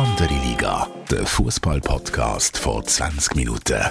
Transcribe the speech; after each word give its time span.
Andere 0.00 0.32
Liga, 0.32 0.88
der 1.10 1.26
Fußball-Podcast 1.26 2.56
vor 2.56 2.82
20 2.82 3.34
Minuten. 3.34 3.82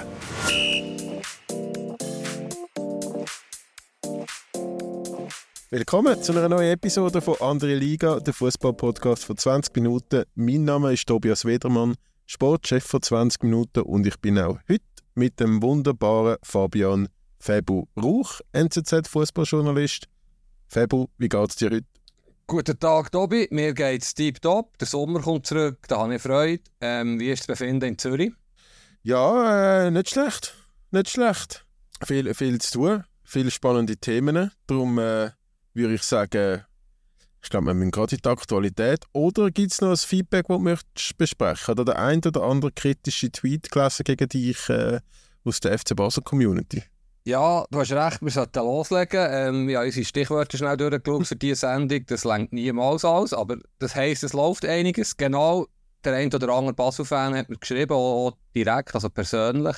Willkommen 5.70 6.20
zu 6.20 6.32
einer 6.32 6.48
neuen 6.48 6.72
Episode 6.72 7.20
von 7.20 7.36
Andere 7.40 7.76
Liga, 7.76 8.18
der 8.18 8.34
Fußball-Podcast 8.34 9.24
von 9.24 9.36
20 9.36 9.76
Minuten. 9.76 10.24
Mein 10.34 10.64
Name 10.64 10.94
ist 10.94 11.06
Tobias 11.06 11.44
Wedermann, 11.44 11.94
Sportchef 12.26 12.84
von 12.84 13.02
20 13.02 13.44
Minuten 13.44 13.82
und 13.82 14.04
ich 14.04 14.18
bin 14.18 14.36
auch 14.40 14.58
heute 14.68 14.82
mit 15.14 15.38
dem 15.38 15.62
wunderbaren 15.62 16.38
Fabian 16.42 17.06
Febu 17.38 17.84
Rauch, 17.96 18.40
NZZ-Fußballjournalist. 18.52 20.06
Febu, 20.66 21.06
wie 21.18 21.28
geht's 21.28 21.54
dir 21.54 21.70
heute? 21.70 21.99
Guten 22.50 22.80
Tag, 22.80 23.12
Tobi. 23.12 23.46
Mir 23.52 23.72
geht's 23.74 24.12
deep 24.12 24.42
top. 24.42 24.76
Der 24.78 24.88
Sommer 24.88 25.20
kommt 25.20 25.46
zurück, 25.46 25.86
da 25.86 25.98
habe 25.98 26.16
ich 26.16 26.20
Freude. 26.20 26.60
Ähm, 26.80 27.20
wie 27.20 27.30
ist 27.30 27.42
das 27.42 27.46
Befinden 27.46 27.90
in 27.90 27.96
Zürich? 27.96 28.32
Ja, 29.04 29.86
äh, 29.86 29.90
nicht 29.92 30.10
schlecht. 30.10 30.56
Nicht 30.90 31.10
schlecht. 31.10 31.64
Viel, 32.04 32.34
viel 32.34 32.60
zu 32.60 32.72
tun, 32.72 33.04
viele 33.22 33.52
spannende 33.52 33.96
Themen. 33.96 34.50
Darum 34.66 34.98
äh, 34.98 35.30
würde 35.74 35.94
ich 35.94 36.02
sagen, 36.02 36.64
ich 37.40 37.50
glaube, 37.50 37.66
wir 37.66 37.74
müssen 37.74 37.92
gerade 37.92 38.16
in 38.16 38.20
die 38.20 38.28
Aktualität. 38.28 39.04
Oder 39.12 39.52
gibt 39.52 39.70
es 39.70 39.80
noch 39.80 39.90
ein 39.90 39.96
Feedback, 39.96 40.48
das 40.48 40.56
du 40.56 40.62
möchtest 40.64 41.16
besprechen 41.18 41.70
Oder 41.70 41.84
der 41.84 42.00
ein 42.00 42.18
oder 42.18 42.42
andere 42.42 42.72
kritische 42.72 43.30
Tweet 43.30 43.70
gelesen 43.70 44.02
gegen 44.02 44.28
dich 44.28 44.68
äh, 44.68 44.98
aus 45.44 45.60
der 45.60 45.78
FC 45.78 45.94
Basel 45.94 46.24
Community? 46.24 46.82
Ja, 47.24 47.66
du 47.70 47.80
hast 47.80 47.92
recht, 47.92 48.22
wir 48.22 48.30
sollten 48.30 48.58
loslegen. 48.60 49.26
Ähm, 49.30 49.68
ja, 49.68 49.82
unsere 49.82 50.06
Stichwörter 50.06 50.56
schnell 50.56 50.76
durchgeschaut 50.76 51.26
für 51.26 51.36
diese 51.36 51.56
Sendung. 51.56 52.06
Das 52.06 52.24
längt 52.24 52.52
niemals 52.52 53.04
aus, 53.04 53.34
aber 53.34 53.58
das 53.78 53.94
heisst, 53.94 54.24
es 54.24 54.32
läuft 54.32 54.64
einiges. 54.64 55.16
Genau, 55.16 55.66
der 56.02 56.14
ein 56.14 56.32
oder 56.32 56.48
andere 56.48 56.72
Basel-Fan 56.72 57.34
hat 57.36 57.50
mir 57.50 57.58
geschrieben, 57.58 57.92
auch 57.92 58.32
direkt, 58.54 58.94
also 58.94 59.10
persönlich. 59.10 59.76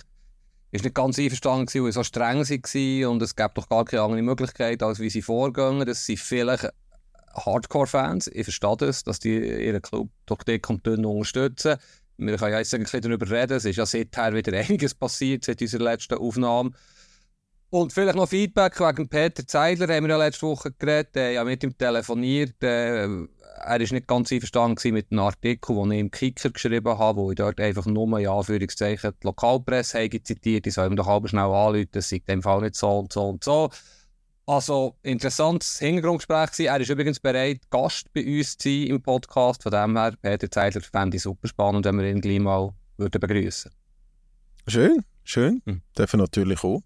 Ist 0.70 0.85
nicht 0.85 0.95
ganz 0.95 1.19
einverstanden 1.19 1.69
weil 1.75 1.93
sie 1.93 1.93
so 1.93 2.03
streng 2.03 2.48
waren 2.48 3.07
und 3.07 3.23
es 3.23 3.37
gab 3.37 3.55
doch 3.57 3.69
gar 3.69 3.85
keine 3.85 4.03
andere 4.03 4.23
Möglichkeit, 4.23 4.83
als 4.83 5.01
wie 5.01 5.11
sie 5.11 5.20
vorgehen. 5.20 5.85
Das 5.85 6.07
sind 6.07 6.19
vielleicht 6.19 6.69
Hardcore-Fans. 7.35 8.29
Ich 8.29 8.45
verstehe 8.45 8.77
das, 8.79 9.05
dass 9.05 9.19
die 9.19 9.37
ihren 9.37 9.83
Club 9.83 10.09
durch 10.27 10.45
dick 10.45 10.70
und 10.70 10.87
dünn 10.87 11.05
unterstützen. 11.05 11.77
Wir 12.17 12.37
können 12.37 12.53
ja 12.53 12.59
jetzt 12.59 12.73
ein 12.73 12.83
bisschen 12.83 13.03
darüber 13.03 13.29
reden. 13.29 13.57
Es 13.57 13.65
ist 13.65 13.77
ja 13.77 13.85
seither 13.85 14.35
wieder 14.35 14.57
einiges 14.59 14.95
passiert 14.95 15.45
seit 15.45 15.61
unserer 15.61 15.85
letzten 15.85 16.15
Aufnahme. 16.15 16.70
Und 17.73 17.91
vielleicht 17.91 18.17
noch 18.17 18.28
Feedback 18.28 18.78
wegen 18.81 19.09
Peter 19.09 19.47
Zeidler, 19.47 19.89
haben 19.89 20.05
wir 20.05 20.11
ja 20.11 20.19
letzte 20.19 20.47
Woche 20.47 20.73
geredet, 20.73 21.17
äh, 21.17 21.33
ja 21.33 21.42
mit 21.42 21.65
ihm 21.65 21.77
telefoniert. 21.79 22.62
Äh, 22.62 23.05
er 23.05 23.31
war 23.67 23.79
nicht 23.79 24.06
ganz 24.06 24.31
einverstanden 24.31 24.92
mit 24.92 25.11
einem 25.11 25.20
Artikel, 25.20 25.77
den 25.77 25.92
ich 25.92 26.01
im 26.01 26.11
Kicker 26.11 26.51
geschrieben 26.51 26.98
habe, 26.98 27.19
wo 27.19 27.31
ich 27.31 27.37
dort 27.37 27.59
einfach 27.59 27.87
nur, 27.87 28.19
ja, 28.20 28.37
Anführungszeichen, 28.37 29.12
die 29.23 29.27
Lokalpresse 29.27 30.03
habe 30.05 30.23
zitiert. 30.23 30.67
Die 30.67 30.70
sollen 30.70 30.97
doch 30.97 31.06
halb 31.06 31.27
schnell 31.31 31.45
anrufen, 31.45 31.89
das 31.92 32.11
sei 32.11 32.19
dem 32.19 32.42
Fall 32.42 32.61
nicht 32.61 32.77
so 32.77 32.98
und 32.98 33.11
so 33.11 33.31
und 33.31 33.42
so. 33.42 33.70
Also, 34.45 34.97
interessantes 35.03 35.79
Hintergrundgespräch 35.79 36.51
gewesen. 36.51 36.67
Er 36.67 36.81
ist 36.81 36.91
übrigens 36.91 37.20
bereit, 37.20 37.62
Gast 37.70 38.12
bei 38.12 38.23
uns 38.23 38.59
zu 38.59 38.69
sein 38.69 38.89
im 38.89 39.01
Podcast. 39.01 39.62
Von 39.62 39.73
dem 39.73 39.97
her, 39.97 40.12
Peter 40.20 40.51
Zeidler 40.51 40.83
fände 40.83 41.17
ich 41.17 41.23
super 41.23 41.48
spannend, 41.48 41.86
wenn 41.86 41.98
wir 41.98 42.07
ihn 42.07 42.20
gleich 42.20 42.39
mal 42.39 42.75
würden 42.98 43.19
begrüßen 43.19 43.73
Schön, 44.67 45.03
schön. 45.25 45.62
Hm. 45.64 45.81
Dürfen 45.97 46.20
natürlich 46.20 46.62
auch. 46.62 46.83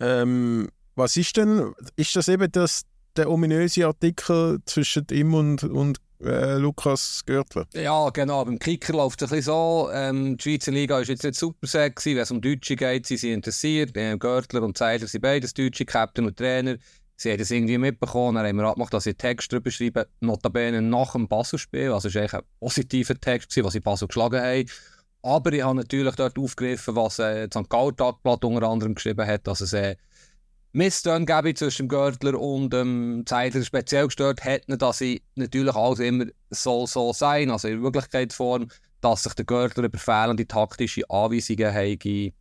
Ähm, 0.00 0.68
was 0.96 1.16
ist 1.16 1.36
denn, 1.36 1.72
ist 1.96 2.14
das 2.16 2.28
eben 2.28 2.50
das, 2.52 2.82
der 3.16 3.30
ominöse 3.30 3.86
Artikel 3.86 4.60
zwischen 4.64 5.06
ihm 5.10 5.34
und, 5.34 5.64
und 5.64 5.98
äh, 6.20 6.56
Lukas 6.56 7.22
Görtler? 7.26 7.66
Ja, 7.74 8.10
genau. 8.10 8.44
Beim 8.44 8.58
Kicker 8.58 8.94
läuft 8.94 9.22
es 9.22 9.30
ein 9.30 9.36
bisschen 9.36 9.52
so. 9.52 9.90
Ähm, 9.92 10.36
die 10.36 10.42
Schweizer 10.42 10.72
Liga 10.72 11.00
ist 11.00 11.08
jetzt 11.08 11.24
nicht 11.24 11.34
super 11.36 11.66
sexy, 11.66 12.14
wenn 12.14 12.22
es 12.22 12.30
um 12.30 12.40
Deutsche 12.40 12.76
geht, 12.76 13.06
sie 13.06 13.16
sind 13.16 13.32
interessiert. 13.32 13.96
Äh, 13.96 14.16
Görtler 14.18 14.62
und 14.62 14.78
Zeidler 14.78 15.08
sind 15.08 15.20
beides 15.20 15.54
Deutsche, 15.54 15.84
Captain 15.84 16.26
und 16.26 16.36
Trainer. 16.36 16.76
Sie 17.16 17.30
haben 17.30 17.38
das 17.38 17.50
irgendwie 17.50 17.78
mitbekommen, 17.78 18.36
dann 18.36 18.46
haben 18.46 18.56
wir 18.56 18.64
abgemacht, 18.64 18.92
dass 18.92 19.04
sie 19.04 19.14
Text 19.14 19.52
drüber 19.52 19.70
schreiben, 19.70 20.04
notabene 20.20 20.82
nach 20.82 21.12
dem 21.12 21.28
Basel-Spiel. 21.28 21.92
Also 21.92 22.08
es 22.08 22.14
war 22.14 22.22
eigentlich 22.22 22.34
ein 22.34 22.42
positiver 22.58 23.20
Text, 23.20 23.54
den 23.56 23.70
sie 23.70 23.80
Basel 23.80 24.08
geschlagen 24.08 24.42
haben. 24.42 24.66
Aber 25.24 25.54
ich 25.54 25.62
habe 25.62 25.76
natürlich 25.76 26.16
dort 26.16 26.38
aufgegriffen, 26.38 26.96
was 26.96 27.18
äh, 27.18 27.46
St. 27.46 27.70
Gallen 27.70 27.96
Tagblatt 27.96 28.44
unter 28.44 28.68
anderem 28.68 28.94
geschrieben 28.94 29.26
hat, 29.26 29.46
dass 29.46 29.62
es 29.62 29.72
äh, 29.72 29.96
Misstöne 30.72 31.24
gäbe 31.24 31.54
zwischen 31.54 31.84
dem 31.84 31.88
Görtler 31.88 32.38
und 32.38 32.74
dem 32.74 33.20
ähm, 33.20 33.26
Zeidler 33.26 33.64
speziell 33.64 34.04
gestört 34.04 34.44
hätten, 34.44 34.76
dass 34.76 34.98
sie 34.98 35.22
natürlich 35.34 35.74
alles 35.74 36.00
immer 36.00 36.26
soll 36.50 36.86
so 36.86 37.14
sein, 37.14 37.50
also 37.50 37.68
in 37.68 37.82
Wirklichkeitsform, 37.82 38.68
dass 39.00 39.22
sich 39.22 39.32
der 39.32 39.46
Görtler 39.46 39.84
über 39.84 39.96
fehlende 39.96 40.46
taktische 40.46 41.08
Anweisungen 41.08 41.72
habe, 41.72 42.32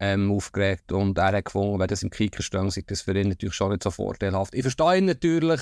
ähm, 0.00 0.32
aufgeregt 0.32 0.90
und 0.90 1.18
er 1.18 1.32
hat 1.32 1.44
gefunden, 1.44 1.80
wenn 1.80 1.88
das 1.88 2.02
im 2.02 2.08
Kicker 2.08 2.42
steht, 2.42 2.72
sei 2.72 2.82
das 2.86 3.02
für 3.02 3.14
ihn 3.14 3.28
natürlich 3.28 3.54
schon 3.54 3.72
nicht 3.72 3.82
so 3.82 3.90
vorteilhaft. 3.90 4.54
Ich 4.54 4.62
verstehe 4.62 4.96
ihn 4.96 5.04
natürlich, 5.04 5.60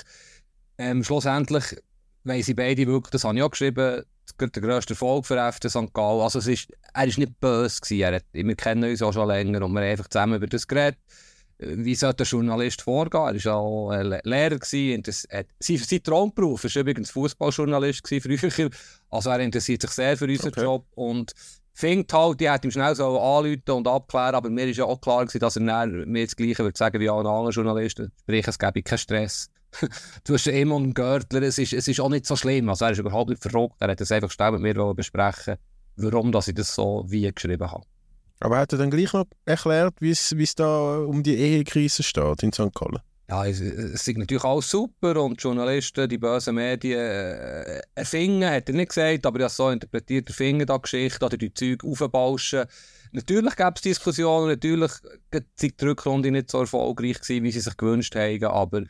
ähm, 0.79 1.03
schlussendlich 1.03 1.75
weil 2.25 2.43
sie 2.43 2.55
beide 2.55 2.87
wirklich, 2.87 3.11
das 3.11 3.25
habe 3.25 3.37
ich 3.37 3.43
auch 3.43 3.51
geschrieben, 3.51 4.05
der 4.39 4.63
grösste 4.63 4.95
Erfolg 4.95 5.27
für 5.27 5.53
FC 5.53 5.71
St. 5.71 5.93
Gallen. 5.93 6.21
Also 6.21 6.39
es 6.39 6.47
ist, 6.47 6.69
er 6.93 7.01
war 7.01 7.07
nicht 7.07 7.41
böse. 7.41 7.81
Gewesen. 7.81 8.03
Er 8.03 8.15
hat, 8.17 8.25
wir 8.33 8.57
kennen 8.57 8.91
uns 8.91 9.03
auch 9.03 9.13
schon 9.13 9.29
länger 9.29 9.63
und 9.65 9.73
wir 9.73 9.81
haben 9.81 9.91
einfach 9.91 10.09
zusammen 10.09 10.37
über 10.37 10.47
das 10.47 10.67
geredet. 10.67 10.99
Wie 11.63 11.95
sollte 11.95 12.25
ein 12.25 12.27
Journalist 12.27 12.81
vorgehen? 12.81 13.37
Er 13.37 13.45
war 13.45 13.57
auch 13.57 13.93
Lehrer. 13.93 14.59
Gewesen, 14.59 15.03
das, 15.03 15.27
äh, 15.27 15.45
sein, 15.59 15.77
sein 15.77 16.03
Traumberuf 16.03 16.65
war 16.65 16.77
übrigens 16.81 17.11
Fußballjournalist 17.11 18.09
früher. 18.09 18.71
Also 19.11 19.31
er 19.31 19.41
interessiert 19.41 19.83
sich 19.83 19.91
sehr 19.91 20.17
für 20.17 20.25
unseren 20.25 20.49
okay. 20.49 20.63
Job 20.63 20.87
und 20.95 21.35
findet 21.75 22.13
halt, 22.13 22.41
die 22.41 22.51
hätte 22.51 22.67
ihm 22.69 22.71
schnell 22.71 22.95
so 22.95 23.21
anrufen 23.21 23.71
und 23.71 23.89
abklären, 23.89 24.35
aber 24.35 24.51
mir 24.51 24.67
war 24.67 24.73
ja 24.73 24.85
auch 24.85 25.01
klar, 25.01 25.25
gewesen, 25.25 25.41
dass 25.41 25.57
er 25.57 25.87
mir 25.87 26.25
das 26.25 26.37
Gleiche 26.37 26.63
würde 26.63 26.77
sagen 26.77 27.01
wie 27.01 27.09
alle 27.09 27.29
anderen 27.29 27.51
Journalisten. 27.51 28.13
Sprich, 28.23 28.47
es 28.49 28.59
gäbe 28.59 28.83
keinen 28.83 28.99
Stress. 28.99 29.51
du 30.25 30.35
hast 30.35 30.47
immer 30.47 30.77
einen 30.77 30.95
Görtler, 30.95 31.43
es 31.43 31.59
ist, 31.59 31.73
es 31.73 31.89
ist 31.89 32.01
auch 32.01 32.09
nicht 32.09 32.27
so 32.27 32.37
schlimm. 32.37 32.69
Also 32.69 32.85
er 32.85 32.93
ist 32.93 32.99
überhaupt 32.99 33.31
nicht 33.31 33.43
verrückt. 33.43 33.77
Er 33.81 33.89
hat 33.89 34.01
es 34.01 34.13
einfach 34.13 34.31
schnell 34.31 34.53
mit 34.53 34.61
mir 34.63 34.95
besprechen 34.95 35.57
warum 36.03 36.33
dass 36.33 36.49
ich 36.49 36.55
das 36.55 36.75
so 36.75 37.05
wie 37.09 37.31
geschrieben 37.33 37.71
habe. 37.71 37.85
Aber 38.41 38.59
hat 38.59 38.73
er 38.73 38.79
dann 38.79 38.91
gleich 38.91 39.13
noch 39.13 39.27
erklärt, 39.45 39.95
wie 40.01 40.11
es 40.11 40.55
da 40.55 40.99
um 40.99 41.23
die 41.23 41.37
Ehekrise 41.37 42.03
steht 42.03 42.43
in 42.43 42.53
St. 42.53 42.75
Gallen? 42.75 43.01
Ja, 43.29 43.47
es, 43.47 43.61
es 43.61 44.09
ist 44.09 44.19
natürlich 44.19 44.43
alles 44.43 44.71
super 44.71 45.23
und 45.23 45.39
die 45.39 45.43
Journalisten, 45.43 46.09
die 46.09 46.19
bösen 46.19 46.57
Medien 46.57 46.99
äh, 46.99 47.81
erfingen, 47.95 48.51
hat 48.51 48.69
er 48.69 48.75
nicht 48.75 48.89
gesagt, 48.89 49.25
aber 49.25 49.39
er 49.41 49.45
hat 49.45 49.53
so 49.53 49.71
interpretiert, 49.71 50.29
erfingen 50.29 50.67
da 50.67 50.79
Geschichte 50.79 51.25
oder 51.25 51.37
die 51.37 51.55
Zeug 51.55 51.85
aufbauschen. 51.85 52.65
Natürlich 53.13 53.55
gab 53.55 53.77
es 53.77 53.83
Diskussionen, 53.83 54.49
natürlich 54.49 54.91
war 55.31 55.41
die 55.61 55.75
Rückrunde 55.81 56.31
nicht 56.33 56.51
so 56.51 56.61
erfolgreich 56.61 57.21
gewesen, 57.21 57.45
wie 57.45 57.53
sie 57.53 57.61
sich 57.61 57.77
gewünscht 57.77 58.17
haben, 58.17 58.45
aber 58.45 58.83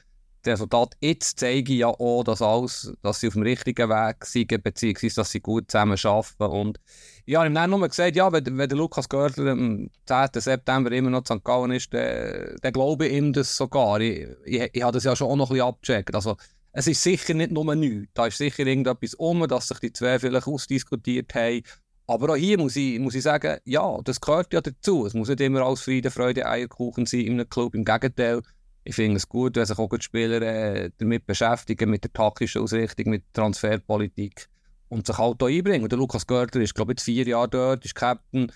das 0.43 0.55
Resultat 0.55 0.97
jetzt 1.01 1.39
zeige 1.41 1.73
ja 1.75 1.89
auch, 1.89 2.23
dass, 2.25 2.43
alles, 2.43 2.93
dass 3.03 3.21
sie 3.21 3.29
auf 3.29 3.35
dem 3.35 3.43
richtigen 3.43 3.89
Weg 3.89 4.25
sind, 4.25 4.63
beziehungsweise 4.63 5.17
dass 5.17 5.31
sie 5.31 5.41
gut 5.41 5.71
zusammen 5.71 5.99
arbeiten. 6.03 6.45
Und 6.45 6.81
ich 7.27 7.37
habe 7.37 7.47
ihm 7.47 7.55
dann 7.55 7.71
nur 7.71 7.87
gesagt, 7.87 8.17
ja, 8.17 8.33
wenn, 8.33 8.45
wenn 8.59 8.69
der 8.69 8.79
Lukas 8.79 9.09
Görtler 9.09 9.53
am 9.53 9.89
10. 10.07 10.29
September 10.35 10.91
immer 10.93 11.11
noch 11.11 11.21
in 11.31 11.39
St. 11.39 11.45
Gallen 11.45 11.73
ist, 11.73 11.93
dann, 11.93 12.57
dann 12.63 12.73
glaube 12.73 13.07
ich 13.07 13.15
ihm 13.15 13.33
das 13.33 13.57
sogar. 13.57 14.01
Ich, 14.01 14.27
ich, 14.45 14.71
ich 14.73 14.83
habe 14.83 14.93
das 14.93 15.05
ja 15.05 15.15
schon 15.15 15.29
auch 15.29 15.37
noch 15.37 15.51
ein 15.51 15.55
bisschen 15.55 15.69
abgecheckt. 15.69 16.15
Also, 16.15 16.37
es 16.73 16.87
ist 16.87 17.03
sicher 17.03 17.35
nicht 17.35 17.51
nur 17.51 17.75
nichts. 17.75 18.09
Da 18.15 18.27
ist 18.27 18.39
sicher 18.39 18.65
irgendetwas 18.65 19.15
um, 19.15 19.47
dass 19.47 19.69
sich 19.69 19.79
die 19.81 19.93
zwei 19.93 20.19
vielleicht 20.19 20.47
ausdiskutiert 20.47 21.35
haben. 21.35 21.63
Aber 22.07 22.33
auch 22.33 22.37
hier 22.37 22.59
muss 22.59 22.75
ich, 22.75 22.99
muss 22.99 23.15
ich 23.15 23.23
sagen, 23.23 23.59
ja, 23.65 23.99
das 24.03 24.21
gehört 24.21 24.53
ja 24.53 24.61
dazu. 24.61 25.07
Es 25.07 25.15
muss 25.15 25.29
nicht 25.29 25.41
immer 25.41 25.63
alles 25.63 25.83
Friede, 25.83 26.11
Freude, 26.11 26.47
Eierkuchen 26.47 27.07
sein 27.07 27.21
in 27.21 27.33
einem 27.35 27.49
Club. 27.49 27.75
Im 27.75 27.85
Gegenteil, 27.85 28.43
ich 28.91 28.97
finde 28.97 29.19
es 29.19 29.29
gut, 29.29 29.55
wenn 29.55 29.65
sich 29.65 29.79
auch 29.79 29.89
die 29.89 30.03
Spieler 30.03 30.43
äh, 30.43 30.91
damit 30.99 31.25
beschäftigen, 31.25 31.91
mit 31.91 32.03
der 32.03 32.13
taktischen 32.13 32.61
Ausrichtung, 32.61 33.11
mit 33.11 33.23
der 33.23 33.43
Transferpolitik 33.45 34.49
und 34.89 35.07
sich 35.07 35.17
halt 35.17 35.41
auch 35.41 35.47
einbringen. 35.47 35.85
Und 35.85 35.93
der 35.93 35.99
Lukas 35.99 36.27
Görtler 36.27 36.63
ist, 36.63 36.75
glaube 36.75 36.91
ich, 36.91 36.99
jetzt 36.99 37.05
vier 37.05 37.25
Jahre 37.25 37.49
dort, 37.49 37.85
ist 37.85 37.95
Captain, 37.95 38.51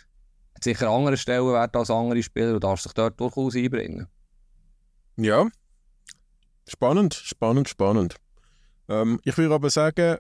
hat 0.57 0.65
sicher 0.65 0.91
andere 0.91 1.17
Stellenwert 1.17 1.77
als 1.77 1.89
andere 1.89 2.21
Spieler 2.21 2.55
und 2.55 2.65
darf 2.65 2.81
sich 2.81 2.93
dort 2.95 3.21
durchaus 3.21 3.55
einbringen. 3.55 4.09
Ja, 5.17 5.47
spannend, 6.67 7.15
spannend, 7.15 7.69
spannend. 7.69 8.17
Ähm, 8.89 9.21
ich 9.23 9.39
würde 9.39 9.55
aber 9.55 9.71
sagen, 9.71 10.19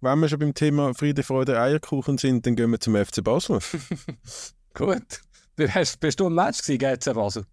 wenn 0.00 0.18
wir 0.18 0.28
schon 0.28 0.40
beim 0.40 0.54
Thema 0.54 0.92
Friede, 0.92 1.22
Freude, 1.22 1.60
Eierkuchen 1.60 2.18
sind, 2.18 2.44
dann 2.46 2.56
gehen 2.56 2.72
wir 2.72 2.80
zum 2.80 2.96
FC 2.96 3.22
Basel. 3.22 3.60
Gut. 4.74 5.20
Bist 5.54 6.18
du 6.18 6.26
im 6.26 6.34
Match 6.34 6.62
gewesen, 6.62 6.78
GC 6.78 7.14
Basel? 7.14 7.46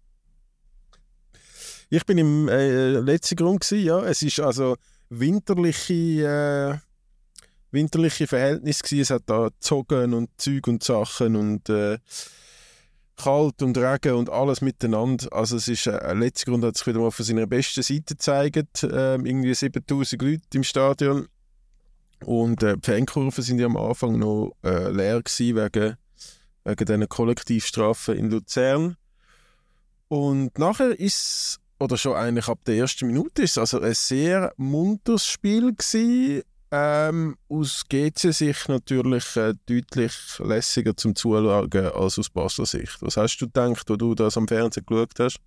Ich 1.92 2.06
bin 2.06 2.18
im 2.18 2.48
äh, 2.48 2.90
letzten 3.00 3.34
Grund 3.34 3.62
gewesen, 3.62 3.84
ja. 3.84 3.98
Es 4.04 4.22
ist 4.22 4.38
also 4.38 4.76
winterliche, 5.08 5.92
äh, 5.92 6.78
winterliche 7.72 8.28
Verhältnisse 8.28 8.84
gewesen. 8.84 9.00
Es 9.00 9.10
hat 9.10 9.22
da 9.26 9.48
Zogen 9.58 10.14
und 10.14 10.30
Züg 10.36 10.68
und 10.68 10.84
Sachen 10.84 11.34
und 11.34 11.68
äh, 11.68 11.98
kalt 13.16 13.60
und 13.60 13.76
Regen 13.76 14.14
und 14.14 14.30
alles 14.30 14.60
miteinander. 14.60 15.32
Also 15.32 15.56
es 15.56 15.66
ist, 15.66 15.88
äh, 15.88 16.14
letzter 16.14 16.52
Grund 16.52 16.64
hat 16.64 16.76
sich 16.76 16.86
wieder 16.86 17.00
mal 17.00 17.10
von 17.10 17.24
seiner 17.24 17.48
besten 17.48 17.82
Seite 17.82 18.14
gezeigt. 18.14 18.84
Äh, 18.84 19.14
irgendwie 19.16 19.52
7000 19.52 20.22
Leute 20.22 20.42
im 20.54 20.62
Stadion. 20.62 21.26
Und 22.24 22.62
äh, 22.62 22.76
die 22.76 22.88
Fankurven 22.88 23.42
sind 23.42 23.58
ja 23.58 23.66
am 23.66 23.76
Anfang 23.76 24.16
noch 24.16 24.52
äh, 24.62 24.90
leer 24.90 25.20
gewesen 25.20 25.56
wegen, 25.56 25.96
wegen 26.62 26.84
diesen 26.84 27.08
Kollektivstrafen 27.08 28.16
in 28.16 28.30
Luzern. 28.30 28.96
Und 30.06 30.56
nachher 30.56 30.98
ist 30.98 31.58
oder 31.80 31.96
schon 31.96 32.14
eigentlich 32.14 32.46
ab 32.48 32.58
der 32.66 32.76
ersten 32.76 33.06
Minute 33.06 33.42
ist 33.42 33.58
also 33.58 33.80
ein 33.80 33.94
sehr 33.94 34.52
munteres 34.56 35.26
Spiel 35.26 35.74
gewesen. 35.74 36.42
Ähm, 36.72 37.36
aus 37.48 37.82
GC-Sicht 37.88 38.68
natürlich 38.68 39.34
äh, 39.36 39.54
deutlich 39.66 40.12
lässiger 40.38 40.96
zum 40.96 41.16
Zuschauen 41.16 41.72
als 41.74 42.16
aus 42.16 42.30
Basler 42.30 42.66
Sicht. 42.66 42.98
Was 43.00 43.16
hast 43.16 43.38
du 43.38 43.46
gedacht, 43.46 43.90
wo 43.90 43.96
du 43.96 44.14
das 44.14 44.36
am 44.36 44.46
Fernsehen 44.46 44.86
geschaut 44.86 45.18
hast? 45.18 45.38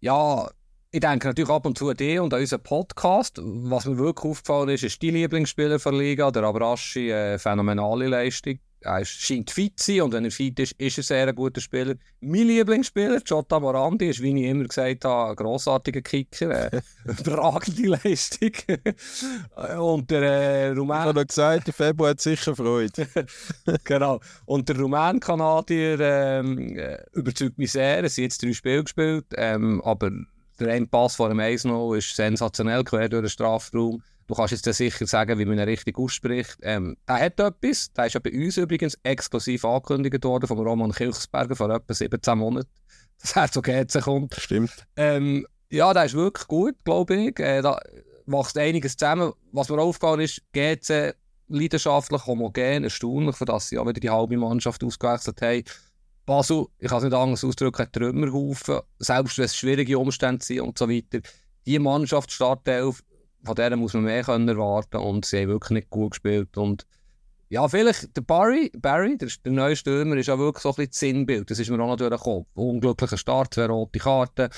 Ja, 0.00 0.50
ich 0.90 1.00
denke 1.00 1.28
natürlich 1.28 1.48
ab 1.48 1.64
und 1.64 1.78
zu 1.78 1.88
an 1.88 1.96
dich 1.96 2.20
und 2.20 2.34
an 2.34 2.40
unseren 2.40 2.62
Podcast. 2.62 3.40
Was 3.42 3.86
mir 3.86 3.96
wirklich 3.96 4.30
aufgefallen 4.30 4.68
ist, 4.68 4.84
ist 4.84 5.00
die 5.00 5.10
Lieblingsspieler 5.10 5.78
der 5.78 5.92
Liga, 5.92 6.30
der 6.30 6.42
Abraschi, 6.42 7.10
äh, 7.10 7.38
phänomenale 7.38 8.08
Leistung 8.08 8.58
er 8.82 9.04
scheint 9.04 9.50
fit 9.50 9.78
zu 9.78 9.92
sein 9.92 10.02
und 10.02 10.12
wenn 10.12 10.24
er 10.24 10.30
fit 10.30 10.58
ist, 10.58 10.72
ist 10.78 10.98
er 10.98 11.04
sehr 11.04 11.28
ein 11.28 11.34
guter 11.34 11.60
Spieler. 11.60 11.94
Mein 12.20 12.46
Lieblingsspieler, 12.46 13.20
Jota 13.24 13.58
Morandi, 13.60 14.08
ist, 14.08 14.22
wie 14.22 14.38
ich 14.38 14.48
immer 14.48 14.64
gesagt 14.64 15.04
habe, 15.04 15.30
ein 15.30 15.36
grossartiger 15.36 16.02
Kicker. 16.02 16.72
Äh, 16.72 16.80
überragende 17.04 17.88
Leistung. 17.88 18.52
und 19.78 20.10
der 20.10 20.22
äh, 20.22 20.68
Rumän... 20.70 21.00
Ich 21.00 21.06
habe 21.06 21.26
gesagt, 21.26 21.66
der 21.66 21.74
Februar 21.74 22.10
hat 22.10 22.20
sicher 22.20 22.54
Freude. 22.54 23.06
genau. 23.84 24.20
Und 24.46 24.68
der 24.68 24.78
Rumän-Kanadier 24.78 26.00
ähm, 26.00 26.76
äh, 26.76 26.98
überzeugt 27.12 27.58
mich 27.58 27.72
sehr. 27.72 27.98
Er 27.98 28.04
hat 28.04 28.16
jetzt 28.16 28.42
drei 28.42 28.52
Spiele 28.52 28.84
gespielt, 28.84 29.26
ähm, 29.36 29.80
aber 29.82 30.10
der 30.60 30.72
eine 30.74 30.86
Pass 30.86 31.16
vor 31.16 31.28
dem 31.28 31.40
1 31.40 31.64
ist 31.96 32.14
sensationell 32.14 32.84
quer 32.84 33.08
durch 33.08 33.22
den 33.22 33.30
Strafraum. 33.30 34.02
Du 34.26 34.34
kannst 34.34 34.52
jetzt 34.52 34.76
sicher 34.76 35.06
sagen, 35.06 35.38
wie 35.38 35.44
man 35.44 35.58
ihn 35.58 35.64
richtig 35.64 35.98
ausspricht. 35.98 36.58
Ähm, 36.62 36.96
er 37.06 37.20
hat 37.20 37.40
etwas, 37.40 37.92
der 37.92 38.06
ist 38.06 38.14
ja 38.14 38.20
bei 38.20 38.32
uns 38.32 38.56
übrigens 38.56 38.98
exklusiv 39.02 39.64
angekündigt 39.64 40.24
worden 40.24 40.46
von 40.46 40.58
Roman 40.58 40.92
Kirchsberger 40.92 41.56
vor 41.56 41.70
etwa 41.70 41.92
17 41.92 42.38
Monaten, 42.38 42.70
dass 43.20 43.36
er 43.36 43.50
zu 43.50 43.62
GC 43.62 44.00
kommt. 44.02 44.34
Stimmt. 44.34 44.86
Ähm, 44.96 45.46
ja, 45.70 45.92
der 45.92 46.04
ist 46.04 46.14
wirklich 46.14 46.46
gut, 46.48 46.76
glaube 46.84 47.16
ich. 47.16 47.38
Äh, 47.38 47.62
da 47.62 47.78
macht 48.26 48.56
einiges 48.56 48.96
zusammen. 48.96 49.32
Was 49.52 49.68
mir 49.68 49.80
aufgefallen 49.80 50.20
ist, 50.20 50.42
GC 50.52 51.14
leidenschaftlich, 51.48 52.26
homogen, 52.26 52.84
erstaunlich, 52.84 53.36
für 53.36 53.44
das 53.44 53.68
sie 53.68 53.78
auch 53.78 53.86
wieder 53.86 54.00
die 54.00 54.10
halbe 54.10 54.36
Mannschaft 54.36 54.82
ausgewechselt 54.82 55.42
haben. 55.42 55.64
Basel, 56.24 56.66
ich 56.78 56.88
kann 56.88 56.98
es 56.98 57.04
nicht 57.04 57.14
anders 57.14 57.44
ausdrücken, 57.44 57.90
Trümmerhaufen, 57.90 58.80
selbst 58.98 59.38
wenn 59.38 59.44
es 59.44 59.56
schwierige 59.56 59.98
Umstände 59.98 60.44
sind 60.44 60.60
und 60.60 60.78
so 60.78 60.88
weiter. 60.88 61.20
Die 61.66 61.78
Mannschaft, 61.78 62.30
Startelf, 62.30 63.02
von 63.44 63.54
denen 63.54 63.80
muss 63.80 63.94
man 63.94 64.04
mehr 64.04 64.22
können 64.22 64.48
erwarten 64.48 64.98
und 64.98 65.24
sie 65.24 65.40
haben 65.40 65.48
wirklich 65.48 65.70
nicht 65.70 65.90
gut 65.90 66.12
gespielt. 66.12 66.56
Und 66.56 66.86
ja, 67.48 67.68
vielleicht 67.68 68.16
der 68.16 68.22
Barry, 68.22 68.70
Barry 68.76 69.18
der, 69.18 69.28
der 69.44 69.52
neue 69.52 69.76
Stürmer, 69.76 70.16
ist 70.16 70.28
ja 70.28 70.38
wirklich 70.38 70.62
so 70.62 70.70
ein 70.70 70.74
bisschen 70.76 70.90
das 70.90 70.98
Sinnbild. 71.00 71.50
Das 71.50 71.58
ist 71.58 71.68
mir 71.68 71.82
auch 71.82 71.88
noch 71.88 71.96
durch 71.96 72.10
den 72.10 72.18
Kopf. 72.18 72.46
Unglücklicher 72.54 73.18
Start, 73.18 73.54
zwei 73.54 73.66
rote 73.66 73.98
Karten, 73.98 74.48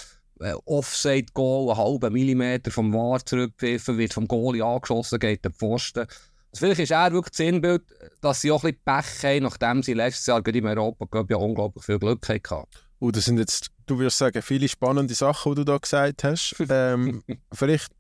äh, 0.41 0.55
Offside-Goal, 0.65 1.71
einen 1.71 1.79
halben 1.79 2.13
Millimeter 2.13 2.71
vom 2.71 2.93
War 2.93 3.25
zurückgepfiffen, 3.25 3.99
wird 3.99 4.15
vom 4.15 4.29
Goalie 4.29 4.65
angeschossen, 4.65 5.19
geht 5.19 5.45
der 5.45 5.51
Pfosten. 5.51 6.01
Also 6.01 6.67
vielleicht 6.67 6.83
ist 6.83 6.93
er 6.93 7.13
wirklich 7.13 7.31
das 7.33 7.39
Sinnbild, 7.39 7.83
dass 8.21 8.41
sie 8.41 8.53
auch 8.53 8.63
ein 8.63 8.75
bisschen 8.75 8.85
Pech 8.85 9.25
haben, 9.25 9.43
nachdem 9.43 9.83
sie 9.83 9.95
letztes 9.95 10.27
Jahr 10.27 10.47
im 10.47 10.67
Europa 10.67 11.07
Cup 11.07 11.31
ja 11.31 11.37
unglaublich 11.37 11.85
viel 11.85 11.99
Glück 11.99 12.29
hatten. 12.29 12.69
Oh, 13.01 13.11
das 13.11 13.25
sind 13.25 13.39
jetzt, 13.39 13.71
du 13.87 13.99
würdest 13.99 14.19
sagen, 14.19 14.41
viele 14.41 14.69
spannende 14.69 15.15
Sachen, 15.15 15.53
die 15.53 15.57
du 15.57 15.65
da 15.65 15.79
gesagt 15.79 16.23
hast. 16.23 16.55
Ähm, 16.71 17.25
vielleicht 17.53 17.91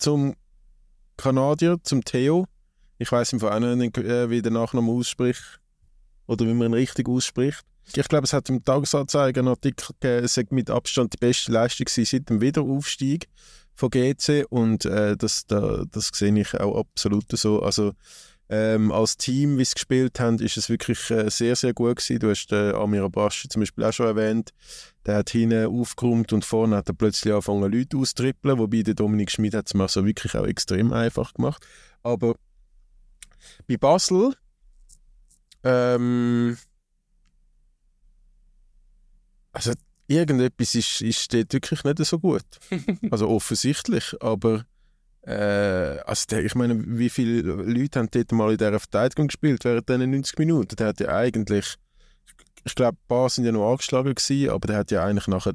zum 0.00 0.34
Kanadier, 1.16 1.78
zum 1.82 2.04
Theo. 2.04 2.46
Ich 2.98 3.10
weiß 3.10 3.32
im 3.32 3.40
Fall 3.40 3.76
nicht, 3.76 3.96
äh, 3.98 4.30
wie 4.30 4.42
der 4.42 4.52
Nachname 4.52 4.90
ausspricht 4.90 5.60
oder 6.26 6.46
wie 6.46 6.54
man 6.54 6.68
ihn 6.68 6.74
richtig 6.74 7.08
ausspricht. 7.08 7.64
Ich 7.94 8.08
glaube, 8.08 8.24
es 8.24 8.32
hat 8.32 8.48
im 8.48 8.64
Tagesanzeiger 8.64 9.40
einen 9.40 9.48
Artikel 9.48 9.94
gegeben, 10.00 10.24
es 10.24 10.38
mit 10.50 10.70
Abstand 10.70 11.12
die 11.12 11.16
beste 11.16 11.50
Leistung 11.50 11.86
seit 11.88 12.28
dem 12.28 12.40
Wiederaufstieg 12.40 13.28
von 13.74 13.90
GC 13.90 14.46
und 14.48 14.84
äh, 14.84 15.16
das, 15.16 15.46
da, 15.46 15.84
das 15.90 16.10
sehe 16.14 16.38
ich 16.38 16.58
auch 16.60 16.78
absolut 16.78 17.24
so. 17.32 17.62
Also 17.62 17.92
ähm, 18.50 18.90
als 18.90 19.16
Team, 19.16 19.58
wie 19.58 19.64
sie 19.64 19.74
gespielt 19.74 20.18
haben, 20.18 20.40
ist 20.40 20.56
es 20.56 20.68
wirklich 20.68 21.10
äh, 21.10 21.30
sehr, 21.30 21.54
sehr 21.54 21.72
gut 21.72 21.96
gewesen. 21.96 22.18
Du 22.18 22.30
hast 22.30 22.50
äh, 22.50 22.72
Amir 22.72 23.04
Abaschi 23.04 23.48
zum 23.48 23.60
Beispiel 23.60 23.84
auch 23.84 23.92
schon 23.92 24.06
erwähnt. 24.06 24.50
Der 25.06 25.18
hat 25.18 25.30
hinten 25.30 25.66
aufgeräumt 25.66 26.32
und 26.32 26.44
vorne 26.44 26.76
hat 26.76 26.88
er 26.88 26.94
plötzlich 26.94 27.32
angefangen, 27.32 27.72
Leute 27.72 27.96
auszutrippeln, 27.96 28.58
wobei 28.58 28.82
der 28.82 28.94
Dominik 28.94 29.30
Schmid 29.30 29.54
hat 29.54 29.68
es 29.68 29.74
mir 29.74 29.88
so 29.88 30.04
wirklich 30.04 30.34
auch 30.34 30.46
extrem 30.46 30.92
einfach 30.92 31.32
gemacht. 31.32 31.64
Aber 32.02 32.34
bei 33.68 33.76
Basel 33.76 34.34
ähm, 35.62 36.56
also 39.52 39.72
irgendetwas 40.08 40.74
ist, 40.74 41.00
ist 41.02 41.32
dort 41.32 41.52
wirklich 41.52 41.84
nicht 41.84 42.04
so 42.04 42.18
gut. 42.18 42.44
Also 43.10 43.28
offensichtlich, 43.28 44.14
aber 44.20 44.64
äh, 45.22 46.00
also 46.06 46.24
der, 46.30 46.44
ich 46.44 46.54
meine, 46.54 46.82
wie 46.98 47.10
viele 47.10 47.42
Leute 47.42 47.98
haben 47.98 48.08
dort 48.10 48.32
mal 48.32 48.52
in 48.52 48.58
dieser 48.58 48.80
Verteidigung 48.80 49.28
gespielt 49.28 49.64
während 49.64 49.88
diesen 49.88 50.10
90 50.10 50.38
Minuten? 50.38 50.76
Der 50.76 50.88
hat 50.88 51.00
ja 51.00 51.08
eigentlich, 51.08 51.76
ich 52.64 52.74
glaube, 52.74 52.96
ein 52.96 53.08
paar 53.08 53.28
sind 53.28 53.44
ja 53.44 53.52
noch 53.52 53.70
angeschlagen 53.70 54.14
gewesen, 54.14 54.50
aber 54.50 54.66
der 54.68 54.78
hat 54.78 54.90
ja 54.90 55.04
eigentlich 55.04 55.28
nachher 55.28 55.54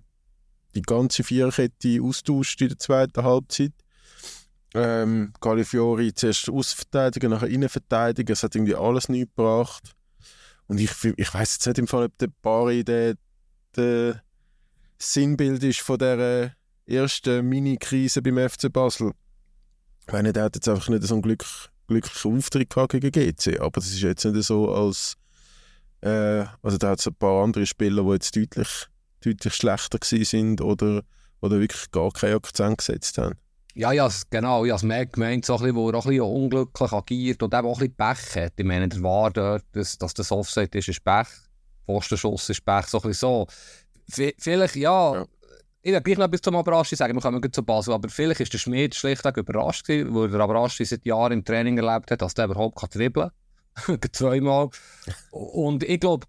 die 0.76 0.82
ganze 0.82 1.24
Viererkette 1.24 2.00
austauscht 2.02 2.62
in 2.62 2.70
der 2.70 2.80
zweiten 2.80 3.24
Halbzeit. 3.24 3.72
Ähm, 4.74 5.34
Califiori 5.40 6.14
zuerst 6.14 6.50
Außenverteidiger, 6.50 7.30
nachher 7.30 7.48
Innenverteidiger, 7.48 8.34
es 8.34 8.44
hat 8.44 8.56
irgendwie 8.56 8.76
alles 8.76 9.08
nichts 9.08 9.34
gebracht. 9.36 9.96
Und 10.68 10.80
ich, 10.80 10.92
ich 11.16 11.34
weiß 11.34 11.54
jetzt 11.54 11.68
nicht 11.68 11.78
im 11.78 11.88
Fall, 11.88 12.06
ob 12.06 12.18
der 12.18 12.30
Bari 12.42 12.84
der, 12.84 13.16
der 13.76 14.22
Sinnbild 14.98 15.64
ist 15.64 15.80
von 15.80 15.98
dieser 15.98 16.52
ersten 16.86 17.48
Mini-Krise 17.48 18.22
beim 18.22 18.50
FC 18.50 18.72
Basel. 18.72 19.14
Ich 20.08 20.14
meine, 20.14 20.34
der 20.34 20.44
hat 20.44 20.56
jetzt 20.56 20.68
einfach 20.68 20.90
nicht 20.90 21.04
so 21.04 21.16
einen 21.16 21.22
Glück, 21.22 21.46
glücklichen 21.88 22.38
Auftritt 22.38 22.70
gehabt 22.70 22.92
gegen 22.92 23.12
GC, 23.12 23.60
aber 23.60 23.80
das 23.80 23.88
ist 23.88 24.02
jetzt 24.02 24.26
nicht 24.26 24.46
so, 24.46 24.74
als 24.74 25.18
äh, 26.02 26.46
also 26.62 26.78
da 26.78 26.92
hat 26.92 27.00
es 27.00 27.08
ein 27.08 27.16
paar 27.16 27.44
andere 27.44 27.66
Spieler, 27.66 28.04
die 28.04 28.12
jetzt 28.12 28.36
deutlich, 28.36 28.88
deutlich 29.22 29.54
schlechter 29.54 29.98
sind 30.02 30.62
oder, 30.62 31.02
oder 31.42 31.60
wirklich 31.60 31.90
gar 31.92 32.12
keinen 32.12 32.36
Akzent 32.36 32.78
gesetzt 32.78 33.18
haben. 33.18 33.36
Ja, 33.74 33.92
ja, 33.92 34.10
genau. 34.30 34.64
Ich 34.64 34.72
habe 34.72 34.94
es 34.94 35.12
gemeint, 35.12 35.46
so 35.46 35.56
ein 35.56 35.60
bisschen, 35.60 35.76
wo 35.76 35.90
er 35.90 35.96
auch 35.96 36.06
ein 36.06 36.12
bisschen 36.12 36.24
unglücklich 36.24 36.92
agiert 36.94 37.44
und 37.44 37.54
eben 37.54 37.68
auch 37.68 37.82
ein 37.82 37.92
bisschen 37.92 37.96
Pech 37.96 38.44
hat. 38.46 38.54
Ich 38.56 38.66
meine, 38.66 38.88
der 38.88 39.04
war 39.04 39.32
dort, 39.32 39.66
dass, 39.74 39.98
dass 39.98 40.14
das 40.14 40.32
Offset 40.32 40.74
ist, 40.76 40.88
ist 40.88 41.04
Pech. 41.04 41.28
Postenschuss 41.86 42.50
ist 42.50 42.64
Pech, 42.64 42.86
so 42.86 43.00
ein 43.00 43.10
bisschen 43.10 43.20
so. 43.30 43.48
V 44.08 44.30
vielleicht, 44.38 44.76
ja, 44.76 45.16
ja, 45.16 45.26
ich 45.86 45.94
will 45.94 46.02
gleich 46.02 46.18
noch 46.18 46.26
etwas 46.26 46.42
zum 46.42 46.56
Abraschi 46.56 46.96
sagen, 46.96 47.14
wir 47.14 47.22
kommen 47.22 47.54
zu 47.54 47.62
Basel, 47.62 47.94
aber 47.94 48.10
vielleicht 48.10 48.40
ist 48.40 48.52
der 48.52 48.58
Schmied 48.58 48.96
schlichtweg 48.96 49.38
überrascht 49.38 49.86
gewesen, 49.86 50.16
weil 50.16 50.30
der 50.30 50.40
Abraschi 50.40 50.84
seit 50.84 51.06
Jahren 51.06 51.32
im 51.32 51.46
Training 51.46 51.78
erlebt 51.78 52.10
hat, 52.10 52.24
dass 52.24 52.34
der 52.34 52.46
überhaupt 52.46 52.80
kann 52.80 52.90
dribbeln 52.90 53.30
kann. 53.76 54.00
Zweimal. 54.12 54.70
Und 55.30 55.84
ich 55.84 56.00
glaube, 56.00 56.26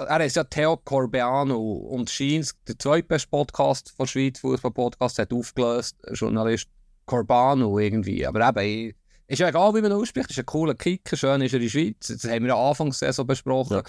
er 0.00 0.24
ist 0.24 0.34
ja 0.34 0.42
Theo 0.42 0.78
Corbeano 0.78 1.56
und 1.56 2.10
Scheins, 2.10 2.56
der 2.66 2.76
zweitbeste 2.76 3.28
Podcast 3.28 3.92
von 3.96 4.08
Schweiz, 4.08 4.40
Fußball-Podcast, 4.40 5.20
hat 5.20 5.32
aufgelöst, 5.32 5.96
Journalist 6.14 6.66
Corbano 7.06 7.78
irgendwie. 7.78 8.26
Aber 8.26 8.48
eben, 8.48 8.94
ist 9.28 9.38
ja 9.38 9.48
egal, 9.48 9.76
wie 9.76 9.80
man 9.80 9.92
ausspricht, 9.92 10.30
ist 10.30 10.40
ein 10.40 10.46
cooler 10.46 10.74
Kicker, 10.74 11.16
schön 11.16 11.40
ist 11.42 11.52
er 11.52 11.60
in 11.60 11.66
der 11.66 11.70
Schweiz. 11.70 12.08
Das 12.08 12.24
haben 12.24 12.44
wir 12.44 12.56
am 12.56 12.66
Anfang 12.66 12.90
so 12.90 13.24
besprochen. 13.24 13.76
Ja 13.76 13.82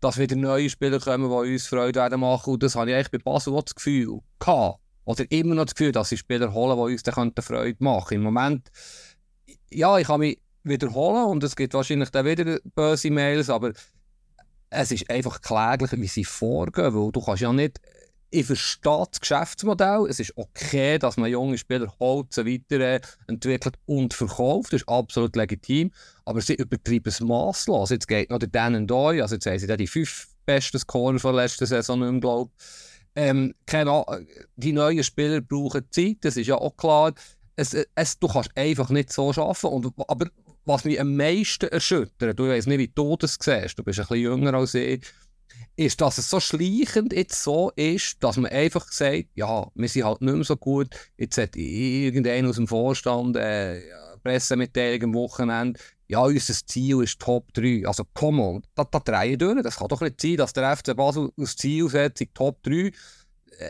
dass 0.00 0.18
wieder 0.18 0.36
neue 0.36 0.70
Spieler 0.70 1.00
kommen, 1.00 1.28
die 1.28 1.52
uns 1.52 1.66
Freude 1.66 2.00
werden 2.00 2.20
machen. 2.20 2.54
Und 2.54 2.62
das 2.62 2.76
habe 2.76 2.90
ich 2.90 2.96
eigentlich 2.96 3.10
bei 3.10 3.18
Basel 3.18 3.54
auch 3.54 3.62
das 3.62 3.74
Gefühl 3.74 4.20
gehabt. 4.38 4.80
Oder 5.04 5.24
immer 5.30 5.54
noch 5.54 5.64
das 5.64 5.74
Gefühl, 5.74 5.92
dass 5.92 6.10
sie 6.10 6.18
Spieler 6.18 6.52
holen, 6.52 6.76
die 6.76 6.92
uns 6.92 7.02
dann 7.02 7.32
Freude 7.40 7.76
machen 7.82 8.14
Im 8.14 8.22
Moment, 8.22 8.68
ja, 9.70 9.98
ich 9.98 10.06
kann 10.06 10.20
mich 10.20 10.38
wiederholen 10.64 11.24
und 11.24 11.42
es 11.42 11.56
gibt 11.56 11.74
wahrscheinlich 11.74 12.10
dann 12.10 12.26
wieder 12.26 12.58
böse 12.74 13.10
Mails, 13.10 13.48
aber 13.48 13.72
es 14.70 14.92
ist 14.92 15.08
einfach 15.10 15.40
kläglich, 15.40 15.92
wie 15.92 16.06
sie 16.06 16.24
vorgehen, 16.24 16.94
weil 16.94 17.12
du 17.12 17.22
kannst 17.22 17.42
ja 17.42 17.52
nicht 17.52 17.80
ich 18.30 18.46
verstehe 18.46 19.04
das 19.10 19.20
Geschäftsmodell. 19.20 20.06
Es 20.08 20.20
ist 20.20 20.36
okay, 20.36 20.98
dass 20.98 21.16
man 21.16 21.30
junge 21.30 21.56
Spieler 21.56 21.92
holt, 21.98 22.32
so 22.32 22.44
weiter 22.44 23.00
entwickelt 23.26 23.76
und 23.86 24.14
verkauft. 24.14 24.72
Das 24.72 24.82
ist 24.82 24.88
absolut 24.88 25.34
legitim. 25.36 25.90
Aber 26.24 26.40
sie 26.40 26.54
übertreiben 26.54 27.08
es 27.08 27.20
masslos. 27.20 27.90
Jetzt 27.90 28.08
geht 28.08 28.30
noch 28.30 28.38
der 28.38 28.48
Dan 28.48 28.86
Doy, 28.86 29.22
also 29.22 29.36
jetzt 29.36 29.46
haben 29.46 29.58
sie 29.58 29.76
die 29.76 29.86
fünf 29.86 30.28
besten 30.44 30.78
Scorer 30.78 31.18
von 31.18 31.34
der 31.34 31.44
letzten 31.44 31.66
Saison 31.66 32.02
im 32.02 32.20
glaube 32.20 32.50
ähm, 33.14 33.54
Die 34.56 34.72
neuen 34.72 35.04
Spieler 35.04 35.40
brauchen 35.40 35.86
Zeit, 35.90 36.18
das 36.20 36.36
ist 36.36 36.46
ja 36.46 36.56
auch 36.56 36.76
klar. 36.76 37.14
Es, 37.56 37.74
es, 37.94 38.18
du 38.18 38.28
kannst 38.28 38.50
einfach 38.56 38.90
nicht 38.90 39.12
so 39.12 39.30
arbeiten. 39.30 39.66
Und, 39.66 39.92
aber 40.06 40.26
was 40.64 40.84
mich 40.84 41.00
am 41.00 41.16
meisten 41.16 41.68
erschüttert, 41.68 42.38
du 42.38 42.48
weißt 42.48 42.68
nicht, 42.68 42.78
wie 42.78 42.92
du 42.94 43.16
das 43.16 43.38
siehst, 43.40 43.78
du 43.78 43.82
bist 43.82 43.98
ein 43.98 44.06
bisschen 44.06 44.22
jünger 44.22 44.54
als 44.54 44.74
ich, 44.74 45.02
ist, 45.76 46.00
dass 46.00 46.18
es 46.18 46.28
so 46.28 46.40
schleichend 46.40 47.12
jetzt 47.12 47.42
so 47.42 47.70
ist, 47.76 48.16
dass 48.20 48.36
man 48.36 48.50
einfach 48.50 48.90
sagt, 48.90 49.28
ja, 49.34 49.70
wir 49.74 49.88
sind 49.88 50.04
halt 50.04 50.22
nicht 50.22 50.34
mehr 50.34 50.44
so 50.44 50.56
gut, 50.56 50.88
jetzt 51.16 51.38
hat 51.38 51.56
irgendeiner 51.56 52.48
aus 52.48 52.56
dem 52.56 52.66
Vorstand 52.66 53.36
äh, 53.36 53.80
Pressemitteilung 54.22 55.04
am 55.04 55.14
Wochenende, 55.14 55.78
ja, 56.08 56.22
unser 56.22 56.54
Ziel 56.54 57.02
ist 57.02 57.20
Top 57.20 57.52
3. 57.52 57.86
Also, 57.86 58.04
come 58.14 58.42
on, 58.42 58.62
da, 58.74 58.84
da 58.84 58.98
drehen 58.98 59.38
durch. 59.38 59.62
Das 59.62 59.76
kann 59.76 59.88
doch 59.88 60.00
nicht 60.00 60.20
sein, 60.20 60.38
dass 60.38 60.54
der 60.54 60.74
FC 60.74 60.96
Basel 60.96 61.30
als 61.38 61.56
Zielsetzung 61.56 62.28
Top 62.32 62.62
3 62.62 62.72
äh, 62.72 62.90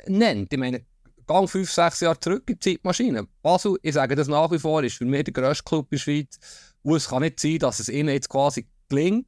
nennt. 0.06 0.52
Ich 0.52 0.58
meine, 0.58 0.84
gang 1.26 1.48
5, 1.48 1.70
6 1.70 2.00
Jahre 2.00 2.20
zurück 2.20 2.44
in 2.46 2.54
die 2.54 2.60
Zeitmaschine. 2.60 3.26
Basel, 3.42 3.76
ich 3.82 3.94
sage 3.94 4.14
das 4.14 4.28
nach 4.28 4.52
wie 4.52 4.58
vor, 4.60 4.84
ist 4.84 4.96
für 4.96 5.04
mich 5.04 5.24
der 5.24 5.34
grösste 5.34 5.64
Club 5.64 5.86
in 5.90 5.96
der 5.96 5.98
Schweiz. 5.98 6.38
Und 6.82 6.96
es 6.96 7.08
kann 7.08 7.22
nicht 7.22 7.40
sein, 7.40 7.58
dass 7.58 7.80
es 7.80 7.88
ihnen 7.88 8.10
jetzt 8.10 8.28
quasi 8.28 8.68
gelingt, 8.88 9.26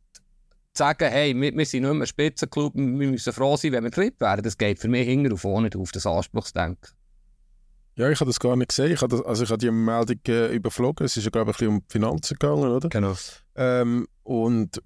sagen, 0.77 1.09
hey, 1.09 1.35
wir, 1.35 1.57
wir 1.57 1.67
sind 1.67 1.83
nicht 1.83 1.93
mehr 1.93 2.03
ein 2.03 2.07
Spitzenclub, 2.07 2.75
wir 2.75 2.83
müssen 2.83 3.33
froh 3.33 3.57
sein, 3.57 3.73
wenn 3.73 3.85
wir 3.85 3.91
Dritt 3.91 4.21
werden. 4.21 4.43
Das 4.43 4.57
geht 4.57 4.79
für 4.79 4.89
mich 4.89 5.07
hinten 5.07 5.33
und 5.33 5.39
vorne 5.39 5.71
auf 5.77 5.93
das 5.93 6.07
Anspruchsdenken. 6.07 6.91
Ja, 7.97 8.09
ich 8.09 8.21
habe 8.21 8.31
das 8.31 8.41
gar 8.41 8.57
nicht 8.57 8.69
gesehen. 8.69 8.93
Ich 8.93 9.03
habe, 9.03 9.17
das, 9.17 9.27
also 9.27 9.45
ich 9.45 9.51
habe 9.51 9.59
die 9.59 9.71
Meldung 9.71 10.21
äh, 10.29 10.55
überflogen. 10.55 11.05
Es 11.05 11.17
ist 11.17 11.25
ja, 11.25 11.31
glaube 11.31 11.51
ich, 11.51 11.57
ein 11.57 11.59
bisschen 11.59 11.75
um 11.75 11.81
die 11.81 11.93
Finanzen 11.93 12.35
gegangen, 12.39 12.71
oder? 12.71 12.89
Genau. 12.89 13.15
Ähm, 13.57 14.07
und 14.23 14.81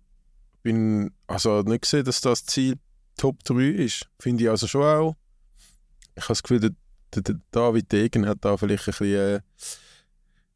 bin 0.62 1.12
also 1.26 1.60
nicht 1.62 1.82
gesehen, 1.82 2.04
dass 2.04 2.20
das 2.22 2.44
Ziel 2.44 2.76
Top 3.16 3.44
3 3.44 3.68
ist. 3.68 4.08
Finde 4.18 4.44
ich 4.44 4.50
also 4.50 4.66
schon 4.66 4.82
auch. 4.82 5.16
Ich 6.16 6.24
habe 6.24 6.28
das 6.28 6.42
Gefühl, 6.42 6.60
der, 6.60 6.70
der, 7.14 7.22
der 7.22 7.36
David 7.50 7.92
Degen 7.92 8.26
hat 8.26 8.38
da 8.40 8.56
vielleicht 8.56 8.88
ein 8.88 8.92
bisschen, 8.92 9.14
äh, 9.14 9.40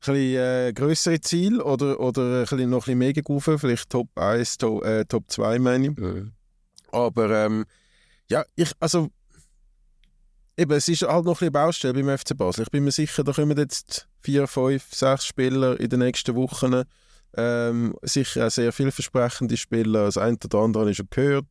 ein 0.00 0.14
bisschen 0.14 0.40
äh, 0.40 0.72
größere 0.74 1.20
Ziel 1.20 1.60
oder, 1.60 1.98
oder 2.00 2.40
ein 2.40 2.42
bisschen 2.42 2.70
noch 2.70 2.78
ein 2.78 2.80
bisschen 2.80 2.98
mehr 2.98 3.12
gerufen. 3.12 3.58
Vielleicht 3.58 3.90
Top 3.90 4.08
1, 4.16 4.58
to, 4.58 4.82
äh, 4.82 5.04
Top 5.04 5.24
2 5.28 5.58
meine 5.58 5.88
ich. 5.88 5.96
Mhm. 5.96 6.32
Aber 6.92 7.30
ähm, 7.30 7.64
ja, 8.30 8.44
ich, 8.56 8.70
also 8.80 9.08
eben, 10.56 10.72
es 10.72 10.88
ist 10.88 11.02
halt 11.02 11.24
noch 11.24 11.32
ein 11.32 11.38
bisschen 11.38 11.52
Baustelle 11.52 11.94
beim 11.94 12.16
FC 12.18 12.36
Basel. 12.36 12.64
Ich 12.64 12.70
bin 12.70 12.84
mir 12.84 12.92
sicher, 12.92 13.24
da 13.24 13.32
kommen 13.32 13.56
jetzt 13.56 14.08
vier, 14.20 14.46
fünf, 14.46 14.92
sechs 14.92 15.26
Spieler 15.26 15.78
in 15.78 15.88
den 15.88 16.00
nächsten 16.00 16.34
Wochen. 16.34 16.82
Ähm, 17.36 17.94
sicher 18.02 18.46
auch 18.46 18.50
sehr 18.50 18.72
vielversprechende 18.72 19.56
Spieler. 19.56 20.06
Das 20.06 20.16
eine 20.16 20.36
oder 20.42 20.58
andere 20.58 20.82
habe 20.82 20.90
ich 20.90 20.96
schon 20.96 21.08
gehört. 21.10 21.46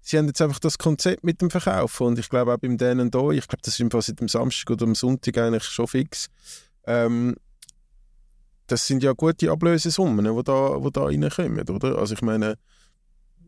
Sie 0.00 0.18
haben 0.18 0.26
jetzt 0.26 0.40
einfach 0.40 0.60
das 0.60 0.78
Konzept 0.78 1.24
mit 1.24 1.40
dem 1.40 1.50
Verkauf 1.50 2.00
und 2.00 2.18
ich 2.18 2.28
glaube 2.28 2.54
auch 2.54 2.58
beim 2.58 2.78
denen 2.78 3.10
hier, 3.12 3.30
ich 3.30 3.48
glaube, 3.48 3.62
das 3.62 3.74
ist 3.74 3.80
im 3.80 3.90
seit 3.90 4.20
dem 4.20 4.28
Samstag 4.28 4.70
oder 4.70 4.84
am 4.84 4.94
Sonntag 4.94 5.36
eigentlich 5.36 5.64
schon 5.64 5.88
fix. 5.88 6.28
Ähm, 6.86 7.34
das 8.66 8.86
sind 8.86 9.02
ja 9.02 9.12
gute 9.12 9.50
Ablösesummen, 9.50 10.24
die 10.24 10.42
da, 10.44 10.82
wo 10.82 10.90
da 10.90 11.04
reinkommen, 11.04 11.68
oder? 11.68 11.98
Also 11.98 12.14
ich 12.14 12.22
meine, 12.22 12.58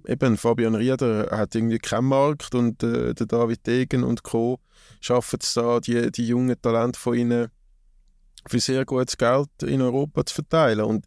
eben 0.06 0.36
Fabian 0.36 0.74
Rieder 0.74 1.28
hat 1.30 1.54
irgendwie 1.54 1.78
keinen 1.78 2.06
Markt 2.06 2.54
und 2.54 2.82
äh, 2.82 3.14
der 3.14 3.26
David 3.26 3.66
Degen 3.66 4.04
und 4.04 4.22
Co. 4.22 4.60
schaffen 5.00 5.38
es 5.42 5.54
da, 5.54 5.80
die, 5.80 6.10
die 6.10 6.26
jungen 6.26 6.60
Talente 6.60 6.98
von 6.98 7.14
ihnen 7.14 7.48
für 8.46 8.60
sehr 8.60 8.84
gutes 8.84 9.16
Geld 9.16 9.48
in 9.62 9.82
Europa 9.82 10.24
zu 10.24 10.36
verteilen. 10.36 10.84
Und 10.84 11.04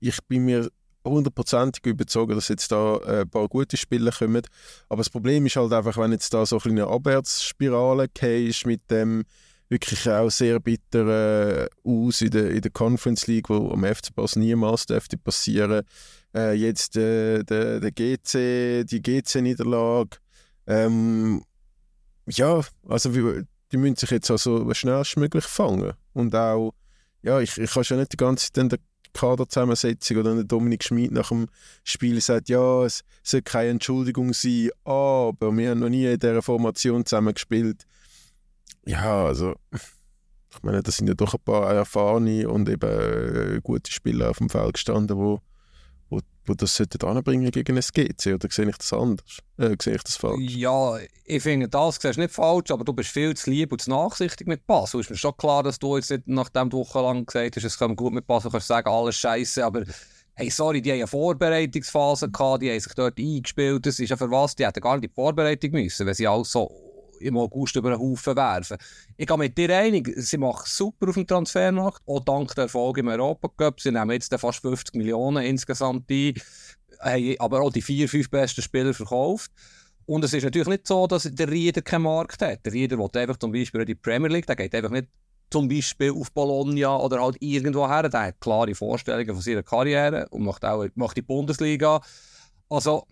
ich 0.00 0.18
bin 0.28 0.44
mir 0.44 0.68
hundertprozentig 1.04 1.84
überzeugt, 1.86 2.32
dass 2.32 2.48
jetzt 2.48 2.70
da 2.72 2.96
äh, 2.98 3.20
ein 3.22 3.30
paar 3.30 3.48
gute 3.48 3.76
Spieler 3.76 4.12
kommen. 4.12 4.42
Aber 4.88 4.98
das 5.00 5.10
Problem 5.10 5.46
ist 5.46 5.56
halt 5.56 5.72
einfach, 5.72 5.96
wenn 5.98 6.12
jetzt 6.12 6.32
da 6.32 6.46
so 6.46 6.58
eine 6.64 6.86
Abwärtsspirale 6.86 8.08
ist 8.20 8.66
mit 8.66 8.90
dem 8.90 9.24
wirklich 9.68 10.08
auch 10.08 10.30
sehr 10.30 10.60
bitter 10.60 11.64
äh, 11.64 11.68
aus 11.84 12.20
in 12.20 12.30
der, 12.30 12.50
in 12.50 12.60
der 12.60 12.70
Conference 12.70 13.26
League, 13.26 13.48
wo 13.48 13.70
am 13.70 13.84
FC 13.84 14.14
Basel 14.14 14.40
niemals 14.40 14.86
dürfte 14.86 15.16
passieren. 15.16 15.82
Äh, 16.34 16.54
jetzt 16.54 16.96
äh, 16.96 17.42
der, 17.42 17.80
der 17.80 17.90
GC, 17.90 18.84
die 18.84 19.02
GC-Niederlage. 19.02 20.18
Ähm, 20.66 21.42
ja, 22.26 22.60
also 22.88 23.10
die 23.10 23.76
müssen 23.76 23.96
sich 23.96 24.10
jetzt 24.10 24.30
also 24.30 24.72
schnellstmöglich 24.72 25.44
fangen. 25.44 25.92
Und 26.12 26.34
auch, 26.34 26.74
ja, 27.22 27.40
ich, 27.40 27.58
ich 27.58 27.70
kann 27.70 27.84
schon 27.84 27.98
nicht 27.98 28.12
die 28.12 28.16
ganze 28.16 28.52
Zeit 28.52 28.72
der 28.72 28.78
Kaderzusammensetzung 29.14 30.18
oder 30.18 30.34
der 30.34 30.44
Dominik 30.44 30.84
Schmid 30.84 31.12
nach 31.12 31.28
dem 31.28 31.46
Spiel 31.84 32.20
sagt, 32.20 32.48
ja, 32.48 32.84
es 32.84 33.04
soll 33.22 33.42
keine 33.42 33.70
Entschuldigung 33.70 34.32
sein, 34.34 34.70
aber 34.84 35.56
wir 35.56 35.70
haben 35.70 35.80
noch 35.80 35.88
nie 35.88 36.04
in 36.04 36.18
dieser 36.18 36.42
Formation 36.42 37.06
zusammen 37.06 37.32
gespielt. 37.32 37.86
Ja, 38.86 39.24
also, 39.24 39.54
ich 39.72 40.62
meine, 40.62 40.82
das 40.82 40.96
sind 40.96 41.08
ja 41.08 41.14
doch 41.14 41.34
ein 41.34 41.40
paar 41.44 41.72
erfahrene 41.72 42.48
und 42.48 42.68
eben 42.68 43.56
äh, 43.56 43.60
gute 43.62 43.90
Spieler 43.90 44.30
auf 44.30 44.38
dem 44.38 44.50
Feld 44.50 44.74
gestanden, 44.74 45.16
wo, 45.16 45.40
wo, 46.10 46.20
wo 46.44 46.54
das 46.54 46.76
sollten 46.76 47.04
anbringen 47.06 47.50
gegen 47.50 47.76
ein 47.76 47.82
GC, 47.82 48.34
oder 48.34 48.48
sehe 48.50 48.68
ich 48.68 48.76
das 48.76 48.92
anders? 48.92 49.38
Äh, 49.56 49.76
sehe 49.80 49.96
ich 49.96 50.02
das 50.02 50.16
falsch? 50.16 50.52
Ja, 50.54 50.96
ich 51.24 51.42
finde, 51.42 51.68
das 51.68 51.98
siehst 52.00 52.18
nicht 52.18 52.34
falsch, 52.34 52.70
aber 52.70 52.84
du 52.84 52.92
bist 52.92 53.10
viel 53.10 53.34
zu 53.34 53.50
lieb 53.50 53.72
und 53.72 53.80
zu 53.80 53.90
nachsichtig 53.90 54.46
mit 54.46 54.66
Basel. 54.66 55.00
Ist 55.00 55.10
mir 55.10 55.16
schon 55.16 55.36
klar, 55.36 55.62
dass 55.62 55.78
du 55.78 55.96
jetzt 55.96 56.10
nicht 56.10 56.28
nachdem 56.28 56.70
du 56.70 56.78
wochenlang 56.78 57.24
gesagt 57.24 57.56
hast, 57.56 57.64
es 57.64 57.78
kommt 57.78 57.96
gut 57.96 58.12
mit 58.12 58.26
kannst 58.28 58.52
du 58.52 58.60
sagen, 58.60 58.88
alles 58.88 59.16
scheiße, 59.16 59.64
aber 59.64 59.84
hey, 60.34 60.50
sorry, 60.50 60.82
die 60.82 60.90
haben 60.90 60.98
eine 60.98 61.06
Vorbereitungsphase 61.06 62.30
gehabt, 62.30 62.62
die 62.62 62.70
haben 62.70 62.80
sich 62.80 62.94
dort 62.94 63.18
eingespielt, 63.18 63.86
das 63.86 63.98
ist 63.98 64.10
ja 64.10 64.16
für 64.16 64.30
was, 64.30 64.54
die 64.56 64.66
hätten 64.66 64.80
gar 64.80 64.98
nicht 64.98 65.10
die 65.10 65.14
Vorbereitung 65.14 65.70
müssen, 65.70 66.06
wenn 66.06 66.14
sie 66.14 66.26
alles 66.26 66.52
so 66.52 66.93
im 67.20 67.36
August 67.36 67.76
über 67.76 67.90
einen 67.92 68.00
Haufen 68.00 68.36
werfen. 68.36 68.76
Ich 69.16 69.26
gehe 69.26 69.38
mit 69.38 69.56
dir 69.56 69.76
einig, 69.76 70.12
sie 70.16 70.38
machen 70.38 70.64
super 70.66 71.08
auf 71.08 71.14
dem 71.14 71.26
Transfermarkt, 71.26 72.02
auch 72.06 72.20
dank 72.20 72.54
der 72.54 72.64
Erfolge 72.64 73.00
im 73.00 73.08
Europacup. 73.08 73.80
Sie 73.80 73.90
nehmen 73.90 74.10
jetzt 74.10 74.34
fast 74.34 74.60
50 74.60 74.94
Millionen 74.96 75.44
insgesamt 75.44 76.10
ein, 76.10 76.34
haben 77.00 77.34
aber 77.38 77.62
auch 77.62 77.72
die 77.72 77.82
vier, 77.82 78.08
fünf 78.08 78.30
besten 78.30 78.62
Spieler 78.62 78.94
verkauft. 78.94 79.50
Und 80.06 80.24
es 80.24 80.34
ist 80.34 80.44
natürlich 80.44 80.68
nicht 80.68 80.86
so, 80.86 81.06
dass 81.06 81.22
der 81.22 81.50
Rieder 81.50 81.80
keinen 81.80 82.02
Markt 82.02 82.42
hat. 82.42 82.64
Der 82.66 82.72
Rieder 82.72 82.98
will 82.98 83.08
einfach 83.14 83.38
zum 83.38 83.52
Beispiel 83.52 83.80
in 83.80 83.86
die 83.86 83.94
Premier 83.94 84.28
League, 84.28 84.46
der 84.46 84.56
geht 84.56 84.74
einfach 84.74 84.90
nicht 84.90 85.08
zum 85.50 85.68
Beispiel 85.68 86.10
auf 86.10 86.32
Bologna 86.32 86.96
oder 86.96 87.22
halt 87.22 87.36
irgendwo 87.40 87.88
her. 87.88 88.08
Der 88.08 88.20
hat 88.20 88.40
klare 88.40 88.74
Vorstellungen 88.74 89.32
von 89.32 89.40
seiner 89.40 89.62
Karriere 89.62 90.26
und 90.30 90.44
macht 90.44 90.64
auch 90.64 90.86
macht 90.94 91.16
die 91.16 91.22
Bundesliga. 91.22 92.00
Also, 92.68 93.06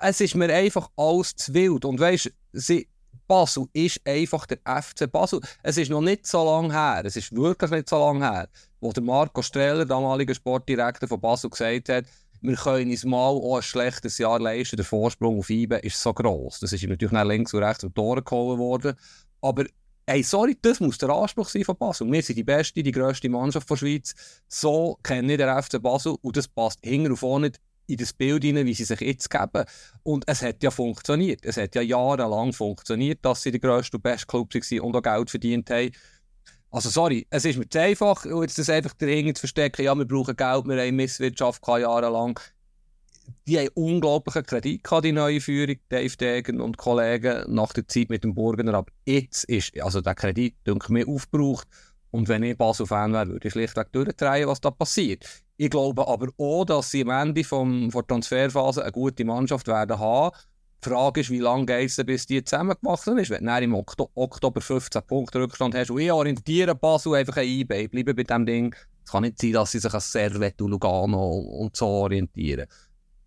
es 0.00 0.20
ist 0.20 0.34
mir 0.34 0.52
einfach 0.52 0.90
alles 0.96 1.34
zu 1.36 1.54
wild. 1.54 1.84
Und 1.84 2.00
weißt 2.00 2.32
du, 2.52 2.82
Basel 3.28 3.66
ist 3.72 4.00
einfach 4.04 4.46
der 4.46 4.58
FC 4.64 5.10
Basel. 5.10 5.40
Es 5.62 5.76
ist 5.76 5.90
noch 5.90 6.00
nicht 6.00 6.26
so 6.26 6.44
lange 6.44 6.72
her, 6.72 7.02
es 7.04 7.14
ist 7.14 7.36
wirklich 7.36 7.70
nicht 7.70 7.88
so 7.88 7.98
lange 7.98 8.28
her, 8.28 8.48
wo 8.80 8.90
der 8.90 9.02
Marco 9.02 9.42
Streller, 9.42 9.84
damaliger 9.84 10.34
Sportdirektor 10.34 11.08
von 11.08 11.20
Basel, 11.20 11.50
gesagt 11.50 11.90
hat, 11.90 12.06
wir 12.40 12.56
können 12.56 12.90
uns 12.90 13.04
mal 13.04 13.28
auch 13.28 13.56
ein 13.56 13.62
schlechtes 13.62 14.18
Jahr 14.18 14.38
leisten. 14.38 14.76
Der 14.76 14.84
Vorsprung 14.84 15.38
auf 15.38 15.50
IBE 15.50 15.78
ist 15.78 16.00
so 16.00 16.12
gross. 16.12 16.60
Das 16.60 16.72
ist 16.72 16.86
natürlich 16.86 17.12
nach 17.12 17.24
links 17.24 17.52
und 17.52 17.62
rechts 17.62 17.84
und 17.84 17.94
Tore 17.94 18.22
geholt 18.22 18.58
worden. 18.58 18.96
Aber 19.40 19.64
hey, 20.06 20.22
sorry, 20.22 20.56
das 20.60 20.80
muss 20.80 20.98
der 20.98 21.10
Anspruch 21.10 21.48
sein 21.48 21.64
von 21.64 21.76
Basel. 21.76 22.10
Wir 22.10 22.22
sind 22.22 22.36
die 22.36 22.44
beste, 22.44 22.82
die 22.82 22.92
grösste 22.92 23.28
Mannschaft 23.28 23.68
der 23.68 23.76
Schweiz. 23.76 24.14
So 24.48 24.98
kenne 25.02 25.32
ich 25.32 25.38
den 25.38 25.62
FC 25.62 25.82
Basel 25.82 26.16
und 26.22 26.36
das 26.36 26.48
passt 26.48 26.78
hinten 26.82 27.10
und 27.10 27.16
vorne 27.16 27.52
in 27.88 27.96
das 27.96 28.12
Bild 28.12 28.44
hinein, 28.44 28.66
wie 28.66 28.74
sie 28.74 28.84
sich 28.84 29.00
jetzt 29.00 29.30
geben. 29.30 29.64
Und 30.02 30.24
es 30.26 30.42
hat 30.42 30.62
ja 30.62 30.70
funktioniert. 30.70 31.44
Es 31.44 31.56
hat 31.56 31.74
ja 31.74 31.82
jahrelang 31.82 32.52
funktioniert, 32.52 33.18
dass 33.22 33.42
sie 33.42 33.50
der 33.50 33.60
grösste 33.60 33.96
und 33.96 34.02
beste 34.02 34.26
Club 34.26 34.54
waren 34.54 34.80
und 34.80 34.96
auch 34.96 35.02
Geld 35.02 35.30
verdient 35.30 35.70
haben. 35.70 35.90
Also 36.70 36.90
sorry, 36.90 37.26
es 37.30 37.46
ist 37.46 37.58
mir 37.58 37.68
zu 37.68 37.80
einfach, 37.80 38.26
jetzt 38.26 38.58
das 38.58 38.68
einfach 38.68 38.92
dahinter 38.92 39.34
zu 39.34 39.40
verstecken, 39.40 39.84
ja, 39.84 39.94
wir 39.94 40.04
brauchen 40.04 40.36
Geld, 40.36 40.66
wir 40.66 40.82
haben 40.82 40.96
Misswirtschaft 40.96 41.66
jahrelang. 41.66 42.38
Die 43.46 43.58
haben 43.58 43.68
unglaublichen 43.74 44.42
Kredit 44.42 44.84
gehabt, 44.84 45.04
die 45.04 45.12
neue 45.12 45.40
Führung, 45.40 45.76
Dave 45.88 46.16
Degen 46.16 46.60
und 46.60 46.76
Kollegen, 46.76 47.44
nach 47.54 47.72
der 47.72 47.88
Zeit 47.88 48.10
mit 48.10 48.24
dem 48.24 48.34
Burgener. 48.34 48.74
Aber 48.74 48.92
jetzt 49.06 49.44
ist 49.44 49.80
also 49.80 50.02
der 50.02 50.14
Kredit, 50.14 50.54
denke 50.66 50.86
ich, 50.86 50.90
mir 50.90 51.08
aufgebraucht. 51.08 51.66
Und 52.10 52.28
wenn 52.28 52.42
ich 52.42 52.56
Basel-Fan 52.56 53.12
wäre, 53.12 53.28
würde 53.28 53.48
ich 53.48 53.52
schlichtweg 53.52 53.92
durchdrehen, 53.92 54.48
was 54.48 54.60
da 54.60 54.70
passiert. 54.70 55.26
Ich 55.60 55.70
glaube 55.70 56.06
aber 56.06 56.28
auch, 56.38 56.64
dass 56.64 56.92
sie 56.92 57.02
am 57.02 57.10
Ende 57.10 57.42
vom, 57.42 57.90
der 57.90 58.06
Transferphase 58.06 58.80
eine 58.80 58.92
gute 58.92 59.24
Mannschaft 59.24 59.66
werden 59.66 59.98
haben. 59.98 60.36
Die 60.84 60.88
Frage 60.88 61.20
ist, 61.20 61.30
wie 61.30 61.40
lange 61.40 61.66
geht 61.66 61.90
es, 61.90 61.96
bis 62.06 62.26
die 62.26 62.44
zusammengewachsen 62.44 63.18
ist. 63.18 63.30
Wenn 63.30 63.44
du 63.44 63.58
im 63.58 63.74
Oktober, 63.74 64.12
Oktober 64.14 64.60
15 64.60 65.02
Punkte 65.02 65.40
Rückstand 65.40 65.74
hast 65.74 65.90
und 65.90 65.98
ich 65.98 66.12
orientiere 66.12 66.76
Basel 66.76 67.16
einfach 67.16 67.38
ein 67.38 67.48
eBay, 67.48 67.88
bleibe 67.88 68.14
bei 68.14 68.22
diesem 68.22 68.46
Ding. 68.46 68.74
Es 69.04 69.10
kann 69.10 69.24
nicht 69.24 69.40
sein, 69.40 69.54
dass 69.54 69.72
sie 69.72 69.80
sich 69.80 69.92
an 69.92 69.98
Servet 69.98 70.62
und 70.62 70.70
Lugano 70.70 71.28
und 71.28 71.76
so 71.76 71.86
orientieren. 71.86 72.68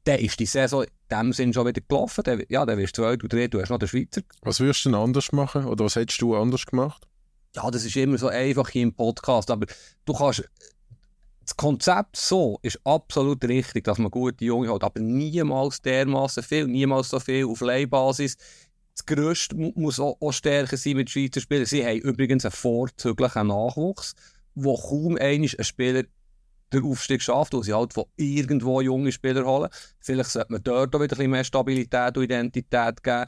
Dann 0.05 0.19
ist 0.19 0.39
die 0.39 0.45
Saison 0.45 0.83
in 0.83 0.89
dem 1.11 1.33
Sinn 1.33 1.51
schon 1.51 1.67
wieder 1.67 1.81
gelaufen. 1.85 2.23
Dann, 2.23 2.43
ja, 2.47 2.65
dann 2.65 2.77
wirst 2.77 2.97
du 2.97 3.01
zwei, 3.01 3.17
du 3.17 3.27
drei, 3.27 3.47
du 3.49 3.59
hast 3.59 3.69
noch 3.69 3.79
den 3.79 3.89
Schweizer. 3.89 4.21
Was 4.41 4.61
würdest 4.61 4.85
du 4.85 4.89
denn 4.89 4.97
anders 4.97 5.33
machen? 5.33 5.65
Oder 5.65 5.83
was 5.83 5.97
hättest 5.97 6.21
du 6.21 6.33
anders 6.33 6.65
gemacht? 6.65 7.05
Ja, 7.57 7.69
das 7.69 7.83
ist 7.83 7.97
immer 7.97 8.17
so 8.17 8.29
einfach 8.29 8.69
hier 8.69 8.83
im 8.83 8.93
Podcast, 8.93 9.51
aber 9.51 9.65
du 10.05 10.13
kannst 10.13 10.49
das 11.43 11.57
Konzept 11.57 12.17
so 12.17 12.59
ist 12.61 12.79
absolut 12.85 13.43
richtig, 13.43 13.83
dass 13.83 13.97
man 13.97 14.11
gute 14.11 14.45
Junge 14.45 14.73
hat, 14.73 14.83
aber 14.83 14.99
niemals 14.99 15.81
dermaßen 15.81 16.43
viel, 16.43 16.67
niemals 16.67 17.09
so 17.09 17.19
viel 17.19 17.45
auf 17.45 17.61
Leihbasis. 17.61 18.37
Das 18.95 19.05
Gerüst 19.05 19.53
muss 19.53 19.99
auch, 19.99 20.17
auch 20.21 20.31
stärker 20.31 20.77
sein 20.77 20.97
mit 20.97 21.09
Schweizer 21.09 21.41
Spielern. 21.41 21.65
Sie 21.65 21.85
haben 21.85 21.99
übrigens 21.99 22.45
einen 22.45 22.51
vorzüglichen 22.51 23.47
Nachwuchs, 23.47 24.13
wo 24.53 24.77
kaum 24.77 25.17
ein 25.19 25.47
Spieler 25.47 26.03
den 26.71 26.83
Aufstieg 26.83 27.21
schafft, 27.21 27.53
wo 27.53 27.61
sie 27.61 27.73
halt 27.73 27.93
von 27.93 28.05
irgendwo 28.15 28.81
junge 28.81 29.11
Spieler 29.11 29.45
holen. 29.45 29.69
Vielleicht 29.99 30.29
sollte 30.29 30.51
man 30.51 30.63
dort 30.63 30.95
auch 30.95 30.99
wieder 30.99 31.15
ein 31.15 31.17
bisschen 31.17 31.31
mehr 31.31 31.43
Stabilität 31.43 32.17
und 32.17 32.23
Identität 32.23 33.03
geben. 33.03 33.25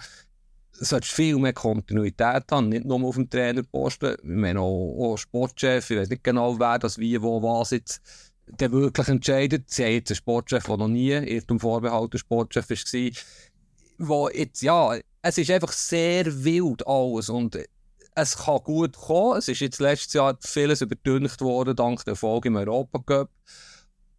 Sollte 0.74 1.08
viel 1.08 1.38
mehr 1.38 1.54
Kontinuität 1.54 2.44
haben, 2.52 2.70
nicht 2.70 2.86
nur 2.86 3.04
auf 3.04 3.16
dem 3.16 3.30
Trainerposten. 3.30 4.16
Ich 4.16 4.24
meine 4.24 4.60
auch, 4.60 5.14
auch 5.14 5.18
Sportchef, 5.18 5.90
ich 5.90 5.98
weiß 5.98 6.10
nicht 6.10 6.24
genau, 6.24 6.60
wer 6.60 6.80
das 6.80 6.98
wie, 6.98 7.22
wo, 7.22 7.42
was 7.42 7.72
jetzt 7.72 8.02
der 8.48 8.72
wirklich 8.72 9.08
entscheidet. 9.08 9.70
Sie 9.70 9.84
haben 9.84 9.94
jetzt 9.94 10.12
einen 10.12 10.18
Sportchef, 10.18 10.66
der 10.66 10.78
noch 10.78 10.88
nie 10.88 11.12
Irrtum 11.12 11.60
vorbehalten 11.60 12.18
Sportchef 12.18 12.70
war, 12.70 13.12
wo 14.00 14.30
jetzt, 14.30 14.62
ja, 14.62 14.98
es 15.22 15.38
ist 15.38 15.52
einfach 15.52 15.72
sehr 15.72 16.44
wild 16.44 16.86
alles 16.86 17.30
und 17.30 17.58
es 18.16 18.38
kann 18.38 18.60
gut 18.64 18.96
kommen. 18.98 19.38
Es 19.38 19.48
ist 19.48 19.62
jetzt 19.62 19.80
letztes 19.80 20.14
Jahr 20.14 20.38
vieles 20.42 20.82
überdünkt 20.82 21.42
worden, 21.42 21.76
dank 21.76 22.04
der 22.06 22.12
Erfolg 22.12 22.46
im 22.46 22.56
Europacup. 22.56 23.30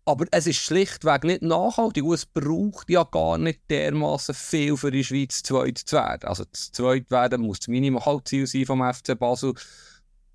Aber 0.07 0.27
es 0.31 0.47
ist 0.47 0.59
schlichtweg 0.59 1.25
nicht 1.25 1.43
nachhaltig 1.43 2.05
und 2.05 2.15
es 2.15 2.27
braucht 2.27 2.91
ja 2.91 3.05
gar 3.05 3.39
nicht 3.39 3.61
dermaßen 3.71 4.35
viel 4.35 4.77
für 4.77 4.91
die 4.91 5.05
Schweiz 5.05 5.43
zweit 5.43 5.79
zu 5.79 5.97
werden. 5.97 6.29
Also 6.29 6.45
zweit 6.53 7.11
werden 7.11 7.43
muss 7.43 7.61
das 7.61 7.69
Minimalziel 7.69 8.47
sein 8.47 8.67
vom 8.67 8.83
FC 8.83 9.19
Basel. 9.19 9.55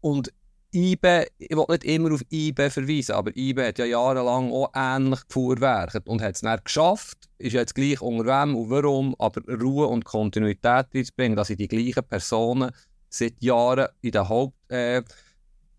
Und 0.01 0.33
IBE, 0.73 1.27
ich 1.37 1.55
will 1.55 1.65
nicht 1.69 1.83
immer 1.83 2.13
auf 2.13 2.21
IBE 2.31 2.69
verweisen, 2.69 3.13
aber 3.13 3.35
IBE 3.35 3.67
hat 3.67 3.79
ja 3.79 3.85
jahrelang 3.85 4.51
auch 4.51 4.71
ähnlich 4.75 5.27
gefuhrwerkt 5.27 6.07
und 6.07 6.21
hat 6.21 6.35
es 6.35 6.41
dann 6.41 6.59
geschafft, 6.63 7.17
ist 7.39 7.53
jetzt 7.53 7.73
gleich 7.73 8.01
unter 8.01 8.25
wem 8.25 8.55
und 8.55 8.69
warum, 8.69 9.15
aber 9.17 9.41
Ruhe 9.59 9.87
und 9.87 10.05
Kontinuität 10.05 10.87
reinzubringen, 10.93 11.35
dass 11.35 11.47
sie 11.47 11.55
die 11.55 11.67
gleichen 11.67 12.07
Personen 12.07 12.71
seit 13.09 13.41
Jahren 13.41 13.87
in 14.01 14.11
der 14.11 14.29
Haupt... 14.29 14.55
Äh, 14.71 15.03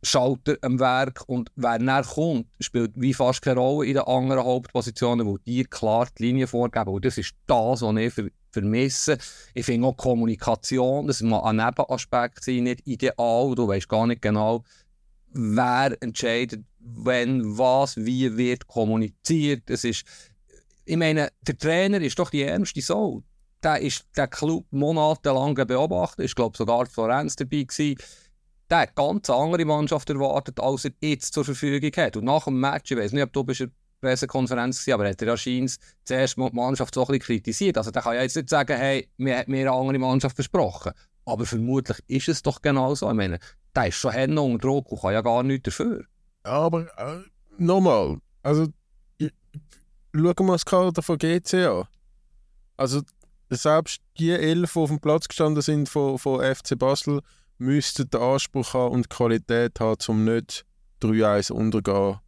Schalter 0.03 0.57
am 0.63 0.81
Werk 0.81 1.25
und 1.27 1.51
wer 1.57 1.79
näher 1.79 2.05
kommt, 2.05 2.47
spielt 2.59 2.93
wie 2.95 3.13
fast 3.13 3.43
keine 3.43 3.61
Rolle 3.61 3.87
in 3.87 3.95
den 3.95 4.05
anderen 4.05 4.45
Hauptpositionen, 4.45 5.27
wo 5.27 5.37
die 5.39 5.65
klar 5.65 6.09
die 6.19 6.25
Linie 6.25 6.47
vorgeben. 6.47 6.91
Und 6.91 7.05
das 7.05 7.19
ist 7.19 7.35
das, 7.47 7.83
was 7.83 7.97
ich 7.97 8.15
ver 8.15 8.29
vermisse. 8.53 9.17
Ich 9.55 9.65
finde 9.65 9.87
auch 9.87 9.97
Kommunikation, 9.97 11.07
das 11.07 11.23
muss 11.23 11.45
ein 11.45 11.57
Nebenaspekt 11.57 12.43
sein, 12.43 12.65
nicht 12.65 12.85
ideal. 12.85 13.55
Du 13.55 13.69
weißt 13.69 13.89
gar 13.89 14.09
nicht 14.09 14.23
genau, 14.23 14.65
wer 15.33 15.97
entscheidet, 16.01 16.65
wenn, 16.81 17.57
was, 17.57 17.97
wie 17.97 18.37
wird 18.37 18.67
kommuniziert. 18.67 19.63
Das 19.67 19.85
ist, 19.85 20.05
ich 20.85 20.97
meine, 20.97 21.31
der 21.43 21.59
Trainer 21.59 22.01
ist 22.01 22.19
doch 22.19 22.31
die 22.31 22.43
ärmste 22.43 22.81
Sau. 22.81 23.23
Der 23.63 23.81
ist 23.81 24.07
der 24.17 24.27
Club 24.27 24.67
monatelang 24.71 25.55
beobachtet, 25.55 26.25
ist 26.25 26.35
glaube 26.35 26.57
sogar 26.57 26.87
Florenz 26.87 27.37
dabei 27.37 27.63
gewesen 27.63 27.99
der 28.71 28.79
hat 28.79 28.95
ganz 28.95 29.29
andere 29.29 29.65
Mannschaft 29.65 30.09
erwartet, 30.11 30.61
als 30.61 30.85
er 30.85 30.93
jetzt 31.01 31.35
zur 31.35 31.45
Verfügung 31.45 31.91
hat. 31.97 32.17
Und 32.17 32.25
nach 32.25 32.45
dem 32.45 32.61
Match, 32.61 32.91
ich 32.91 32.99
weiß 32.99 33.13
nicht, 33.13 33.23
ob 33.23 33.33
du 33.33 33.45
bist 33.45 33.63
in 33.63 33.73
der 34.01 34.09
Pressekonferenz 34.09 34.79
warst, 34.79 34.89
aber 34.95 35.09
hat 35.09 35.21
er 35.23 35.33
anscheinend 35.33 35.77
zuerst 36.05 36.39
mal 36.39 36.51
die 36.51 36.57
Mannschaft 36.57 36.95
so 36.95 37.03
ein 37.03 37.07
bisschen 37.07 37.21
kritisiert. 37.21 37.79
Also 37.79 37.91
der 37.91 38.03
kann 38.03 38.15
ja 38.15 38.23
jetzt 38.23 38.37
nicht 38.37 38.49
sagen, 38.49 38.77
hey, 38.77 39.09
mir 39.17 39.39
hat 39.39 39.49
mir 39.49 39.61
eine 39.61 39.73
andere 39.73 39.99
Mannschaft 39.99 40.37
versprochen. 40.37 40.93
Aber 41.25 41.45
vermutlich 41.47 41.99
ist 42.07 42.29
es 42.29 42.43
doch 42.43 42.63
genau 42.63 42.95
so. 42.95 43.09
Ich 43.09 43.17
meine, 43.17 43.39
der 43.75 43.89
ist 43.89 43.97
schon 43.97 44.13
Hände 44.13 44.41
unter 44.41 44.59
Druck 44.59 44.91
und 44.93 45.01
kann 45.01 45.13
ja 45.13 45.21
gar 45.21 45.43
nichts 45.43 45.65
dafür. 45.65 46.05
Aber 46.45 46.87
äh, 46.97 47.23
nochmal, 47.59 48.19
also 48.43 48.69
schauen 49.21 50.47
wir 50.47 50.53
das 50.53 50.65
Kader 50.65 51.03
von 51.03 51.19
GC 51.19 51.55
an. 51.67 51.85
Also 52.77 53.03
selbst 53.51 54.01
die 54.19 54.31
elf, 54.31 54.73
die 54.73 54.79
auf 54.79 54.89
dem 54.89 55.01
Platz 55.01 55.29
gestanden 55.29 55.63
sind 55.63 55.89
von, 55.89 56.19
von 56.19 56.41
FC 56.43 56.79
Basel, 56.79 57.21
müssten 57.61 58.11
den 58.11 58.21
Anspruch 58.21 58.75
haben 58.75 58.95
und 58.95 59.05
die 59.05 59.15
Qualität 59.15 59.81
haben, 59.81 59.99
um 60.09 60.25
nicht 60.25 60.65
3-1 61.03 61.53
untergehen 61.53 62.19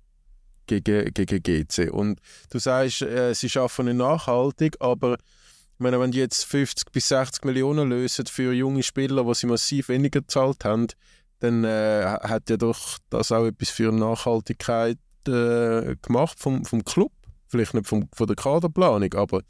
gegen, 0.66 1.12
gegen 1.12 1.42
GC. 1.42 1.90
Und 1.90 2.20
du 2.50 2.58
sagst, 2.58 3.02
äh, 3.02 3.34
sie 3.34 3.48
schaffen 3.48 3.86
nicht 3.86 3.96
nachhaltig, 3.96 4.76
aber 4.80 5.16
meine, 5.82 6.00
wenn 6.00 6.12
die 6.12 6.18
jetzt 6.18 6.44
50 6.44 6.92
bis 6.92 7.08
60 7.08 7.44
Millionen 7.44 7.90
lösen 7.90 8.26
für 8.26 8.52
junge 8.52 8.82
Spieler, 8.82 9.24
die 9.24 9.34
sie 9.34 9.46
massiv 9.46 9.88
weniger 9.88 10.20
gezahlt 10.20 10.64
haben, 10.64 10.86
dann 11.40 11.64
äh, 11.64 12.04
hat 12.04 12.48
ja 12.48 12.56
doch 12.56 12.98
das 13.10 13.32
auch 13.32 13.46
etwas 13.46 13.70
für 13.70 13.92
Nachhaltigkeit 13.92 14.98
äh, 15.26 15.96
gemacht 16.00 16.38
vom, 16.38 16.64
vom 16.64 16.84
Club. 16.84 17.12
Vielleicht 17.48 17.74
nicht 17.74 17.86
vom, 17.86 18.08
von 18.14 18.26
der 18.26 18.36
Kaderplanung, 18.36 19.12
aber 19.14 19.42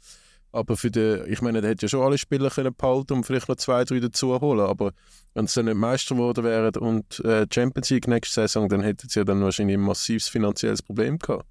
aber 0.53 0.77
für 0.77 0.91
den, 0.91 1.25
ich 1.27 1.41
meine, 1.41 1.61
der 1.61 1.71
hätte 1.71 1.85
ja 1.85 1.89
schon 1.89 2.03
alle 2.03 2.17
Spieler 2.17 2.49
können 2.49 2.73
behalten 2.75 3.13
und 3.13 3.25
vielleicht 3.25 3.49
noch 3.49 3.55
zwei, 3.55 3.83
drei 3.83 3.99
dazu 3.99 4.39
holen. 4.39 4.61
Aber 4.61 4.93
wenn 5.33 5.47
sie 5.47 5.63
nicht 5.63 5.75
Meister 5.75 6.15
geworden 6.15 6.43
wären 6.43 6.75
und 6.75 7.19
äh, 7.25 7.47
Champions 7.51 7.89
League 7.89 8.07
nächste 8.07 8.41
Saison, 8.41 8.69
dann 8.69 8.81
hätten 8.81 9.09
sie 9.09 9.19
ja 9.19 9.23
dann 9.25 9.43
wahrscheinlich 9.43 9.77
ein 9.77 9.81
massives 9.81 10.27
finanzielles 10.27 10.83
Problem 10.83 11.17
gehabt. 11.17 11.45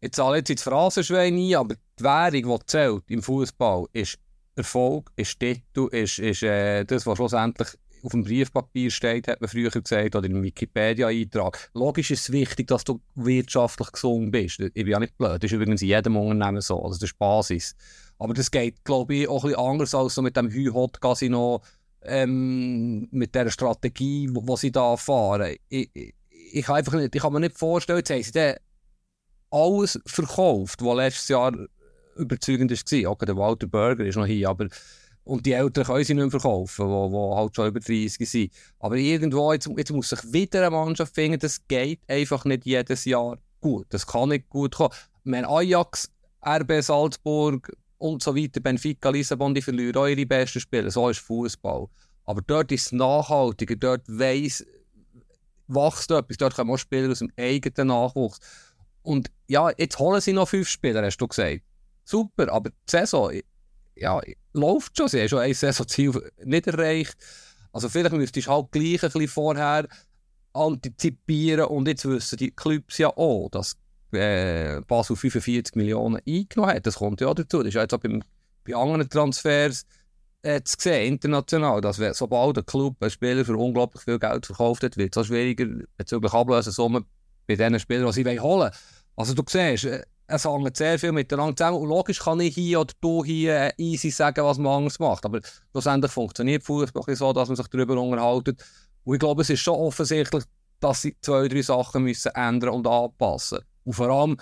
Jetzt 0.00 0.16
zahle 0.16 0.38
jetzt 0.38 0.62
Phrasenschwein 0.62 1.36
ein, 1.36 1.54
aber 1.54 1.76
die 1.98 2.04
Währung, 2.04 2.58
die 2.58 2.66
zählt 2.66 3.04
im 3.08 3.22
Fußball, 3.22 3.86
ist 3.92 4.18
Erfolg, 4.56 5.10
ist 5.16 5.38
Titel, 5.38 5.88
ist, 5.92 6.18
ist 6.18 6.42
äh, 6.42 6.84
das, 6.84 7.06
was 7.06 7.16
schlussendlich 7.16 7.68
auf 8.04 8.12
dem 8.12 8.24
Briefpapier 8.24 8.90
steht, 8.90 9.28
hat 9.28 9.40
man 9.40 9.48
früher 9.48 9.70
gesagt, 9.70 10.14
oder 10.14 10.26
im 10.26 10.42
Wikipedia-Eintrag. 10.42 11.70
Logisch 11.74 12.10
ist 12.10 12.20
es 12.20 12.32
wichtig, 12.32 12.66
dass 12.68 12.84
du 12.84 13.00
wirtschaftlich 13.14 13.92
gesund 13.92 14.30
bist. 14.30 14.60
Ich 14.60 14.72
bin 14.72 14.88
ja 14.88 15.00
nicht 15.00 15.16
blöd. 15.16 15.42
Das 15.42 15.50
ist 15.50 15.52
übrigens 15.52 15.82
in 15.82 15.88
jedem 15.88 16.16
Unternehmen 16.16 16.60
so. 16.60 16.76
Also 16.82 16.98
das 16.98 17.10
ist 17.10 17.18
Basis. 17.18 17.74
Aber 18.18 18.34
das 18.34 18.50
geht, 18.50 18.84
glaube 18.84 19.14
ich, 19.14 19.28
auch 19.28 19.44
ein 19.44 19.50
bisschen 19.50 19.64
anders 19.64 19.94
als 19.94 20.14
so 20.14 20.22
mit 20.22 20.36
dem 20.36 20.50
Hü-Hot-Casino, 20.50 21.62
ähm, 22.02 23.08
mit 23.10 23.34
der 23.34 23.50
Strategie, 23.50 24.28
die 24.30 24.56
sie 24.56 24.72
da 24.72 24.96
fahren. 24.96 25.56
Ich, 25.68 25.90
ich, 25.94 26.14
ich, 26.52 26.64
kann 26.64 26.76
einfach 26.76 26.94
nicht, 26.94 27.14
ich 27.14 27.22
kann 27.22 27.32
mir 27.32 27.40
nicht 27.40 27.58
vorstellen, 27.58 27.98
jetzt 27.98 28.10
haben 28.10 28.22
sie 28.22 28.56
alles 29.50 29.98
verkauft, 30.06 30.84
was 30.84 30.96
letztes 30.96 31.28
Jahr 31.28 31.52
überzeugend 32.16 32.70
war. 32.70 33.10
Auch 33.10 33.18
der 33.18 33.36
Walter 33.36 33.66
Burger 33.66 34.04
ist 34.04 34.16
noch 34.16 34.26
hier, 34.26 34.48
aber 34.48 34.68
und 35.24 35.46
die 35.46 35.52
Eltern 35.52 35.84
können 35.84 36.04
sie 36.04 36.14
nicht 36.14 36.22
mehr 36.22 36.30
verkaufen, 36.30 36.86
die 36.86 37.16
halt 37.16 37.56
schon 37.56 37.68
über 37.68 37.80
30 37.80 38.30
sind. 38.30 38.52
Aber 38.78 38.96
irgendwo, 38.96 39.52
jetzt, 39.52 39.68
jetzt 39.76 39.90
muss 39.90 40.10
sich 40.10 40.32
wieder 40.32 40.60
eine 40.60 40.70
Mannschaft 40.70 41.14
finden, 41.14 41.38
das 41.38 41.66
geht 41.66 42.00
einfach 42.08 42.44
nicht 42.44 42.66
jedes 42.66 43.06
Jahr 43.06 43.38
gut. 43.60 43.86
Das 43.88 44.06
kann 44.06 44.28
nicht 44.28 44.48
gut 44.50 44.74
kommen. 44.74 44.92
Wenn 45.24 45.46
Ajax, 45.46 46.10
RB 46.46 46.82
Salzburg 46.82 47.72
und 47.96 48.22
so 48.22 48.36
weiter, 48.36 48.60
Benfica, 48.60 49.08
Lissabon, 49.08 49.54
die 49.54 49.62
verlieren 49.62 49.96
auch 49.96 50.06
ihre 50.06 50.26
besten 50.26 50.60
Spieler. 50.60 50.90
So 50.90 51.08
ist 51.08 51.20
Fußball. 51.20 51.88
Aber 52.26 52.42
dort 52.42 52.70
ist 52.72 52.86
es 52.86 52.92
nachhaltiger, 52.92 53.76
dort 53.76 54.02
weiss, 54.06 54.64
wächst 55.68 56.10
etwas, 56.10 56.36
dort 56.36 56.54
kommen 56.54 56.70
auch 56.70 56.78
Spieler 56.78 57.10
aus 57.10 57.20
dem 57.20 57.32
eigenen 57.38 57.88
Nachwuchs. 57.88 58.38
Und 59.02 59.30
ja, 59.48 59.70
jetzt 59.76 59.98
holen 59.98 60.20
sie 60.20 60.32
noch 60.34 60.48
fünf 60.48 60.68
Spieler, 60.68 61.02
hast 61.02 61.16
du 61.18 61.28
gesagt. 61.28 61.62
Super, 62.04 62.52
aber 62.52 62.70
die 62.70 62.90
Saison, 62.90 63.32
ja, 63.96 64.20
läuft 64.52 64.96
schon. 64.96 65.08
Sie 65.08 65.20
haben 65.20 65.28
schon 65.28 65.38
ein 65.40 65.54
Saisonziel 65.54 66.32
nicht 66.44 66.66
erreicht. 66.66 67.16
Also 67.72 67.88
vielleicht 67.88 68.12
müsstest 68.12 68.46
du 68.46 68.50
halt 68.50 68.72
gleich 68.72 69.02
ein 69.02 69.10
bisschen 69.10 69.28
vorher 69.28 69.88
antizipieren 70.52 71.66
und 71.66 71.88
jetzt 71.88 72.04
wissen 72.04 72.36
die 72.38 72.52
Clubs 72.52 72.98
ja 72.98 73.08
auch, 73.08 73.48
dass 73.50 73.76
äh, 74.12 74.80
Basel 74.86 75.16
45 75.16 75.74
Millionen 75.74 76.20
eingenommen 76.26 76.74
hat. 76.76 76.86
Das 76.86 76.96
kommt 76.96 77.20
ja 77.20 77.28
auch 77.28 77.34
dazu. 77.34 77.58
Das 77.58 77.68
ist 77.68 77.74
jetzt 77.74 78.00
beim, 78.00 78.22
bei 78.64 78.74
anderen 78.74 79.08
Transfers 79.08 79.84
äh, 80.42 80.62
zu 80.62 80.76
sehen, 80.78 81.14
international, 81.14 81.80
dass 81.80 81.96
sobald 82.16 82.58
ein 82.58 82.66
Club 82.66 82.96
einen 83.00 83.10
Spieler 83.10 83.44
für 83.44 83.56
unglaublich 83.56 84.04
viel 84.04 84.18
Geld 84.18 84.46
verkauft 84.46 84.84
hat, 84.84 84.96
wird 84.96 85.16
es 85.16 85.20
auch 85.20 85.26
schwieriger 85.26 85.66
bezüglich 85.96 86.32
Ablösesummen 86.32 87.04
bei 87.46 87.56
den 87.56 87.80
Spielern, 87.80 88.06
die 88.06 88.12
sie 88.12 88.24
holen 88.24 88.60
wollen. 88.60 88.70
Also 89.16 89.34
du 89.34 89.42
siehst, 89.48 89.88
es 90.26 90.44
hängt 90.44 90.76
sehr 90.76 90.98
viel 90.98 91.12
miteinander 91.12 91.56
zusammen. 91.56 91.78
Und 91.78 91.88
logisch 91.88 92.20
kann 92.20 92.40
ich 92.40 92.54
hier 92.54 92.80
oder 92.80 92.94
du 93.00 93.24
hier 93.24 93.54
äh, 93.56 93.72
easy 93.76 94.10
sagen, 94.10 94.44
was 94.44 94.58
man 94.58 94.78
anders 94.78 94.98
macht. 94.98 95.24
Aber 95.24 95.40
schlussendlich 95.70 96.12
funktioniert 96.12 96.62
Fußball 96.62 97.14
so, 97.14 97.32
dass 97.32 97.48
man 97.48 97.56
sich 97.56 97.66
darüber 97.68 98.00
unterhaltet. 98.00 98.64
Und 99.04 99.14
ich 99.14 99.20
glaube, 99.20 99.42
es 99.42 99.50
ist 99.50 99.60
schon 99.60 99.74
offensichtlich, 99.74 100.44
dass 100.80 101.02
sie 101.02 101.16
zwei, 101.20 101.48
drei 101.48 101.62
Sachen 101.62 102.04
müssen 102.04 102.32
ändern 102.34 102.70
und 102.70 102.86
anpassen. 102.86 103.60
Und 103.84 103.92
vor 103.92 104.08
allem, 104.08 104.36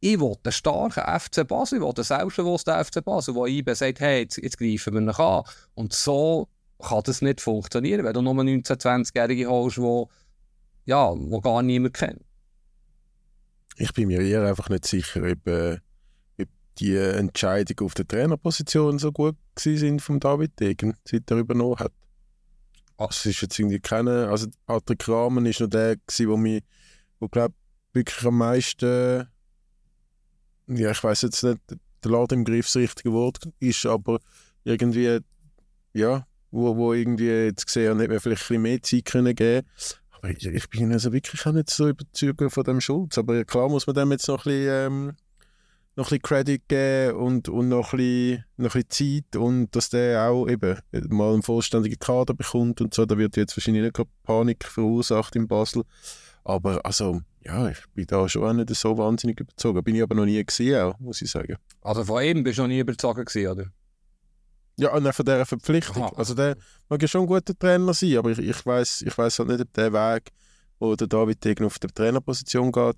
ich 0.00 0.20
will 0.20 0.36
einen 0.44 0.52
starken 0.52 1.20
FC 1.20 1.46
Basel, 1.46 1.78
ich 1.78 1.82
will 1.82 1.92
einen 1.94 2.04
selbstbewussten 2.04 2.84
FC 2.84 3.04
Basel, 3.04 3.34
der 3.34 3.46
IBE 3.46 3.74
sagt, 3.74 4.00
hey, 4.00 4.22
jetzt, 4.22 4.36
jetzt 4.36 4.58
greifen 4.58 4.94
wir 4.94 5.00
ihn 5.00 5.08
an. 5.08 5.42
Und 5.74 5.92
so 5.92 6.48
kann 6.78 7.02
das 7.04 7.22
nicht 7.22 7.40
funktionieren, 7.40 8.04
wenn 8.04 8.12
du 8.12 8.22
nur 8.22 8.34
19-, 8.34 8.62
20-Jährige 8.62 9.48
holst, 9.48 9.78
die 9.78 10.04
ja, 10.84 11.14
gar 11.42 11.62
niemand 11.62 11.94
kennt. 11.94 12.22
Ich 13.80 13.92
bin 13.92 14.08
mir 14.08 14.20
eher 14.20 14.44
einfach 14.44 14.68
nicht 14.68 14.86
sicher, 14.86 15.22
ob, 15.22 15.46
äh, 15.46 15.78
ob 16.40 16.48
die 16.78 16.96
Entscheidungen 16.96 17.86
auf 17.86 17.94
der 17.94 18.08
Trainerposition 18.08 18.98
so 18.98 19.12
gut 19.12 19.36
sind 19.56 20.02
von 20.02 20.18
David 20.18 20.58
Degen, 20.58 20.94
seit 21.04 21.30
er 21.30 21.38
übernommen 21.38 21.78
hat. 21.78 21.92
Also, 22.96 23.10
es 23.10 23.26
ist 23.26 23.42
jetzt 23.42 23.58
irgendwie 23.58 23.78
keine, 23.78 24.28
also 24.28 24.48
Patrick 24.66 25.08
Rahmen 25.08 25.46
ist 25.46 25.60
noch 25.60 25.68
der 25.68 25.96
gewesen, 25.96 26.28
wo 26.28 26.36
mich, 26.36 26.64
wo 27.20 27.28
glaube 27.28 27.54
wirklich 27.92 28.26
am 28.26 28.38
meisten, 28.38 29.28
ja 30.66 30.90
ich 30.90 31.04
weiß 31.04 31.22
jetzt 31.22 31.44
nicht, 31.44 31.60
der 32.02 32.10
Laden 32.10 32.40
im 32.40 32.44
Griff 32.44 32.66
das 32.66 32.76
richtige 32.76 33.12
Wort 33.12 33.48
ist, 33.60 33.86
aber 33.86 34.18
irgendwie, 34.64 35.20
ja, 35.92 36.26
wo, 36.50 36.76
wo 36.76 36.92
irgendwie 36.92 37.28
jetzt 37.28 37.66
gesehen 37.66 37.92
hat, 37.92 38.00
hätte 38.00 38.10
man 38.10 38.20
vielleicht 38.20 38.42
ein 38.42 38.46
bisschen 38.48 38.62
mehr 38.62 38.82
Zeit 38.82 39.04
können 39.04 39.34
geben 39.36 39.66
ich, 40.30 40.70
bin 40.70 40.92
also 40.92 41.12
wirklich 41.12 41.46
auch 41.46 41.52
nicht 41.52 41.70
so 41.70 41.88
überzeugt 41.88 42.52
von 42.52 42.64
dem 42.64 42.80
Schulz. 42.80 43.18
Aber 43.18 43.44
klar 43.44 43.68
muss 43.68 43.86
man 43.86 43.96
dem 43.96 44.12
jetzt 44.12 44.28
noch 44.28 44.44
ein 44.46 44.52
bisschen, 44.52 44.86
ähm, 44.86 45.06
noch 45.96 46.06
ein 46.06 46.18
bisschen 46.18 46.22
Credit 46.22 46.68
geben 46.68 47.16
und, 47.16 47.48
und 47.48 47.68
noch, 47.68 47.92
ein 47.92 47.98
bisschen, 47.98 48.44
noch 48.56 48.74
ein 48.74 48.84
bisschen 48.88 49.24
Zeit 49.30 49.40
und 49.40 49.74
dass 49.74 49.90
der 49.90 50.30
auch 50.30 50.48
eben 50.48 50.78
mal 51.08 51.32
einen 51.32 51.42
vollständigen 51.42 51.98
Kader 51.98 52.34
bekommt 52.34 52.80
und 52.80 52.94
so. 52.94 53.04
Da 53.04 53.18
wird 53.18 53.36
jetzt 53.36 53.56
wahrscheinlich 53.56 53.82
nicht 53.82 54.08
Panik 54.22 54.64
verursacht 54.64 55.36
in 55.36 55.48
Basel. 55.48 55.84
Aber 56.44 56.84
also, 56.84 57.20
ja, 57.44 57.68
ich 57.68 57.78
bin 57.94 58.06
da 58.06 58.28
schon 58.28 58.44
auch 58.44 58.52
nicht 58.52 58.74
so 58.74 58.96
wahnsinnig 58.96 59.40
überzogen. 59.40 59.82
Bin 59.82 59.96
ich 59.96 60.02
aber 60.02 60.14
noch 60.14 60.24
nie 60.24 60.42
gesehen, 60.44 60.94
muss 60.98 61.22
ich 61.22 61.30
sagen. 61.30 61.56
Also 61.82 62.04
von 62.04 62.22
ihm 62.22 62.42
bist 62.42 62.58
du 62.58 62.62
noch 62.62 62.68
nie 62.68 62.78
überzogen 62.80 63.24
gewesen, 63.24 63.50
oder? 63.50 63.66
Ja, 64.78 64.92
und 64.94 65.06
auch 65.06 65.12
von 65.14 65.26
dieser 65.26 65.44
Verpflichtung. 65.44 66.04
Aha. 66.04 66.12
Also 66.16 66.34
der 66.34 66.56
mag 66.88 67.02
ja 67.02 67.08
schon 67.08 67.22
ein 67.22 67.26
guter 67.26 67.58
Trainer 67.58 67.92
sein, 67.94 68.16
aber 68.16 68.30
ich, 68.30 68.38
ich 68.38 68.64
weiß 68.66 69.02
ich 69.02 69.18
weiss 69.18 69.38
halt 69.38 69.48
nicht, 69.48 69.60
ob 69.60 69.72
der 69.72 69.92
Weg, 69.92 70.30
wo 70.78 70.94
der 70.94 71.06
David 71.08 71.44
Degen 71.44 71.64
auf 71.66 71.78
der 71.78 71.90
Trainerposition 71.90 72.70
geht. 72.72 72.96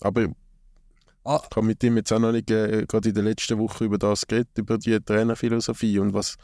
Aber 0.00 0.26
Ah. 1.22 1.38
ich 1.50 1.54
habe 1.54 1.66
mit 1.66 1.84
ihm 1.84 1.98
jetzt 1.98 2.10
auch 2.14 2.18
noch 2.18 2.32
nicht 2.32 2.50
äh, 2.50 2.86
gerade 2.86 3.10
in 3.10 3.14
der 3.14 3.24
letzten 3.24 3.58
Woche 3.58 3.84
über 3.84 3.98
das 3.98 4.26
geredet, 4.26 4.56
über 4.56 4.78
die 4.78 4.98
Trainerphilosophie 4.98 5.98
und 5.98 6.14
was, 6.14 6.36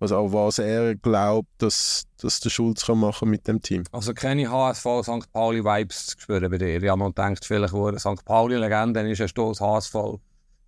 was 0.00 0.12
auch 0.12 0.30
was 0.30 0.58
er 0.58 0.94
glaubt, 0.96 1.48
dass, 1.56 2.04
dass 2.20 2.38
der 2.40 2.50
Schulz 2.50 2.84
kann 2.84 2.98
machen 2.98 3.30
mit 3.30 3.48
dem 3.48 3.62
Team. 3.62 3.84
Also 3.90 4.12
keine 4.12 4.50
HSV 4.50 4.84
St. 5.02 5.32
Pauli 5.32 5.64
Vibes 5.64 6.08
zu 6.08 6.20
spüren 6.20 6.50
bei 6.50 6.58
dir. 6.58 6.78
Ja, 6.78 6.94
man 6.94 7.14
denkt 7.14 7.46
vielleicht, 7.46 7.72
wo 7.72 7.90
St. 7.96 8.22
Pauli-Legende 8.26 9.00
dann 9.00 9.06
ist, 9.10 9.22
ein 9.22 9.28
Stoß 9.28 9.62
HSV 9.62 9.94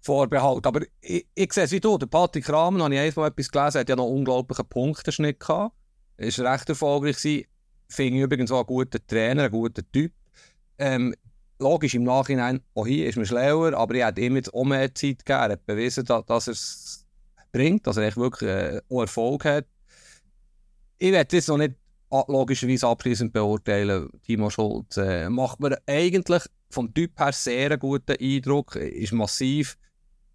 Vorbehalt. 0.01 0.67
Aber 0.67 0.81
ich, 1.01 1.27
ich 1.35 1.53
sehe 1.53 1.65
es 1.65 1.73
wie 1.73 1.81
du. 1.81 1.99
Der 1.99 2.07
Patrick 2.07 2.49
Rahmen, 2.49 2.83
habe 2.83 2.95
ich 2.95 3.01
einmal 3.01 3.29
etwas 3.29 3.51
gelesen, 3.51 3.81
hat 3.81 3.89
ja 3.89 3.97
noch 3.97 4.07
einen 4.07 4.19
unglaublichen 4.19 4.67
Punktenschnitt 4.67 5.41
gehabt. 5.41 5.75
Ist 6.17 6.41
recht 6.41 6.69
erfolgreich 6.69 7.17
gewesen. 7.17 7.47
Finde 7.89 8.19
ich 8.19 8.25
übrigens 8.25 8.51
auch 8.51 8.59
einen 8.59 8.67
guten 8.67 9.07
Trainer, 9.07 9.43
einen 9.45 9.53
guten 9.53 9.85
Typ. 9.93 10.13
Ähm, 10.79 11.15
logisch, 11.59 11.95
im 11.95 12.05
Nachhinein, 12.05 12.63
auch 12.75 12.87
hier 12.87 13.09
ist 13.09 13.17
man 13.17 13.27
schlauer, 13.27 13.75
aber 13.75 13.95
ich 13.95 14.05
hätte 14.05 14.21
ihm 14.21 14.37
jetzt 14.37 14.55
auch 14.55 14.65
mehr 14.65 14.95
Zeit 14.95 15.25
gegeben. 15.25 15.41
Er 15.41 15.51
hat 15.51 15.67
bewiesen, 15.67 16.05
dass, 16.05 16.25
dass 16.25 16.47
er 16.49 16.53
es 16.53 17.07
bringt, 17.53 17.87
dass 17.87 17.97
er 17.97 18.05
echt 18.05 18.17
wirklich 18.17 18.49
äh, 18.51 18.81
Erfolg 18.89 19.45
hat. 19.45 19.67
Ich 20.99 21.13
werde 21.13 21.37
jetzt 21.37 21.49
noch 21.49 21.59
nicht 21.59 21.75
logischerweise 22.11 22.87
abschließend 22.87 23.33
beurteilen. 23.33 24.09
Timo 24.25 24.51
Schulz 24.51 24.97
äh, 24.97 25.29
macht 25.29 25.61
mir 25.61 25.79
eigentlich 25.87 26.43
vom 26.71 26.93
Typ 26.93 27.19
her 27.19 27.33
sehr 27.33 27.71
einen 27.71 27.81
guten 27.81 28.17
Eindruck, 28.21 28.77
ist 28.77 29.13
massiv 29.13 29.77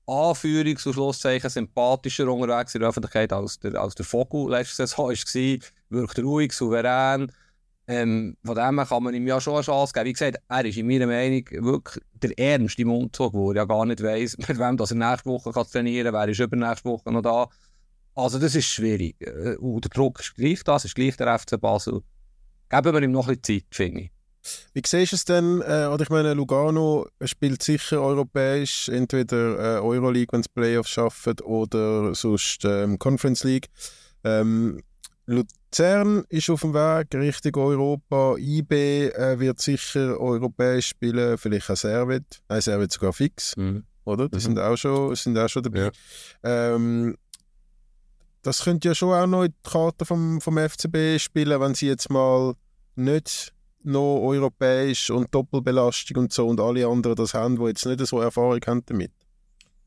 Anführungs- 0.07 0.85
und 0.85 0.93
Schlusszeichen 0.93 1.49
sympathischer 1.49 2.31
unterwegs 2.31 2.75
in 2.75 2.81
der 2.81 2.89
Öffentlichkeit 2.89 3.33
als 3.33 3.59
der, 3.59 3.75
als 3.75 3.95
der 3.95 4.05
Vogel 4.05 4.49
letzte 4.51 4.87
Saison 4.87 5.09
war. 5.09 5.59
Wirkt 5.89 6.19
ruhig, 6.19 6.53
souverän. 6.53 7.31
Ähm, 7.87 8.35
von 8.43 8.55
dem 8.55 8.79
her 8.79 8.85
kann 8.87 9.03
man 9.03 9.13
ihm 9.13 9.27
ja 9.27 9.39
schon 9.39 9.55
eine 9.55 9.63
Chance 9.63 9.93
geben. 9.93 10.07
Wie 10.07 10.13
gesagt, 10.13 10.37
er 10.47 10.65
ist 10.65 10.77
in 10.77 10.87
meiner 10.87 11.05
Meinung 11.05 11.43
wirklich 11.51 12.03
der 12.13 12.37
ärmste 12.37 12.83
Mundzug, 12.83 13.33
wo 13.33 13.51
er 13.51 13.57
ja 13.57 13.65
gar 13.65 13.85
nicht 13.85 14.01
weiss, 14.01 14.37
mit 14.47 14.57
wem 14.57 14.77
dass 14.77 14.91
er 14.91 14.97
nächste 14.97 15.29
Woche 15.29 15.51
kann 15.51 15.67
trainieren 15.67 16.11
kann, 16.11 16.21
wer 16.21 16.29
ist 16.29 16.39
übernächste 16.39 16.89
Woche 16.89 17.11
noch 17.11 17.21
da. 17.21 17.47
Also 18.15 18.39
das 18.39 18.55
ist 18.55 18.65
schwierig. 18.65 19.15
Äh, 19.19 19.57
Und 19.57 19.83
der 19.83 19.89
Druck 19.89 20.19
ist 20.19 20.35
gleich 20.35 20.63
das, 20.63 20.85
ist 20.85 20.95
gleich 20.95 21.15
der 21.17 21.37
FC 21.37 21.59
Basel. 21.59 22.01
Geben 22.69 22.93
wir 22.93 23.01
ihm 23.03 23.11
noch 23.11 23.27
ein 23.27 23.37
bisschen 23.37 23.61
Zeit, 23.61 23.75
finde 23.75 24.01
ich. 24.01 24.11
Wie 24.73 24.81
siehst 24.86 25.12
du 25.12 25.15
es 25.15 25.25
denn? 25.25 25.62
Äh, 25.62 25.88
oder 25.88 26.03
ich 26.03 26.10
meine, 26.10 26.34
Lugano 26.34 27.08
spielt 27.23 27.63
sicher 27.63 28.01
europäisch, 28.01 28.89
entweder 28.89 29.77
äh, 29.77 29.79
Euroleague, 29.81 30.31
wenn 30.31 30.43
sie 30.43 30.49
Playoffs 30.53 30.89
schaffen, 30.89 31.39
oder 31.41 32.13
sonst 32.15 32.63
ähm, 32.65 32.99
Conference 32.99 33.43
League. 33.43 33.67
Ähm, 34.23 34.81
Luzern 35.27 36.23
ist 36.29 36.49
auf 36.51 36.62
dem 36.62 36.73
Weg 36.73 37.08
Richtung 37.15 37.55
Europa. 37.55 38.36
IB 38.38 39.08
äh, 39.08 39.39
wird 39.39 39.60
sicher 39.60 40.19
europäisch 40.19 40.89
spielen, 40.89 41.38
vielleicht 41.38 41.69
auch 41.71 41.75
Servet. 41.77 42.23
Nein, 42.47 42.62
Servet 42.62 42.91
sogar 42.91 43.12
fix, 43.13 43.55
oder? 44.03 44.29
Die 44.29 44.36
Mhm. 44.36 44.39
sind, 44.39 44.60
auch 44.60 44.75
schon, 44.77 45.15
sind 45.15 45.38
auch 45.38 45.49
schon 45.49 45.63
dabei. 45.63 45.89
Ähm, 46.43 47.15
das 48.43 48.63
könnte 48.63 48.89
ja 48.89 48.93
schon 48.95 49.13
auch 49.13 49.25
noch 49.25 49.43
in 49.43 49.51
die 49.51 49.69
Karte 49.69 50.05
vom, 50.05 50.39
vom 50.39 50.58
FCB 50.60 51.19
spielen, 51.19 51.60
wenn 51.60 51.73
sie 51.73 51.88
jetzt 51.88 52.12
mal 52.12 52.53
nicht 52.95 53.51
noch 53.86 54.21
europäisch 54.21 55.10
und 55.10 55.34
Doppelbelastung 55.34 56.17
und 56.17 56.34
so 56.34 56.48
und 56.48 56.60
alle 56.60 56.88
anderen 56.88 57.15
das 57.15 57.34
haben, 57.34 57.58
die 57.58 57.65
jetzt 57.65 57.86
nicht 57.86 58.06
so 58.06 58.19
Erfahrung 58.19 58.60
haben 58.65 58.84
damit. 58.86 59.12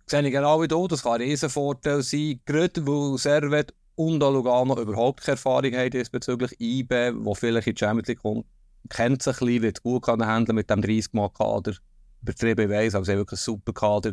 sehe 0.07 0.23
ich 0.23 0.33
genau 0.33 0.61
wie 0.63 0.69
du, 0.69 0.89
das 0.89 1.03
kann 1.03 1.15
ein 1.15 1.23
Riesenvorteil 1.23 2.03
sein, 2.03 2.41
gerade 2.45 2.87
weil 2.87 3.19
Servet 3.19 3.75
und 3.99 4.21
Lugano 4.21 4.81
überhaupt 4.81 5.23
keine 5.23 5.35
Erfahrung 5.35 5.75
haben 5.75 5.91
diesbezüglich. 5.91 6.59
IBE, 6.61 7.15
wo 7.17 7.35
vielleicht 7.35 7.67
in 7.67 7.75
die 7.75 7.81
Champions 7.81 8.09
League 8.09 8.23
kommt, 8.23 8.47
kennt 8.89 9.23
sich 9.23 9.41
ein 9.41 9.47
bisschen, 9.47 9.63
wird 9.63 9.83
gut 9.83 10.07
handeln 10.07 10.55
mit 10.55 10.71
dem 10.71 10.81
30-Mann-Kader. 10.81 11.75
Übertrieben, 12.23 12.71
weiss, 12.71 12.95
aber 12.95 13.05
sie 13.05 13.13
haben 13.13 13.19
wirklich 13.19 13.41
einen 13.41 13.45
super 13.45 13.73
Kader. 13.73 14.13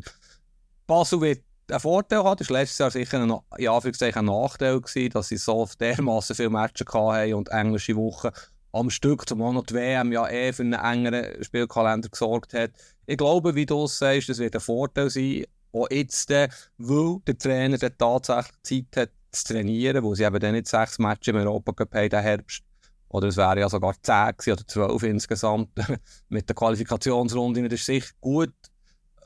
Basel 0.88 1.22
wird 1.22 1.44
einen 1.70 1.80
Vorteil 1.80 2.24
haben, 2.24 2.38
das 2.38 2.50
war 2.50 2.60
letztes 2.60 2.78
Jahr 2.80 2.92
sicher 2.92 3.22
ein, 3.22 3.30
in 3.58 3.68
Anführungszeichen 3.68 4.20
ein 4.20 4.26
Nachteil 4.26 4.82
gewesen, 4.82 5.10
dass 5.12 5.28
sie 5.28 5.38
so 5.38 5.68
dermaßen 5.80 6.36
viele 6.36 6.50
Matches 6.50 6.88
hatten 6.92 7.34
und 7.34 7.50
englische 7.50 7.96
Wochen 7.96 8.30
am 8.76 8.90
Stück, 8.90 9.28
zumal 9.28 9.54
noch 9.54 9.66
die 9.66 9.74
WM 9.74 10.12
ja 10.12 10.28
eh 10.28 10.52
für 10.52 10.64
einen 10.64 10.74
engeren 10.74 11.44
Spielkalender 11.44 12.10
gesorgt 12.10 12.54
hat. 12.54 12.72
Ich 13.06 13.18
glaube, 13.18 13.56
wie 13.56 13.66
du 13.66 13.86
es 13.86 13.98
sagst, 13.98 14.28
das 14.28 14.40
wird 14.40 14.56
ein 14.56 14.62
Vorteil 14.62 15.10
sein, 15.10 15.46
auch 15.72 15.88
jetzt, 15.90 16.30
äh, 16.32 16.50
weil 16.78 17.18
der 17.26 17.38
Trainer 17.38 17.78
dann 17.78 17.98
tatsächlich 17.98 18.54
Zeit 18.64 19.02
hat 19.02 19.10
zu 19.32 19.54
trainieren, 19.54 20.04
wo 20.04 20.14
sie 20.14 20.24
eben 20.24 20.40
dann 20.40 20.54
nicht 20.54 20.68
sechs 20.68 21.00
Matches 21.00 21.28
im 21.28 21.38
Europacup 21.38 21.94
haben, 21.94 22.10
den 22.10 22.22
Herbst. 22.22 22.64
Oder 23.10 23.28
es 23.28 23.38
wären 23.38 23.60
ja 23.60 23.70
sogar 23.70 23.96
zehn 24.02 24.54
oder 24.54 24.68
zwölf 24.68 25.04
insgesamt 25.04 25.70
mit 26.30 26.50
der 26.50 26.56
Qualifikationsrunde. 26.56 27.64
Das 27.64 27.80
ist 27.80 27.86
sicher 27.86 28.14
gut. 28.20 28.54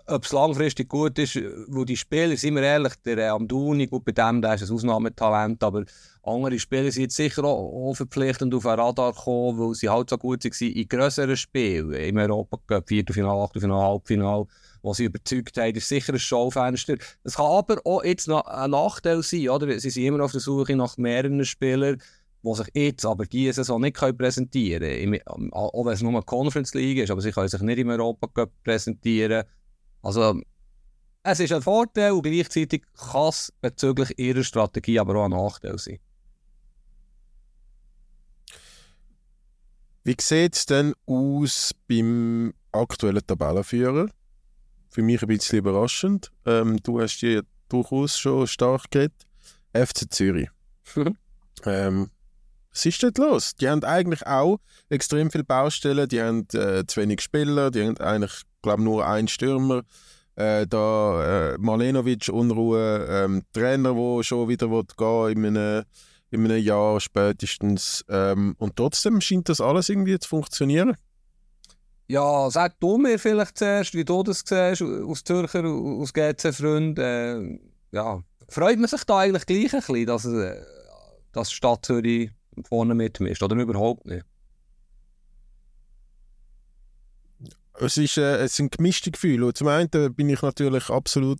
Ob 0.05 0.25
es 0.25 0.31
langfristig 0.31 0.89
gut 0.89 1.17
ist, 1.19 1.39
wo 1.67 1.85
die 1.85 1.97
Spieler, 1.97 2.35
sind 2.35 2.55
wir 2.55 2.63
ehrlich, 2.63 2.93
der 3.05 3.17
äh, 3.19 3.27
Amduni, 3.27 3.88
gut, 3.88 4.05
bei 4.05 4.12
dem 4.12 4.41
der 4.41 4.55
ist 4.55 4.63
ein 4.63 4.73
Ausnahmetalent, 4.73 5.63
aber 5.63 5.85
andere 6.29 6.59
Spieler 6.59 6.91
sind 6.91 7.03
jetzt 7.03 7.15
sicher 7.15 7.43
auch, 7.43 7.93
verpflichtend 7.93 8.53
auf 8.53 8.65
ein 8.65 8.79
Radar 8.79 9.13
gekommen, 9.13 9.59
weil 9.59 9.75
sie 9.75 9.89
halt 9.89 10.09
so 10.09 10.17
gut 10.17 10.43
waren 10.43 10.71
in 10.71 10.87
grösseren 10.87 11.37
Spielen, 11.37 11.91
im 11.93 12.17
Europacup, 12.17 12.87
Viertelfinale, 12.87 13.41
Achtelfinale, 13.41 13.81
Halbfinale, 13.81 14.45
wo 14.81 14.93
sie 14.93 15.05
überzeugt 15.05 15.57
haben, 15.57 15.75
ist 15.75 15.89
sicher 15.89 16.13
ein 16.13 16.19
Schaufenster. 16.19 16.95
Es 17.23 17.35
kann 17.35 17.45
aber 17.45 17.77
auch 17.85 18.03
jetzt 18.03 18.29
ein 18.29 18.71
Nachteil 18.71 19.21
sein, 19.23 19.49
oder? 19.49 19.79
Sie 19.79 19.89
sind 19.89 20.03
immer 20.03 20.23
auf 20.23 20.31
der 20.31 20.41
Suche 20.41 20.75
nach 20.75 20.97
mehreren 20.97 21.43
Spielern, 21.43 22.01
die 22.41 22.55
sich 22.55 22.67
jetzt 22.73 23.05
aber 23.05 23.25
diese 23.25 23.53
Saison 23.53 23.81
nicht 23.81 23.97
präsentieren 23.97 25.19
können. 25.19 25.51
Auch 25.51 25.85
wenn 25.85 25.93
es 25.93 26.01
nur 26.01 26.11
eine 26.11 26.21
Conference 26.21 26.73
League 26.73 26.99
ist, 26.99 27.11
aber 27.11 27.21
sie 27.21 27.31
können 27.31 27.49
sich 27.49 27.61
nicht 27.61 27.79
im 27.79 27.89
Europacup 27.89 28.51
präsentieren. 28.63 29.43
Also, 30.01 30.39
es 31.21 31.41
ist 31.41 31.51
ein 31.51 31.61
Vorteil 31.61 32.13
und 32.13 32.21
gleichzeitig 32.21 32.83
kann 33.11 33.27
es 33.27 33.51
bezüglich 33.59 34.17
ihrer 34.17 34.43
Strategie 34.43 34.99
aber 34.99 35.15
auch 35.15 35.25
ein 35.25 35.31
Nachteil 35.31 35.77
sein. 35.77 35.99
Wie 40.03 40.15
sieht 40.19 40.55
es 40.55 40.65
denn 40.65 40.93
aus 41.05 41.71
beim 41.88 42.53
aktuellen 42.71 43.25
Tabellenführer? 43.25 44.09
Für 44.89 45.01
mich 45.01 45.21
ein 45.21 45.27
bisschen 45.27 45.59
überraschend. 45.59 46.31
Ähm, 46.45 46.77
du 46.81 47.01
hast 47.01 47.21
ja 47.21 47.41
durchaus 47.67 48.17
schon 48.17 48.47
stark 48.47 48.89
geredet. 48.89 49.27
FC 49.73 50.12
Zürich. 50.12 50.49
ähm, 51.65 52.09
was 52.71 52.85
ist 52.85 53.03
dort 53.03 53.17
los? 53.17 53.55
Die 53.55 53.69
haben 53.69 53.83
eigentlich 53.83 54.25
auch 54.25 54.59
extrem 54.89 55.29
viele 55.31 55.43
Baustellen. 55.43 56.07
Die 56.07 56.21
haben 56.21 56.47
äh, 56.53 56.85
zu 56.85 57.01
wenig 57.01 57.21
Spieler. 57.21 57.71
Die 57.71 57.85
haben 57.85 57.97
eigentlich, 57.97 58.43
glaube 58.62 58.83
nur 58.83 59.05
einen 59.05 59.27
Stürmer. 59.27 59.83
Äh, 60.35 60.65
da 60.67 61.53
äh, 61.53 61.57
Malenovic 61.59 62.29
Unruhe. 62.29 63.05
Ähm, 63.09 63.43
Trainer, 63.53 63.93
der 63.93 64.23
schon 64.23 64.47
wieder 64.47 64.71
will 64.71 64.85
gehen 64.97 65.43
in 65.43 65.57
einem, 65.57 65.83
in 66.31 66.45
einem 66.45 66.63
Jahr 66.63 66.99
spätestens. 66.99 68.05
Ähm, 68.09 68.55
und 68.57 68.75
trotzdem 68.75 69.21
scheint 69.21 69.49
das 69.49 69.61
alles 69.61 69.89
irgendwie 69.89 70.19
zu 70.19 70.29
funktionieren. 70.29 70.95
Ja, 72.07 72.49
sag 72.49 72.79
du 72.79 72.97
mir 72.97 73.19
vielleicht 73.19 73.57
zuerst, 73.57 73.93
wie 73.93 74.03
du 74.03 74.23
das 74.23 74.43
siehst, 74.45 74.81
aus 74.81 75.23
Zürcher, 75.23 75.63
aus 75.65 76.13
GC-Freund. 76.13 76.97
Äh, 76.97 77.59
ja, 77.91 78.23
freut 78.47 78.79
man 78.79 78.87
sich 78.87 79.03
da 79.03 79.19
eigentlich 79.19 79.45
gleich 79.45 79.73
ein 79.73 79.79
bisschen, 79.79 80.05
dass, 80.07 80.25
äh, 80.25 80.61
dass 81.31 81.49
die 81.49 81.55
Stadt 81.55 81.85
Zürich 81.85 82.31
vorne 82.67 82.95
mitmischt, 82.95 83.43
oder 83.43 83.55
überhaupt 83.55 84.05
nicht? 84.05 84.25
Es, 87.79 87.97
ist, 87.97 88.17
äh, 88.17 88.37
es 88.37 88.55
sind 88.55 88.75
gemischte 88.75 89.11
Gefühle. 89.11 89.53
Zum 89.53 89.67
einen 89.67 89.89
bin 90.15 90.29
ich 90.29 90.41
natürlich 90.41 90.89
absolut 90.89 91.39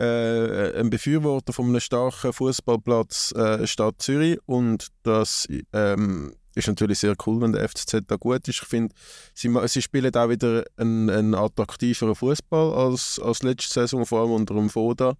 äh, 0.00 0.80
ein 0.80 0.90
Befürworter 0.90 1.52
von 1.52 1.66
einem 1.66 1.80
starken 1.80 2.32
Fußballplatz 2.32 3.32
äh, 3.32 3.66
Stadt 3.66 3.96
Zürich 3.98 4.38
und 4.46 4.88
das 5.02 5.46
ähm, 5.72 6.32
ist 6.54 6.68
natürlich 6.68 6.98
sehr 6.98 7.14
cool, 7.26 7.40
wenn 7.40 7.52
der 7.52 7.68
FCZ 7.68 8.06
da 8.06 8.16
gut 8.16 8.48
ist. 8.48 8.62
Ich 8.62 8.68
finde, 8.68 8.94
sie, 9.34 9.54
sie 9.66 9.82
spielen 9.82 10.14
auch 10.14 10.28
wieder 10.28 10.64
einen, 10.76 11.10
einen 11.10 11.34
attraktiveren 11.34 12.14
Fußball 12.14 12.72
als, 12.72 13.20
als 13.22 13.42
letzte 13.42 13.74
Saison, 13.74 14.06
vor 14.06 14.22
allem 14.22 14.32
unter 14.32 14.54
dem 14.54 14.70
Foda. 14.70 15.16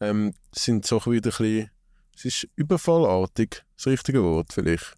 Ähm, 0.00 0.34
sind 0.52 0.84
so 0.86 0.98
wieder 1.06 1.30
ein 1.30 1.38
bisschen, 1.38 1.70
es 2.14 2.24
ist 2.24 2.48
überfallartig, 2.56 3.62
das 3.76 3.86
richtige 3.86 4.22
Wort 4.22 4.52
vielleicht. 4.52 4.96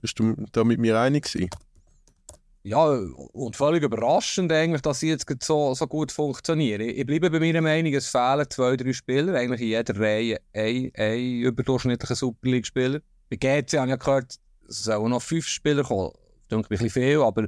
Bist 0.00 0.18
du 0.18 0.34
da 0.52 0.64
mit 0.64 0.80
mir 0.80 0.98
einig 0.98 1.30
gewesen? 1.30 1.50
Ja, 2.62 2.84
und 2.86 3.56
völlig 3.56 3.82
überraschend 3.82 4.52
eigentlich, 4.52 4.82
dass 4.82 5.00
sie 5.00 5.08
jetzt 5.08 5.26
so, 5.42 5.74
so 5.74 5.86
gut 5.86 6.12
funktionieren. 6.12 6.82
Ich, 6.82 6.98
ich 6.98 7.06
bleibe 7.06 7.30
bei 7.30 7.40
meiner 7.40 7.62
Meinung, 7.62 7.94
es 7.94 8.08
fehlen 8.08 8.44
zwei, 8.50 8.76
drei 8.76 8.92
Spieler, 8.92 9.34
eigentlich 9.34 9.62
in 9.62 9.68
jeder 9.68 9.98
Reihe 9.98 10.40
ein, 10.52 10.90
ein 10.94 11.40
überdurchschnittlicher 11.40 12.14
Super 12.16 12.48
League-Spieler. 12.48 13.00
Bei 13.30 13.36
GC 13.36 13.78
habe 13.78 13.86
ich 13.86 13.90
ja 13.90 13.96
gehört, 13.96 14.34
es 14.68 14.84
sollen 14.84 15.10
noch 15.10 15.22
fünf 15.22 15.46
Spieler 15.46 15.84
kommen. 15.84 16.12
Denke 16.50 16.66
ich 16.74 16.80
ein 16.80 16.84
bisschen 16.84 17.02
viel, 17.02 17.22
aber 17.22 17.46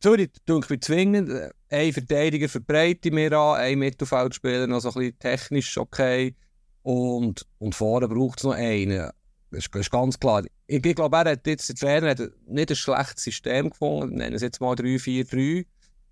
Zürich 0.00 0.30
denke 0.48 0.74
ich 0.74 0.80
zwingend. 0.82 1.30
Äh, 1.30 1.50
ein 1.70 1.92
Verteidiger 1.92 2.48
für 2.48 2.60
Breite 2.60 3.10
mir 3.10 3.32
an, 3.32 3.60
ein 3.60 3.78
Mittelfeldspieler 3.78 4.66
noch 4.66 4.80
so 4.80 4.90
ein 4.90 4.94
bisschen 4.94 5.18
technisch 5.18 5.76
okay. 5.78 6.34
Und, 6.82 7.46
und 7.58 7.74
vorne 7.74 8.08
braucht 8.08 8.38
es 8.38 8.44
noch 8.44 8.52
einen. 8.52 9.10
Das 9.50 9.66
ist, 9.74 9.90
ganz 9.90 10.18
klar. 10.18 10.44
Ich, 10.66 10.84
ich 10.84 10.94
glaube, 10.94 11.16
er 11.16 11.32
hat 11.32 11.46
jetzt, 11.46 11.68
der 11.68 11.76
Trainer 11.76 12.10
hat 12.10 12.30
nicht 12.46 12.70
ein 12.70 12.76
schlechtes 12.76 13.24
System 13.24 13.70
gefunden. 13.70 14.16
Nennen 14.16 14.34
es 14.34 14.42
jetzt 14.42 14.60
mal 14.60 14.74
3-4-3. 14.74 15.64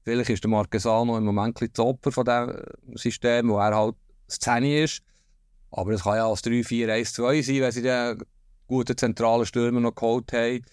Vielleicht 0.04 0.30
ist 0.30 0.44
der 0.44 0.50
Marquesano 0.50 1.16
im 1.16 1.24
Moment 1.24 1.60
ein 1.60 1.68
bisschen 1.68 1.84
Opfer 1.84 2.12
von 2.12 2.24
diesem 2.24 2.96
System, 2.96 3.48
wo 3.48 3.58
er 3.58 3.74
halt 3.74 3.96
Szene 4.30 4.84
ist. 4.84 5.02
Aber 5.70 5.92
es 5.92 6.04
kann 6.04 6.16
ja 6.16 6.28
als 6.28 6.44
3-4-1-2 6.44 7.42
sein, 7.42 7.60
wenn 7.60 7.72
sie 7.72 7.82
den 7.82 8.22
guten 8.66 8.96
zentralen 8.96 9.46
Stürmer 9.46 9.80
noch 9.80 9.94
geholt 9.94 10.32
haben 10.32 10.64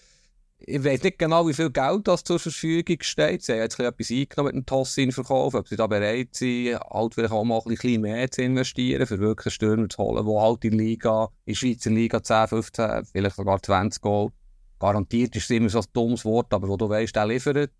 ich 0.66 0.84
weiß 0.84 1.02
nicht 1.02 1.18
genau, 1.18 1.46
wie 1.46 1.54
viel 1.54 1.70
Geld 1.70 2.06
das 2.06 2.24
zur 2.24 2.38
Verfügung 2.38 2.98
steht. 3.00 3.42
Sie 3.42 3.52
haben 3.52 3.60
jetzt 3.60 3.78
etwas 3.78 4.10
eingenommen 4.10 4.46
mit 4.46 4.54
dem 4.54 4.66
Tossin-Verkauf, 4.66 5.54
ob 5.54 5.68
sie 5.68 5.76
da 5.76 5.86
bereit 5.86 6.28
sind, 6.32 6.78
halt 6.78 7.14
vielleicht 7.14 7.32
auch 7.32 7.44
mal 7.44 7.60
ein 7.64 7.74
bisschen 7.74 8.00
mehr 8.00 8.30
zu 8.30 8.42
investieren, 8.42 9.06
für 9.06 9.18
wirklich 9.18 9.46
einen 9.46 9.52
Stürmer 9.52 9.88
zu 9.88 9.98
holen, 9.98 10.24
der 10.24 10.40
halt 10.40 10.64
in 10.64 10.78
Liga, 10.78 11.28
in 11.44 11.54
Schweizer 11.54 11.90
Liga 11.90 12.22
10, 12.22 12.48
15, 12.48 13.04
vielleicht 13.06 13.36
sogar 13.36 13.62
20 13.62 14.00
Goal. 14.00 14.30
Garantiert 14.78 15.36
ist 15.36 15.44
es 15.44 15.50
immer 15.50 15.68
so 15.68 15.78
ein 15.78 15.86
dummes 15.92 16.24
Wort, 16.24 16.52
aber 16.52 16.68
wo 16.68 16.76
du 16.76 16.88
weißt, 16.88 17.14
der 17.14 17.26
liefert. 17.26 17.70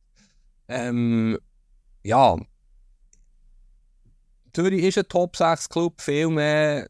Ähm, 0.68 1.38
ja. 2.02 2.36
Zürich 4.52 4.84
ist 4.84 4.98
ein 4.98 5.08
Top-6-Club, 5.08 6.00
viel 6.00 6.28
mehr 6.28 6.88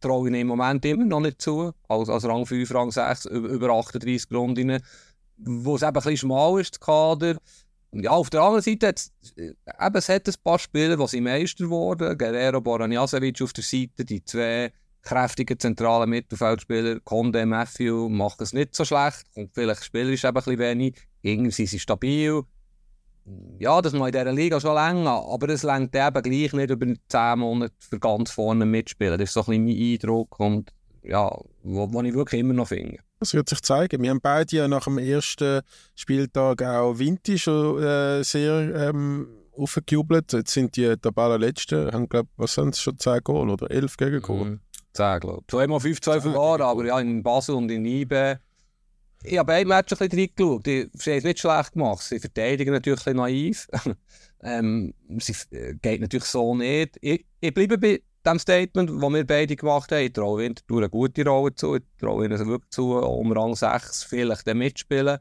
traue 0.00 0.28
ich 0.28 0.36
im 0.36 0.46
Moment 0.46 0.84
immer 0.84 1.04
noch 1.04 1.20
nicht 1.20 1.40
zu, 1.40 1.72
als, 1.88 2.08
als 2.08 2.24
Rang 2.24 2.46
5, 2.46 2.72
Rang 2.72 2.90
6, 2.90 3.26
über 3.26 3.70
38 3.70 4.30
Runden 4.32 4.80
wo 5.38 5.76
es 5.76 5.82
eben 5.82 5.88
ein 5.88 5.94
bisschen 5.94 6.16
schmal 6.16 6.60
ist, 6.60 6.74
das 6.74 6.80
Kader. 6.80 7.36
Ja, 7.92 8.10
auf 8.10 8.30
der 8.30 8.42
anderen 8.42 8.62
Seite 8.62 8.88
hat 8.88 9.10
äh, 9.36 9.52
eben, 9.86 9.96
es 9.96 10.08
hat 10.08 10.28
ein 10.28 10.34
paar 10.42 10.58
Spieler, 10.58 10.96
die 10.96 11.06
sind 11.06 11.24
Meister 11.24 11.64
geworden. 11.64 12.18
Guerrero, 12.18 12.60
Boranjasevic 12.60 13.40
auf 13.42 13.52
der 13.52 13.64
Seite, 13.64 14.04
die 14.04 14.24
zwei 14.24 14.72
kräftigen 15.02 15.58
zentralen 15.58 16.10
Mittelfeldspieler, 16.10 17.00
Conde, 17.00 17.46
Matthew, 17.46 18.08
machen 18.08 18.42
es 18.42 18.52
nicht 18.52 18.74
so 18.74 18.84
schlecht. 18.84 19.24
Und 19.34 19.54
vielleicht 19.54 19.84
spielerisch 19.84 20.24
eben 20.24 20.36
ein 20.36 20.58
wenig. 20.58 20.96
Irgendwie 21.22 21.52
sind 21.52 21.68
sie 21.68 21.78
stabil. 21.78 22.42
Ja, 23.58 23.80
das 23.82 23.92
noch 23.92 24.06
in 24.06 24.12
dieser 24.12 24.32
Liga 24.32 24.60
schon 24.60 24.74
länger, 24.74 25.24
aber 25.28 25.48
es 25.48 25.64
längt 25.64 25.94
eben 25.96 26.22
gleich 26.22 26.52
nicht 26.52 26.70
über 26.70 26.86
10 27.08 27.38
Monate 27.38 27.74
für 27.78 27.98
ganz 27.98 28.30
vorne 28.30 28.66
mitspielen. 28.66 29.18
Das 29.18 29.30
ist 29.30 29.34
so 29.34 29.40
ein 29.40 29.46
bisschen 29.46 29.64
mein 29.64 29.92
Eindruck 29.92 30.38
und 30.38 30.72
ja, 31.02 31.36
wo 31.62 32.02
ich 32.02 32.14
wirklich 32.14 32.40
immer 32.40 32.54
noch 32.54 32.68
finde. 32.68 32.98
Das 33.18 33.32
wird 33.32 33.48
sich 33.48 33.62
zeigen. 33.62 34.02
Wir 34.02 34.10
haben 34.10 34.20
beide 34.20 34.56
ja 34.56 34.68
nach 34.68 34.84
dem 34.84 34.98
ersten 34.98 35.62
Spieltag 35.94 36.62
auch 36.62 36.98
Vinti 36.98 37.38
schon 37.38 37.82
äh, 37.82 38.22
sehr 38.22 38.74
ähm, 38.74 39.28
aufgejubelt. 39.52 40.32
Jetzt 40.32 40.52
sind 40.52 40.76
die 40.76 40.96
Tabellenletzten, 40.96 41.92
haben, 41.92 42.08
glaube 42.08 42.28
was 42.36 42.54
sind 42.54 42.74
es 42.74 42.80
schon 42.80 42.98
10 42.98 43.20
Goal 43.24 43.50
oder 43.50 43.70
11 43.70 43.96
Gegengol? 43.96 44.44
Mhm. 44.44 44.60
10, 44.92 45.20
glaube 45.20 45.42
ich. 45.42 45.50
Zweimal 45.50 45.78
5-2 45.78 46.20
verloren, 46.20 46.62
aber 46.62 46.84
ja, 46.84 47.00
in 47.00 47.22
Basel 47.22 47.54
und 47.54 47.70
in 47.70 47.84
Ibe. 47.84 48.38
Ich 49.22 49.38
habe 49.38 49.46
beide 49.46 49.68
Matches 49.68 50.00
ein 50.00 50.08
bisschen 50.08 50.28
reingeschaut. 50.38 50.66
Die 50.66 50.82
haben 50.82 51.18
es 51.18 51.24
nicht 51.24 51.38
schlecht 51.40 51.72
gemacht. 51.72 52.02
Sie 52.02 52.20
verteidigen 52.20 52.72
natürlich 52.72 53.06
ein 53.06 53.16
naiv. 53.16 53.66
ähm, 54.42 54.94
sie 55.18 55.34
äh, 55.56 55.74
geht 55.74 56.00
natürlich 56.00 56.26
so 56.26 56.54
nicht. 56.54 56.98
Ich, 57.00 57.24
ich 57.40 57.54
bleibe 57.54 57.78
bei 57.78 58.02
dem 58.26 58.38
Statement, 58.38 58.90
das 58.90 59.10
wir 59.10 59.26
beide 59.26 59.56
gemacht 59.56 59.92
haben. 59.92 60.02
Ich 60.02 60.12
traue 60.12 60.42
Winterthur 60.42 60.78
eine 60.78 60.90
gute 60.90 61.24
Rolle 61.24 61.54
zu. 61.54 61.76
Ich 61.76 61.82
traue 61.98 62.26
ihnen 62.26 62.38
wirklich 62.46 62.70
zu, 62.70 62.96
um 62.96 63.32
Rang 63.32 63.54
6 63.54 64.04
vielleicht 64.04 64.46
mitspielen. 64.46 65.18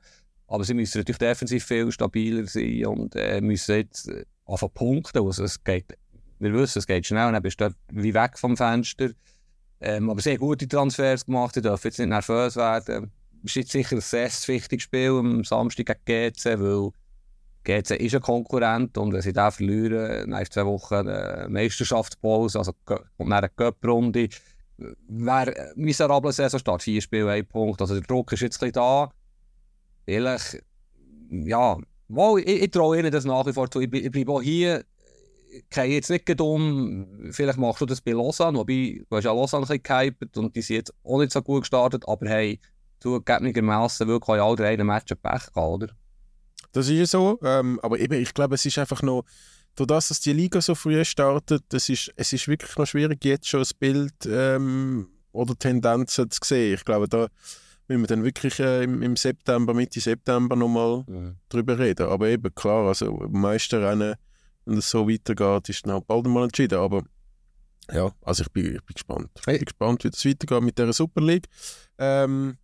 Aber 0.47 0.63
sie 0.63 0.73
müssen 0.73 0.99
natürlich 0.99 1.17
defensiv 1.17 1.65
viel 1.65 1.91
stabiler 1.91 2.45
sein 2.47 2.85
und 2.85 3.15
äh, 3.15 3.41
müssen 3.41 3.75
jetzt 3.75 4.09
äh, 4.09 4.25
anfangen 4.45 4.73
punkten. 4.73 5.25
Also 5.25 5.43
es 5.43 5.63
geht, 5.63 5.97
wir 6.39 6.53
wissen, 6.53 6.79
es 6.79 6.87
geht 6.87 7.05
schnell, 7.05 7.31
dann 7.31 7.41
bist 7.41 7.59
du 7.61 7.73
wie 7.91 8.13
weg 8.13 8.37
vom 8.37 8.55
Fenster. 8.55 9.09
Ähm, 9.81 10.09
aber 10.09 10.21
haben 10.21 10.37
gute 10.37 10.67
Transfers 10.67 11.25
gemacht, 11.25 11.55
sie 11.55 11.61
dürfen 11.61 11.87
jetzt 11.87 11.99
nicht 11.99 12.09
nervös 12.09 12.55
werden. 12.55 13.11
Es 13.43 13.51
ist 13.51 13.55
jetzt 13.55 13.71
sicher 13.71 13.95
ein 13.95 14.01
sehr 14.01 14.29
wichtiges 14.47 14.83
Spiel 14.83 15.11
am 15.11 15.43
Samstag 15.43 16.05
gegen 16.05 16.33
GC, 16.33 16.59
weil 16.59 16.91
GC 17.65 17.99
ist 17.99 18.15
ein 18.15 18.21
Konkurrent 18.21 18.97
und 18.97 19.11
wenn 19.11 19.21
sie 19.21 19.33
da 19.33 19.51
verlieren, 19.51 20.29
nach 20.29 20.47
zwei 20.47 20.65
Wochen 20.65 20.93
eine 20.93 21.47
Meisterschaftspause, 21.49 22.59
also 22.59 22.73
und 23.17 23.29
dann 23.29 23.33
eine 23.33 23.49
Cup-Runde, 23.49 24.29
wäre 25.07 25.73
miserabler 25.75 26.31
Saisonstart, 26.31 26.83
vier 26.83 27.01
Spiele, 27.01 27.31
ein 27.31 27.45
Punkt. 27.45 27.81
Also 27.81 27.95
der 27.95 28.03
Druck 28.03 28.31
ist 28.33 28.41
jetzt 28.41 28.61
da. 28.75 29.11
Ehrlich, 30.05 30.61
ja, 31.29 31.77
wow, 32.07 32.37
ich, 32.37 32.63
ich 32.63 32.71
traue 32.71 32.99
ihnen 32.99 33.11
das 33.11 33.25
nach 33.25 33.45
wie 33.45 33.53
vor 33.53 33.69
zu. 33.69 33.79
Ich, 33.81 33.91
ich 33.93 34.11
bleibe 34.11 34.31
auch 34.33 34.41
hier, 34.41 34.83
ich 35.49 35.77
jetzt 35.77 36.09
nicht 36.09 36.39
dumm, 36.39 37.29
vielleicht 37.31 37.57
machst 37.57 37.81
du 37.81 37.85
das 37.85 38.01
bei 38.01 38.11
Lausanne, 38.11 38.57
wobei 38.57 39.01
du 39.09 39.15
hast 39.15 39.23
ja 39.23 39.31
Lausanne 39.31 39.65
ein 39.69 39.79
bisschen 39.79 40.29
und 40.35 40.55
die 40.55 40.61
sind 40.61 40.75
jetzt 40.77 40.93
auch 41.03 41.19
nicht 41.19 41.31
so 41.31 41.41
gut 41.41 41.61
gestartet, 41.61 42.03
aber 42.07 42.27
hey, 42.27 42.59
zugegebenermaßen 42.99 44.07
wirklich 44.07 44.41
alle 44.41 44.55
drei 44.55 44.77
Matches 44.83 45.17
Pech 45.17 45.53
gehabt, 45.53 45.57
oder? 45.57 45.87
Das 46.75 46.89
ist 46.89 46.97
ja 46.97 47.05
so. 47.05 47.39
Ähm, 47.41 47.79
aber 47.81 47.99
eben, 47.99 48.21
ich 48.21 48.33
glaube, 48.33 48.55
es 48.55 48.65
ist 48.65 48.77
einfach 48.77 49.01
noch, 49.01 49.23
durch 49.75 49.87
das, 49.87 50.09
dass 50.09 50.19
die 50.19 50.33
Liga 50.33 50.59
so 50.59 50.75
früh 50.75 51.03
startet, 51.05 51.63
das 51.69 51.87
ist, 51.87 52.11
es 52.17 52.33
ist 52.33 52.49
wirklich 52.49 52.75
noch 52.75 52.85
schwierig, 52.85 53.23
jetzt 53.23 53.47
schon 53.47 53.61
das 53.61 53.73
Bild 53.73 54.13
ähm, 54.25 55.07
oder 55.31 55.57
Tendenzen 55.57 56.29
zu 56.29 56.39
sehen. 56.43 56.73
Ich 56.73 56.83
glaube, 56.83 57.07
da 57.07 57.27
müssen 57.87 58.01
wir 58.01 58.07
dann 58.07 58.23
wirklich 58.25 58.59
äh, 58.59 58.83
im, 58.83 59.01
im, 59.01 59.15
September, 59.15 59.73
Mitte 59.73 60.01
September 60.01 60.57
nochmal 60.57 61.05
mhm. 61.07 61.35
drüber 61.47 61.79
reden. 61.79 62.07
Aber 62.07 62.27
eben, 62.27 62.53
klar, 62.53 62.87
also 62.87 63.25
Meisterrennen, 63.29 64.15
wenn 64.65 64.77
es 64.77 64.89
so 64.89 65.07
weitergeht, 65.09 65.69
ist 65.69 65.85
dann 65.85 65.93
auch 65.93 66.03
bald 66.03 66.27
mal 66.27 66.43
entschieden. 66.43 66.79
Aber 66.79 67.03
ja, 67.93 68.11
also 68.21 68.43
ich 68.43 68.51
bin, 68.51 68.65
ich 68.65 68.83
bin 68.83 68.93
gespannt. 68.93 69.29
Ich 69.37 69.45
bin 69.45 69.59
gespannt, 69.59 70.03
wie 70.03 70.09
das 70.09 70.25
weitergeht 70.25 70.61
mit 70.61 70.77
der 70.77 70.91
Super 70.91 71.21
League. 71.21 71.47
Ähm, 71.97 72.57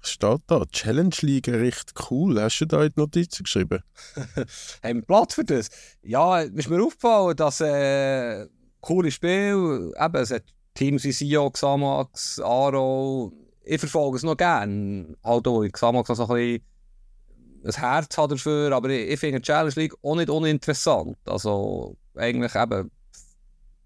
steht 0.00 0.40
da? 0.46 0.64
Challenge 0.66 1.14
League 1.20 1.48
recht 1.48 1.92
cool. 2.10 2.40
Hast 2.40 2.60
du 2.60 2.66
da 2.66 2.82
in 2.82 2.92
die 2.94 3.00
Notizen 3.00 3.44
geschrieben? 3.44 3.82
Haben 4.82 5.00
wir 5.00 5.02
Platz 5.02 5.34
für 5.34 5.44
das? 5.44 5.68
Ja, 6.02 6.40
ist 6.40 6.68
mir 6.68 6.82
aufgefallen, 6.82 7.36
dass 7.36 7.60
äh, 7.60 8.46
coole 8.80 9.10
Spiel, 9.10 9.92
eben, 9.98 10.16
es 10.16 10.30
hat 10.30 10.44
Teams 10.74 11.04
wie 11.04 11.12
Sio, 11.12 11.50
Xamax, 11.50 12.40
Aro, 12.40 13.32
ich 13.62 13.78
verfolge 13.78 14.16
es 14.16 14.22
noch 14.22 14.36
gerne. 14.36 15.16
Auch 15.22 15.62
in 15.62 15.72
Xamax 15.72 16.08
noch 16.08 16.16
so 16.16 16.26
ein 16.26 16.28
bisschen 16.28 16.64
ein 17.62 17.72
Herz 17.72 18.16
hat 18.16 18.32
dafür, 18.32 18.72
aber 18.72 18.88
ich, 18.88 19.10
ich 19.10 19.20
finde 19.20 19.40
Challenge 19.42 19.74
League 19.76 19.94
auch 20.02 20.16
nicht 20.16 20.30
uninteressant. 20.30 21.16
Also 21.26 21.96
eigentlich 22.14 22.54
eben, 22.54 22.90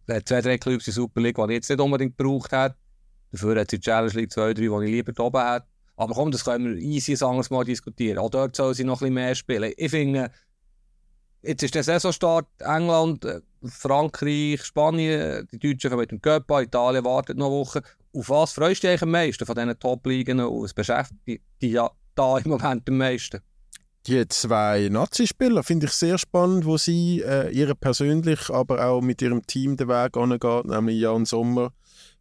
zwei, 0.06 0.40
drei 0.40 0.58
Clubs 0.58 0.86
in 0.86 0.92
Super 0.92 1.20
League, 1.20 1.36
die 1.36 1.42
ich 1.42 1.50
jetzt 1.50 1.70
nicht 1.70 1.80
unbedingt 1.80 2.16
gebraucht 2.16 2.52
habe. 2.52 2.74
Dafür 3.32 3.60
hat 3.60 3.72
es 3.72 3.78
die 3.78 3.80
Challenge 3.80 4.12
League 4.12 4.32
zwei, 4.32 4.54
drei, 4.54 4.62
die 4.62 4.84
ich 4.84 4.90
lieber 4.90 5.24
oben 5.24 5.42
hätte. 5.42 5.66
Aber 5.96 6.14
komm, 6.14 6.30
das 6.30 6.44
können 6.44 6.76
wir 6.76 6.82
easy 6.82 7.12
ein 7.12 7.22
anderes 7.22 7.50
Mal 7.50 7.64
diskutieren. 7.64 8.18
Auch 8.18 8.30
dort 8.30 8.56
soll 8.56 8.74
sie 8.74 8.84
noch 8.84 9.00
ein 9.00 9.06
bisschen 9.06 9.14
mehr 9.14 9.34
spielen. 9.34 9.72
Ich 9.76 9.90
finde, 9.90 10.30
jetzt 11.42 11.62
ist 11.62 11.74
der 11.74 11.84
Saisonstart 11.84 12.46
England, 12.60 13.24
äh, 13.24 13.40
Frankreich, 13.62 14.64
Spanien, 14.64 15.48
die 15.52 15.58
Deutschen 15.58 15.96
mit 15.96 16.10
dem 16.10 16.20
Cup 16.20 16.50
Italien 16.50 17.04
wartet 17.04 17.38
noch 17.38 17.46
eine 17.46 17.54
Woche. 17.54 17.82
Auf 18.12 18.28
was 18.28 18.52
freust 18.52 18.82
du 18.82 18.88
dich 18.88 19.02
am 19.02 19.10
meisten 19.10 19.46
von 19.46 19.54
diesen 19.54 19.78
Top-Ligen 19.78 20.40
und 20.40 20.62
was 20.62 20.74
beschäftigt 20.74 21.44
dich 21.62 21.72
ja 21.72 21.90
da 22.14 22.38
im 22.38 22.50
Moment 22.50 22.88
am 22.88 22.98
meisten? 22.98 23.40
Die 24.06 24.28
zwei 24.28 24.88
Nazi-Spieler 24.90 25.62
finde 25.62 25.86
ich 25.86 25.92
sehr 25.92 26.18
spannend, 26.18 26.66
wo 26.66 26.76
sie 26.76 27.22
äh, 27.22 27.50
ihre 27.50 27.74
persönlich, 27.74 28.50
aber 28.50 28.86
auch 28.86 29.00
mit 29.00 29.22
ihrem 29.22 29.46
Team 29.46 29.78
den 29.78 29.88
Weg 29.88 30.16
angehen, 30.16 30.66
nämlich 30.66 31.00
Jan 31.00 31.24
Sommer 31.24 31.72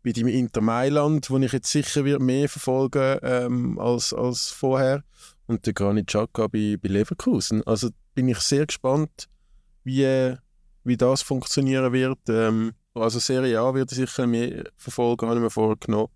bei 0.04 0.12
dem 0.12 0.28
Inter 0.28 0.62
Mailand, 0.62 1.30
wo 1.30 1.38
ich 1.38 1.54
jetzt 1.54 1.72
sicher 1.72 2.04
wird 2.06 2.22
mehr 2.22 2.50
verfolgen 2.50 3.20
ähm, 3.24 3.80
als, 3.80 4.13
als 4.13 4.50
vorher. 4.50 5.04
Und 5.48 5.66
der 5.66 5.74
Granit 5.74 6.08
Xhaka 6.08 6.48
bei, 6.48 6.78
bei 6.82 6.89
Leverkusen. 6.89 7.63
Also 7.66 7.89
bin 8.13 8.28
ich 8.28 8.39
sehr 8.39 8.66
gespannt, 8.66 9.30
wie, 9.84 10.36
wie 10.84 10.98
das 10.98 11.22
funktionieren 11.22 11.94
wird. 11.94 12.20
Ähm, 12.28 12.74
also 12.94 13.20
Serie 13.20 13.60
A 13.60 13.74
wird 13.74 13.92
ich 13.92 13.98
sicher 13.98 14.28
mehr 14.28 14.66
verfolgen, 14.76 15.28
habe 15.28 15.39
ich 15.39 15.44
mir 15.44 15.50
vorgenommen. 15.50 16.10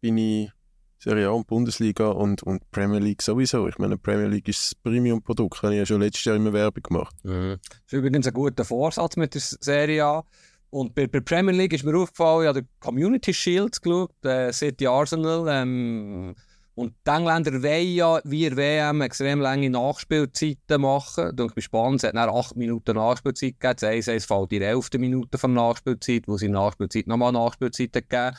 Bin 0.00 0.18
ich 0.18 0.50
Serie 0.98 1.28
A 1.28 1.30
und 1.30 1.46
Bundesliga 1.46 2.08
und, 2.08 2.42
und 2.42 2.70
Premier 2.70 2.98
League 2.98 3.22
sowieso. 3.22 3.68
Ich 3.68 3.78
meine, 3.78 3.96
Premier 3.96 4.26
League 4.26 4.48
ist 4.48 4.72
das 4.72 4.74
Premium-Produkt. 4.74 5.62
Habe 5.62 5.72
ich 5.72 5.78
ja 5.78 5.86
schon 5.86 6.02
letztes 6.02 6.24
Jahr 6.24 6.36
immer 6.36 6.52
Werbung 6.52 6.82
gemacht. 6.82 7.16
Mhm. 7.22 7.56
Das 7.62 7.80
ist 7.86 7.92
übrigens 7.92 8.26
ein 8.26 8.34
guter 8.34 8.64
Vorsatz 8.64 9.16
mit 9.16 9.34
der 9.34 9.40
Serie 9.40 10.04
A. 10.04 10.24
Und 10.70 10.94
bei 10.94 11.06
der 11.06 11.20
Premier 11.20 11.52
League 11.52 11.72
ist 11.72 11.84
mir 11.84 11.96
aufgefallen, 11.96 12.42
ich 12.42 12.48
habe 12.48 12.62
den 12.62 12.68
Community 12.78 13.34
Shield 13.34 13.82
geschaut, 13.82 14.24
äh, 14.24 14.52
City 14.52 14.86
Arsenal. 14.86 15.46
Ähm, 15.48 16.34
Und 16.76 16.94
die 17.06 17.10
Engländer 17.10 17.62
wollen 17.62 17.94
ja 17.94 18.20
wie 18.24 18.46
in 18.46 18.56
WM 18.56 19.02
extrem 19.02 19.40
lange 19.40 19.68
Nachspielzeiten 19.68 20.80
machen. 20.80 21.36
Ich 21.38 21.54
bin 21.54 21.62
spannend, 21.62 22.02
es 22.02 22.08
hat 22.08 22.14
dann 22.14 22.30
8 22.30 22.56
Minuten 22.56 22.94
Nachspielzeit 22.96 23.60
gegeben. 23.60 23.74
Das 23.78 23.84
1 23.84 24.08
1 24.08 24.24
fällt 24.24 24.52
in 24.52 24.60
der 24.60 24.70
11. 24.70 24.88
Minute 24.98 25.36
von 25.36 25.52
Nachspielzeit, 25.52 26.26
wo 26.26 26.38
sie 26.38 26.48
Nachspielzeit 26.48 27.06
nochmal 27.06 27.32
Nachspielzeit 27.32 27.92
gegeben 27.92 28.36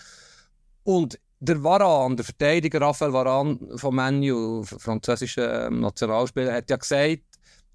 Und 0.84 1.20
der 1.39 1.63
Varan, 1.63 2.15
der 2.15 2.26
Verteidiger 2.26 2.82
Raphael 2.82 3.13
Varan 3.13 3.60
von 3.76 3.94
Menu, 3.94 4.63
französischer 4.63 5.67
ähm, 5.67 5.82
Nationalspieler, 5.82 6.54
hat 6.54 6.70
ja 6.70 6.78
gesagt, 6.78 7.24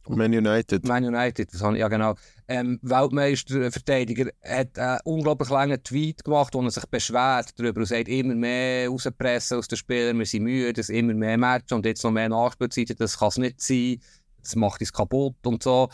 Man 0.09 0.33
United. 0.33 0.87
Man 0.87 1.05
United, 1.05 1.53
das 1.53 1.63
habe 1.63 1.75
ich, 1.75 1.81
ja 1.81 1.89
genau. 1.89 2.15
Ähm, 2.49 2.79
Weltmeisterverteidiger 2.83 4.31
hat 4.45 4.79
einen 4.79 5.01
unglaublich 5.05 5.51
langen 5.51 5.83
Tweet 5.83 6.25
gemacht, 6.25 6.55
wo 6.55 6.63
er 6.63 6.71
sich 6.71 6.87
beschwert 6.87 7.59
darüber 7.59 7.81
und 7.81 7.87
sagt, 7.87 8.09
immer 8.09 8.35
mehr 8.35 8.89
rauspressen 8.89 9.59
aus 9.59 9.69
den 9.69 9.77
Spielern, 9.77 10.19
wir 10.19 10.27
sind 10.27 10.45
müde, 10.45 10.81
es 10.81 10.89
immer 10.89 11.15
mehr 11.15 11.39
Matches 11.39 11.73
und 11.73 11.85
jetzt 11.85 12.05
noch 12.05 12.13
mehr 12.13 12.29
Nachspielzeiten, 12.29 12.97
das 12.97 13.19
kann 13.19 13.29
es 13.29 13.39
nicht 13.39 13.61
sein, 13.61 14.01
das 14.43 14.55
macht 14.55 14.81
uns 14.81 14.93
kaputt 14.93 15.45
und 15.45 15.63
so. 15.63 15.89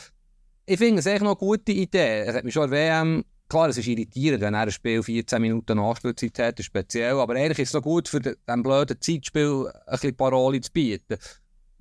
Ich 0.66 0.79
finde 0.79 1.01
es 1.01 1.07
echt 1.07 1.22
noch 1.22 1.31
eine 1.31 1.37
gute 1.37 1.72
Idee. 1.72 2.20
Es 2.20 2.35
hat 2.35 2.44
mich 2.44 2.55
schon 2.55 2.70
WM 2.70 3.25
Klar, 3.53 3.68
es 3.68 3.77
ist 3.77 3.87
irritierend, 3.87 4.40
wenn 4.40 4.55
er 4.55 4.62
ein 4.62 4.70
Spiel 4.70 5.03
14 5.03 5.42
Minuten 5.42 5.77
Nachspielzeit 5.77 6.38
hat, 6.38 6.59
ist 6.59 6.64
speziell, 6.64 7.16
aber 7.16 7.35
eigentlich 7.35 7.59
ist 7.59 7.68
es 7.68 7.75
noch 7.75 7.83
gut, 7.83 8.09
für 8.09 8.18
diesem 8.18 8.62
blöden 8.62 8.98
Zeitspiel 8.98 9.70
ein 9.70 9.92
bisschen 9.92 10.16
Parole 10.16 10.59
zu 10.62 10.72
bieten. 10.72 11.18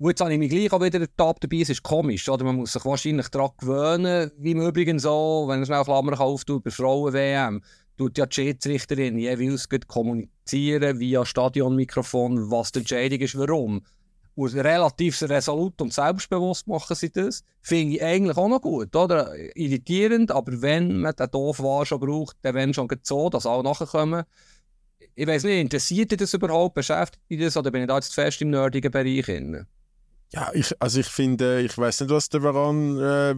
Und 0.02 0.08
jetzt 0.08 0.20
habe 0.20 0.32
ich 0.32 0.38
mich 0.40 0.50
gleich 0.50 0.72
auch 0.72 0.82
wieder 0.82 1.00
ertappt 1.00 1.44
dabei, 1.44 1.58
es 1.58 1.70
ist 1.70 1.84
komisch, 1.84 2.28
oder? 2.28 2.44
Man 2.44 2.56
muss 2.56 2.72
sich 2.72 2.84
wahrscheinlich 2.84 3.28
daran 3.28 3.52
gewöhnen, 3.56 4.32
wie 4.36 4.50
im 4.50 4.60
Übrigen 4.60 4.98
so, 4.98 5.44
wenn 5.46 5.60
er 5.60 5.66
schnell 5.66 5.84
Klammer 5.84 6.20
auftut, 6.20 6.64
bei 6.64 6.72
Frauen-WM, 6.72 7.62
tut 7.96 8.18
ja 8.18 8.26
die 8.26 8.34
Schiedsrichterin 8.34 9.16
jeweils 9.16 9.68
kommunizieren 9.86 10.98
via 10.98 11.24
Stadionmikrofon, 11.24 12.50
was 12.50 12.72
die 12.72 12.80
Entscheidung 12.80 13.20
ist, 13.20 13.38
warum. 13.38 13.82
Und 14.34 14.54
relativ 14.56 15.22
resolut 15.22 15.80
und 15.80 15.92
selbstbewusst 15.92 16.66
machen 16.66 16.96
sie 16.96 17.12
das. 17.12 17.44
Finde 17.60 17.94
ich 17.94 18.02
eigentlich 18.02 18.36
auch 18.36 18.48
noch 18.48 18.60
gut, 18.60 18.96
oder? 18.96 19.32
Irritierend, 19.54 20.32
aber 20.32 20.62
wenn 20.62 20.98
man 20.98 21.14
den 21.14 21.30
doof 21.30 21.60
war 21.60 21.86
schon 21.86 22.00
braucht, 22.00 22.38
dann 22.42 22.56
wenn 22.56 22.74
schon 22.74 22.88
so, 23.04 23.30
dass 23.30 23.46
alle 23.46 23.62
nachkommen. 23.62 24.24
Ich 25.14 25.28
weiß 25.28 25.44
nicht, 25.44 25.60
interessiert 25.60 26.10
dich 26.10 26.18
das 26.18 26.34
überhaupt? 26.34 26.74
Beschäftigt 26.74 27.22
dich 27.30 27.38
das 27.38 27.56
oder 27.56 27.70
bin 27.70 27.82
ich 27.82 27.86
da 27.86 27.94
jetzt 27.94 28.12
fest 28.12 28.42
im 28.42 28.50
nerdigen 28.50 28.90
Bereich? 28.90 29.26
Drin? 29.26 29.64
Ja, 30.34 30.50
ich, 30.54 30.72
also 30.80 31.00
ich 31.00 31.08
finde, 31.08 31.60
ich 31.60 31.76
weiß 31.76 32.00
nicht, 32.00 32.10
was 32.10 32.28
der 32.30 32.42
Varan, 32.42 32.98
äh, 32.98 33.34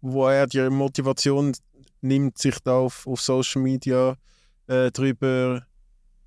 wo 0.00 0.26
er 0.26 0.48
die 0.48 0.68
Motivation 0.70 1.52
nimmt, 2.00 2.36
sich 2.36 2.58
da 2.64 2.78
auf, 2.78 3.06
auf 3.06 3.20
Social 3.20 3.62
Media 3.62 4.16
äh, 4.66 4.90
drüber 4.90 5.64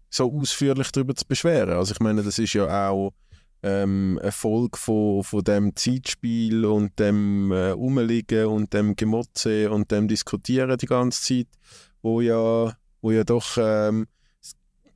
so 0.09 0.31
ausführlich 0.31 0.91
darüber 0.91 1.15
zu 1.15 1.25
beschweren. 1.27 1.71
Also 1.71 1.93
ich 1.93 1.99
meine, 1.99 2.23
das 2.23 2.39
ist 2.39 2.53
ja 2.53 2.89
auch 2.89 3.11
ähm, 3.61 4.17
Erfolg 4.21 4.77
von, 4.77 5.23
von 5.23 5.43
dem 5.43 5.75
Zeitspiel 5.75 6.63
und 6.63 6.97
dem 6.97 7.51
äh, 7.51 7.71
Umliegen 7.71 8.45
und 8.45 8.73
dem 8.73 8.95
Gemotze 8.95 9.69
und 9.69 9.91
dem 9.91 10.07
Diskutieren 10.07 10.77
die 10.77 10.85
ganze 10.85 11.21
Zeit, 11.21 11.47
wo 12.01 12.21
ja, 12.21 12.73
wo 13.01 13.11
ja 13.11 13.23
doch 13.25 13.57
ähm, 13.57 14.07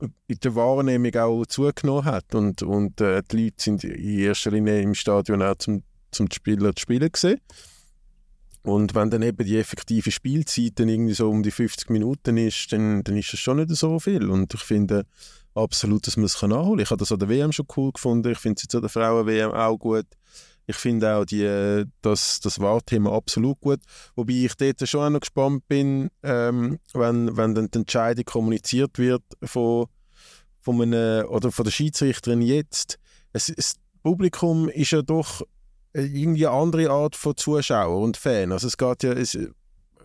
in 0.00 0.40
der 0.42 0.54
Wahrnehmung 0.54 1.14
auch 1.16 1.46
zugenommen 1.46 2.04
hat 2.04 2.34
und, 2.34 2.62
und 2.62 3.00
äh, 3.00 3.22
die 3.30 3.44
Leute 3.44 3.62
sind 3.62 3.84
in 3.84 4.18
erster 4.18 4.50
Linie 4.50 4.80
im 4.80 4.94
Stadion 4.94 5.42
auch 5.42 5.56
zum, 5.56 5.82
zum 6.10 6.30
Spieler 6.30 6.74
zu 6.74 6.82
spielen 6.82 7.10
gesehen. 7.10 7.40
Und 8.62 8.94
wenn 8.94 9.10
dann 9.10 9.22
eben 9.22 9.46
die 9.46 9.58
effektive 9.58 10.10
Spielzeit 10.10 10.78
dann 10.78 10.88
irgendwie 10.88 11.14
so 11.14 11.30
um 11.30 11.42
die 11.42 11.50
50 11.50 11.88
Minuten 11.90 12.36
ist, 12.36 12.72
dann, 12.72 13.02
dann 13.04 13.16
ist 13.16 13.32
das 13.32 13.40
schon 13.40 13.56
nicht 13.56 13.70
so 13.70 13.98
viel. 13.98 14.28
Und 14.28 14.52
ich 14.52 14.60
finde, 14.60 15.06
absolut, 15.54 16.06
dass 16.06 16.16
man 16.16 16.26
es 16.26 16.40
nachholen 16.42 16.64
kann. 16.64 16.78
Ich 16.80 16.90
habe 16.90 16.98
das 16.98 17.12
an 17.12 17.20
der 17.20 17.28
WM 17.28 17.52
schon 17.52 17.66
cool 17.76 17.92
gefunden. 17.92 18.30
Ich 18.30 18.38
finde 18.38 18.58
es 18.58 18.64
jetzt 18.64 18.74
an 18.74 18.82
der 18.82 18.90
Frauen-WM 18.90 19.52
auch 19.52 19.78
gut. 19.78 20.06
Ich 20.70 20.76
finde 20.76 21.16
auch 21.16 21.24
die, 21.24 21.84
das, 22.02 22.40
das 22.40 22.60
Wahlthema 22.60 23.14
absolut 23.14 23.60
gut. 23.60 23.80
Wobei 24.14 24.32
ich 24.32 24.54
dort 24.54 24.88
schon 24.88 25.00
auch 25.00 25.10
noch 25.10 25.20
gespannt 25.20 25.66
bin, 25.68 26.10
ähm, 26.22 26.78
wenn, 26.94 27.36
wenn 27.36 27.54
dann 27.54 27.70
die 27.70 27.78
Entscheidung 27.78 28.24
kommuniziert 28.24 28.98
wird 28.98 29.22
von, 29.42 29.86
von, 30.60 30.80
einem, 30.80 31.26
oder 31.26 31.50
von 31.50 31.64
der 31.64 31.72
Schiedsrichterin 31.72 32.42
jetzt. 32.42 32.98
Es, 33.32 33.52
das 33.54 33.74
Publikum 34.02 34.68
ist 34.68 34.92
ja 34.92 35.02
doch 35.02 35.42
irgendwie 35.92 36.46
eine 36.46 36.56
andere 36.56 36.90
Art 36.90 37.16
von 37.16 37.36
Zuschauer 37.36 38.00
und 38.00 38.16
Fan. 38.16 38.52
Also 38.52 38.68
es 38.68 38.76
geht 38.76 39.02
ja, 39.02 39.12
es, 39.12 39.34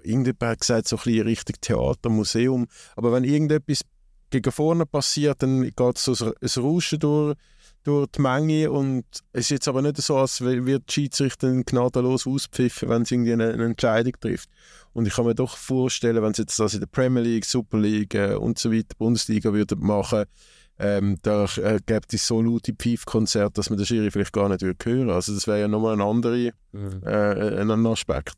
irgendjemand 0.03 0.41
hat 0.51 0.59
gesagt, 0.61 0.87
so 0.87 0.97
ein 0.97 1.03
bisschen 1.03 1.27
Richtung 1.27 1.55
Theater, 1.61 2.09
Museum. 2.09 2.67
Aber 2.95 3.11
wenn 3.11 3.23
irgendetwas 3.23 3.81
gegen 4.29 4.51
vorne 4.51 4.85
passiert, 4.85 5.43
dann 5.43 5.61
geht 5.61 5.97
so 5.97 6.13
ein 6.25 6.61
Rauschen 6.63 6.99
durch, 6.99 7.35
durch 7.85 8.07
die 8.07 8.21
Menge 8.21 8.71
und 8.71 9.05
es 9.31 9.45
ist 9.45 9.49
jetzt 9.51 9.67
aber 9.67 9.81
nicht 9.81 9.97
so, 9.97 10.17
als 10.17 10.41
wird 10.41 10.89
die 10.89 10.93
Schiedsrichter 10.93 11.51
gnadenlos 11.63 12.25
auspfiffen, 12.27 12.89
wenn 12.89 13.05
sie 13.05 13.15
irgendwie 13.15 13.33
eine, 13.33 13.53
eine, 13.53 13.65
Entscheidung 13.65 14.13
trifft. 14.19 14.49
Und 14.93 15.07
ich 15.07 15.13
kann 15.13 15.25
mir 15.25 15.35
doch 15.35 15.55
vorstellen, 15.55 16.21
wenn 16.21 16.33
sie 16.33 16.41
jetzt 16.43 16.59
das 16.59 16.73
in 16.73 16.79
der 16.79 16.87
Premier 16.87 17.21
League, 17.21 17.45
Super 17.45 17.77
League 17.77 18.15
äh, 18.15 18.33
und 18.33 18.57
so 18.57 18.71
weiter, 18.71 18.95
Bundesliga 18.97 19.53
würden 19.53 19.79
machen, 19.79 20.25
ähm, 20.77 21.17
da 21.21 21.45
äh, 21.45 21.79
gibt 21.85 22.13
es 22.13 22.27
so 22.27 22.41
laute 22.41 22.73
Pfeifkonzerte, 22.73 23.53
dass 23.53 23.69
man 23.69 23.77
den 23.77 23.85
Schiri 23.85 24.11
vielleicht 24.11 24.33
gar 24.33 24.49
nicht 24.49 24.61
hören 24.61 24.75
würde. 24.83 25.13
Also 25.13 25.33
das 25.33 25.47
wäre 25.47 25.61
ja 25.61 25.67
nochmal 25.67 25.93
ein 25.93 26.01
anderer 26.01 26.51
mhm. 26.71 27.01
äh, 27.05 27.61
ein 27.61 27.85
Aspekt. 27.85 28.35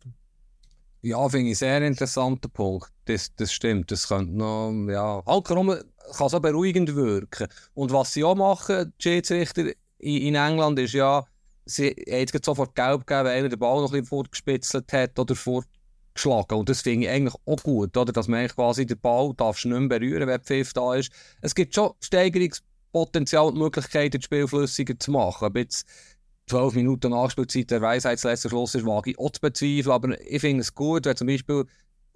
Ja, 1.02 1.30
finde 1.30 1.52
ich 1.52 1.62
einen 1.62 1.80
sehr 1.80 1.88
interessanter 1.88 2.50
Punkt. 2.50 2.92
Das, 3.06 3.34
das 3.36 3.54
stimmt. 3.54 3.92
Das 3.92 4.08
könnte 4.08 4.34
noch, 4.36 4.72
ja, 4.90 5.24
halt 5.26 5.86
kann 6.16 6.30
so 6.30 6.40
beruhigend 6.40 6.96
wirken. 6.96 7.48
Und 7.74 7.92
was 7.92 8.14
sie 8.14 8.24
auch 8.24 8.36
machen, 8.36 8.94
die 9.00 9.04
Schiedsrichter 9.04 9.68
in, 10.00 10.22
in 10.22 10.36
England, 10.36 10.80
ist 10.80 10.94
ja, 10.94 11.26
sie 11.66 11.90
haben 11.90 12.20
jetzt 12.20 12.46
sofort 12.46 12.76
gelb 12.76 13.06
gegeben, 13.06 13.26
weil 13.26 13.40
einer 13.40 13.50
den 13.50 13.60
Ball 13.60 13.82
noch 13.82 13.90
ein 13.90 13.92
bisschen 13.92 14.06
vorgespitzelt 14.06 14.92
hat 14.94 15.20
oder 15.20 15.36
vorgeschlagen. 15.36 16.56
Und 16.58 16.70
das 16.70 16.82
finde 16.82 17.08
ich 17.08 17.12
eigentlich 17.12 17.36
auch 17.46 17.64
gut, 17.64 17.96
oder? 17.98 18.12
dass 18.12 18.28
man 18.28 18.48
quasi 18.48 18.86
den 18.86 19.00
Ball 19.00 19.34
darfst 19.36 19.66
nicht 19.66 19.78
mehr 19.78 20.00
berühren, 20.00 20.28
wenn 20.28 20.42
Pfiff 20.42 20.74
da 20.74 20.96
ist. 20.96 21.12
Es 21.42 21.56
gibt 21.56 21.76
schon 21.76 21.92
Steigerungspotenzial 22.02 23.48
und 23.48 23.58
Möglichkeiten, 23.58 24.18
das 24.18 24.26
Spiel 24.26 24.48
flüssiger 24.48 24.98
zu 25.00 25.12
machen. 25.12 25.46
Aber 25.46 25.60
jetzt, 25.60 25.88
12 26.48 26.76
Minuten 26.76 27.12
Nachspielzeit 27.12 27.72
der 27.72 27.82
Weisheitsletzter 27.82 28.50
Schluss 28.50 28.74
ist, 28.74 28.86
wage 28.86 29.12
ich 29.12 29.20
auch 29.20 29.32
zu 29.32 29.42
bezweifeln. 29.42 29.92
Aber 29.92 30.22
ich 30.22 30.40
finde 30.40 30.62
es 30.62 30.74
gut, 30.74 31.06
wenn 31.06 31.18
zum 31.18 31.28
Beispiel 31.28 31.66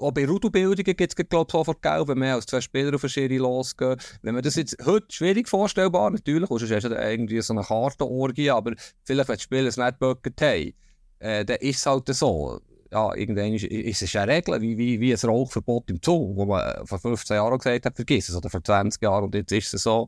auch 0.02 0.12
bei 0.12 0.26
Rudelbildungen 0.26 0.96
gibt 0.96 1.02
es, 1.02 1.16
glaube 1.16 1.46
ich, 1.48 1.52
sofort 1.52 1.82
Geld, 1.82 2.08
wenn 2.08 2.20
mehr 2.20 2.36
als 2.36 2.46
zwei 2.46 2.62
Spieler 2.62 2.96
auf 2.96 3.04
eine 3.04 3.10
Serie 3.10 3.40
losgehen. 3.40 3.98
Wenn 4.22 4.34
man 4.34 4.44
das 4.44 4.56
jetzt 4.56 4.78
heute 4.86 5.08
schwierig 5.10 5.48
vorstellbar, 5.48 6.10
natürlich, 6.12 6.50
sonst 6.50 6.72
hast 6.72 6.84
du 6.84 6.96
irgendwie 6.96 7.42
so 7.42 7.54
eine 7.54 7.64
Kartenorgie, 7.64 8.50
aber 8.50 8.74
vielleicht, 9.04 9.30
wenn 9.30 9.38
die 9.38 9.44
Spieler 9.44 9.68
es 9.68 9.78
nicht 9.78 10.00
geböckert 10.00 10.42
haben, 10.42 10.74
äh, 11.20 11.46
dann 11.46 11.58
ist 11.58 11.78
es 11.78 11.86
halt 11.86 12.08
so. 12.14 12.60
Ja, 12.92 13.16
irgendwann 13.16 13.54
ist, 13.54 13.64
ist 13.64 14.02
es 14.02 14.16
eine 14.18 14.34
Regel, 14.34 14.60
wie, 14.60 14.78
wie, 14.78 15.00
wie 15.00 15.14
ein 15.14 15.20
Rauchverbot 15.20 15.90
im 15.90 16.00
Zoo, 16.04 16.36
wo 16.36 16.46
man 16.46 16.86
vor 16.86 17.00
15 17.00 17.36
Jahren 17.36 17.58
gesagt 17.58 17.86
hat, 17.86 17.96
vergiss 17.96 18.28
es, 18.28 18.36
oder 18.36 18.50
vor 18.50 18.62
20 18.62 19.02
Jahren, 19.02 19.26
und 19.26 19.36
jetzt 19.36 19.52
ist 19.54 19.74
es 19.74 19.84
so 19.84 20.08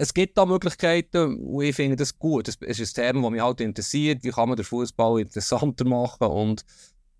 es 0.00 0.14
gibt 0.14 0.38
da 0.38 0.46
Möglichkeiten 0.46 1.36
und 1.36 1.62
ich 1.62 1.76
finde 1.76 1.94
das 1.94 2.18
gut. 2.18 2.48
Es 2.48 2.78
ist 2.78 2.98
ein 2.98 3.12
Thema, 3.12 3.20
das 3.20 3.30
mich 3.32 3.42
halt 3.42 3.60
interessiert. 3.60 4.24
Wie 4.24 4.30
kann 4.30 4.48
man 4.48 4.56
den 4.56 4.64
Fußball 4.64 5.20
interessanter 5.20 5.84
machen? 5.84 6.26
Und 6.26 6.64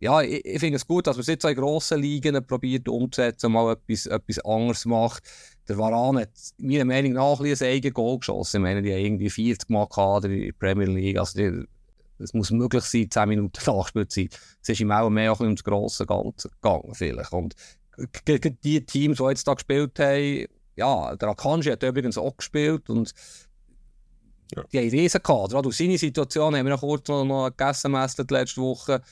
ja, 0.00 0.22
ich, 0.22 0.44
ich 0.44 0.58
finde 0.58 0.76
es 0.76 0.86
gut, 0.86 1.06
dass 1.06 1.16
man 1.16 1.20
es 1.20 1.26
jetzt 1.26 1.44
in 1.44 1.54
grossen 1.54 2.00
Ligen 2.00 2.46
probiert 2.46 2.88
umzusetzen 2.88 3.46
und 3.46 3.52
mal 3.52 3.72
etwas, 3.72 4.06
etwas 4.06 4.38
anderes 4.40 4.86
macht. 4.86 5.22
Der 5.68 5.76
Varan 5.76 6.18
hat 6.18 6.30
meiner 6.58 6.86
Meinung 6.86 7.12
nach 7.12 7.38
ein, 7.38 7.46
ein 7.46 7.62
eigenes 7.62 7.94
Goal 7.94 8.18
geschossen. 8.18 8.56
Ich 8.56 8.62
meine, 8.62 8.82
die 8.82 8.92
haben 8.92 9.04
irgendwie 9.04 9.28
40 9.28 9.68
Mal 9.68 9.86
Kader 9.86 10.30
in 10.30 10.46
der 10.46 10.52
Premier 10.52 10.86
League. 10.86 11.18
Also 11.18 11.38
es 12.18 12.32
muss 12.32 12.50
möglich 12.50 12.84
sein, 12.84 13.10
10 13.10 13.28
Minuten 13.28 13.60
Nachspielzeit. 13.66 14.38
Es 14.62 14.70
ist 14.70 14.80
ihm 14.80 14.90
auch 14.90 15.10
mehr 15.10 15.38
ums 15.38 15.62
grosse 15.62 16.06
Ganze 16.06 16.48
gegangen, 16.48 16.94
vielleicht. 16.94 17.32
Und 17.32 17.54
gegen 18.24 18.58
die 18.64 18.84
Teams, 18.84 19.18
die 19.18 19.24
jetzt 19.24 19.46
da 19.46 19.52
gespielt 19.52 19.98
haben, 19.98 20.46
ja, 20.76 21.14
der 21.14 21.28
Akanji 21.28 21.70
hat 21.70 21.82
übrigens 21.82 22.16
auch 22.16 22.36
gespielt 22.38 22.88
und 22.88 23.12
ja. 24.54 24.64
die 24.72 24.78
haben 24.78 24.88
riesen 24.88 25.22
Kader. 25.22 25.58
Aus 25.58 25.76
seiner 25.76 25.98
Situation 25.98 26.56
haben 26.56 26.64
wir 26.64 26.72
noch 26.72 26.80
kurz 26.80 27.06
noch, 27.08 27.24
noch 27.24 27.50
gegessen 27.50 27.92
letzte 27.92 28.62
Woche. 28.62 29.02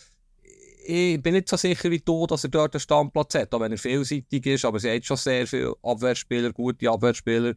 Ich 0.90 1.22
bin 1.22 1.34
nicht 1.34 1.48
so 1.48 1.56
sicher 1.56 1.90
wie 1.90 1.98
du, 1.98 2.26
dass 2.26 2.44
er 2.44 2.50
dort 2.50 2.74
einen 2.74 2.80
Standplatz 2.80 3.34
hat, 3.34 3.52
auch 3.52 3.60
wenn 3.60 3.72
er 3.72 3.78
vielseitig 3.78 4.46
ist, 4.46 4.64
aber 4.64 4.80
sie 4.80 4.90
hat 4.90 5.04
schon 5.04 5.18
sehr 5.18 5.46
viele 5.46 5.74
Abwehrspieler, 5.82 6.52
gute 6.52 6.90
Abwehrspieler 6.90 7.54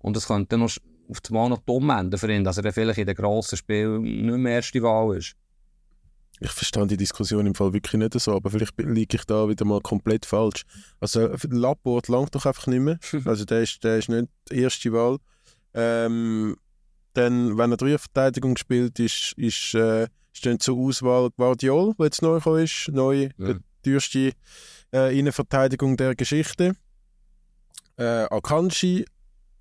und 0.00 0.16
es 0.16 0.26
könnte 0.26 0.58
noch 0.58 0.72
auf 1.08 1.18
einmal 1.28 1.48
noch 1.48 1.58
dumm 1.58 1.90
enden 1.90 2.18
für 2.18 2.32
ihn, 2.32 2.42
dass 2.42 2.58
er 2.58 2.72
vielleicht 2.72 2.98
in 2.98 3.06
den 3.06 3.14
grossen 3.14 3.56
Spielen 3.56 4.02
nicht 4.02 4.36
mehr 4.36 4.54
erste 4.54 4.82
Wahl 4.82 5.16
ist 5.16 5.36
ich 6.44 6.50
verstehe 6.50 6.86
die 6.86 6.96
Diskussion 6.96 7.46
im 7.46 7.54
Fall 7.54 7.72
wirklich 7.72 7.98
nicht 7.98 8.18
so, 8.18 8.34
aber 8.34 8.50
vielleicht 8.50 8.78
liege 8.78 9.16
ich 9.16 9.24
da 9.24 9.48
wieder 9.48 9.64
mal 9.64 9.80
komplett 9.80 10.26
falsch. 10.26 10.64
Also 11.00 11.28
Lapport 11.50 12.08
langt 12.08 12.34
doch 12.34 12.46
einfach 12.46 12.66
nicht 12.66 12.80
mehr. 12.80 12.98
Also 13.24 13.44
der 13.44 13.62
ist, 13.62 13.82
der 13.84 13.98
ist 13.98 14.08
nicht 14.08 14.28
die 14.50 14.60
erste 14.60 14.92
Wahl. 14.92 15.18
Ähm, 15.74 16.56
dann, 17.14 17.56
wenn 17.58 17.70
er 17.70 17.76
Dreierverteidigung 17.76 18.56
spielt, 18.56 18.98
ist, 18.98 19.34
ist, 19.36 19.74
äh, 19.74 20.08
dann 20.40 20.58
zur 20.58 20.78
Auswahl 20.78 21.30
Guardiol, 21.36 21.94
der 21.98 22.06
jetzt 22.06 22.22
neu 22.22 22.36
gekommen 22.36 22.64
ist. 22.64 22.88
Neu, 22.92 23.28
ja. 23.36 23.54
die 23.54 23.60
teuerste 23.82 24.32
äh, 24.92 25.18
Innenverteidigung 25.18 25.96
der 25.96 26.14
Geschichte. 26.14 26.72
Äh, 27.98 28.26
Akanji, 28.30 29.04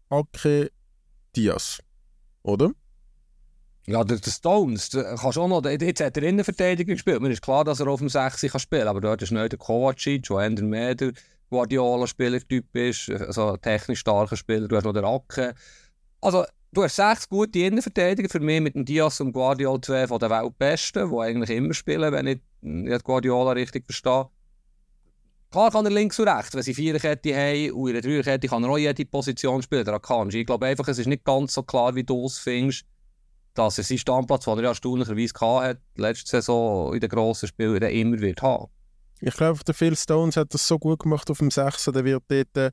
Ake, 0.09 0.71
Diaz. 1.35 1.79
oder? 2.43 2.71
Ja, 3.87 4.03
der, 4.03 4.17
der 4.17 4.31
Stones, 4.31 4.89
der, 4.89 5.15
kannst 5.15 5.37
auch 5.37 5.47
noch, 5.47 5.65
jetzt 5.65 6.01
hat 6.01 6.15
er 6.17 6.23
Innenverteidiger 6.23 6.93
gespielt. 6.93 7.21
Mir 7.21 7.29
ist 7.29 7.41
klar, 7.41 7.63
dass 7.63 7.79
er 7.79 7.87
auf 7.87 7.99
dem 7.99 8.09
6 8.09 8.41
kann 8.41 8.59
spielen 8.59 8.87
aber 8.87 9.01
dort 9.01 9.21
ist 9.21 9.31
nicht 9.31 9.51
der 9.51 9.59
Kovacic, 9.59 10.23
der 10.23 10.37
eher 10.39 10.63
mehr 10.63 10.95
der 10.95 11.13
Guardiola-Spielertyp 11.49 12.75
ist, 12.75 13.09
also 13.09 13.53
ein 13.53 13.61
technisch 13.61 13.99
starker 13.99 14.37
Spieler. 14.37 14.67
Du 14.67 14.75
hast 14.75 14.85
noch 14.85 14.93
den 14.93 15.03
Acken. 15.03 15.53
Also, 16.21 16.45
du 16.71 16.83
hast 16.83 16.95
sechs 16.95 17.27
gute 17.27 17.59
Innenverteidiger, 17.59 18.29
für 18.29 18.39
mich 18.39 18.61
mit 18.61 18.75
dem 18.75 18.85
Diaz 18.85 19.19
und 19.19 19.33
Guardiola 19.33 19.81
zwei 19.81 20.07
von 20.07 20.19
der 20.19 20.29
Weltbesten, 20.29 21.09
die 21.09 21.17
eigentlich 21.17 21.49
immer 21.49 21.73
spielen, 21.73 22.11
wenn 22.11 22.27
ich, 22.27 22.39
ich 22.61 23.03
Guardiola 23.03 23.51
richtig 23.51 23.85
verstehe. 23.85 24.29
Klar 25.51 25.69
kann 25.69 25.85
er 25.85 25.91
links 25.91 26.17
und 26.17 26.29
rechts, 26.29 26.55
wenn 26.55 26.63
sie 26.63 26.73
vier 26.73 26.97
Kette 26.97 27.35
haben 27.35 27.71
und 27.73 27.87
in 27.89 27.93
der 27.93 28.01
Dreierkette 28.01 28.47
kann 28.47 28.63
er 28.63 28.69
auch 28.69 28.77
jede 28.77 29.05
Position 29.05 29.61
spielen, 29.61 29.83
der 29.83 29.95
Akanji. 29.95 30.41
Ich 30.41 30.45
glaube 30.45 30.65
einfach, 30.65 30.87
es 30.87 30.97
ist 30.97 31.07
nicht 31.07 31.25
ganz 31.25 31.53
so 31.53 31.63
klar, 31.63 31.93
wie 31.93 32.05
du 32.05 32.25
es 32.25 32.37
findest, 32.37 32.85
dass 33.53 33.77
er 33.77 33.83
seinen 33.83 33.97
Standplatz, 33.97 34.45
den 34.45 34.57
er 34.59 34.63
ja 34.63 34.69
erstaunlicherweise 34.69 35.33
hatte, 35.41 35.81
letzte 35.95 36.29
Saison 36.29 36.93
in 36.93 37.01
den 37.01 37.09
grossen 37.09 37.49
Spielen 37.49 37.81
immer 37.81 38.19
wird 38.21 38.41
haben. 38.41 38.71
Ich 39.19 39.33
glaube, 39.35 39.61
der 39.65 39.75
Phil 39.75 39.95
Stones 39.97 40.37
hat 40.37 40.53
das 40.53 40.65
so 40.65 40.79
gut 40.79 40.99
gemacht 40.99 41.29
auf 41.29 41.39
dem 41.39 41.51
6. 41.51 41.83
Der 41.93 42.05
wird 42.05 42.23
dort 42.29 42.57
äh, 42.57 42.71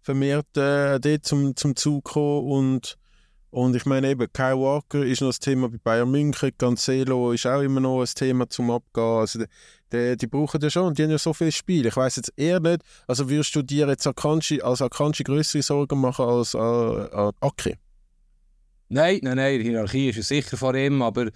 vermehrt 0.00 0.56
äh, 0.56 0.98
dort 0.98 1.26
zum, 1.26 1.54
zum 1.54 1.76
Zug 1.76 2.04
kommen 2.04 2.50
und 2.50 2.98
und 3.54 3.76
ich 3.76 3.86
meine 3.86 4.10
eben, 4.10 4.26
Kyle 4.32 4.58
Walker 4.58 5.04
ist 5.04 5.20
noch 5.20 5.28
das 5.28 5.38
Thema 5.38 5.68
bei 5.68 5.78
Bayern 5.78 6.10
München, 6.10 6.50
Cancelo 6.58 7.30
ist 7.30 7.46
auch 7.46 7.60
immer 7.60 7.78
noch 7.78 8.00
ein 8.00 8.08
Thema 8.12 8.48
zum 8.48 8.72
Abgehen. 8.72 9.04
Also 9.04 9.38
die, 9.38 9.46
die, 9.92 10.16
die 10.16 10.26
brauchen 10.26 10.60
ja 10.60 10.68
schon, 10.68 10.92
die 10.92 11.04
haben 11.04 11.12
ja 11.12 11.18
so 11.18 11.32
viel 11.32 11.52
Spiel. 11.52 11.86
Ich 11.86 11.96
weiß 11.96 12.16
jetzt 12.16 12.32
eher 12.36 12.58
nicht, 12.58 12.82
also 13.06 13.30
würdest 13.30 13.54
du 13.54 13.62
dir 13.62 13.86
jetzt 13.86 14.08
Akanji, 14.08 14.60
als 14.60 14.82
Akanji 14.82 15.22
größere 15.22 15.62
Sorgen 15.62 16.00
machen 16.00 16.24
als 16.24 16.54
äh, 16.54 16.58
Akri? 16.58 17.76
Nein, 18.88 19.20
nein, 19.22 19.36
nein, 19.36 19.60
die 19.60 19.66
Hierarchie 19.66 20.08
ist 20.08 20.16
ja 20.16 20.22
sicher 20.24 20.56
vor 20.56 20.74
ihm, 20.74 21.00
aber 21.00 21.28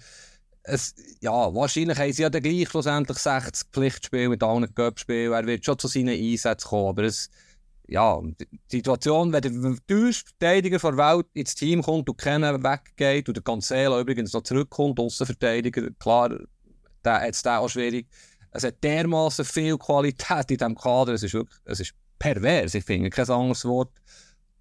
es, 0.63 0.93
ja, 1.21 1.31
wahrscheinlich 1.31 1.97
haben 1.97 2.11
sie 2.11 2.23
ja 2.23 2.29
dann 2.29 2.43
gleich 2.43 2.67
schlussendlich 2.67 3.17
60 3.17 3.69
Pflichtspiele 3.71 4.27
mit 4.27 4.43
allen 4.43 4.75
Cup-Spielen. 4.75 5.31
Er 5.31 5.45
wird 5.45 5.63
schon 5.63 5.79
zu 5.79 5.87
seinen 5.87 6.09
Einsätzen 6.09 6.67
kommen, 6.67 6.89
aber 6.89 7.03
es 7.03 7.29
ja, 7.89 8.21
die 8.71 8.77
Situation, 8.77 9.33
wenn 9.33 9.41
der 9.41 9.75
teuerste 9.87 10.29
Verteidiger 10.29 10.77
der 10.77 10.97
Welt 10.97 11.25
ins 11.33 11.55
Team 11.55 11.81
kommt 11.81 12.09
und 12.09 12.17
keiner 12.17 12.61
weggeht 12.61 13.27
und 13.27 13.37
der 13.37 13.43
Cancelo 13.43 13.99
übrigens 13.99 14.33
noch 14.33 14.43
zurückkommt, 14.43 14.99
Außenverteidiger, 14.99 15.89
klar, 15.99 16.37
der 17.03 17.21
hat 17.21 17.33
es 17.33 17.45
auch 17.45 17.67
schwierig. 17.67 18.07
Es 18.51 18.63
hat 18.63 18.83
dermaßen 18.83 19.45
viel 19.45 19.77
Qualität 19.77 20.51
in 20.51 20.57
diesem 20.57 20.75
Kader, 20.75 21.13
es 21.13 21.23
ist 21.23 21.33
wirklich, 21.33 21.59
es 21.65 21.79
ist 21.79 21.93
pervers, 22.17 22.73
ich 22.73 22.83
finde 22.83 23.09
kein 23.09 23.29
anderes 23.29 23.65
Wort. 23.65 23.91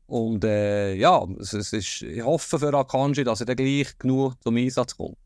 Und 0.06 0.44
äh, 0.44 0.94
ja, 0.94 1.26
es, 1.38 1.52
es, 1.52 1.72
ist, 1.72 2.02
ich 2.02 2.22
hoffe 2.22 2.58
für 2.58 2.72
Akanji, 2.72 3.24
dass 3.24 3.40
er 3.40 3.46
dann 3.46 3.56
gleich 3.56 3.98
genug 3.98 4.34
zum 4.42 4.56
Einsatz 4.56 4.96
kommt. 4.96 5.18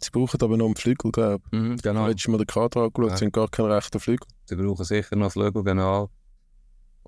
Sie 0.00 0.10
brauchen 0.10 0.40
aber 0.40 0.56
noch 0.56 0.66
einen 0.66 0.76
Flügel, 0.76 1.10
glaube 1.10 1.42
ich. 1.50 1.58
Mhm, 1.58 1.76
genau. 1.78 2.06
Letztes 2.06 2.28
Mal 2.28 2.38
den 2.38 2.46
Kader 2.46 2.82
angeschaut, 2.82 3.10
ja. 3.10 3.16
sind 3.16 3.32
gar 3.32 3.48
kein 3.48 3.66
rechter 3.66 4.00
Flügel. 4.00 4.26
Sie 4.46 4.56
brauchen 4.56 4.84
sicher 4.84 5.16
noch 5.16 5.24
einen 5.24 5.30
Flügel, 5.30 5.64
genau. 5.64 6.08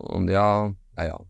Und 0.01 0.28
ja, 0.28 0.72
naja. 0.96 1.20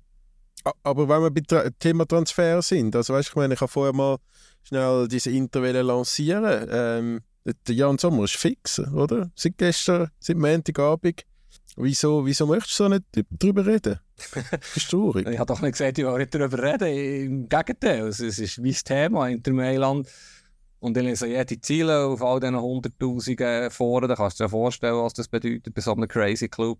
Aber 0.82 1.08
wenn 1.08 1.22
wir 1.22 1.30
beim 1.30 1.78
Thema 1.78 2.06
Transfer 2.06 2.60
sind, 2.62 2.94
also 2.94 3.14
weißt, 3.14 3.30
ich 3.30 3.36
meine, 3.36 3.54
ich 3.54 3.60
habe 3.60 3.70
vorher 3.70 3.94
mal 3.94 4.18
schnell 4.62 5.08
diese 5.08 5.30
Interview 5.30 5.82
lancieren. 5.82 6.68
Ähm, 6.70 7.20
der 7.44 7.74
Jan 7.74 7.98
Sommer 7.98 8.24
ist 8.24 8.36
fix, 8.36 8.78
oder? 8.78 9.30
Seit 9.34 9.56
gestern, 9.56 10.10
seit 10.18 10.36
Montagabend. 10.36 11.24
Wieso, 11.76 12.26
wieso 12.26 12.46
möchtest 12.46 12.78
du 12.78 12.84
so 12.84 12.88
nicht 12.88 13.04
darüber 13.30 13.64
reden? 13.64 13.98
Das 14.50 14.76
ist 14.76 14.90
traurig. 14.90 15.26
ich 15.26 15.38
habe 15.38 15.46
doch 15.46 15.62
nicht 15.62 15.72
gesagt, 15.72 15.98
ich 15.98 16.04
will 16.04 16.18
nicht 16.18 16.34
darüber 16.34 16.62
reden. 16.62 16.88
Im 16.88 17.48
Gegenteil, 17.48 18.08
es 18.08 18.20
ist 18.20 18.58
mein 18.58 18.72
Thema 18.72 19.28
Inter 19.28 19.52
Mailand. 19.52 20.08
Und 20.80 20.96
ich 20.96 21.02
lese 21.02 21.26
jede 21.26 21.60
Ziele 21.60 22.06
auf 22.06 22.22
all 22.22 22.40
diesen 22.40 22.60
Hunderttausenden 22.60 23.70
vor. 23.70 24.00
Da 24.02 24.14
kannst 24.14 24.40
du 24.40 24.44
dir 24.44 24.50
vorstellen, 24.50 24.96
was 24.96 25.14
das 25.14 25.28
bedeutet 25.28 25.74
bei 25.74 25.80
so 25.80 25.92
einem 25.92 26.08
Crazy 26.08 26.48
Club. 26.48 26.78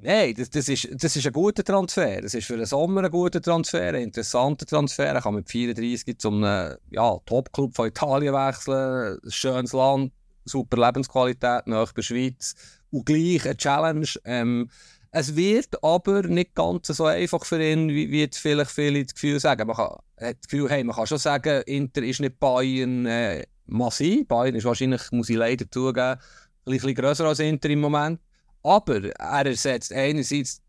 Nein, 0.00 0.34
das, 0.36 0.48
das, 0.50 0.68
ist, 0.68 0.88
das 0.92 1.16
ist 1.16 1.26
ein 1.26 1.32
guter 1.32 1.64
Transfer. 1.64 2.20
Das 2.22 2.34
ist 2.34 2.46
für 2.46 2.56
den 2.56 2.66
Sommer 2.66 3.02
ein 3.02 3.10
guter 3.10 3.42
Transfer, 3.42 3.88
ein 3.88 3.96
interessanter 3.96 4.64
Transfer. 4.64 5.06
Er 5.06 5.20
kann 5.20 5.34
mit 5.34 5.50
34 5.50 6.18
zum 6.18 6.42
ja, 6.42 7.18
Top-Club 7.26 7.74
von 7.74 7.88
Italien 7.88 8.32
wechseln. 8.32 9.18
Schönes 9.28 9.72
Land, 9.72 10.12
super 10.44 10.76
Lebensqualität 10.86 11.66
nach 11.66 11.92
der 11.92 12.02
Schweiz. 12.02 12.54
Und 12.90 13.06
gleich 13.06 13.44
eine 13.44 13.56
Challenge. 13.56 14.08
Ähm, 14.24 14.70
es 15.10 15.34
wird 15.34 15.82
aber 15.82 16.22
nicht 16.22 16.54
ganz 16.54 16.86
so 16.88 17.06
einfach 17.06 17.44
für 17.44 17.62
ihn, 17.62 17.88
wie, 17.88 18.10
wie 18.10 18.20
jetzt 18.20 18.38
vielleicht 18.38 18.70
viele 18.70 19.02
das 19.04 19.14
Gefühl 19.14 19.40
sagen. 19.40 19.66
Man 19.66 19.76
kann, 19.76 19.96
hat 20.20 20.36
das 20.36 20.48
Gefühl, 20.48 20.70
hey, 20.70 20.84
man 20.84 20.94
kann 20.94 21.06
schon 21.06 21.18
sagen, 21.18 21.62
Inter 21.62 22.02
ist 22.02 22.20
nicht 22.20 22.38
Bayern 22.38 23.06
äh, 23.06 23.46
massiv. 23.66 24.28
Bayern 24.28 24.54
ist 24.54 24.64
wahrscheinlich, 24.64 25.10
muss 25.10 25.30
ich 25.30 25.36
leider 25.36 25.70
zugeben, 25.70 26.18
ein 26.18 26.18
bisschen 26.66 26.94
grösser 26.94 27.24
als 27.24 27.40
Inter 27.40 27.70
im 27.70 27.80
Moment. 27.80 28.20
Aber 28.68 29.02
er 29.02 29.46
ersetzt 29.46 29.92
einerseits 29.92 30.60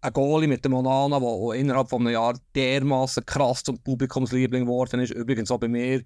einen 0.00 0.12
Goalie 0.14 0.48
mit 0.48 0.64
dem 0.64 0.72
Monana, 0.72 1.20
der 1.20 1.60
innerhalb 1.60 1.90
von 1.90 2.00
einem 2.00 2.14
Jahr 2.14 2.38
dermaßen 2.54 3.26
krass 3.26 3.62
zum 3.62 3.78
Publikumsliebling 3.78 4.64
geworden 4.64 5.00
ist. 5.00 5.12
Übrigens 5.12 5.50
auch 5.50 5.58
bei 5.58 5.68
mir 5.68 6.02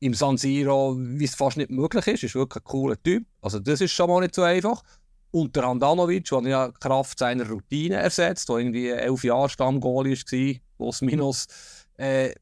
im 0.00 0.14
San 0.14 0.36
Siro, 0.36 0.96
wie 0.98 1.24
es 1.24 1.36
fast 1.36 1.58
nicht 1.58 1.70
möglich 1.70 2.06
ist. 2.08 2.24
Ist 2.24 2.34
wirklich 2.34 2.62
ein 2.62 2.68
cooler 2.68 3.00
Typ. 3.00 3.24
Also 3.40 3.60
das 3.60 3.80
ist 3.80 3.92
schon 3.92 4.10
mal 4.10 4.20
nicht 4.20 4.34
so 4.34 4.42
einfach. 4.42 4.82
Und 5.30 5.54
der 5.54 5.66
Handanovic, 5.66 6.24
der 6.24 6.40
ja 6.42 6.72
Kraft 6.72 7.20
seiner 7.20 7.48
Routine 7.48 7.96
ersetzt, 7.96 8.48
der 8.48 8.56
irgendwie 8.56 8.88
elf 8.88 9.22
Jahre 9.22 9.48
Stammgoalie 9.48 10.16
war, 10.16 10.60
plus 10.76 11.02
minus, 11.02 11.46
äh, 11.98 12.32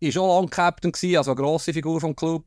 ist 0.00 0.18
auch 0.18 0.40
lang 0.40 0.50
Captain 0.50 0.92
also 1.16 1.30
eine 1.30 1.40
grosse 1.40 1.72
Figur 1.72 2.00
vom 2.00 2.16
Club. 2.16 2.44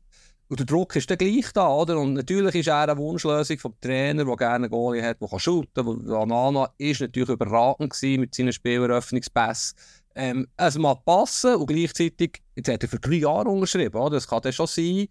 Und 0.48 0.60
der 0.60 0.66
Druck 0.66 0.94
ist 0.94 1.10
dann 1.10 1.18
gleich 1.18 1.52
da, 1.52 1.68
oder? 1.68 1.98
Und 1.98 2.14
natürlich 2.14 2.54
ist 2.54 2.68
er 2.68 2.82
eine 2.82 2.96
Wunschlösung 2.96 3.58
vom 3.58 3.74
Trainer, 3.80 4.24
der 4.24 4.36
gerne 4.36 4.54
einen 4.54 4.70
Goalie 4.70 5.02
hat, 5.02 5.20
der 5.20 5.28
kann 5.28 5.40
shooten. 5.40 6.12
Anana 6.12 6.70
ist 6.78 7.00
natürlich 7.00 7.30
überragend 7.30 8.00
mit 8.02 8.34
seinen 8.34 8.52
Spieleröffnungspässen. 8.52 9.76
Ähm, 10.14 10.46
es 10.56 10.78
mag 10.78 11.04
passen 11.04 11.56
und 11.56 11.66
gleichzeitig, 11.66 12.42
jetzt 12.54 12.68
hat 12.68 12.82
er 12.82 12.88
für 12.88 13.00
drei 13.00 13.16
Jahre 13.16 13.48
unterschrieben, 13.48 14.00
oder? 14.00 14.16
Das 14.16 14.28
kann 14.28 14.40
dann 14.40 14.52
schon 14.52 14.66
sein. 14.66 15.08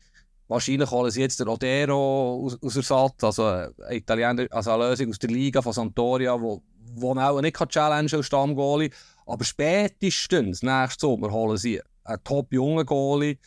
Wahrscheinlich 0.47 0.89
holen 0.89 1.11
sie 1.11 1.21
jetzt 1.21 1.39
den 1.39 1.47
Rodero 1.47 2.43
aus, 2.45 2.57
aus 2.61 2.75
Ersatz, 2.75 3.23
also 3.23 3.45
eine, 3.45 3.73
Italiener, 3.89 4.47
also 4.51 4.71
eine 4.71 4.89
Lösung 4.89 5.09
aus 5.09 5.19
der 5.19 5.29
Liga 5.29 5.61
von 5.61 5.73
Santoria, 5.73 6.39
wo, 6.39 6.61
wo 6.93 7.11
auch 7.11 7.41
nicht 7.41 7.55
kann 7.55 7.67
challengen 7.67 8.13
als 8.13 8.25
Stammgoalie. 8.25 8.89
Aber 9.25 9.43
spätestens 9.43 10.63
nächsten 10.63 10.99
Sommer 10.99 11.31
holen 11.31 11.57
sie 11.57 11.81
einen 12.03 12.23
top-jungen 12.23 12.85
Goalie, 12.85 13.37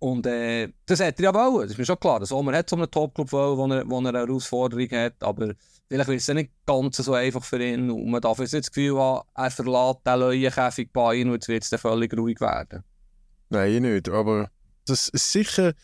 und 0.00 0.26
äh, 0.26 0.72
das 0.86 1.00
hat 1.00 1.20
er 1.20 1.24
ja 1.24 1.34
wollen, 1.34 1.62
das 1.62 1.72
ist 1.72 1.78
mir 1.78 1.84
schon 1.84 2.00
klar. 2.00 2.18
Der 2.18 2.26
Sommer 2.26 2.56
hat 2.56 2.68
so 2.68 2.76
einen 2.76 2.90
Top-Club 2.90 3.30
wo 3.32 3.56
wo 3.56 3.66
er 3.66 4.08
eine 4.08 4.18
Herausforderung 4.18 4.88
hat, 4.90 5.14
aber 5.20 5.52
vielleicht 5.88 6.08
wird 6.08 6.20
es 6.20 6.26
ja 6.26 6.34
nicht 6.34 6.50
ganz 6.66 6.96
so 6.96 7.12
einfach 7.12 7.44
für 7.44 7.62
ihn 7.62 7.90
und 7.90 8.10
man 8.10 8.20
darf 8.20 8.38
jetzt 8.38 8.54
nicht 8.54 8.64
das 8.64 8.72
Gefühl 8.72 8.98
haben, 8.98 9.26
er 9.34 9.50
verlässt 9.50 9.98
den 10.06 10.20
Leuenkäfig 10.20 10.88
ihm 10.94 11.28
und 11.28 11.34
jetzt 11.34 11.48
wird 11.48 11.62
es 11.64 11.70
dann 11.70 11.80
völlig 11.80 12.16
ruhig 12.16 12.40
werden. 12.40 12.82
Nein, 13.50 13.82
nicht, 13.82 14.08
aber 14.08 14.50
das 14.86 15.08
ist 15.08 15.32
sicher 15.32 15.74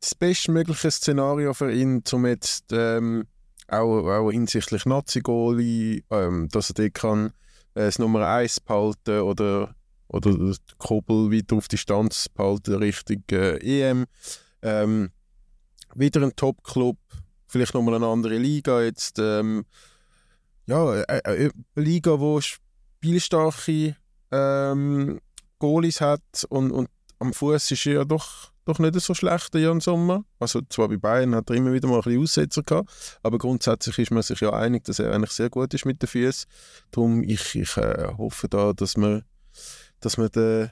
das 0.00 0.14
bestmögliche 0.14 0.90
Szenario 0.90 1.52
für 1.52 1.70
ihn, 1.70 2.02
um 2.12 2.26
jetzt 2.26 2.72
ähm, 2.72 3.26
auch, 3.66 4.06
auch 4.06 4.30
hinsichtlich 4.30 4.86
Nazi-Goli, 4.86 6.04
ähm, 6.10 6.48
dass 6.50 6.70
er 6.70 6.74
dort 6.74 6.94
kann, 6.94 7.26
äh, 7.74 7.86
das 7.86 7.98
Nummer 7.98 8.26
1 8.26 8.60
behalten 8.60 9.20
oder 9.20 9.74
oder 10.08 10.54
Kurbel 10.78 11.30
weiter 11.30 11.56
auf 11.56 11.68
Distanz 11.68 12.28
behalten 12.28 12.74
Richtung 12.74 13.22
äh, 13.30 13.58
EM. 13.58 14.06
Ähm, 14.62 15.10
wieder 15.94 16.22
ein 16.22 16.34
Top-Club, 16.34 16.98
vielleicht 17.46 17.74
nochmal 17.74 17.94
eine 17.94 18.06
andere 18.06 18.36
Liga 18.36 18.82
jetzt. 18.82 19.18
Ähm, 19.18 19.64
ja, 20.66 20.90
eine, 20.90 21.08
äh, 21.08 21.20
eine, 21.24 21.36
äh, 21.36 21.50
Liga, 21.74 22.18
wo 22.20 22.40
spielstarke 22.40 23.96
ähm, 24.30 25.20
Goalies 25.58 26.00
hat 26.00 26.46
und, 26.48 26.70
und 26.70 26.88
am 27.18 27.32
Fuß 27.32 27.70
ist 27.72 27.86
er 27.86 27.94
ja 27.94 28.04
doch, 28.04 28.52
doch 28.64 28.78
nicht 28.78 28.98
so 29.00 29.14
schlecht, 29.14 29.54
Jan 29.54 29.80
Sommer. 29.80 30.24
Also 30.38 30.60
zwar 30.68 30.88
bei 30.88 30.96
Bayern 30.96 31.34
hat 31.34 31.50
er 31.50 31.56
immer 31.56 31.72
wieder 31.72 31.88
mal 31.88 31.96
ein 31.96 32.02
bisschen 32.02 32.22
Aussetzer 32.22 32.62
gehabt, 32.62 33.18
aber 33.22 33.38
grundsätzlich 33.38 33.98
ist 33.98 34.10
man 34.10 34.22
sich 34.22 34.40
ja 34.40 34.52
einig, 34.52 34.84
dass 34.84 34.98
er 34.98 35.12
eigentlich 35.12 35.32
sehr 35.32 35.50
gut 35.50 35.74
ist 35.74 35.84
mit 35.86 36.02
den 36.02 36.06
Füßen. 36.06 36.48
Darum 36.90 37.22
ich, 37.24 37.54
ich 37.54 37.76
äh, 37.76 38.12
hoffe 38.16 38.48
da, 38.48 38.72
dass 38.72 38.96
man 38.96 39.24
dass 40.00 40.16
man, 40.16 40.28
de, 40.30 40.68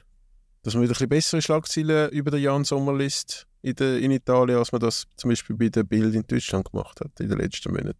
dass 0.63 0.73
man 0.73 0.83
wieder 0.83 0.91
ein 0.91 0.93
bisschen 0.93 1.09
bessere 1.09 1.41
Schlagzeilen 1.41 2.09
über 2.11 2.31
den 2.31 2.41
Jan 2.41 2.63
Sommer 2.63 2.95
liest 2.95 3.47
in, 3.61 3.75
de, 3.75 4.03
in 4.03 4.11
Italien, 4.11 4.57
als 4.57 4.71
man 4.71 4.81
das 4.81 5.05
zum 5.15 5.29
Beispiel 5.29 5.55
bei 5.55 5.69
der 5.69 5.83
Bild 5.83 6.15
in 6.15 6.25
Deutschland 6.25 6.71
gemacht 6.71 6.99
hat 7.01 7.19
in 7.19 7.29
den 7.29 7.37
letzten 7.37 7.71
Monaten. 7.71 7.97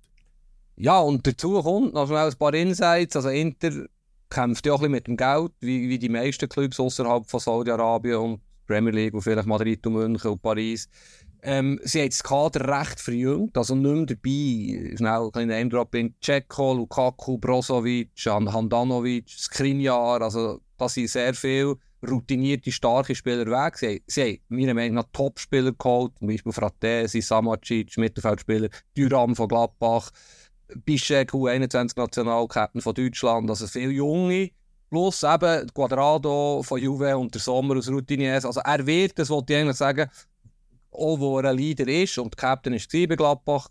Ja, 0.76 1.00
und 1.00 1.26
dazu 1.26 1.62
kommt 1.62 1.94
noch 1.94 2.08
schnell 2.08 2.28
ein 2.28 2.38
paar 2.38 2.54
Insights. 2.54 3.16
Also 3.16 3.30
Inter 3.30 3.88
kämpft 4.30 4.66
ja 4.66 4.74
auch 4.74 4.78
ein 4.78 4.82
bisschen 4.82 4.92
mit 4.92 5.08
dem 5.08 5.18
Geld, 5.18 5.52
wie, 5.60 5.90
wie 5.90 5.98
die 5.98 6.10
meisten 6.10 6.48
Clubs 6.48 6.80
außerhalb 6.80 7.28
von 7.28 7.40
Saudi-Arabien 7.40 8.18
und 8.18 8.42
Premier 8.68 8.92
League 8.92 9.14
und 9.14 9.22
vielleicht 9.22 9.48
Madrid 9.48 9.86
und 9.88 9.94
München 9.94 10.32
und 10.32 10.42
Paris. 10.42 10.88
Ähm, 11.42 11.80
sie 11.84 12.02
haben 12.02 12.10
das 12.10 12.24
Kader 12.24 12.80
recht 12.80 13.00
verjüngt, 13.00 13.58
also 13.58 13.76
nicht 13.76 13.92
mehr 13.92 14.06
dabei. 14.06 14.96
Schnell 14.98 15.26
ein 15.26 15.32
kleiner 15.32 15.58
Name-Drop 15.58 15.96
in 15.96 16.14
Ceko, 16.22 16.74
Lukaku, 16.74 17.38
Brozovic, 17.38 18.10
Handanovic, 18.26 19.30
Skriniar, 19.30 20.22
also 20.22 20.60
das 20.78 20.94
sind 20.94 21.10
sehr 21.10 21.34
viele 21.34 21.78
routinierte, 22.08 22.72
starke 22.72 23.16
Spieler 23.16 23.46
weg. 23.46 23.78
Sie, 23.78 24.04
sie 24.08 24.22
haben 24.22 24.40
meiner 24.50 24.74
Meinung 24.74 24.96
nach 24.96 25.08
Top-Spieler 25.12 25.74
geholt, 25.74 26.14
zum 26.18 26.28
Beispiel 26.28 26.52
Fratesi, 26.52 27.22
Samacic, 27.22 27.98
Mittelfeldspieler, 27.98 28.70
Düram 28.96 29.36
von 29.36 29.48
Gladbach, 29.48 30.12
Bischek, 30.86 31.34
U21-Nationalkapitän 31.34 32.82
von 32.82 32.94
Deutschland, 32.94 33.50
also 33.50 33.68
viele 33.68 33.92
Junge. 33.92 34.52
Plus 34.90 35.24
eben 35.24 35.68
Quadrado 35.74 36.62
von 36.64 36.80
Juve 36.80 37.18
und 37.18 37.34
der 37.34 37.42
Sommer 37.42 37.76
aus 37.76 37.90
Routiniers. 37.90 38.46
Also 38.46 38.62
er 38.62 38.86
wird, 38.86 39.20
das 39.20 39.30
wollte 39.30 39.54
ich 39.54 39.60
eigentlich 39.60 39.76
sagen, 39.76 40.10
auch 40.92 41.20
wo 41.20 41.40
er 41.40 41.50
ein 41.50 41.58
Leader 41.58 41.88
ist 41.88 42.18
und 42.18 42.38
Captain 42.38 42.74
ist 42.74 42.90
bei 42.92 43.06
Gladbach, 43.06 43.68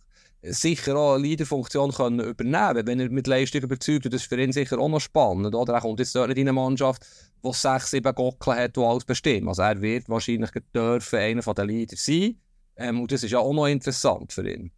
sicher 0.52 0.96
auch 0.96 1.14
eine 1.14 1.22
Leaderfunktion 1.22 1.92
können 1.92 2.20
übernehmen 2.20 2.86
wenn 2.86 3.00
er 3.00 3.10
mit 3.10 3.26
Leistung 3.26 3.62
überzeugt. 3.62 4.04
Und 4.06 4.14
das 4.14 4.22
ist 4.22 4.28
für 4.28 4.40
ihn 4.40 4.52
sicher 4.52 4.78
auch 4.78 4.88
noch 4.88 5.00
spannend. 5.00 5.54
Oder? 5.54 5.74
Er 5.74 5.80
kommt 5.80 6.00
jetzt 6.00 6.14
dort 6.14 6.28
nicht 6.28 6.38
in 6.38 6.48
eine 6.48 6.52
Mannschaft, 6.52 7.06
die 7.44 7.52
sechs, 7.52 7.90
sieben 7.90 8.14
Gockeln 8.14 8.56
hat, 8.56 8.76
die 8.76 8.80
alles 8.80 9.04
bestimmen. 9.04 9.48
Also 9.48 9.62
er 9.62 9.80
wird 9.80 10.08
wahrscheinlich 10.08 10.50
dürfen 10.74 11.18
einer 11.18 11.42
der 11.42 11.64
Leader 11.64 11.96
sein. 11.96 12.36
Ähm, 12.76 13.00
und 13.00 13.12
das 13.12 13.22
ist 13.22 13.30
ja 13.30 13.38
auch 13.38 13.52
noch 13.52 13.66
interessant 13.66 14.32
für 14.32 14.48
ihn. 14.48 14.70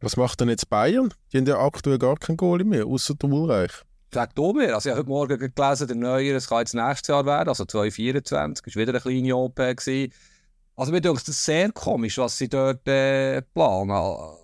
Was 0.00 0.16
macht 0.16 0.40
denn 0.40 0.48
jetzt 0.48 0.68
Bayern? 0.68 1.12
Die 1.32 1.38
haben 1.38 1.46
ja 1.46 1.58
aktuell 1.58 1.98
gar 1.98 2.16
keinen 2.16 2.36
Goalie 2.36 2.64
mehr, 2.64 2.86
außer 2.86 3.14
der 3.14 3.30
Ulreich. 3.30 3.72
Sagt 4.12 4.38
du 4.38 4.52
mir. 4.52 4.74
Also 4.74 4.88
ich 4.88 4.94
habe 4.94 5.00
heute 5.00 5.08
Morgen 5.08 5.52
gelesen, 5.54 5.88
der 5.88 5.96
Neue, 5.96 6.34
es 6.34 6.48
kann 6.48 6.60
jetzt 6.60 6.74
nächstes 6.74 7.08
Jahr 7.08 7.26
werden, 7.26 7.48
also 7.48 7.64
2024, 7.64 8.74
war 8.74 8.82
wieder 8.82 8.92
eine 8.92 9.00
kleine 9.00 9.36
OP. 9.36 9.56
Gewesen. 9.56 10.12
Also 10.78 10.92
mir 10.92 11.00
denkt 11.00 11.26
es 11.26 11.42
sehr 11.44 11.72
komisch, 11.72 12.18
was 12.18 12.36
sie 12.36 12.48
dort 12.48 12.86
äh, 12.86 13.40
planen 13.40 13.90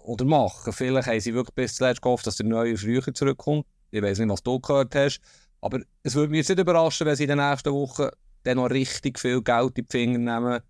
oder 0.05 0.25
machen. 0.25 0.73
Vielleicht 0.73 1.07
haben 1.07 1.21
sie 1.21 1.35
wirklich 1.35 1.55
bis 1.55 1.75
zuletzt 1.75 2.01
gehofft, 2.01 2.27
dass 2.27 2.37
der 2.37 2.47
Neue 2.47 2.77
früher 2.79 3.03
zurückkommt. 3.13 3.67
Ich 3.91 4.03
weiß 4.03 4.19
nicht, 4.19 4.31
was 4.31 4.43
du 4.43 4.59
gehört 4.59 4.95
hast. 4.95 5.21
Aber 5.61 5.81
es 6.03 6.15
würde 6.15 6.31
mich 6.31 6.39
jetzt 6.39 6.49
nicht 6.49 6.59
überraschen, 6.59 7.07
wenn 7.07 7.17
sie 7.17 7.25
in 7.25 7.29
den 7.29 7.39
nächsten 7.39 7.73
Wochen 7.73 8.09
dann 8.45 8.57
noch 8.57 8.71
richtig 8.71 9.19
viel 9.19 9.43
Geld 9.43 9.79
in 9.79 9.85
die 9.85 9.91
Finger 9.91 10.19
nehmen 10.19 10.61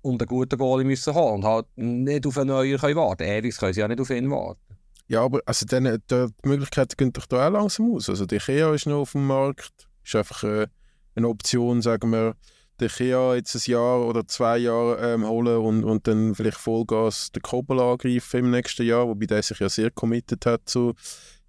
und 0.00 0.22
einen 0.22 0.26
guten 0.26 0.58
Goalie 0.58 0.86
müssen 0.86 1.14
haben 1.14 1.34
und 1.34 1.44
halt 1.44 1.66
nicht 1.76 2.26
auf 2.26 2.38
einen 2.38 2.48
Neuen 2.48 2.78
können 2.78 2.96
warten. 2.96 3.24
Ewig 3.24 3.56
können 3.58 3.74
sie 3.74 3.80
ja 3.80 3.88
nicht 3.88 4.00
auf 4.00 4.08
ihn 4.08 4.30
warten. 4.30 4.60
Ja, 5.08 5.22
aber 5.22 5.40
also 5.44 5.66
dann, 5.66 6.02
die 6.10 6.26
Möglichkeiten 6.44 6.96
gehen 6.96 7.12
doch 7.12 7.26
da 7.26 7.46
auch 7.46 7.52
langsam 7.52 7.94
aus. 7.94 8.08
Also 8.08 8.24
die 8.24 8.36
IKEA 8.36 8.72
ist 8.72 8.86
noch 8.86 9.00
auf 9.00 9.12
dem 9.12 9.26
Markt. 9.26 9.88
Ist 10.02 10.16
einfach 10.16 10.44
äh, 10.44 10.66
eine 11.14 11.28
Option, 11.28 11.82
sagen 11.82 12.10
wir, 12.10 12.36
den 12.80 12.88
IKEA 12.88 13.34
jetzt 13.34 13.54
ein 13.54 13.70
Jahr 13.70 14.04
oder 14.04 14.26
zwei 14.26 14.58
Jahre 14.58 15.14
ähm, 15.14 15.26
holen 15.26 15.58
und, 15.58 15.84
und 15.84 16.06
dann 16.06 16.34
vielleicht 16.34 16.58
Vollgas 16.58 17.32
den 17.32 17.42
Kobel 17.42 17.80
angreifen 17.80 18.40
im 18.40 18.50
nächsten 18.50 18.86
Jahr, 18.86 19.08
wobei 19.08 19.26
der 19.26 19.42
sich 19.42 19.58
ja 19.58 19.68
sehr 19.68 19.90
committed 19.90 20.44
hat 20.46 20.62
zu, 20.68 20.94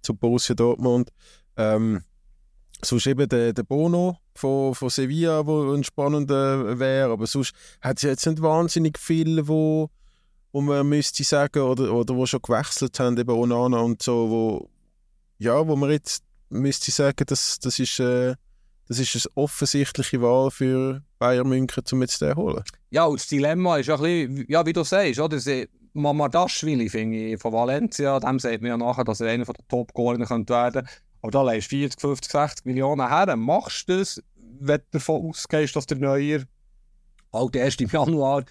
zu 0.02 0.14
Borussia 0.14 0.54
Dortmund. 0.54 1.10
Ähm, 1.56 2.02
sonst 2.82 3.06
eben 3.06 3.28
der, 3.28 3.52
der 3.52 3.62
Bono 3.62 4.18
von, 4.34 4.74
von 4.74 4.90
Sevilla, 4.90 5.46
wo 5.46 5.72
ein 5.72 5.84
spannender 5.84 6.78
wäre, 6.78 7.12
aber 7.12 7.26
sonst 7.26 7.52
hat 7.80 7.98
es 7.98 8.02
jetzt 8.02 8.26
nicht 8.26 8.42
wahnsinnig 8.42 8.98
viele, 8.98 9.46
wo, 9.46 9.90
wo 10.52 10.60
man 10.60 10.88
müsste 10.88 11.24
sagen, 11.24 11.60
oder, 11.62 11.92
oder 11.92 12.14
wo 12.16 12.26
schon 12.26 12.42
gewechselt 12.42 12.98
haben, 12.98 13.18
eben 13.18 13.30
Onana 13.30 13.78
und 13.78 14.02
so, 14.02 14.30
wo, 14.30 14.70
ja, 15.38 15.66
wo 15.66 15.76
man 15.76 15.90
jetzt 15.90 16.24
müsste 16.48 16.90
sagen, 16.90 17.24
das, 17.26 17.58
das 17.60 17.78
ist... 17.78 18.00
Äh, 18.00 18.34
das 18.90 18.98
ist 18.98 19.14
eine 19.14 19.36
offensichtliche 19.44 20.20
Wahl 20.20 20.50
für 20.50 21.00
Bayern 21.20 21.48
München, 21.48 21.84
um 21.92 22.00
jetzt 22.00 22.18
zu 22.18 22.34
holen. 22.34 22.64
Ja, 22.90 23.04
und 23.04 23.20
das 23.20 23.28
Dilemma 23.28 23.76
ist 23.76 23.86
ja 23.86 23.94
ein 23.94 24.02
bisschen, 24.02 24.46
ja, 24.48 24.66
wie 24.66 24.72
du 24.72 24.82
sagst, 24.82 25.20
oder? 25.20 25.38
Mamadashvili, 25.92 26.88
finde 26.88 27.16
ich, 27.16 27.40
von 27.40 27.52
Valencia, 27.52 28.18
dem 28.18 28.40
sagt 28.40 28.62
man 28.62 28.68
ja 28.68 28.76
nachher, 28.76 29.04
dass 29.04 29.20
er 29.20 29.28
einer 29.28 29.44
der 29.44 29.54
Top-Goalinnen 29.68 30.26
könnte 30.26 30.52
werden 30.52 30.88
Aber 31.22 31.30
da 31.30 31.42
leist 31.42 31.68
40, 31.68 32.00
50, 32.00 32.32
60 32.32 32.66
Millionen 32.66 33.08
her. 33.08 33.36
Machst 33.36 33.88
du 33.88 33.98
das, 33.98 34.20
wenn 34.58 34.78
du 34.78 34.98
davon 34.98 35.28
ausgehst, 35.28 35.76
dass 35.76 35.86
der 35.86 35.98
Neuer 35.98 36.42
halt 37.32 37.54
erst 37.54 37.80
im 37.80 37.90
Januar 37.90 38.44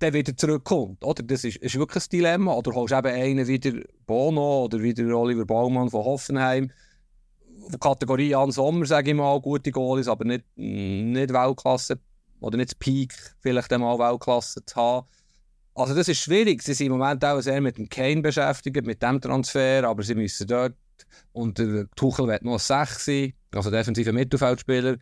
der 0.00 0.12
wieder 0.12 0.36
zurückkommt. 0.36 1.04
Oder? 1.04 1.22
Das 1.22 1.44
ist, 1.44 1.58
ist 1.58 1.78
wirklich 1.78 2.04
ein 2.04 2.10
Dilemma. 2.10 2.54
Oder 2.54 2.72
holst 2.74 2.92
du 2.92 2.98
eben 2.98 3.06
einen 3.06 3.46
wieder 3.46 3.72
Bono 4.04 4.64
oder 4.64 4.82
wieder 4.82 5.04
Oliver 5.16 5.46
Baumann 5.46 5.90
von 5.90 6.04
Hoffenheim 6.04 6.72
Kategorie 7.80 8.34
an 8.34 8.50
Sommer, 8.50 8.86
sage 8.86 9.10
ich 9.10 9.16
mal, 9.16 9.40
gute 9.40 9.70
Goalies, 9.70 10.08
aber 10.08 10.24
nicht, 10.24 10.44
nicht 10.56 11.32
Weltklasse 11.32 11.98
oder 12.40 12.56
nicht 12.56 12.78
Peak, 12.78 13.14
vielleicht 13.40 13.72
einmal 13.72 13.98
Weltklasse 13.98 14.64
zu 14.64 14.76
haben. 14.76 15.06
Also 15.74 15.94
das 15.94 16.08
ist 16.08 16.20
schwierig. 16.20 16.62
Sie 16.62 16.74
sind 16.74 16.86
im 16.86 16.92
Moment 16.92 17.24
auch 17.24 17.40
sehr 17.40 17.60
mit 17.60 17.76
dem 17.76 17.88
Kane 17.88 18.22
beschäftigt, 18.22 18.86
mit 18.86 19.02
dem 19.02 19.20
Transfer, 19.20 19.84
aber 19.84 20.02
sie 20.02 20.14
müssen 20.14 20.46
dort 20.46 20.74
und 21.32 21.58
der 21.58 21.86
Tuchel 21.94 22.26
wird 22.26 22.44
noch 22.44 22.58
6 22.58 23.04
sein, 23.04 23.32
also 23.54 23.70
defensiver 23.70 24.12
Mittelfeldspieler, 24.12 24.96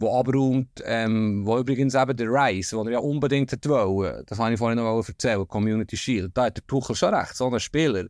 der 0.00 0.08
abräumt, 0.08 0.82
ähm, 0.84 1.46
wo 1.46 1.58
übrigens 1.58 1.94
eben 1.94 2.16
der 2.16 2.28
Rice, 2.28 2.70
den 2.70 2.86
er 2.86 2.92
ja 2.94 2.98
unbedingt 2.98 3.52
wollte, 3.66 4.24
das 4.26 4.38
habe 4.38 4.52
ich 4.52 4.58
vorhin 4.58 4.78
noch 4.78 5.06
erzählt, 5.06 5.48
Community 5.48 5.96
Shield, 5.96 6.36
da 6.36 6.46
hat 6.46 6.56
der 6.56 6.66
Tuchel 6.66 6.96
schon 6.96 7.14
recht, 7.14 7.36
so 7.36 7.48
ein 7.48 7.60
Spieler 7.60 8.06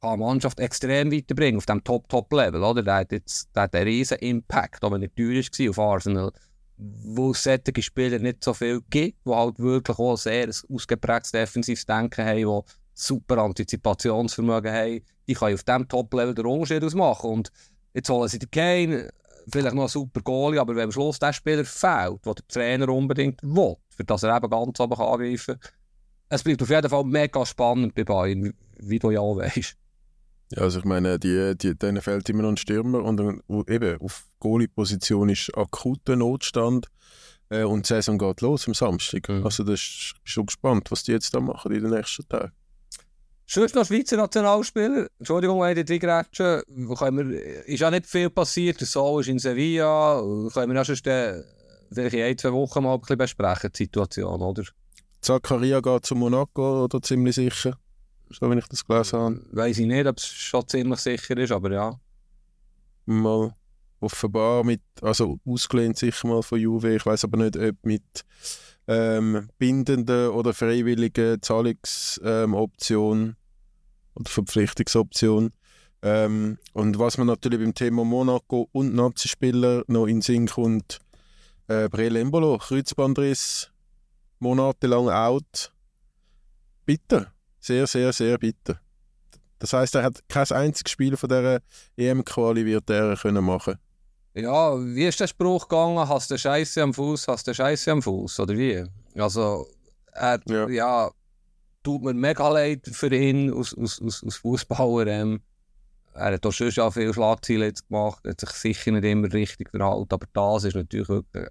kann 0.00 0.18
die 0.18 0.24
Mannschaft 0.24 0.60
extrem 0.60 1.12
weiterbringen 1.12 1.58
auf 1.58 1.66
dem 1.66 1.84
Top-Top-Level. 1.84 2.82
Der 2.82 2.94
hat 2.94 3.12
jetzt 3.12 3.48
einen 3.54 3.84
riesen 3.86 4.18
Impact, 4.18 4.82
aber 4.82 4.98
nicht 4.98 5.16
teuer 5.16 5.42
war 5.42 5.70
auf 5.70 5.78
Arsenal. 5.78 6.32
Wo 6.76 7.32
es 7.32 7.42
solche 7.42 7.82
Spieler 7.82 8.18
nicht 8.18 8.42
so 8.42 8.54
viel 8.54 8.80
gibt, 8.88 9.26
die 9.26 9.30
halt 9.30 9.58
wirklich 9.58 9.98
auch 9.98 10.16
sehr 10.16 10.44
ein 10.44 10.74
ausgeprägtes 10.74 11.32
defensives 11.32 11.84
Denken 11.84 12.24
haben, 12.24 12.38
die 12.38 12.72
super 12.94 13.38
Antizipationsvermögen 13.38 14.72
haben, 14.72 15.00
die 15.26 15.34
können 15.34 15.54
auf 15.54 15.64
diesem 15.64 15.88
Top-Level 15.88 16.34
den 16.34 16.46
Unterschied 16.46 16.82
ausmachen. 16.82 17.30
Und 17.30 17.52
jetzt 17.92 18.08
holen 18.08 18.28
sie 18.28 18.38
den 18.38 18.50
Kane, 18.50 19.10
vielleicht 19.52 19.74
noch 19.74 19.82
einen 19.82 19.88
super 19.88 20.22
Goalie, 20.22 20.60
aber 20.60 20.74
wenn 20.74 20.84
am 20.84 20.92
Schluss 20.92 21.18
der 21.18 21.34
Spieler 21.34 21.64
fehlt, 21.66 22.24
den 22.24 22.34
der 22.34 22.48
Trainer 22.48 22.88
unbedingt 22.88 23.42
will, 23.42 23.76
für 23.90 24.04
das 24.04 24.22
er 24.22 24.36
eben 24.36 24.48
ganz 24.48 24.80
oben 24.80 24.94
angreifen 24.94 25.60
kann, 25.60 25.70
es 26.30 26.42
bleibt 26.42 26.62
auf 26.62 26.70
jeden 26.70 26.88
Fall 26.88 27.04
mega 27.04 27.44
spannend 27.44 27.94
bei 27.94 28.04
Bayern, 28.04 28.54
wie 28.78 28.98
du 28.98 29.10
ja 29.10 29.20
weißt. 29.20 29.76
Ja, 30.52 30.62
also 30.62 30.80
ich 30.80 30.84
meine, 30.84 31.18
die, 31.18 31.56
die, 31.56 31.76
denen 31.76 32.02
fehlt 32.02 32.28
immer 32.28 32.42
noch 32.42 32.50
ein 32.50 32.56
Stürmer 32.56 33.04
und 33.04 33.70
eben 33.70 34.00
auf 34.00 34.26
Goalie-Position 34.40 35.28
ist 35.28 35.56
akuter 35.56 36.16
Notstand 36.16 36.88
äh, 37.50 37.62
und 37.62 37.88
die 37.88 37.94
Saison 37.94 38.18
geht 38.18 38.40
los 38.40 38.66
am 38.66 38.74
Samstag. 38.74 39.28
Mhm. 39.28 39.44
Also 39.44 39.62
das 39.62 39.74
ist 39.74 40.14
schon 40.24 40.46
gespannt, 40.46 40.90
was 40.90 41.04
die 41.04 41.12
jetzt 41.12 41.32
da 41.34 41.40
machen 41.40 41.72
in 41.72 41.82
den 41.82 41.92
nächsten 41.92 42.28
Tagen. 42.28 42.52
Sonst 43.46 43.74
noch 43.74 43.84
Schweizer 43.84 44.16
Nationalspieler. 44.16 45.08
Entschuldigung, 45.18 45.60
wenn 45.60 45.76
ich 45.76 45.84
dich 45.84 46.00
grätsche. 46.00 46.62
Ist 47.66 47.80
ja 47.80 47.90
nicht 47.90 48.06
viel 48.06 48.30
passiert. 48.30 48.80
Der 48.80 48.86
Soul 48.86 49.22
ist 49.22 49.28
in 49.28 49.40
Sevilla. 49.40 50.20
Können 50.52 50.70
wir 50.70 50.76
ja 50.76 50.84
schon 50.84 50.96
vielleicht 50.96 52.14
in 52.14 52.22
ein, 52.22 52.38
zwei 52.38 52.52
Wochen 52.52 52.84
mal 52.84 52.94
ein 52.94 53.00
bisschen 53.00 53.18
besprechen, 53.18 53.70
die 53.72 53.84
Situation, 53.84 54.40
oder? 54.40 54.62
Zakaria 55.20 55.80
geht 55.80 56.06
zu 56.06 56.14
Monaco, 56.14 56.84
oder 56.84 57.02
ziemlich 57.02 57.34
sicher 57.34 57.76
so 58.30 58.48
wenn 58.48 58.58
ich 58.58 58.68
das 58.68 58.86
gelesen 58.86 59.18
habe. 59.18 59.40
Weiß 59.52 59.78
ich 59.78 59.86
nicht, 59.86 60.06
ob 60.06 60.18
es 60.18 60.26
schon 60.26 60.66
ziemlich 60.68 61.00
sicher 61.00 61.36
ist, 61.36 61.52
aber 61.52 61.72
ja. 61.72 62.00
Mal 63.06 63.54
offenbar 64.00 64.64
mit, 64.64 64.82
also 65.02 65.38
ausgelehnt 65.44 65.98
sicher 65.98 66.28
mal 66.28 66.42
von 66.42 66.58
Juve, 66.58 66.94
ich 66.94 67.04
weiß 67.04 67.24
aber 67.24 67.38
nicht, 67.38 67.56
ob 67.56 67.76
mit 67.84 68.24
ähm, 68.88 69.48
bindenden 69.58 70.30
oder 70.30 70.54
freiwilligen 70.54 71.40
Zahlungsoption 71.42 73.20
ähm, 73.20 73.36
oder 74.14 74.30
Verpflichtungsoption. 74.30 75.52
Ähm, 76.02 76.58
und 76.72 76.98
was 76.98 77.18
man 77.18 77.26
natürlich 77.26 77.60
beim 77.60 77.74
Thema 77.74 78.04
Monaco 78.04 78.68
und 78.72 78.94
Nazi-Spieler 78.94 79.84
noch 79.86 80.06
in 80.06 80.22
Sinn 80.22 80.46
kommt, 80.46 80.98
äh, 81.68 81.88
Embolo, 82.18 82.58
Kreuzbandriss, 82.58 83.70
monatelang 84.38 85.10
out. 85.10 85.72
Bitte. 86.86 87.30
Sehr, 87.60 87.86
sehr, 87.86 88.12
sehr 88.12 88.38
bitter. 88.38 88.80
Das 89.58 89.74
heißt, 89.74 89.94
er 89.94 90.04
hat 90.04 90.20
kein 90.28 90.50
einziges 90.50 90.92
Spiel 90.92 91.16
von 91.16 91.28
dieser 91.28 91.60
EM-Quali 91.96 92.64
wird 92.64 92.88
er 92.88 93.14
können 93.16 93.44
machen. 93.44 93.76
Ja, 94.34 94.78
wie 94.78 95.06
ist 95.06 95.20
der 95.20 95.26
Spruch 95.26 95.68
gegangen? 95.68 96.08
Hast 96.08 96.30
du 96.30 96.38
Scheiße 96.38 96.82
am 96.82 96.94
Fuß, 96.94 97.28
hast 97.28 97.46
du 97.46 97.54
Scheiße 97.54 97.90
am 97.90 98.00
Fuß 98.00 98.40
oder 98.40 98.56
wie? 98.56 98.84
Also 99.16 99.66
er, 100.12 100.40
ja. 100.46 100.68
ja. 100.68 101.10
tut 101.82 102.02
mir 102.02 102.14
mega 102.14 102.48
leid 102.48 102.88
für 102.90 103.14
ihn 103.14 103.52
aus, 103.52 103.76
aus, 103.76 104.00
aus, 104.00 104.24
aus 104.24 104.36
Fußballer. 104.36 105.06
Ähm, 105.08 105.40
er 106.14 106.34
hat 106.34 106.46
auch 106.46 106.52
schon 106.52 106.92
viele 106.92 107.12
Schlagzeilen 107.12 107.62
jetzt 107.62 107.88
gemacht, 107.88 108.24
hat 108.26 108.40
sich 108.40 108.50
sicher 108.50 108.92
nicht 108.92 109.04
immer 109.04 109.32
richtig 109.32 109.70
verhalten, 109.70 110.08
aber 110.14 110.26
das 110.32 110.64
ist 110.64 110.76
natürlich 110.76 111.08
wirklich 111.08 111.46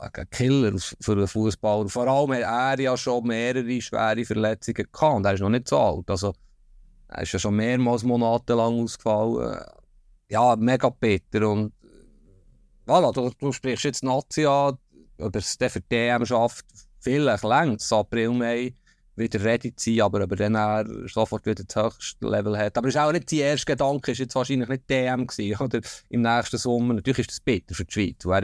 ein 0.00 0.30
Killer 0.30 0.78
für 1.00 1.12
einen 1.12 1.28
Fußballer. 1.28 1.88
Vor 1.88 2.06
allem 2.06 2.32
hat 2.32 2.78
er 2.78 2.80
ja 2.80 2.96
schon 2.96 3.26
mehrere 3.26 3.80
schwere 3.80 4.24
Verletzungen 4.24 4.86
gehabt 4.90 5.16
und 5.16 5.24
er 5.24 5.34
ist 5.34 5.40
noch 5.40 5.48
nicht 5.48 5.68
so 5.68 5.78
alt. 5.78 6.10
Also, 6.10 6.32
er 7.08 7.22
ist 7.22 7.32
ja 7.32 7.38
schon 7.38 7.56
mehrmals 7.56 8.02
monatelang 8.02 8.82
ausgefallen. 8.82 9.60
Ja, 10.28 10.56
mega 10.56 10.88
bitter. 10.88 11.48
Und 11.48 11.72
voilà, 12.86 13.12
du, 13.12 13.30
du 13.38 13.52
sprichst 13.52 13.84
jetzt 13.84 14.04
Nazi 14.04 14.46
an, 14.46 14.78
ob 15.18 15.32
der 15.32 15.42
für 15.42 15.80
die 15.80 15.88
DM 15.88 16.24
schafft. 16.24 16.66
Vielleicht 17.00 17.44
längst 17.44 17.92
April, 17.92 18.30
Mai 18.30 18.74
wieder 19.16 19.42
ready 19.44 19.74
zu 19.74 19.90
sein, 19.90 20.00
aber 20.02 20.24
ob 20.24 20.30
er 20.32 20.36
dann 20.36 20.54
er 20.54 21.08
sofort 21.08 21.46
wieder 21.46 21.62
das 21.64 21.76
höchste 21.76 22.26
Level 22.26 22.56
hat. 22.56 22.76
Aber 22.76 22.88
es 22.88 22.94
ist 22.94 23.00
auch 23.00 23.12
nicht 23.12 23.30
der 23.30 23.50
erste 23.50 23.66
Gedanke, 23.66 24.12
ist 24.12 24.18
jetzt 24.18 24.34
wahrscheinlich 24.34 24.68
nicht 24.68 24.88
DM 24.88 25.26
gewesen, 25.26 25.56
oder 25.60 25.80
im 26.08 26.22
nächsten 26.22 26.58
Sommer. 26.58 26.94
Natürlich 26.94 27.20
ist 27.20 27.30
das 27.30 27.40
bitter 27.40 27.74
für 27.74 27.84
die 27.84 27.92
Schweiz. 27.92 28.24
Er 28.24 28.42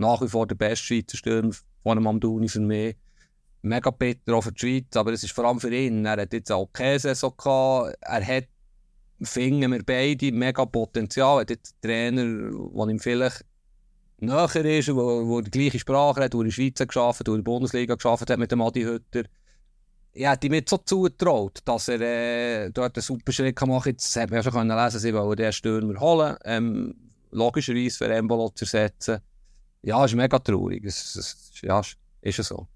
nach 0.00 0.22
wie 0.22 0.28
vor 0.28 0.46
der 0.46 0.56
beste 0.56 0.86
Schweizer 0.86 1.16
Stürmer 1.16 1.52
von 1.82 1.98
einem 1.98 2.06
Amdouni 2.06 2.48
für 2.48 2.60
mich. 2.60 2.96
Mega 3.62 3.90
bitter 3.90 4.40
für 4.40 4.52
die 4.52 4.58
Schweiz, 4.58 4.96
aber 4.96 5.12
es 5.12 5.22
ist 5.22 5.32
vor 5.32 5.44
allem 5.44 5.60
für 5.60 5.72
ihn. 5.72 6.06
Er 6.06 6.22
hat 6.22 6.32
jetzt 6.32 6.50
auch 6.50 6.70
keine 6.72 6.98
Saison 6.98 7.34
gehabt. 7.36 7.96
Er 8.00 8.26
hat, 8.26 8.48
finden 9.20 9.70
wir 9.70 9.84
beide, 9.84 10.32
mega 10.32 10.64
Potenzial. 10.64 11.36
Er 11.36 11.40
hat 11.42 11.50
jetzt 11.50 11.76
einen 11.84 12.16
Trainer, 12.16 12.50
der 12.74 12.88
ihm 12.88 12.98
vielleicht 12.98 13.44
näher 14.20 14.64
ist, 14.64 14.94
wo, 14.94 15.28
wo 15.28 15.40
die 15.42 15.50
gleiche 15.50 15.78
Sprache 15.78 16.24
hat, 16.24 16.34
wo 16.34 16.40
in 16.40 16.46
der 16.46 16.52
Schweiz 16.52 16.78
geschafft, 16.78 17.28
wo 17.28 17.32
in 17.32 17.38
der 17.38 17.44
Bundesliga 17.44 17.94
geschafft 17.94 18.30
hat 18.30 18.38
mit 18.38 18.50
dem 18.50 18.62
Adi 18.62 18.82
Hütter. 18.82 19.24
Ich 20.12 20.26
hätte 20.26 20.46
ihm 20.46 20.52
nicht 20.52 20.68
so 20.68 20.78
zugetraut, 20.78 21.58
dass 21.66 21.88
er 21.88 22.00
äh, 22.00 22.70
dort 22.70 22.96
einen 22.96 23.02
super 23.02 23.32
Schritt 23.32 23.60
machen 23.60 23.82
kann. 23.82 23.92
Jetzt 23.92 24.16
hat 24.16 24.30
man 24.30 24.38
ja 24.38 24.42
schon 24.42 24.52
können 24.52 24.76
lesen, 24.76 24.98
sie 24.98 25.14
wollen 25.14 25.36
den 25.36 25.52
Stürmer 25.52 26.00
holen. 26.00 26.36
Ähm, 26.44 26.94
logischerweise 27.30 27.98
für 27.98 28.12
Embolo 28.12 28.48
zu 28.48 28.64
ersetzen. 28.64 29.20
Ja, 29.82 30.04
ist 30.04 30.14
mega 30.14 30.38
traurig. 30.38 30.84
Es, 30.84 31.16
es, 31.16 31.52
ja, 31.62 31.80
ist 32.20 32.38
ja 32.38 32.44
so. 32.44 32.68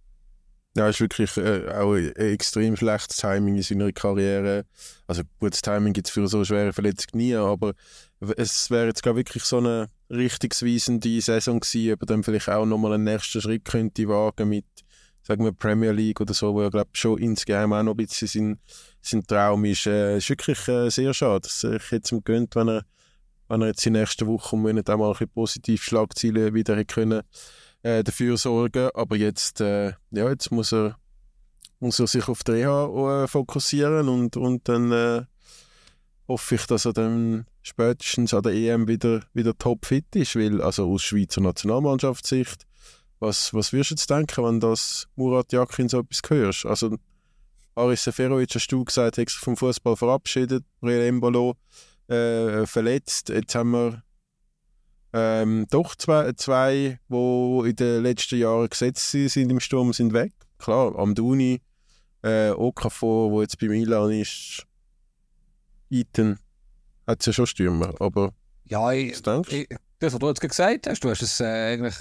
Ja, 0.77 0.89
ist 0.89 1.01
wirklich 1.01 1.37
äh, 1.37 1.69
auch 1.69 1.93
ein 1.95 2.17
extrem 2.17 2.77
schlechtes 2.77 3.19
Timing 3.19 3.57
in 3.57 3.63
seiner 3.63 3.93
Karriere. 3.93 4.65
Also 5.07 5.23
gutes 5.39 5.63
Timing 5.63 5.93
gibt 5.93 6.09
es 6.09 6.13
für 6.13 6.27
so 6.27 6.45
schwere 6.45 6.73
Verletzung 6.73 7.11
nie, 7.13 7.35
aber 7.37 7.75
es 8.37 8.71
wäre 8.71 8.87
jetzt 8.87 9.05
glaube 9.05 9.21
wirklich 9.21 9.45
so 9.45 9.59
eine 9.59 9.89
richtungsweisende 10.11 11.21
Saison 11.21 11.61
gewesen, 11.61 11.93
ob 11.93 12.03
er 12.03 12.07
dann 12.07 12.25
vielleicht 12.25 12.49
auch 12.49 12.67
nochmal 12.67 12.95
einen 12.95 13.05
nächsten 13.05 13.41
Schritt 13.41 13.65
könnte 13.65 14.09
wagen 14.09 14.49
mit, 14.49 14.67
sagen 15.23 15.45
wir, 15.45 15.53
Premier 15.53 15.93
League 15.93 16.21
oder 16.21 16.35
so, 16.35 16.53
wo 16.55 16.63
er 16.63 16.71
glaube 16.71 16.91
schon 16.95 17.19
insgeheim 17.19 17.73
auch 17.73 17.85
noch 17.85 17.93
ein 17.93 17.99
bisschen 17.99 18.27
sein, 18.27 18.59
sein 19.01 19.25
Traum 19.25 19.65
ist. 19.67 19.87
Äh, 19.87 20.17
ist 20.17 20.29
wirklich 20.29 20.67
äh, 20.67 20.91
sehr 20.91 21.15
schade, 21.15 21.49
ich 21.49 21.91
jetzt 21.93 22.11
ihm 22.11 22.25
gönnt, 22.25 22.57
wenn 22.57 22.69
er, 22.69 22.85
wenn 23.49 23.63
er 23.63 23.69
jetzt 23.69 23.85
den 23.85 23.95
nächsten 23.95 24.27
Wochen 24.27 24.57
auch 24.57 24.63
mal 24.63 24.73
ein 24.73 25.13
bisschen 25.13 25.29
positiv 25.29 25.83
Schlagziele 25.83 26.55
wieder 26.55 26.85
können 26.85 27.23
äh, 27.83 28.03
dafür 28.03 28.37
sorgen. 28.37 28.91
Aber 28.95 29.17
jetzt, 29.17 29.61
äh, 29.61 29.93
ja, 30.11 30.29
jetzt 30.29 30.51
muss 30.51 30.73
er, 30.73 30.97
muss 31.81 32.01
er 32.01 32.07
sich 32.07 32.29
auf 32.29 32.43
die 32.43 32.53
Reha 32.53 33.25
äh, 33.25 33.29
fokussieren 33.29 34.09
und, 34.09 34.37
und 34.37 34.69
dann 34.69 34.93
äh, 34.93 35.23
hoffe 36.27 36.55
ich, 36.57 36.67
dass 36.67 36.87
er 36.87 36.93
dann 36.93 37.47
spätestens 37.63 38.35
an 38.35 38.43
der 38.43 38.53
EM 38.53 38.89
wieder, 38.89 39.23
wieder 39.33 39.57
topfit 39.57 40.17
ist, 40.17 40.37
weil 40.37 40.61
also 40.61 40.91
aus 40.91 41.03
Schweizer 41.03 41.41
Nationalmannschaftssicht, 41.41 42.67
was, 43.21 43.55
was 43.55 43.73
wirst 43.73 43.91
du 43.91 43.95
jetzt 43.95 44.11
denken, 44.11 44.45
wenn 44.45 44.61
das 44.61 45.07
Murat 45.17 45.53
Yakin 45.53 45.89
so 45.89 46.01
etwas 46.01 46.21
hörst? 46.29 46.67
Also 46.67 46.97
Aris 47.75 48.05
Seferovic 48.05 48.55
hast 48.55 48.69
du 48.69 48.85
gesagt, 48.85 49.19
hat 49.19 49.29
sich 49.29 49.39
vom 49.39 49.57
Fußball 49.57 49.97
verabschiedet, 49.97 50.65
Briel 50.81 51.01
Embolo 51.01 51.57
äh, 52.09 52.67
verletzt, 52.67 53.29
jetzt 53.29 53.55
haben 53.55 53.71
wir 53.71 54.03
ähm, 55.13 55.67
doch 55.71 55.95
zwei, 55.95 56.33
zwei, 56.33 56.99
die 57.09 57.69
in 57.69 57.77
den 57.77 58.03
letzten 58.03 58.39
Jahren 58.39 58.69
gesetzt 58.69 59.11
sind 59.11 59.51
im 59.51 59.61
Sturm, 59.61 59.93
sind 59.93 60.13
weg. 60.13 60.33
Klar, 60.59 60.99
Amduni, 60.99 61.61
äh, 62.23 62.51
Okafor, 62.51 63.31
wo 63.31 63.43
jetzt 63.43 63.59
bei 63.59 63.69
Milan 63.69 64.11
ist, 64.11 64.67
Ethan, 65.91 66.39
hat 67.07 67.21
es 67.21 67.27
ja 67.27 67.33
schon 67.33 67.47
Stürmer, 67.47 67.95
aber 68.01 68.33
ja, 68.67 68.93
ich, 68.93 69.21
ich, 69.49 69.69
das, 69.99 70.15
was 70.15 70.19
du 70.19 70.29
jetzt 70.29 70.41
gesagt 70.41 70.87
hast, 70.87 71.05
du 71.05 71.11
hast 71.11 71.23
es 71.23 71.41
äh, 71.41 71.75
eigentlich 71.75 71.95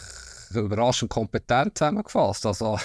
überraschend 0.62 1.12
kompetent 1.12 1.78
zusammengefasst. 1.78 2.46
Also 2.46 2.78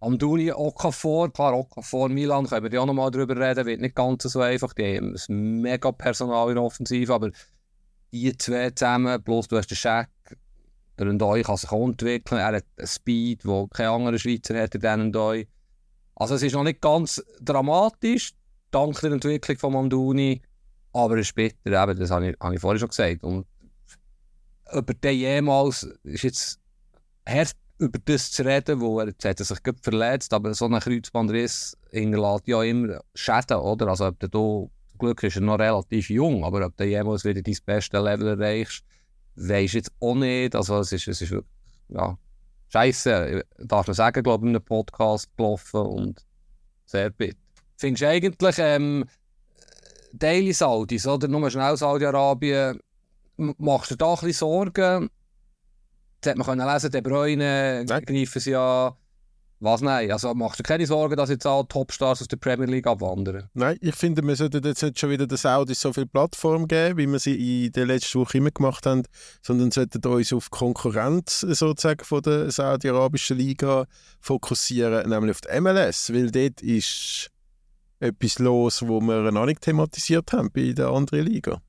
Amduni, 0.00 0.52
Okafor, 0.52 1.32
klar, 1.32 1.54
Okafor, 1.54 2.08
Milan, 2.08 2.46
können 2.46 2.64
wir 2.64 2.72
ja 2.72 2.80
auch 2.80 2.86
noch 2.86 2.94
mal 2.94 3.10
drüber 3.10 3.36
reden, 3.36 3.66
wird 3.66 3.80
nicht 3.80 3.94
ganz 3.94 4.22
so 4.22 4.40
einfach, 4.40 4.72
die 4.74 4.96
haben 4.96 5.16
ein 5.16 5.60
mega 5.60 5.92
Personal 5.92 6.50
in 6.50 6.58
Offensive, 6.58 7.12
aber 7.12 7.30
die 8.12 8.36
zwei 8.36 8.70
zusammen, 8.70 9.22
plus 9.22 9.48
du 9.48 9.56
hast 9.56 9.70
den 9.70 9.76
Scheck, 9.76 10.08
der 10.98 11.12
Ndoi 11.12 11.42
kann 11.42 11.56
sich 11.56 11.70
entwickeln. 11.70 12.38
Er 12.38 12.56
hat 12.56 12.64
einen 12.76 12.86
Speed, 12.86 13.44
den 13.44 13.68
kein 13.70 13.88
anderer 13.88 14.18
Schweizer 14.18 14.60
hat, 14.60 14.74
der 14.74 14.96
Ndoi. 14.96 15.46
Also 16.14 16.34
es 16.36 16.42
ist 16.42 16.54
noch 16.54 16.64
nicht 16.64 16.80
ganz 16.80 17.22
dramatisch, 17.40 18.32
dank 18.70 18.98
der 19.00 19.12
Entwicklung 19.12 19.58
von 19.58 19.72
Manduni, 19.74 20.40
aber 20.92 21.18
es 21.18 21.32
bitter, 21.32 21.82
eben, 21.82 21.98
das 21.98 22.10
habe 22.10 22.30
ich, 22.30 22.36
habe 22.40 22.54
ich 22.54 22.60
vorhin 22.60 22.80
schon 22.80 22.88
gesagt. 22.88 23.22
Und 23.22 23.46
über 24.72 24.94
den 24.94 25.16
jemals 25.16 25.82
ist 26.04 26.24
jetzt 26.24 26.60
hart 27.26 27.56
über 27.78 27.98
das 28.04 28.30
zu 28.30 28.44
reden, 28.44 28.80
wo 28.80 29.00
er, 29.00 29.08
jetzt 29.08 29.24
hat 29.24 29.40
er 29.40 29.44
sich 29.44 29.58
verletzt, 29.82 30.32
aber 30.32 30.54
so 30.54 30.66
ein 30.66 30.80
Kreuzbandriss 30.80 31.76
hinterlässt 31.90 32.46
ja 32.48 32.62
immer 32.62 33.00
Schäden, 33.14 33.58
oder? 33.58 33.88
Also 33.88 34.06
ob 34.06 34.18
du 34.18 34.28
da 34.28 34.70
Glück 34.98 35.22
ist 35.22 35.36
er 35.36 35.42
noch 35.42 35.58
relativ 35.58 36.08
jung, 36.08 36.44
aber 36.44 36.64
ob 36.64 36.76
du 36.76 36.84
jemals 36.84 37.24
wieder 37.24 37.42
dein 37.42 37.56
beste 37.66 38.00
Level 38.00 38.28
erreichst, 38.28 38.82
weisst 39.34 39.74
jetzt 39.74 39.92
auch 40.00 40.14
nicht. 40.14 40.54
Also 40.54 40.78
es 40.80 40.92
ist, 40.92 41.08
es 41.08 41.20
ist 41.20 41.34
ja, 41.88 42.16
scheiße, 42.68 43.44
darf 43.58 43.86
man 43.86 43.94
sagen, 43.94 44.22
glaube 44.22 44.46
ich, 44.46 44.50
in 44.50 44.56
einem 44.56 44.64
Podcast 44.64 45.28
gelaufen 45.36 45.80
und 45.80 46.26
sehr 46.86 47.10
bitter. 47.10 47.38
Findest 47.76 48.02
du 48.02 48.08
eigentlich 48.08 48.56
ähm, 48.58 49.04
Daily 50.12 50.52
Saudis 50.52 51.06
oder 51.06 51.28
nur 51.28 51.50
schnell 51.50 51.76
Saudi-Arabien, 51.76 52.80
machst 53.36 53.90
du 53.90 53.96
da 53.96 54.14
ein 54.14 54.14
bisschen 54.14 54.32
Sorgen? 54.32 55.10
Das 56.20 56.30
hat 56.30 56.38
man 56.38 56.46
können 56.46 56.66
lesen, 56.66 56.90
De 56.90 57.00
Bruyne 57.00 57.84
greifen 57.86 58.40
sie 58.40 58.50
ja 58.52 58.96
was 59.58 59.80
nein? 59.80 60.12
Also 60.12 60.34
machst 60.34 60.58
du 60.58 60.62
keine 60.62 60.86
Sorgen, 60.86 61.16
dass 61.16 61.30
jetzt 61.30 61.46
alle 61.46 61.66
Topstars 61.66 62.20
aus 62.20 62.28
der 62.28 62.36
Premier 62.36 62.66
League 62.66 62.86
abwandern? 62.86 63.48
Nein, 63.54 63.78
ich 63.80 63.94
finde, 63.94 64.22
wir 64.22 64.36
sollten 64.36 64.62
jetzt 64.62 64.82
nicht 64.82 64.98
schon 64.98 65.10
wieder 65.10 65.26
den 65.26 65.38
Saudis 65.38 65.80
so 65.80 65.92
viel 65.94 66.04
Plattform 66.06 66.68
geben, 66.68 66.98
wie 66.98 67.06
wir 67.06 67.18
sie 67.18 67.66
in 67.66 67.72
der 67.72 67.86
letzten 67.86 68.20
Woche 68.20 68.38
immer 68.38 68.50
gemacht 68.50 68.84
haben, 68.84 69.04
sondern 69.42 69.70
sollten 69.70 70.04
uns 70.06 70.32
auf 70.32 70.50
Konkurrenz 70.50 71.40
sozusagen 71.40 72.04
von 72.04 72.20
der 72.22 72.50
saudi-arabischen 72.50 73.38
Liga 73.38 73.86
fokussieren, 74.20 75.08
nämlich 75.08 75.30
auf 75.30 75.40
die 75.40 75.60
MLS, 75.60 76.12
weil 76.12 76.30
dort 76.30 76.60
ist 76.60 77.30
etwas 77.98 78.38
los, 78.38 78.86
wo 78.86 79.00
wir 79.00 79.32
noch 79.32 79.46
nicht 79.46 79.62
thematisiert 79.62 80.32
haben 80.34 80.50
bei 80.52 80.72
der 80.72 80.88
anderen 80.88 81.24
Liga. 81.24 81.62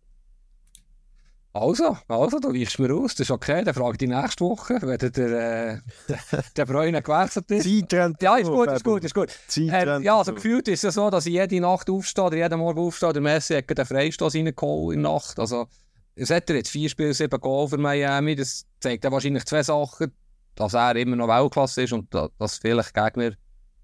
Also, 1.60 1.98
also, 2.08 2.40
du 2.40 2.54
weichst 2.54 2.80
mir 2.80 2.94
aus, 2.94 3.16
das 3.16 3.22
ist 3.28 3.32
okay, 3.32 3.64
dann 3.64 3.74
frage 3.74 3.94
ich 3.94 3.98
dich 3.98 4.10
nächste 4.10 4.46
Woche, 4.46 4.80
wenn 4.82 4.98
der, 4.98 5.74
äh, 5.74 5.80
der 6.56 6.66
Bräune 6.66 7.02
gewechselt 7.02 7.50
ist. 7.52 7.64
Zeittrend. 7.64 8.22
Ja, 8.22 8.38
ist 8.38 8.48
gut, 8.48 8.72
ist 8.72 8.84
gut, 8.84 9.04
ist 9.04 9.16
gut. 9.16 9.30
Äh, 9.58 10.02
ja, 10.02 10.18
also 10.18 10.34
gefühlt 10.34 10.68
ist 10.68 10.84
es 10.84 10.94
so, 10.94 11.10
dass 11.10 11.26
ich 11.26 11.34
jede 11.34 11.60
Nacht 11.60 11.90
aufstehe 11.90 12.26
oder 12.26 12.38
jeden 12.38 12.60
Morgen 12.60 12.80
aufstehe, 12.80 13.14
der 13.14 13.22
Messi 13.22 13.56
hat 13.56 13.70
den 13.70 13.86
Freistoß 13.86 14.36
reingeholt 14.36 14.96
in 14.96 15.04
der 15.04 15.12
Nacht. 15.12 15.40
Also, 15.40 15.68
es 16.16 16.30
hat 16.30 16.50
er 16.50 16.58
jetzt 16.58 16.70
vier 16.70 16.90
Spiele, 16.90 17.14
sieben 17.14 17.40
Goal 17.40 17.68
für 17.68 17.78
Miami, 17.78 18.36
das 18.36 18.66
zeigt 18.80 19.04
ja 19.04 19.12
wahrscheinlich 19.12 19.46
zwei 19.46 19.64
Sachen, 19.64 20.12
dass 20.56 20.74
er 20.74 20.96
immer 20.96 21.16
noch 21.16 21.28
Weltklasse 21.28 21.84
ist 21.84 21.94
und 21.94 22.14
dass 22.14 22.58
vielleicht 22.58 22.94
Gegner, 22.94 23.32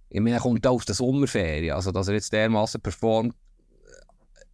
ich 0.10 0.20
meine, 0.20 0.36
er 0.36 0.42
kommt 0.42 0.66
aus 0.68 0.86
der 0.86 0.96
Sommerferien, 0.96 1.76
also 1.76 1.92
dass 1.92 2.08
er 2.08 2.16
jetzt 2.16 2.34
dermaßen 2.34 2.82
performt, 2.82 3.36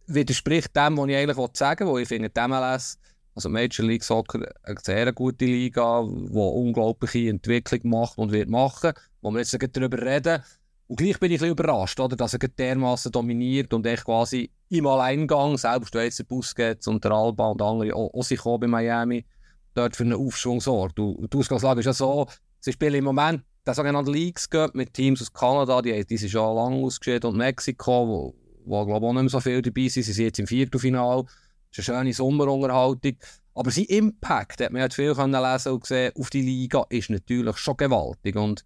widerspricht 0.06 0.74
dem, 0.76 0.96
was 0.96 1.08
ich 1.08 1.16
eigentlich 1.16 1.36
sagen 1.54 1.86
wollte, 1.86 1.92
wo 1.92 1.98
ich 1.98 2.08
finde, 2.08 2.30
die 2.30 2.48
MLS 2.48 2.98
also 3.34 3.48
Major 3.48 3.86
League 3.86 4.04
Soccer 4.04 4.46
eine 4.62 4.76
sehr 4.82 5.12
gute 5.12 5.44
Liga, 5.44 6.02
die 6.02 6.36
unglaubliche 6.36 7.28
Entwicklung 7.28 7.80
macht 7.84 8.18
und 8.18 8.32
wird 8.32 8.48
machen, 8.48 8.92
wo 9.22 9.30
wir 9.30 9.40
jetzt 9.40 9.56
darüber 9.76 10.00
reden. 10.00 10.42
Und 10.88 10.96
gleich 10.96 11.20
bin 11.20 11.30
ich 11.30 11.40
ein 11.40 11.50
überrascht, 11.50 12.00
oder, 12.00 12.16
dass 12.16 12.34
er 12.34 12.40
dermaßen 12.40 13.12
dominiert 13.12 13.72
und 13.72 13.86
echt 13.86 14.04
quasi 14.04 14.50
im 14.70 14.86
Alleingang, 14.86 15.56
selbst 15.56 15.94
wenn 15.94 16.04
jetzt 16.04 16.18
der 16.18 16.24
Busquets 16.24 16.88
und 16.88 17.04
der 17.04 17.12
Alba 17.12 17.50
und 17.50 17.62
andere 17.62 17.94
auch, 17.94 18.22
sich 18.24 18.42
bei 18.42 18.66
Miami 18.66 19.24
dort 19.74 19.94
für 19.94 20.02
einen 20.02 20.14
Aufschwung 20.14 20.60
sorgt. 20.60 20.98
Und 20.98 21.32
die 21.32 21.38
Ausgangslage 21.38 21.80
ist 21.80 21.86
ja 21.86 21.92
so, 21.92 22.26
sie 22.58 22.72
spielen 22.72 22.96
im 22.96 23.04
Moment 23.04 23.44
den 23.64 23.74
sogenannten 23.74 24.12
Leagues 24.12 24.48
mit 24.72 24.92
Teams 24.92 25.22
aus 25.22 25.32
Kanada, 25.32 25.80
die, 25.80 26.04
die 26.04 26.16
sind 26.16 26.30
schon 26.30 26.56
lange 26.56 26.84
ausgeschieden, 26.84 27.30
und 27.30 27.36
Mexiko, 27.36 28.08
wo, 28.08 28.34
wo 28.64 28.86
glaube 28.86 29.06
ich 29.06 29.10
auch 29.10 29.12
nicht 29.12 29.22
mehr 29.22 29.30
so 29.30 29.40
viel 29.40 29.62
dabei 29.62 29.88
sind, 29.88 30.02
sie 30.02 30.12
sind 30.12 30.24
jetzt 30.24 30.38
im 30.40 30.46
Viertelfinale. 30.46 31.24
Es 31.70 31.78
ist 31.78 31.90
eine 31.90 31.98
schöne 31.98 32.14
Sommerunterhaltung. 32.14 33.16
Aber 33.54 33.70
sein 33.70 33.84
Impact, 33.84 34.60
hat 34.60 34.72
man 34.72 34.82
ja 34.82 34.88
viel 34.90 35.14
können 35.14 35.42
lesen 35.42 35.72
und 35.72 35.80
gesehen, 35.80 36.12
auf 36.16 36.30
die 36.30 36.42
Liga 36.42 36.86
ist 36.88 37.10
natürlich 37.10 37.56
schon 37.58 37.76
gewaltig. 37.76 38.36
Und 38.36 38.64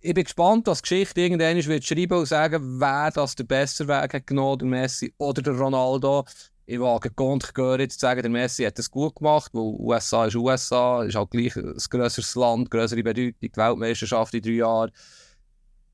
ich 0.00 0.14
bin 0.14 0.24
gespannt, 0.24 0.68
dass 0.68 0.78
die 0.78 0.88
Geschichte 0.88 1.20
irgendwann 1.20 1.56
wird 1.56 1.84
schreiben 1.84 2.18
und 2.18 2.26
sagen, 2.26 2.80
wer 2.80 3.10
das 3.10 3.34
der 3.34 3.44
bessere 3.44 3.88
Weg 3.88 4.14
hat 4.14 4.26
genommen, 4.26 4.58
der 4.58 4.68
Messi 4.68 5.12
oder 5.18 5.42
der 5.42 5.54
Ronaldo. 5.54 6.24
Ich 6.66 6.78
wage 6.78 7.10
Gont 7.10 7.52
jetzt 7.78 7.94
zu 7.94 8.00
sagen, 8.00 8.22
der 8.22 8.30
Messi 8.30 8.64
hat 8.64 8.78
es 8.78 8.90
gut 8.90 9.16
gemacht, 9.16 9.50
weil 9.54 9.62
USA 9.62 10.26
ist 10.26 10.36
USA, 10.36 11.02
ist 11.02 11.16
halt 11.16 11.30
gleich 11.30 11.56
ein 11.56 11.74
grösseres 11.90 12.34
Land, 12.34 12.70
größere 12.70 13.02
Bedeutung, 13.02 13.34
die 13.40 13.56
Weltmeisterschaft 13.56 14.34
in 14.34 14.42
drei 14.42 14.50
Jahren. 14.50 14.90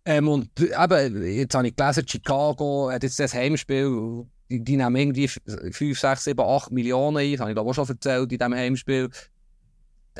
Ähm, 0.04 0.28
und 0.28 0.50
eben, 0.60 1.24
jetzt 1.24 1.54
habe 1.54 1.68
ich 1.68 1.76
gelesen, 1.76 2.06
Chicago 2.06 2.90
hat 2.90 3.04
jetzt 3.04 3.18
das 3.18 3.32
Heimspiel 3.32 4.26
die, 4.50 4.62
die 4.62 4.76
nehmen 4.76 4.96
irgendwie 4.96 5.28
5, 5.28 5.98
6, 5.98 6.24
7, 6.24 6.40
8 6.40 6.70
Millionen 6.70 7.18
ein. 7.18 7.32
Das 7.32 7.40
habe 7.40 7.50
ich 7.50 7.54
glaube 7.54 7.70
auch 7.70 7.74
schon 7.74 7.88
erzählt 7.88 8.32
in 8.32 8.38
diesem 8.38 8.54
Heimspiel. 8.54 9.10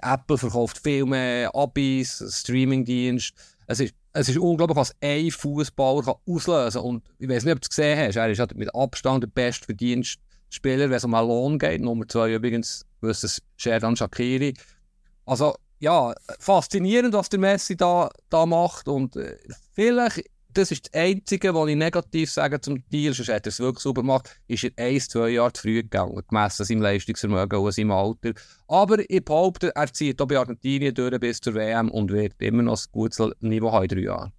Apple 0.03 0.39
verkauft 0.39 0.79
viel 0.83 1.05
mehr 1.05 1.55
Abis, 1.55 2.23
Streamingdienst. 2.29 3.33
Es 3.67 3.81
ist, 3.81 3.95
es 4.13 4.29
ist 4.29 4.39
unglaublich, 4.39 4.77
was 4.77 4.95
ein 5.01 5.31
Fußballer 5.31 6.17
auslösen 6.27 6.81
kann. 6.81 6.89
Und 6.89 7.05
ich 7.19 7.29
weiß 7.29 7.45
nicht, 7.45 7.55
ob 7.55 7.61
du 7.61 7.67
es 7.67 7.69
gesehen 7.69 7.99
hast. 7.99 8.17
Er 8.17 8.31
ist 8.31 8.55
mit 8.55 8.75
Abstand 8.75 9.23
der 9.23 9.29
bestverdienste 9.29 10.21
Spieler, 10.51 10.91
wenn 10.91 10.97
es 10.97 11.05
um 11.05 11.15
einen 11.15 11.29
Lohn 11.29 11.59
geht. 11.59 11.81
Nummer 11.81 12.07
2 12.07 12.35
übrigens, 12.35 12.85
ist 13.03 13.43
Sherdan 13.57 13.97
Shakiri. 13.97 14.55
Also, 15.27 15.55
ja, 15.81 16.15
faszinierend, 16.39 17.15
was 17.15 17.29
der 17.29 17.41
Messi 17.41 17.77
da, 17.77 18.11
da 18.31 18.47
macht 18.47 18.89
und 18.89 19.17
äh, 19.17 19.37
vielleicht 19.73 20.25
das 20.55 20.71
ist 20.71 20.87
das 20.87 21.01
Einzige, 21.01 21.55
was 21.55 21.69
ich 21.69 21.77
negativ 21.77 22.31
sage 22.31 22.61
zum 22.61 22.83
Deal, 22.89 23.13
sonst 23.13 23.29
hätte 23.29 23.49
er 23.49 23.53
es 23.53 23.61
wirklich 23.61 23.83
super 23.83 24.03
gemacht, 24.03 24.41
ist 24.47 24.65
er 24.65 24.73
ein, 24.77 25.01
zwei 25.01 25.29
Jahre 25.31 25.53
zu 25.53 25.63
früh 25.63 25.83
gegangen, 25.83 26.23
gemessen 26.29 26.65
seinem 26.65 26.83
Leistungsvermögen 26.83 27.59
und 27.59 27.73
seinem 27.73 27.91
Alter. 27.91 28.33
Aber 28.69 28.99
ich 29.09 29.25
behaupte, 29.25 29.75
er 29.75 29.93
zieht 29.93 30.21
auch 30.23 30.27
bei 30.27 30.39
Argentinien 30.39 30.95
durch 30.95 31.19
bis 31.21 31.41
zur 31.41 31.55
WM 31.55 31.91
und 31.91 32.11
wird 32.11 32.35
immer 32.41 32.63
noch 32.63 32.79
ein 32.79 32.93
gutes 32.93 33.21
Niveau 33.41 33.73
haben 33.73 33.85
in 33.85 33.89
drei 33.89 34.01
Jahren. 34.01 34.33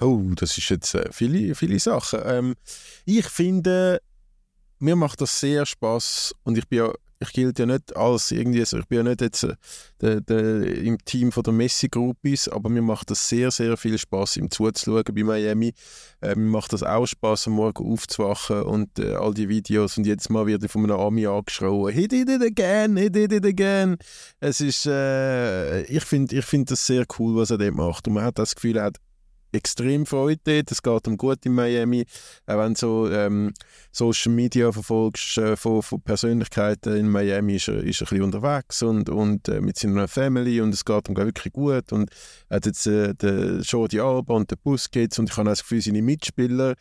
Oh, 0.00 0.22
das 0.34 0.56
ist 0.58 0.68
jetzt 0.68 0.94
äh, 0.94 1.08
viele, 1.12 1.54
viele 1.54 1.78
Sachen. 1.78 2.20
Ähm, 2.24 2.54
ich 3.04 3.26
finde, 3.26 4.00
mir 4.78 4.96
macht 4.96 5.20
das 5.20 5.38
sehr 5.38 5.66
Spaß 5.66 6.34
und 6.42 6.58
ich 6.58 6.66
bin 6.68 6.78
ja 6.78 6.92
ich 7.22 7.32
gilt 7.32 7.58
ja 7.58 7.66
nicht 7.66 7.96
als 7.96 8.30
irgendwie, 8.30 8.60
also 8.60 8.78
ich 8.78 8.86
bin 8.86 8.98
ja 8.98 9.04
nicht 9.04 9.20
jetzt 9.20 9.44
äh, 9.44 9.54
der, 10.00 10.20
der, 10.20 10.62
im 10.78 10.98
Team 11.04 11.32
von 11.32 11.42
der 11.42 11.52
Messi-Gruppis, 11.52 12.48
aber 12.48 12.68
mir 12.68 12.82
macht 12.82 13.10
das 13.10 13.28
sehr, 13.28 13.50
sehr 13.50 13.76
viel 13.76 13.96
Spaß, 13.96 14.36
ihm 14.36 14.50
zuzuschauen 14.50 15.04
bei 15.14 15.24
Miami. 15.24 15.72
Äh, 16.20 16.34
mir 16.34 16.50
macht 16.50 16.72
das 16.72 16.82
auch 16.82 17.06
Spaß, 17.06 17.46
am 17.46 17.54
Morgen 17.54 17.90
aufzuwachen 17.90 18.62
und 18.62 18.98
äh, 18.98 19.14
all 19.14 19.34
die 19.34 19.48
Videos 19.48 19.96
und 19.96 20.06
jetzt 20.06 20.30
mal 20.30 20.46
wieder 20.46 20.68
von 20.68 20.84
einem 20.84 21.00
Ami 21.00 21.26
angeschrien, 21.26 21.88
he 21.88 22.08
did 22.08 22.28
it 22.28 22.42
again, 22.42 22.96
he 22.96 23.08
did 23.08 23.32
it 23.32 23.46
again. 23.46 23.96
Es 24.40 24.60
ist, 24.60 24.86
äh, 24.86 25.82
ich 25.84 26.04
finde 26.04 26.36
ich 26.36 26.44
find 26.44 26.70
das 26.70 26.86
sehr 26.86 27.04
cool, 27.18 27.36
was 27.36 27.50
er 27.50 27.58
dort 27.58 27.74
macht 27.74 28.06
und 28.08 28.14
man 28.14 28.24
hat 28.24 28.38
das 28.38 28.54
Gefühl, 28.54 28.76
er 28.76 28.84
hat 28.84 28.96
extrem 29.52 30.06
Freude. 30.06 30.62
Es 30.68 30.82
geht 30.82 31.06
ihm 31.06 31.16
gut 31.16 31.44
in 31.46 31.54
Miami. 31.54 32.04
Auch 32.46 32.58
wenn 32.58 32.74
du 32.74 32.78
so 32.78 33.10
ähm, 33.10 33.52
Social 33.90 34.32
Media 34.32 34.72
verfolgst 34.72 35.38
äh, 35.38 35.56
von, 35.56 35.82
von, 35.82 36.00
Persönlichkeiten 36.00 36.96
in 36.96 37.08
Miami, 37.08 37.56
ist 37.56 37.68
er, 37.68 37.82
ist 37.82 38.00
er 38.00 38.06
ein 38.06 38.10
bisschen 38.10 38.22
unterwegs 38.22 38.82
und, 38.82 39.08
und 39.08 39.48
äh, 39.48 39.60
mit 39.60 39.78
seiner 39.78 40.08
Family 40.08 40.60
und 40.60 40.74
es 40.74 40.84
geht 40.84 41.08
ihm 41.08 41.16
wirklich 41.16 41.52
gut. 41.52 41.92
Und 41.92 42.10
er 42.48 42.56
hat 42.56 42.66
jetzt 42.66 42.86
äh, 42.86 43.14
den 43.14 43.60
Jordi 43.62 44.00
Alba 44.00 44.34
und 44.34 44.50
den 44.50 44.58
Busquets 44.62 45.18
und 45.18 45.30
ich 45.30 45.36
habe 45.36 45.48
das 45.48 45.62
Gefühl, 45.62 45.80
seine 45.80 46.02
Mitspieler 46.02 46.74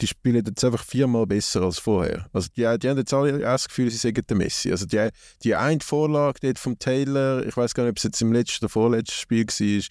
die 0.00 0.06
spielen 0.06 0.44
jetzt 0.44 0.64
einfach 0.64 0.84
viermal 0.84 1.26
besser 1.26 1.62
als 1.62 1.78
vorher. 1.78 2.26
Also 2.32 2.48
die, 2.56 2.62
die 2.78 2.88
haben 2.88 2.98
jetzt 2.98 3.14
alle 3.14 3.38
das 3.38 3.68
Gefühl, 3.68 3.90
sie 3.90 3.96
sagen 3.96 4.22
der 4.28 4.36
Messi. 4.36 4.70
Also 4.70 4.86
die, 4.86 5.08
die 5.42 5.54
eine 5.54 5.80
Vorlage 5.80 6.40
dort 6.42 6.58
vom 6.58 6.78
Taylor, 6.78 7.46
ich 7.46 7.56
weiß 7.56 7.74
gar 7.74 7.84
nicht, 7.84 7.92
ob 7.92 7.96
es 7.98 8.02
jetzt 8.02 8.20
im 8.20 8.32
letzten 8.32 8.64
oder 8.64 8.72
vorletzten 8.72 9.14
Spiel 9.14 9.46
war, 9.46 9.84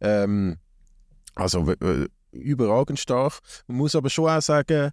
ähm, 0.00 0.58
also 1.36 1.72
überragend 2.32 2.98
stark. 2.98 3.38
Man 3.68 3.78
muss 3.78 3.94
aber 3.94 4.10
schon 4.10 4.28
auch 4.28 4.42
sagen, 4.42 4.90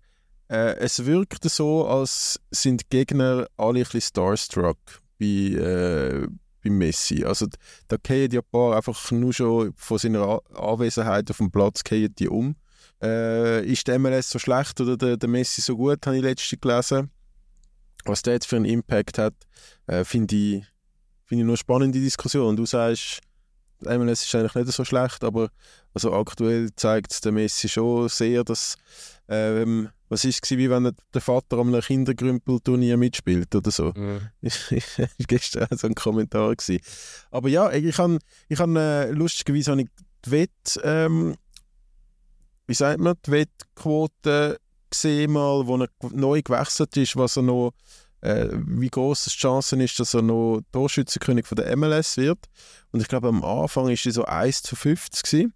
äh, 0.49 0.75
es 0.77 1.05
wirkt 1.05 1.49
so, 1.49 1.87
als 1.87 2.39
sind 2.51 2.89
Gegner 2.89 3.47
alle 3.57 3.79
ein 3.79 3.83
bisschen 3.83 4.01
starstruck 4.01 4.77
bei, 5.19 5.25
äh, 5.25 6.27
bei 6.63 6.69
Messi. 6.69 7.23
Also 7.23 7.47
da 7.87 7.97
gehen 7.97 8.29
die 8.29 8.37
ein 8.37 8.43
paar 8.51 8.75
einfach 8.75 9.11
nur 9.11 9.33
schon 9.33 9.73
von 9.75 9.97
seiner 9.97 10.41
Anwesenheit 10.55 11.29
auf 11.31 11.37
dem 11.37 11.51
Platz 11.51 11.81
die 11.83 12.29
um. 12.29 12.55
Äh, 13.01 13.65
ist 13.65 13.87
der 13.87 13.99
MLS 13.99 14.29
so 14.29 14.39
schlecht 14.39 14.79
oder 14.79 14.95
der, 14.95 15.17
der 15.17 15.29
Messi 15.29 15.61
so 15.61 15.75
gut, 15.75 16.05
habe 16.05 16.17
ich 16.17 16.23
letztens 16.23 16.61
gelesen. 16.61 17.09
Was 18.05 18.21
der 18.21 18.33
jetzt 18.33 18.47
für 18.47 18.57
einen 18.57 18.65
Impact 18.65 19.17
hat, 19.17 19.33
äh, 19.87 20.03
finde 20.03 20.35
ich, 20.35 20.65
find 21.25 21.39
ich 21.39 21.45
nur 21.45 21.53
eine 21.53 21.57
spannende 21.57 21.99
Diskussion. 21.99 22.55
Du 22.55 22.65
sagst, 22.65 23.21
MLS 23.85 24.25
ist 24.25 24.35
eigentlich 24.35 24.55
nicht 24.55 24.71
so 24.71 24.83
schlecht, 24.85 25.23
aber 25.23 25.49
also 25.93 26.13
aktuell 26.13 26.69
zeigt 26.75 27.23
der 27.25 27.31
Messi 27.31 27.69
schon 27.69 28.09
sehr, 28.09 28.43
dass 28.43 28.75
ähm, 29.27 29.89
was 30.09 30.25
ist 30.25 30.43
es, 30.43 30.57
wie 30.57 30.69
wenn 30.69 30.91
der 31.13 31.21
Vater 31.21 31.57
am 31.57 31.73
Kindergrümpelturnier 31.79 32.97
mitspielt 32.97 33.53
oder 33.55 33.71
so. 33.71 33.93
Mhm. 33.95 34.21
Gestern 35.27 35.67
so 35.71 35.87
ein 35.87 35.95
Kommentar. 35.95 36.55
Gewesen. 36.55 36.79
Aber 37.31 37.49
ja, 37.49 37.71
ich 37.71 37.97
habe 37.97 38.19
ich 38.47 38.59
hab, 38.59 38.69
äh, 38.69 39.09
lustigerweise 39.11 39.71
habe 39.71 39.81
ich 39.81 39.87
die 40.25 40.31
Wett, 40.31 40.79
ähm, 40.83 41.35
wie 42.67 42.73
sagt 42.73 42.99
man, 42.99 43.15
die 43.25 43.31
Wettquote 43.31 44.59
gesehen 44.89 45.31
mal, 45.31 45.65
wo 45.65 45.77
er 45.77 45.89
neu 46.11 46.41
gewechselt 46.41 46.95
ist, 46.97 47.15
was 47.15 47.37
er 47.37 47.43
noch 47.43 47.73
äh, 48.23 48.47
wie 48.53 48.89
groß 48.89 49.25
die 49.25 49.29
Chance 49.31 49.75
ist, 49.83 49.99
dass 49.99 50.13
er 50.13 50.21
noch 50.21 50.61
Torschützenkönig 50.71 51.45
von 51.45 51.57
der 51.57 51.75
MLS 51.75 52.15
wird. 52.15 52.39
Und 52.91 53.01
ich 53.01 53.09
glaube, 53.09 53.27
am 53.27 53.43
Anfang 53.43 53.85
war 53.85 53.91
er 53.91 54.11
so 54.11 54.23
1 54.23 54.63
zu 54.63 54.75
50 54.75 55.23
gewesen. 55.23 55.53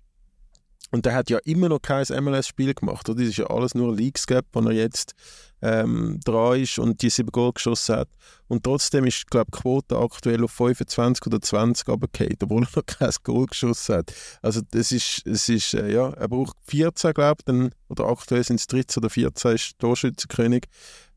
Und 0.91 1.05
der 1.05 1.15
hat 1.15 1.29
ja 1.29 1.37
immer 1.43 1.67
noch 1.67 1.81
kein 1.81 2.05
MLS-Spiel 2.23 2.73
gemacht. 2.73 3.09
Das 3.09 3.17
ist 3.17 3.37
ja 3.37 3.47
alles 3.47 3.75
nur 3.75 3.93
Leagues 3.93 4.25
Gap, 4.25 4.45
wo 4.53 4.61
er 4.61 4.71
jetzt 4.71 5.15
ähm, 5.61 6.19
dran 6.23 6.61
ist 6.61 6.79
und 6.79 7.01
die 7.01 7.09
sieben 7.09 7.31
Goal 7.31 7.51
geschossen 7.51 7.95
hat. 7.95 8.09
Und 8.47 8.63
trotzdem 8.63 9.05
ist, 9.05 9.29
glaube 9.29 9.51
die 9.53 9.59
Quote 9.59 9.97
aktuell 9.97 10.43
auf 10.43 10.51
25 10.51 11.25
oder 11.27 11.41
20 11.41 11.89
runtergefallen, 11.89 12.37
obwohl 12.41 12.63
er 12.63 12.69
noch 12.75 12.85
kein 12.85 13.11
Goal 13.23 13.47
geschossen 13.47 13.95
hat. 13.95 14.13
Also 14.41 14.61
das 14.71 14.93
ist, 14.93 15.25
es 15.25 15.49
ist 15.49 15.73
äh, 15.73 15.91
ja, 15.91 16.09
er 16.09 16.27
braucht 16.29 16.55
14, 16.67 17.13
glaube 17.13 17.41
ich, 17.45 17.71
oder 17.89 18.05
aktuell 18.07 18.43
sind 18.43 18.59
es 18.59 18.67
13 18.67 19.01
oder 19.01 19.09
14, 19.09 19.51
ist 19.51 19.79
Torschützenkönig. 19.79 20.65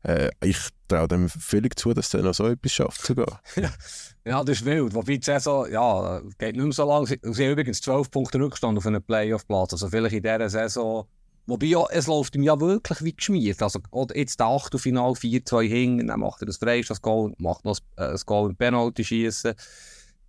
Äh, 0.03 0.29
ich 0.43 0.57
traue 0.87 1.07
dem 1.07 1.29
völlig 1.29 1.77
zu, 1.77 1.93
dass 1.93 2.09
der 2.09 2.23
noch 2.23 2.33
so 2.33 2.47
etwas 2.47 2.71
schafft 2.71 3.05
sogar. 3.05 3.41
ja, 4.25 4.43
das 4.43 4.59
ist 4.59 4.65
wild. 4.65 4.93
Wobei 4.93 5.17
die 5.17 5.25
Saison, 5.25 5.71
ja, 5.71 6.21
geht 6.37 6.55
nicht 6.55 6.63
mehr 6.63 6.71
so 6.71 6.87
lange. 6.87 7.07
Sie 7.07 7.19
haben 7.21 7.51
übrigens 7.51 7.81
12 7.81 8.09
Punkte 8.09 8.39
Rückstand 8.39 8.77
auf 8.77 8.85
einen 8.85 9.03
Playoff-Platz. 9.03 9.73
Also 9.73 9.89
vielleicht 9.89 10.15
in 10.15 10.23
dieser 10.23 10.49
Saison 10.49 11.07
Wobei 11.47 11.65
ja, 11.65 11.83
es 11.89 12.07
läuft 12.07 12.35
ihm 12.35 12.43
ja 12.43 12.59
wirklich 12.59 13.03
wie 13.03 13.13
geschmiert. 13.13 13.61
Also 13.61 13.79
jetzt 14.13 14.39
der 14.39 14.47
Achtelfinal 14.47 15.11
4-2 15.11 15.67
hing, 15.67 16.07
dann 16.07 16.19
macht 16.19 16.41
er 16.41 16.45
das 16.45 16.57
Freistoß-Goal, 16.57 17.33
macht 17.39 17.65
noch 17.65 17.77
ein, 17.97 18.15
äh, 18.15 18.17
Goal 18.25 18.51
im 18.51 18.55
Penalty-Schießen. 18.55 19.53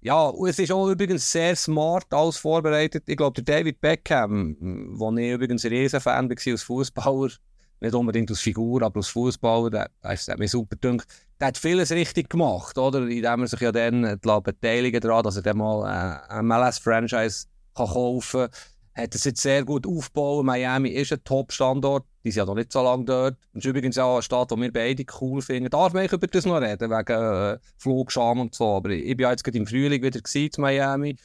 Ja, 0.00 0.26
und 0.26 0.48
es 0.48 0.58
ist 0.58 0.72
auch 0.72 0.88
übrigens 0.88 1.30
sehr 1.30 1.54
smart 1.54 2.12
alles 2.12 2.38
vorbereitet. 2.38 3.04
Ich 3.06 3.16
glaube, 3.16 3.40
der 3.40 3.58
David 3.58 3.80
Beckham, 3.80 4.56
wo 4.94 5.12
ich 5.16 5.30
übrigens 5.30 5.64
ein 5.64 5.72
Riesenfan 5.72 6.28
war 6.28 6.36
als 6.44 6.62
Fußballer, 6.62 7.30
nicht 7.82 7.94
unbedingt 7.94 8.30
als 8.30 8.40
Figur, 8.40 8.82
aber 8.82 8.98
als 8.98 9.08
Fußballer, 9.08 9.70
der, 9.70 9.90
der 10.02 10.10
hat 10.10 10.38
mir 10.38 10.48
super 10.48 10.76
gedacht. 10.76 11.06
Der 11.40 11.48
hat 11.48 11.58
vieles 11.58 11.90
richtig 11.90 12.30
gemacht, 12.30 12.78
oder? 12.78 13.00
Indem 13.06 13.42
er 13.42 13.46
sich 13.48 13.60
ja 13.60 13.72
dann 13.72 14.18
beteiligen 14.20 15.00
daran, 15.00 15.24
dass 15.24 15.36
er 15.36 15.42
dann 15.42 15.58
mal 15.58 15.84
äh, 15.84 16.32
ein 16.32 16.46
MLS-Franchise 16.46 17.46
kaufen 17.74 18.42
kann 18.42 18.50
hat 18.94 19.14
es 19.14 19.24
jetzt 19.24 19.40
sehr 19.40 19.64
gut 19.64 19.86
aufgebaut. 19.86 20.44
Miami 20.44 20.90
ist 20.90 21.12
ein 21.12 21.24
Top-Standort. 21.24 22.04
Die 22.24 22.30
sind 22.30 22.42
ja 22.42 22.44
noch 22.44 22.54
nicht 22.54 22.72
so 22.72 22.82
lange 22.82 23.04
dort. 23.04 23.36
Das 23.52 23.64
ist 23.64 23.70
übrigens 23.70 23.98
auch 23.98 24.14
eine 24.14 24.22
Stadt, 24.22 24.50
die 24.50 24.56
wir 24.56 24.72
beide 24.72 25.04
cool 25.20 25.40
finden. 25.40 25.70
Darf 25.70 25.92
man 25.92 26.06
über 26.06 26.26
das 26.26 26.46
noch 26.46 26.60
reden, 26.60 26.90
wegen 26.90 27.12
äh, 27.12 27.58
Flugscham 27.78 28.40
und 28.40 28.54
so. 28.54 28.76
Aber 28.76 28.90
ich, 28.90 29.04
ich 29.04 29.16
bin 29.16 29.24
ja 29.24 29.30
jetzt 29.30 29.44
gerade 29.44 29.58
im 29.58 29.66
Frühling 29.66 30.02
wieder 30.02 30.20
in 30.34 30.50
Miami. 30.58 31.16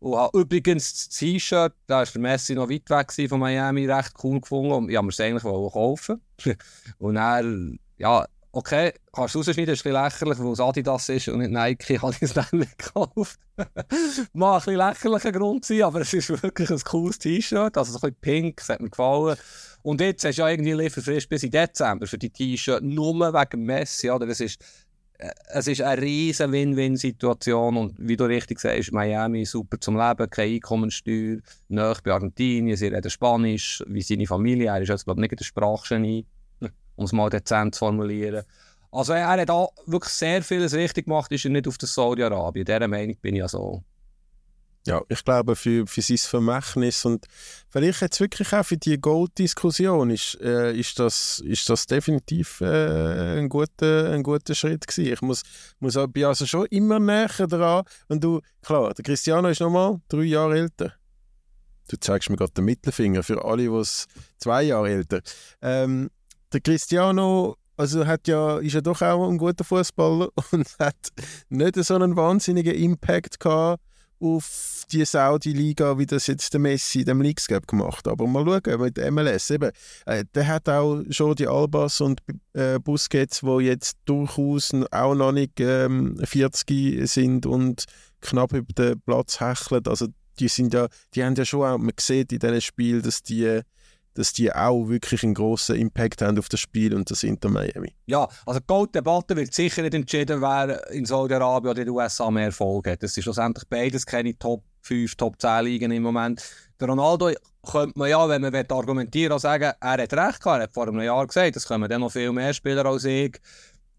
Und 0.00 0.34
übrigens 0.34 0.92
das 0.92 1.08
T-Shirt, 1.08 1.74
da 1.86 1.98
war 1.98 2.04
der 2.04 2.20
Messi 2.20 2.54
noch 2.54 2.70
weit 2.70 2.88
weg 2.88 3.28
von 3.28 3.40
Miami, 3.40 3.86
recht 3.86 4.12
cool 4.22 4.40
gefunden. 4.40 4.72
Und 4.72 4.90
ich 4.90 4.96
wollte 4.96 5.08
es 5.08 5.20
eigentlich 5.20 5.42
kaufen. 5.42 6.20
und 6.98 7.14
dann, 7.16 7.78
ja, 7.96 8.24
okay, 8.52 8.92
kannst 9.12 9.34
du 9.34 9.38
rausschneiden, 9.38 9.74
ist 9.74 9.86
ein 9.86 9.92
lächerlich, 9.92 10.38
weil 10.38 10.52
es 10.52 10.60
Adidas 10.60 11.08
ist 11.08 11.28
und 11.28 11.38
nicht 11.38 11.50
Nike, 11.50 11.98
habe 12.02 12.12
ich 12.12 12.22
es 12.22 12.32
dann 12.32 12.46
nicht 12.52 12.78
gekauft. 12.78 13.38
Mag 14.32 14.68
ein 14.68 14.74
bisschen 14.74 14.76
lächerlicher 14.76 15.32
Grund 15.32 15.64
sein, 15.64 15.82
aber 15.82 16.00
es 16.00 16.12
ist 16.12 16.42
wirklich 16.42 16.70
ein 16.70 16.80
cooles 16.80 17.18
T-Shirt, 17.18 17.76
also 17.76 17.92
so 17.92 17.98
ein 17.98 18.00
bisschen 18.00 18.20
pink, 18.20 18.56
das 18.58 18.68
hat 18.68 18.80
mir 18.80 18.90
gefallen. 18.90 19.36
Und 19.82 20.00
jetzt 20.00 20.24
hast 20.24 20.38
du 20.38 20.42
ja 20.42 20.48
irgendwie 20.48 20.72
Lieferfrist 20.72 21.28
bis 21.28 21.42
in 21.42 21.50
Dezember 21.50 22.06
für 22.06 22.18
die 22.18 22.30
T-Shirt, 22.30 22.82
nur 22.82 23.32
wegen 23.32 23.62
Messi, 23.64 24.10
oder? 24.10 24.26
Das 24.26 24.40
ist, 24.40 24.58
es 25.18 25.66
ist 25.66 25.82
eine 25.82 26.00
riesige 26.00 26.52
Win-Win-Situation 26.52 27.76
und 27.76 27.94
wie 27.98 28.16
du 28.16 28.24
richtig 28.24 28.60
sagst, 28.60 28.92
Miami 28.92 29.44
super 29.44 29.80
zum 29.80 29.96
Leben, 29.96 30.30
keine 30.30 30.54
Einkommensteuer, 30.54 31.38
nahe 31.68 31.96
bei 32.04 32.12
Argentinien, 32.12 32.76
sie 32.76 32.86
reden 32.86 33.10
Spanisch, 33.10 33.82
wie 33.88 34.02
seine 34.02 34.26
Familie, 34.26 34.68
er 34.68 34.80
ist 34.80 34.88
jetzt 34.88 35.04
glaube 35.04 35.20
ich 35.20 35.30
nicht 35.30 35.40
der 35.40 35.44
Sprachgenie 35.44 36.24
um 36.98 37.04
es 37.04 37.12
mal 37.12 37.30
dezent 37.30 37.74
zu 37.74 37.78
formulieren. 37.78 38.44
Also 38.90 39.12
er 39.12 39.28
hat 39.28 39.50
auch 39.50 39.72
wirklich 39.86 40.12
sehr 40.12 40.42
vieles 40.42 40.74
richtig 40.74 41.04
gemacht, 41.04 41.30
ist 41.30 41.44
er 41.44 41.50
nicht 41.50 41.68
auf 41.68 41.78
der 41.78 41.88
Saudi-Arabien. 41.88 42.64
Dieser 42.64 42.88
Meinung 42.88 43.16
bin 43.22 43.34
ich 43.34 43.40
ja 43.40 43.48
so. 43.48 43.82
Ja, 44.86 45.02
ich 45.08 45.22
glaube, 45.24 45.54
für, 45.54 45.86
für 45.86 46.00
sein 46.00 46.16
Vermächtnis 46.16 47.04
und 47.04 47.26
vielleicht 47.68 48.00
jetzt 48.00 48.20
wirklich 48.20 48.52
auch 48.54 48.64
für 48.64 48.78
die 48.78 48.98
Gold-Diskussion 48.98 50.10
ist, 50.10 50.40
äh, 50.40 50.72
ist, 50.72 50.98
das, 50.98 51.40
ist 51.40 51.68
das 51.68 51.86
definitiv 51.86 52.60
äh, 52.62 53.38
ein, 53.38 53.48
guter, 53.48 54.10
ein 54.12 54.22
guter 54.22 54.54
Schritt 54.54 54.86
gewesen. 54.86 55.12
Ich 55.12 55.20
muss, 55.20 55.42
muss 55.78 55.98
bin 56.08 56.24
also 56.24 56.46
schon 56.46 56.66
immer 56.66 56.98
näher 56.98 57.28
dran. 57.28 57.84
Und 58.08 58.24
du, 58.24 58.40
klar, 58.62 58.94
der 58.94 59.04
Cristiano 59.04 59.48
ist 59.48 59.60
nochmal 59.60 60.00
drei 60.08 60.22
Jahre 60.22 60.58
älter. 60.58 60.94
Du 61.88 61.96
zeigst 61.98 62.30
mir 62.30 62.36
gerade 62.36 62.52
den 62.52 62.64
Mittelfinger 62.64 63.22
für 63.22 63.44
alle, 63.44 63.68
die 63.68 63.84
zwei 64.38 64.62
Jahre 64.62 64.90
älter 64.90 65.20
ähm, 65.60 66.10
der 66.52 66.60
Cristiano 66.60 67.56
also 67.76 68.06
hat 68.06 68.26
ja, 68.26 68.58
ist 68.58 68.74
ja 68.74 68.80
doch 68.80 69.00
auch 69.02 69.28
ein 69.28 69.38
guter 69.38 69.64
Fußballer 69.64 70.30
und 70.50 70.66
hat 70.78 70.96
nicht 71.48 71.76
so 71.76 71.94
einen 71.94 72.16
wahnsinnigen 72.16 72.74
Impact 72.74 73.38
gehabt 73.38 73.82
auf 74.20 74.84
die 74.90 75.04
Saudi-Liga, 75.04 75.98
wie 75.98 76.06
das 76.06 76.26
jetzt 76.26 76.52
der 76.52 76.60
Messi 76.60 77.00
in 77.00 77.06
dem 77.06 77.20
Leagues 77.20 77.46
gemacht 77.46 78.08
Aber 78.08 78.26
mal 78.26 78.44
schauen, 78.44 78.80
mit 78.80 78.96
der 78.96 79.10
MLS 79.12 79.50
eben, 79.50 79.70
äh, 80.06 80.24
der 80.34 80.46
hat 80.46 80.68
auch 80.68 81.02
schon 81.10 81.34
die 81.34 81.46
Albas 81.46 82.00
und 82.00 82.20
äh, 82.54 82.78
Busquets, 82.78 83.40
die 83.40 83.64
jetzt 83.64 83.98
durchaus 84.04 84.72
auch 84.90 85.14
noch 85.14 85.32
nicht 85.32 85.60
ähm, 85.60 86.16
40 86.24 87.08
sind 87.08 87.46
und 87.46 87.84
knapp 88.20 88.52
über 88.52 88.72
den 88.72 89.00
Platz 89.00 89.40
hecheln. 89.40 89.86
Also 89.86 90.08
die 90.38 90.48
sind 90.48 90.74
ja, 90.74 90.88
die 91.14 91.24
haben 91.24 91.34
ja 91.34 91.44
schon 91.44 91.64
auch, 91.64 91.78
man 91.78 91.92
sieht 91.98 92.32
in 92.32 92.38
diesem 92.38 92.60
Spiel, 92.60 93.02
dass 93.02 93.22
die, 93.22 93.60
dass 94.18 94.32
die 94.32 94.52
auch 94.52 94.88
wirklich 94.88 95.22
einen 95.22 95.34
grossen 95.34 95.76
Impact 95.76 96.22
haben 96.22 96.40
auf 96.40 96.48
das 96.48 96.58
Spiel 96.58 96.92
und 96.92 97.08
das 97.08 97.22
Inter 97.22 97.48
Miami. 97.48 97.94
Ja, 98.06 98.28
also 98.46 98.58
die 98.58 98.66
Gold-Debatte 98.66 99.36
wird 99.36 99.54
sicher 99.54 99.82
nicht 99.82 99.94
entschieden, 99.94 100.40
wer 100.40 100.90
in 100.90 101.04
Saudi-Arabien 101.04 101.70
oder 101.70 101.80
in 101.82 101.86
den 101.86 101.94
USA 101.94 102.28
mehr 102.28 102.46
Erfolg 102.46 102.88
hat. 102.88 103.00
Das 103.04 103.16
ist 103.16 103.22
schlussendlich 103.22 103.68
beides 103.68 104.04
keine 104.04 104.36
Top 104.36 104.64
5, 104.82 105.14
Top 105.14 105.40
10 105.40 105.64
Ligen 105.66 105.92
im 105.92 106.02
Moment. 106.02 106.42
Der 106.80 106.88
Ronaldo 106.88 107.30
könnte 107.70 107.96
man 107.96 108.10
ja, 108.10 108.28
wenn 108.28 108.42
man 108.42 108.54
argumentieren 108.54 109.32
will, 109.32 109.38
sagen, 109.38 109.72
er 109.80 109.90
hat 109.90 110.00
recht 110.00 110.12
gehabt. 110.12 110.46
Er 110.46 110.62
hat 110.62 110.74
vor 110.74 110.88
einem 110.88 111.00
Jahr 111.00 111.24
gesagt, 111.24 111.54
es 111.54 111.66
kommen 111.66 111.88
dann 111.88 112.00
noch 112.00 112.10
viel 112.10 112.32
mehr 112.32 112.52
Spieler 112.52 112.84
als 112.86 113.04
ich. 113.04 113.38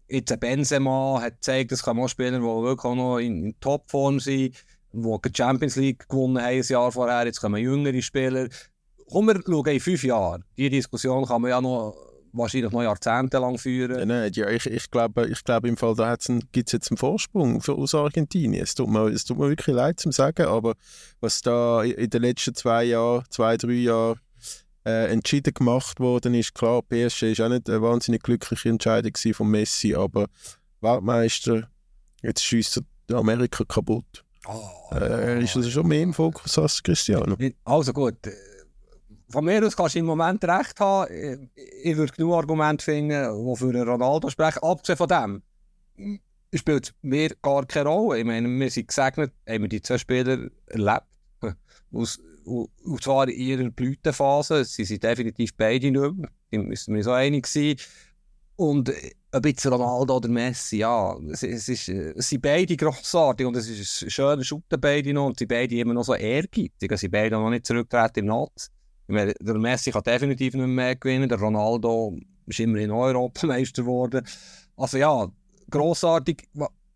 Jetzt 0.06 0.32
ein 0.32 0.40
Benzema 0.40 1.18
hat 1.22 1.36
gezeigt, 1.36 1.72
es 1.72 1.82
kommen 1.82 2.02
auch 2.02 2.08
Spieler, 2.08 2.38
die 2.38 2.42
wirklich 2.42 2.84
auch 2.84 2.94
noch 2.94 3.18
in, 3.18 3.44
in 3.44 3.60
Topform 3.60 4.20
sind, 4.20 4.54
die 4.92 5.16
die 5.24 5.30
Champions 5.34 5.76
League 5.76 6.06
gewonnen 6.10 6.42
haben 6.42 6.58
ein 6.58 6.62
Jahr 6.62 6.92
vorher. 6.92 7.24
Jetzt 7.24 7.40
kommen 7.40 7.62
jüngere 7.62 8.02
Spieler. 8.02 8.48
Komm, 9.10 9.26
wir 9.26 9.40
schauen 9.44 9.66
in 9.66 9.80
fünf 9.80 10.04
Jahren. 10.04 10.44
Diese 10.56 10.70
Diskussion 10.70 11.24
kann 11.26 11.42
man 11.42 11.50
ja 11.50 11.60
noch 11.60 11.96
wahrscheinlich 12.32 12.70
noch 12.70 12.82
jahrzehntelang 12.82 13.58
führen. 13.58 13.98
Ja, 13.98 14.06
nein, 14.06 14.30
ja, 14.34 14.48
ich, 14.48 14.66
ich, 14.66 14.90
glaube, 14.90 15.28
ich 15.28 15.42
glaube 15.42 15.68
im 15.68 15.76
Fall, 15.76 15.94
da 15.96 16.16
gibt 16.52 16.68
es 16.68 16.72
jetzt 16.72 16.90
einen 16.90 16.98
Vorsprung 16.98 17.60
für, 17.60 17.74
aus 17.74 17.94
Argentinien. 17.94 18.62
Es 18.62 18.74
tut, 18.74 18.88
mir, 18.88 19.08
es 19.08 19.24
tut 19.24 19.38
mir 19.38 19.48
wirklich 19.48 19.74
leid 19.74 19.98
zu 19.98 20.10
sagen, 20.12 20.46
aber 20.46 20.74
was 21.20 21.40
da 21.40 21.82
in 21.82 22.10
den 22.10 22.22
letzten 22.22 22.54
zwei 22.54 22.84
Jahren, 22.84 23.24
zwei, 23.30 23.56
drei 23.56 23.72
Jahren 23.72 24.20
äh, 24.84 25.10
entschieden 25.12 25.54
gemacht 25.54 26.00
worden 26.00 26.34
ist, 26.34 26.54
klar, 26.54 26.82
PSG 26.82 27.32
ist 27.32 27.40
auch 27.40 27.48
nicht 27.48 27.68
eine 27.68 27.82
wahnsinnig 27.82 28.22
glückliche 28.22 28.68
Entscheidung 28.68 29.12
von 29.34 29.48
Messi, 29.48 29.94
aber 29.94 30.26
Weltmeister, 30.80 31.68
jetzt 32.22 32.44
schießt 32.44 32.80
Amerika 33.12 33.64
kaputt. 33.64 34.24
Oh, 34.46 34.94
äh, 34.94 35.42
ist 35.42 35.56
das 35.56 35.68
schon 35.68 35.86
mehr 35.86 36.02
im 36.02 36.14
Fokus 36.14 36.56
als 36.58 36.82
Cristiano? 36.82 37.36
Also 37.64 37.92
gut, 37.92 38.16
von 39.30 39.44
mir 39.44 39.64
aus 39.64 39.76
kannst 39.76 39.94
du 39.94 40.00
im 40.00 40.06
Moment 40.06 40.44
recht 40.44 40.80
haben. 40.80 41.50
Ich 41.82 41.96
würde 41.96 42.12
genug 42.12 42.34
Argumente 42.34 42.84
finden, 42.84 43.10
die 43.10 43.56
für 43.56 43.86
Ronaldo 43.86 44.28
sprechen. 44.28 44.62
Abgesehen 44.62 44.96
von 44.96 45.08
dem 45.08 45.42
spielt 46.54 46.94
mir 47.02 47.30
gar 47.42 47.64
keine 47.66 47.88
Rolle. 47.88 48.20
Ich 48.20 48.24
meine, 48.24 48.48
wir 48.48 48.70
sind 48.70 48.88
gesegnet, 48.88 49.32
haben 49.48 49.62
wir 49.62 49.68
die 49.68 49.82
zwei 49.82 49.98
Spieler 49.98 50.48
erlebt. 50.66 51.06
Aus, 51.92 52.18
und 52.44 53.02
zwar 53.02 53.28
in 53.28 53.38
ihrer 53.38 53.70
Blütenphase. 53.70 54.64
Sie 54.64 54.84
sind 54.84 55.02
definitiv 55.02 55.56
beide 55.56 55.90
nicht 55.90 56.00
mehr. 56.00 56.28
Da 56.50 56.58
müssen 56.58 56.94
wir 56.94 57.04
so 57.04 57.12
einig 57.12 57.46
sein. 57.46 57.76
Und 58.56 58.92
ein 59.32 59.42
bisschen 59.42 59.72
Ronaldo 59.72 60.16
oder 60.16 60.28
Messi, 60.28 60.78
ja, 60.78 61.16
es, 61.30 61.42
es, 61.42 61.68
ist, 61.68 61.88
es 61.88 62.28
sind 62.28 62.42
beide 62.42 62.76
grossartig 62.76 63.46
und 63.46 63.56
es 63.56 63.68
ist 63.68 64.02
ein 64.02 64.10
schöner 64.10 64.44
Shooter 64.44 64.76
beide 64.76 65.14
noch 65.14 65.26
und 65.26 65.38
sie 65.38 65.46
beide 65.46 65.76
immer 65.76 65.94
noch 65.94 66.04
so 66.04 66.14
ehrgeizig. 66.14 66.90
Sie 66.90 66.96
sind 66.96 67.10
beide 67.12 67.36
noch 67.36 67.48
nicht 67.48 67.66
zurücktreten 67.66 68.20
im 68.20 68.26
Natz. 68.26 68.70
Der 69.10 69.54
Messi 69.58 69.90
kann 69.90 70.02
definitiv 70.02 70.54
nicht 70.54 70.66
mehr 70.66 70.96
gewinnen. 70.96 71.28
Der 71.28 71.38
Ronaldo 71.38 72.16
ist 72.46 72.60
immerhin 72.60 72.90
Europameister 72.90 73.82
geworden. 73.82 74.26
Also 74.76 74.98
ja, 74.98 75.28
grossartig. 75.70 76.48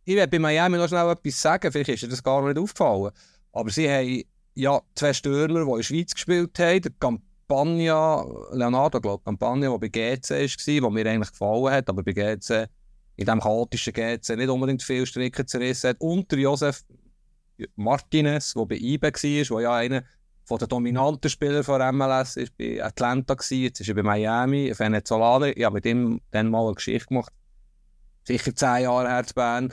Ich 0.04 0.14
werde 0.14 0.30
bei 0.30 0.38
Miami 0.38 0.76
noch 0.76 0.88
schnell 0.88 1.10
etwas 1.10 1.40
sagen. 1.40 1.72
Vielleicht 1.72 1.90
ist 1.90 2.02
dir 2.02 2.08
das 2.08 2.22
gar 2.22 2.46
nicht 2.46 2.58
aufgefallen. 2.58 3.10
Aber 3.52 3.70
sie 3.70 3.88
haben 3.88 4.22
ja 4.54 4.80
zwei 4.94 5.12
Stürmer, 5.12 5.64
die 5.64 5.70
in 5.70 5.76
der 5.76 5.82
Schweiz 5.82 6.14
gespielt 6.14 6.58
haben. 6.58 6.82
Der 6.82 6.92
Campagna, 7.00 8.24
Leonardo, 8.52 9.00
glaube 9.00 9.20
ich, 9.20 9.24
Campagna, 9.24 9.70
der 9.70 9.78
bei 9.78 9.88
GC 9.88 10.30
war, 10.30 10.80
der 10.80 10.90
mir 10.90 11.10
eigentlich 11.10 11.30
gefallen 11.30 11.72
hat, 11.72 11.88
aber 11.88 12.02
bei 12.02 12.12
GC, 12.12 12.68
in 13.16 13.26
diesem 13.26 13.40
chaotischen 13.40 13.92
GC, 13.92 14.36
nicht 14.36 14.48
unbedingt 14.48 14.82
viel 14.82 15.06
Stricken 15.06 15.46
zerrissen 15.46 15.90
hat. 15.90 15.96
Und 16.00 16.30
der 16.30 16.38
Josef 16.40 16.84
Martinez, 17.76 18.54
der 18.54 18.66
bei 18.66 18.76
IBE 18.76 19.02
war, 19.02 19.58
der 19.58 19.60
ja 19.60 19.74
einer 19.74 20.04
von 20.44 20.58
den 20.58 20.68
dominanten 20.68 21.30
Spielern 21.30 21.64
von 21.64 21.96
MLS 21.96 22.36
ist 22.36 22.56
bei 22.56 22.82
Atlanta 22.82 23.34
gewesen, 23.34 23.62
jetzt 23.62 23.80
ist 23.80 23.88
er 23.88 23.94
bei 23.94 24.02
Miami, 24.02 24.72
Venezuela. 24.76 25.48
Ich 25.48 25.64
habe 25.64 25.74
mit 25.74 25.86
ihm 25.86 26.20
dann 26.30 26.50
mal 26.50 26.66
eine 26.66 26.74
Geschichte 26.74 27.08
gemacht. 27.08 27.32
Sicher 28.26 28.54
zehn 28.54 28.82
Jahre 28.82 29.08
her 29.08 29.24
zu 29.24 29.34
Bern. 29.34 29.72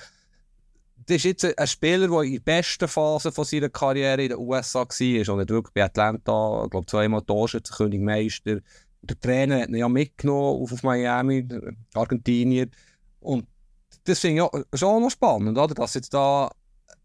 Das 1.05 1.17
ist 1.17 1.23
jetzt 1.23 1.57
ein 1.57 1.67
Spieler, 1.67 2.07
der 2.07 2.21
in 2.21 2.33
der 2.33 2.39
besten 2.39 2.87
Phase 2.87 3.31
von 3.31 3.43
seiner 3.43 3.69
Karriere 3.69 4.23
in 4.23 4.29
den 4.29 4.37
USA 4.37 4.79
war. 4.79 5.33
Und 5.33 5.39
nicht 5.39 5.49
wirklich 5.49 5.73
bei 5.73 5.83
Atlanta, 5.83 6.63
ich 6.63 6.69
glaube 6.69 6.85
zweimal 6.85 7.21
Torschützenkönig, 7.21 7.99
Meister. 7.99 8.59
Der 9.01 9.19
Trainer 9.19 9.61
hat 9.61 9.69
ihn 9.69 9.75
ja 9.75 9.89
mitgenommen 9.89 10.61
auf, 10.61 10.83
Miami, 10.83 11.47
Argentinier. 11.93 12.67
Und 13.19 13.47
das 14.03 14.19
finde 14.19 14.43
ich 14.43 14.53
ja 14.53 14.77
schon 14.77 15.01
noch 15.01 15.09
spannend, 15.09 15.57
oder? 15.57 15.73
dass 15.73 15.95
jetzt 15.95 16.13
da 16.13 16.49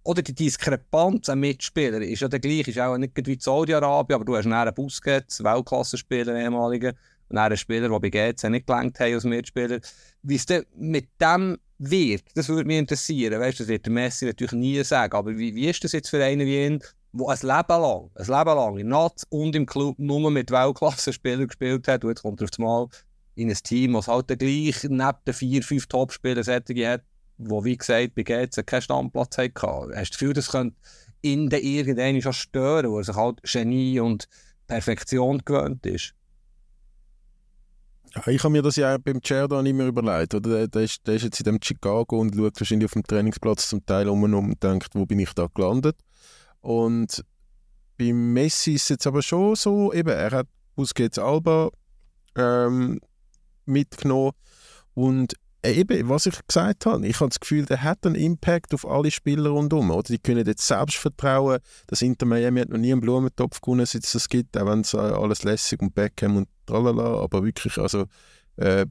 oder 0.07 0.23
die 0.23 0.35
Diskrepanz 0.35 1.29
an 1.29 1.41
Mitspielern 1.41 2.03
ist 2.03 2.21
ja 2.21 2.29
der 2.29 2.39
gleiche, 2.39 2.71
ist 2.71 2.79
auch 2.79 2.97
nicht 2.97 3.13
wie 3.27 3.39
Saudi-Arabien, 3.39 4.15
aber 4.15 4.25
du 4.25 4.37
hast 4.37 4.47
einen 4.47 4.75
Busquets, 4.75 5.43
Weltklasse-Spieler, 5.43 6.37
ehemaliger, 6.37 6.93
und 7.29 7.39
einen 7.39 7.57
Spieler, 7.57 7.89
der 7.89 7.99
bei 7.99 8.11
GC 8.11 8.51
nicht 8.51 8.67
gelangt 8.67 9.01
hat 9.01 9.13
als 9.13 9.25
Mitspieler. 9.25 9.81
Wie 10.23 10.37
es 10.37 10.47
denn 10.47 10.65
mit 10.77 11.09
dem 11.21 11.59
wird, 11.79 12.23
das 12.35 12.49
würde 12.49 12.65
mich 12.65 12.79
interessieren. 12.79 13.41
Weißt, 13.41 13.59
das 13.59 13.67
wird 13.67 13.85
der 13.85 13.93
Messi 13.93 14.27
natürlich 14.27 14.53
nie 14.53 14.83
sagen, 14.85 15.13
aber 15.13 15.37
wie, 15.37 15.55
wie 15.55 15.69
ist 15.69 15.83
das 15.83 15.91
jetzt 15.91 16.09
für 16.09 16.23
einen 16.23 16.47
wie 16.47 16.65
ihn, 16.65 16.83
der 17.13 17.29
ein 17.29 17.39
Leben 17.41 17.83
lang, 17.83 18.11
ein 18.15 18.27
Leben 18.27 18.57
lang 18.57 18.79
in 18.79 18.89
Nats 18.89 19.25
und 19.29 19.57
im 19.57 19.67
Club 19.67 19.99
nur 19.99 20.31
mit 20.31 20.53
Weltklasse-Spielern 20.53 21.49
gespielt 21.49 21.89
hat 21.89 22.05
und 22.05 22.11
jetzt 22.11 22.23
kommt 22.23 22.41
er 22.41 22.45
auf 22.45 22.51
einmal 22.59 22.87
in 23.35 23.51
ein 23.51 23.57
Team, 23.57 23.95
das 23.95 24.07
halt 24.07 24.29
gleich 24.29 24.85
neben 24.85 25.13
den 25.27 25.35
vier, 25.35 25.63
fünf 25.63 25.87
Top-Spielern 25.89 26.47
hat, 26.47 27.05
wo 27.39 27.65
wie 27.65 27.77
gesagt 27.77 28.15
bei 28.15 28.23
GC 28.23 28.67
keinen 28.67 28.83
Standplatz 28.83 29.39
hatte. 29.39 29.53
Hast 29.63 29.91
du 29.91 29.93
das 29.95 30.11
Gefühl, 30.11 30.33
das 30.33 30.51
könnte 30.51 30.77
ihn 31.23 31.49
dann 31.51 31.61
irgendwann 31.61 32.23
schon 32.23 32.33
stören, 32.33 32.91
wo 32.91 32.99
er 32.99 33.05
sich 33.05 33.17
halt 33.17 33.43
Genie 33.43 34.01
und 34.01 34.29
Perfektion 34.67 35.43
gewöhnt 35.45 35.85
ist? 35.87 36.15
Ich 38.27 38.43
habe 38.43 38.53
mir 38.53 38.63
das 38.63 38.77
ja 38.77 38.97
beim 38.97 39.21
Cerdan 39.23 39.65
nicht 39.65 39.75
mehr 39.75 39.89
überlegt. 39.89 40.35
Oder? 40.35 40.67
Der, 40.69 40.83
ist, 40.83 41.07
der 41.07 41.17
ist 41.17 41.25
jetzt 41.25 41.41
in 41.41 41.45
dem 41.45 41.59
Chicago 41.63 42.19
und 42.19 42.35
schaut 42.35 42.59
wahrscheinlich 42.59 42.87
auf 42.87 42.93
dem 42.93 43.03
Trainingsplatz 43.03 43.69
zum 43.69 43.85
Teil 43.85 44.09
um 44.09 44.23
und 44.23 44.63
denkt, 44.63 44.95
wo 44.95 45.05
bin 45.05 45.19
ich 45.19 45.33
da 45.35 45.49
gelandet. 45.53 45.97
Und 46.61 47.25
beim 47.99 48.33
Messi 48.33 48.75
ist 48.75 48.85
es 48.85 48.89
jetzt 48.91 49.07
aber 49.07 49.23
schon 49.23 49.55
so, 49.55 49.93
eben, 49.93 50.09
er 50.09 50.31
hat 50.31 50.47
Busquets 50.75 51.19
Alba 51.19 51.71
ähm, 52.37 53.01
mitgenommen 53.67 54.33
und 54.95 55.35
eben, 55.73 56.09
was 56.09 56.27
ich 56.27 56.35
gesagt 56.47 56.87
habe, 56.87 57.07
ich 57.07 57.21
habe 57.21 57.29
das 57.29 57.41
Gefühl, 57.41 57.67
der 57.67 57.83
hat 57.83 58.07
einen 58.07 58.15
Impact 58.15 58.75
auf 58.75 58.87
alle 58.87 59.11
Spieler 59.11 59.51
rundherum. 59.51 59.91
Oder? 59.91 60.03
Die 60.05 60.19
können 60.19 60.47
jetzt 60.47 60.67
Selbstvertrauen. 60.67 61.59
Das 61.87 62.03
Inter 62.03 62.27
Miami 62.27 62.61
hat 62.61 62.69
noch 62.69 62.79
nie 62.79 62.93
einen 62.93 63.01
Blumentopf 63.01 63.61
gewonnen, 63.61 63.87
seit 63.87 64.05
es 64.05 64.29
gibt, 64.29 64.57
auch 64.57 64.67
wenn 64.67 64.81
es 64.81 64.95
äh, 64.95 64.99
alles 64.99 65.45
lässig 65.45 65.81
und 65.83 65.95
Beckham 65.95 66.37
und 66.37 66.49
tralala, 66.67 67.21
aber 67.23 67.45
wirklich, 67.45 67.79
also 67.79 68.07
äh, 68.57 68.87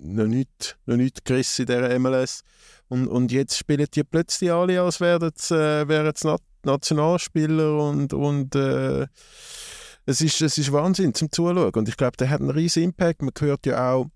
noch 0.00 0.26
nicht, 0.26 0.78
noch 0.86 0.96
nicht 0.96 1.24
gerissen 1.24 1.62
in 1.62 1.66
dieser 1.66 1.98
MLS. 1.98 2.42
Und, 2.88 3.08
und 3.08 3.32
jetzt 3.32 3.56
spielen 3.56 3.86
die 3.92 4.04
plötzlich 4.04 4.50
alle, 4.50 4.80
als 4.80 5.00
wären 5.00 5.30
es 5.34 5.50
äh, 5.50 5.84
Nationalspieler 6.64 7.82
und, 7.88 8.12
und 8.12 8.54
äh, 8.54 9.06
es, 10.06 10.20
ist, 10.20 10.40
es 10.40 10.58
ist 10.58 10.72
Wahnsinn 10.72 11.14
zum 11.14 11.30
Zuschauen. 11.30 11.70
Und 11.74 11.88
ich 11.88 11.96
glaube, 11.96 12.16
der 12.16 12.30
hat 12.30 12.40
einen 12.40 12.50
riesen 12.50 12.82
Impact. 12.82 13.22
Man 13.22 13.32
hört 13.38 13.66
ja 13.66 13.92
auch, 13.92 14.06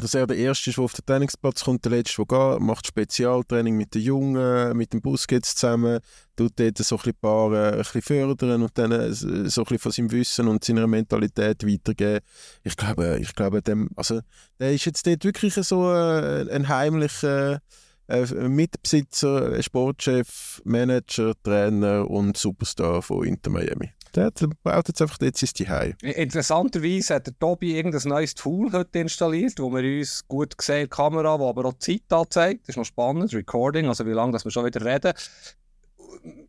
dass 0.00 0.14
er 0.14 0.26
der 0.26 0.36
Erste 0.36 0.70
ist, 0.70 0.76
der 0.76 0.84
auf 0.84 0.92
den 0.92 1.04
Trainingsplatz 1.04 1.64
kommt, 1.64 1.84
der 1.84 1.92
Letzte, 1.92 2.24
der 2.24 2.52
geht, 2.52 2.60
macht 2.60 2.86
Spezialtraining 2.86 3.76
mit 3.76 3.94
den 3.94 4.02
Jungen, 4.02 4.76
mit 4.76 4.92
dem 4.92 5.00
Bus 5.00 5.26
geht 5.26 5.44
zusammen, 5.44 6.00
tut 6.36 6.52
dort 6.56 6.78
so 6.78 6.98
ein 7.04 7.14
paar 7.20 7.52
äh, 7.52 7.72
ein 7.72 7.78
bisschen 7.78 8.02
fördern 8.02 8.62
und 8.62 8.76
dann 8.78 8.92
äh, 8.92 9.12
so 9.12 9.26
ein 9.26 9.44
bisschen 9.44 9.78
von 9.78 9.92
seinem 9.92 10.10
Wissen 10.12 10.48
und 10.48 10.64
seiner 10.64 10.86
Mentalität 10.86 11.66
weitergeben. 11.66 12.24
Ich 12.64 12.76
glaube, 12.76 13.18
ich 13.20 13.34
glaube 13.34 13.62
dem, 13.62 13.90
also, 13.96 14.20
der 14.58 14.72
ist 14.72 14.84
jetzt 14.84 15.06
dort 15.06 15.24
wirklich 15.24 15.54
so 15.54 15.92
äh, 15.92 16.48
ein 16.50 16.68
heimlicher 16.68 17.60
äh, 18.08 18.26
Mitbesitzer, 18.48 19.62
Sportchef, 19.62 20.62
Manager, 20.64 21.34
Trainer 21.42 22.08
und 22.08 22.36
Superstar 22.36 23.02
von 23.02 23.26
Inter 23.26 23.50
Miami. 23.50 23.92
Der 24.14 24.32
baut 24.62 24.88
jetzt 24.88 25.02
einfach 25.02 25.18
jetzt 25.20 25.42
ist 25.42 25.58
die 25.58 25.68
Hause. 25.68 25.94
Interessanterweise 26.02 27.14
hat 27.14 27.26
der 27.26 27.38
Tobi 27.38 27.76
irgendein 27.76 28.08
neues 28.08 28.34
Tool 28.34 28.72
heute 28.72 28.98
installiert, 28.98 29.58
wo 29.58 29.70
wir 29.70 29.98
uns 29.98 30.26
gut 30.26 30.54
sehen, 30.60 30.88
Kamera, 30.88 31.38
wo 31.38 31.48
aber 31.48 31.66
auch 31.66 31.74
die 31.74 32.00
Zeit 32.00 32.12
anzeigt. 32.12 32.62
Das 32.62 32.70
ist 32.70 32.76
noch 32.76 32.84
spannend, 32.84 33.32
Recording, 33.34 33.86
also 33.86 34.06
wie 34.06 34.12
lange 34.12 34.32
dass 34.32 34.44
wir 34.44 34.50
schon 34.50 34.64
wieder 34.64 34.84
reden. 34.84 35.12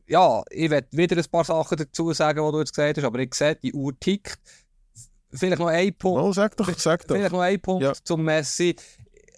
Ja, 0.07 0.43
ich 0.49 0.69
werde 0.69 0.87
wieder 0.91 1.17
ein 1.17 1.25
paar 1.31 1.43
Sachen 1.43 1.77
dazu 1.77 2.11
sagen, 2.13 2.43
die 2.43 2.51
du 2.51 2.59
jetzt 2.59 2.73
gesagt 2.73 2.97
hast, 2.97 3.03
aber 3.03 3.19
ich 3.19 3.33
sehe, 3.33 3.55
die 3.55 3.73
Uhr 3.73 3.97
tickt. 3.99 4.39
Vielleicht 5.31 5.59
noch 5.59 5.67
ein 5.67 5.93
Punkt. 5.93 6.21
Oh, 6.21 6.33
sag 6.33 6.57
doch, 6.57 6.67
sag 6.77 7.05
doch. 7.07 7.15
Vielleicht 7.15 7.31
noch 7.31 7.41
ein 7.41 7.61
Punkt 7.61 7.83
ja. 7.83 7.93
zum 8.03 8.23
Messi 8.23 8.75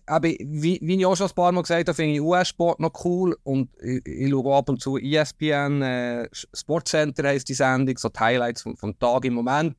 aber 0.05 0.27
wie, 0.29 0.79
wie 0.81 0.95
ich 0.95 1.05
auch 1.05 1.15
schon 1.15 1.27
ein 1.27 1.35
paar 1.35 1.51
Mal 1.51 1.61
gesagt 1.61 1.87
habe, 1.87 1.95
finde 1.95 2.15
ich 2.15 2.21
US-Sport 2.21 2.79
noch 2.79 2.91
cool 3.05 3.37
und 3.43 3.69
ich, 3.81 4.05
ich 4.05 4.29
schaue 4.29 4.55
ab 4.55 4.69
und 4.69 4.81
zu 4.81 4.97
ESPN, 4.97 5.81
äh, 5.81 6.29
Sportcenter 6.31 7.27
heisst 7.27 7.49
die 7.49 7.53
Sendung, 7.53 7.97
so 7.97 8.09
die 8.09 8.19
Highlights 8.19 8.63
vom, 8.63 8.75
vom 8.77 8.97
Tag 8.97 9.25
im 9.25 9.33
Moment. 9.33 9.75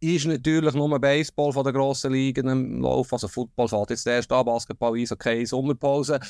Ist 0.00 0.26
natürlich 0.26 0.74
nur 0.74 0.98
Baseball 1.00 1.52
von 1.52 1.64
der 1.64 1.72
grossen 1.72 2.12
Ligen 2.12 2.48
im 2.48 2.82
Lauf, 2.82 3.12
also 3.12 3.28
Football 3.28 3.68
fährt 3.68 3.90
jetzt 3.90 4.06
erst 4.06 4.32
an, 4.32 4.44
Basketball, 4.44 4.94
Eishockey, 4.94 5.46
Sommerpause. 5.46 6.20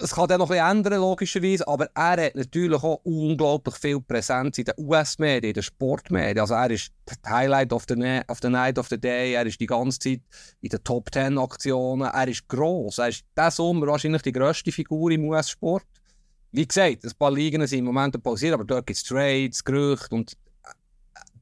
Es 0.00 0.14
kann 0.14 0.28
dann 0.28 0.38
noch 0.38 0.48
bisschen 0.48 0.66
ändern, 0.66 1.00
logischerweise, 1.00 1.66
aber 1.66 1.88
er 1.94 2.26
hat 2.26 2.34
natürlich 2.34 2.82
auch 2.82 3.00
unglaublich 3.04 3.74
viel 3.76 4.00
Präsenz 4.00 4.58
in 4.58 4.64
den 4.64 4.74
US-Medien, 4.78 5.50
in 5.50 5.54
den 5.54 5.62
Sportmedien. 5.62 6.40
Also 6.40 6.54
er 6.54 6.70
ist 6.70 6.90
der 7.06 7.30
Highlight 7.30 7.72
of 7.72 7.84
the, 7.88 8.20
of 8.28 8.38
the 8.42 8.48
Night 8.48 8.78
of 8.78 8.88
the 8.88 8.98
Day, 8.98 9.34
er 9.34 9.46
ist 9.46 9.60
die 9.60 9.66
ganze 9.66 9.98
Zeit 9.98 10.20
in 10.60 10.68
den 10.68 10.84
Top 10.84 11.12
10 11.12 11.38
Aktionen, 11.38 12.08
er 12.08 12.28
ist 12.28 12.48
gross, 12.48 12.98
er 12.98 13.08
ist 13.08 13.24
diesen 13.36 13.50
Sommer 13.50 13.86
wahrscheinlich 13.86 14.22
die 14.22 14.32
grösste 14.32 14.72
Figur 14.72 15.10
im 15.10 15.24
US-Sport. 15.28 15.84
Wie 16.52 16.66
gesagt, 16.66 17.04
ein 17.04 17.12
paar 17.18 17.32
Ligen 17.32 17.66
sind 17.66 17.80
im 17.80 17.84
Moment 17.86 18.22
pausiert, 18.22 18.54
aber 18.54 18.64
dort 18.64 18.86
gibt 18.86 18.98
es 18.98 19.04
Trades, 19.04 19.64
Gerüchte 19.64 20.14
und 20.14 20.32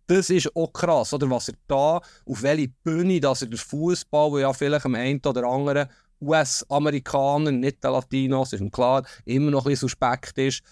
das 0.06 0.28
ist 0.28 0.54
auch 0.54 0.72
krass, 0.72 1.12
oder? 1.14 1.30
was 1.30 1.48
er 1.48 1.54
da, 1.66 2.00
auf 2.26 2.42
welche 2.42 2.68
Bühne, 2.68 3.20
dass 3.20 3.42
er 3.42 3.48
den 3.48 3.58
Fußball, 3.58 4.40
ja 4.40 4.52
vielleicht 4.52 4.84
am 4.84 4.94
einen 4.94 5.20
oder 5.24 5.44
anderen 5.44 5.88
US-Amerikaner, 6.26 7.52
nicht 7.52 7.82
der 7.82 7.92
Latinos, 7.92 8.52
ist 8.52 8.72
klar, 8.72 9.04
immer 9.24 9.50
noch 9.50 9.66
ein 9.66 9.70
bisschen 9.70 9.88
suspekt 9.88 10.38
ist, 10.38 10.62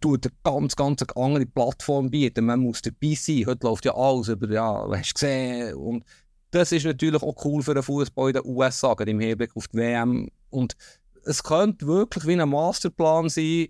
tut 0.00 0.26
eine 0.26 0.34
ganz, 0.44 0.76
ganz 0.76 1.02
andere 1.14 1.46
Plattform 1.46 2.10
bieten. 2.10 2.46
Man 2.46 2.60
muss 2.60 2.82
dabei 2.82 3.14
sein. 3.14 3.46
Heute 3.46 3.66
läuft 3.66 3.84
ja 3.84 3.94
alles 3.94 4.28
über, 4.28 4.50
ja, 4.50 4.86
hast 4.90 5.10
du 5.10 5.14
gesehen. 5.14 5.74
Und 5.74 6.04
das 6.50 6.72
ist 6.72 6.84
natürlich 6.84 7.22
auch 7.22 7.44
cool 7.44 7.62
für 7.62 7.74
den 7.74 7.82
Fußball 7.82 8.30
in 8.30 8.34
den 8.34 8.46
USA, 8.46 8.92
im 8.92 9.20
Hinblick 9.20 9.56
auf 9.56 9.68
die 9.68 9.78
WM. 9.78 10.28
Und 10.50 10.76
es 11.24 11.42
könnte 11.42 11.86
wirklich 11.86 12.26
wie 12.26 12.40
ein 12.40 12.48
Masterplan 12.48 13.28
sein, 13.28 13.68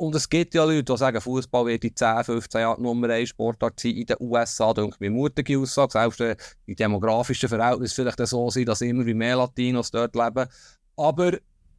und 0.00 0.14
es 0.14 0.30
gibt 0.30 0.54
ja 0.54 0.64
Leute, 0.64 0.82
die 0.82 0.96
sagen, 0.96 1.20
Fußball 1.20 1.66
wird 1.66 1.84
in 1.84 1.94
10, 1.94 2.24
15 2.24 2.62
Jahren 2.62 2.82
Nummer 2.82 3.10
1 3.10 3.28
Sportart 3.28 3.78
sein 3.78 3.92
in 3.92 4.06
den 4.06 4.16
USA. 4.18 4.72
Da 4.72 4.80
denke 4.80 4.96
ich 4.98 5.10
mutige 5.10 5.58
Aussage. 5.58 5.92
Selbst 5.92 6.20
in 6.20 6.74
demografischen 6.74 7.50
Verhältnissen 7.50 7.96
vielleicht 7.96 8.26
so 8.26 8.48
sein, 8.48 8.64
dass 8.64 8.80
immer 8.80 9.04
mehr 9.04 9.36
Latinos 9.36 9.90
dort 9.90 10.16
leben. 10.16 10.48
Aber 10.96 11.32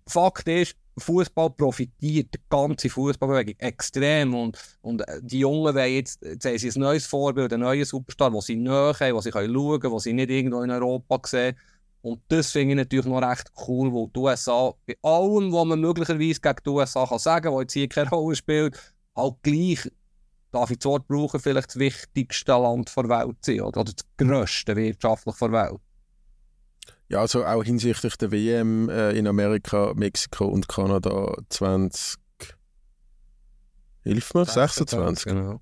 Fakt 0.08 0.48
ist, 0.48 0.76
Fußball 1.00 1.50
profitiert, 1.50 2.36
die 2.36 2.40
ganze 2.48 2.92
Fußballbewegung 2.92 3.56
extrem. 3.58 4.36
Und, 4.36 4.56
und 4.84 5.04
die 5.22 5.40
Jungen 5.40 5.74
wollen 5.74 5.92
jetzt, 5.92 6.22
jetzt 6.22 6.46
haben 6.46 6.58
sie 6.60 6.70
ein 6.70 6.80
neues 6.80 7.08
Vorbild, 7.08 7.52
einen 7.52 7.64
neuen 7.64 7.86
Superstar, 7.86 8.32
wo 8.32 8.40
sie 8.40 8.56
näher 8.56 8.96
haben, 9.00 9.16
wo 9.16 9.22
sie 9.22 9.32
schauen 9.32 9.80
können, 9.80 9.94
wo 9.94 9.98
sie 9.98 10.14
nicht 10.14 10.30
irgendwo 10.30 10.62
in 10.62 10.70
Europa 10.70 11.20
sehen. 11.26 11.58
Und 12.02 12.22
das 12.30 12.52
finde 12.52 12.74
ich 12.74 12.78
natürlich 12.78 13.06
noch 13.06 13.22
recht 13.22 13.52
cool, 13.68 13.94
weil 13.94 14.08
die 14.08 14.20
USA, 14.20 14.74
bei 14.88 14.98
allem, 15.04 15.54
was 15.54 15.66
man 15.66 15.80
möglicherweise 15.80 16.40
gegen 16.42 16.64
die 16.66 16.70
USA 16.70 17.06
kann 17.06 17.20
sagen 17.20 17.44
kann, 17.46 17.54
was 17.54 17.62
jetzt 17.62 17.74
hier 17.74 17.88
keine 17.88 18.10
Rolle 18.10 18.36
spielt, 18.36 18.96
halt 19.16 19.36
gleich, 19.44 19.92
darf 20.52 20.72
ich 20.72 20.80
das 20.80 20.86
Wort 20.86 21.08
brauchen, 21.08 21.40
vielleicht 21.40 21.70
das 21.70 21.80
wichtigste 21.80 22.54
Land 22.54 22.96
der 22.96 23.10
Welt 23.10 23.38
sein 23.42 23.62
oder, 23.62 23.84
das 23.84 23.96
grösste 24.18 24.76
wirtschaftlich 24.76 25.36
der 25.36 25.52
Welt. 25.52 25.80
Ja, 27.10 27.20
also 27.20 27.46
auch 27.46 27.64
hinsichtlich 27.64 28.16
der 28.16 28.32
WM 28.32 28.90
äh, 28.90 29.12
in 29.12 29.28
Amerika, 29.28 29.94
Mexiko 29.94 30.46
und 30.46 30.68
Kanada 30.68 31.36
20. 31.50 32.16
Hilf 34.04 34.34
mir, 34.34 34.46
26. 34.46 35.24
26 35.24 35.26
genau 35.26 35.62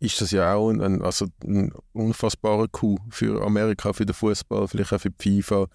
ist 0.00 0.20
das 0.20 0.30
ja 0.30 0.54
auch 0.54 0.70
ein, 0.70 1.02
also 1.02 1.26
ein 1.44 1.72
unfassbarer 1.92 2.68
Coup 2.68 2.98
für 3.10 3.42
Amerika, 3.44 3.92
für 3.92 4.06
den 4.06 4.14
Fußball, 4.14 4.66
vielleicht 4.66 4.92
auch 4.92 5.00
für 5.00 5.10
die 5.10 5.42
FIFA. 5.42 5.66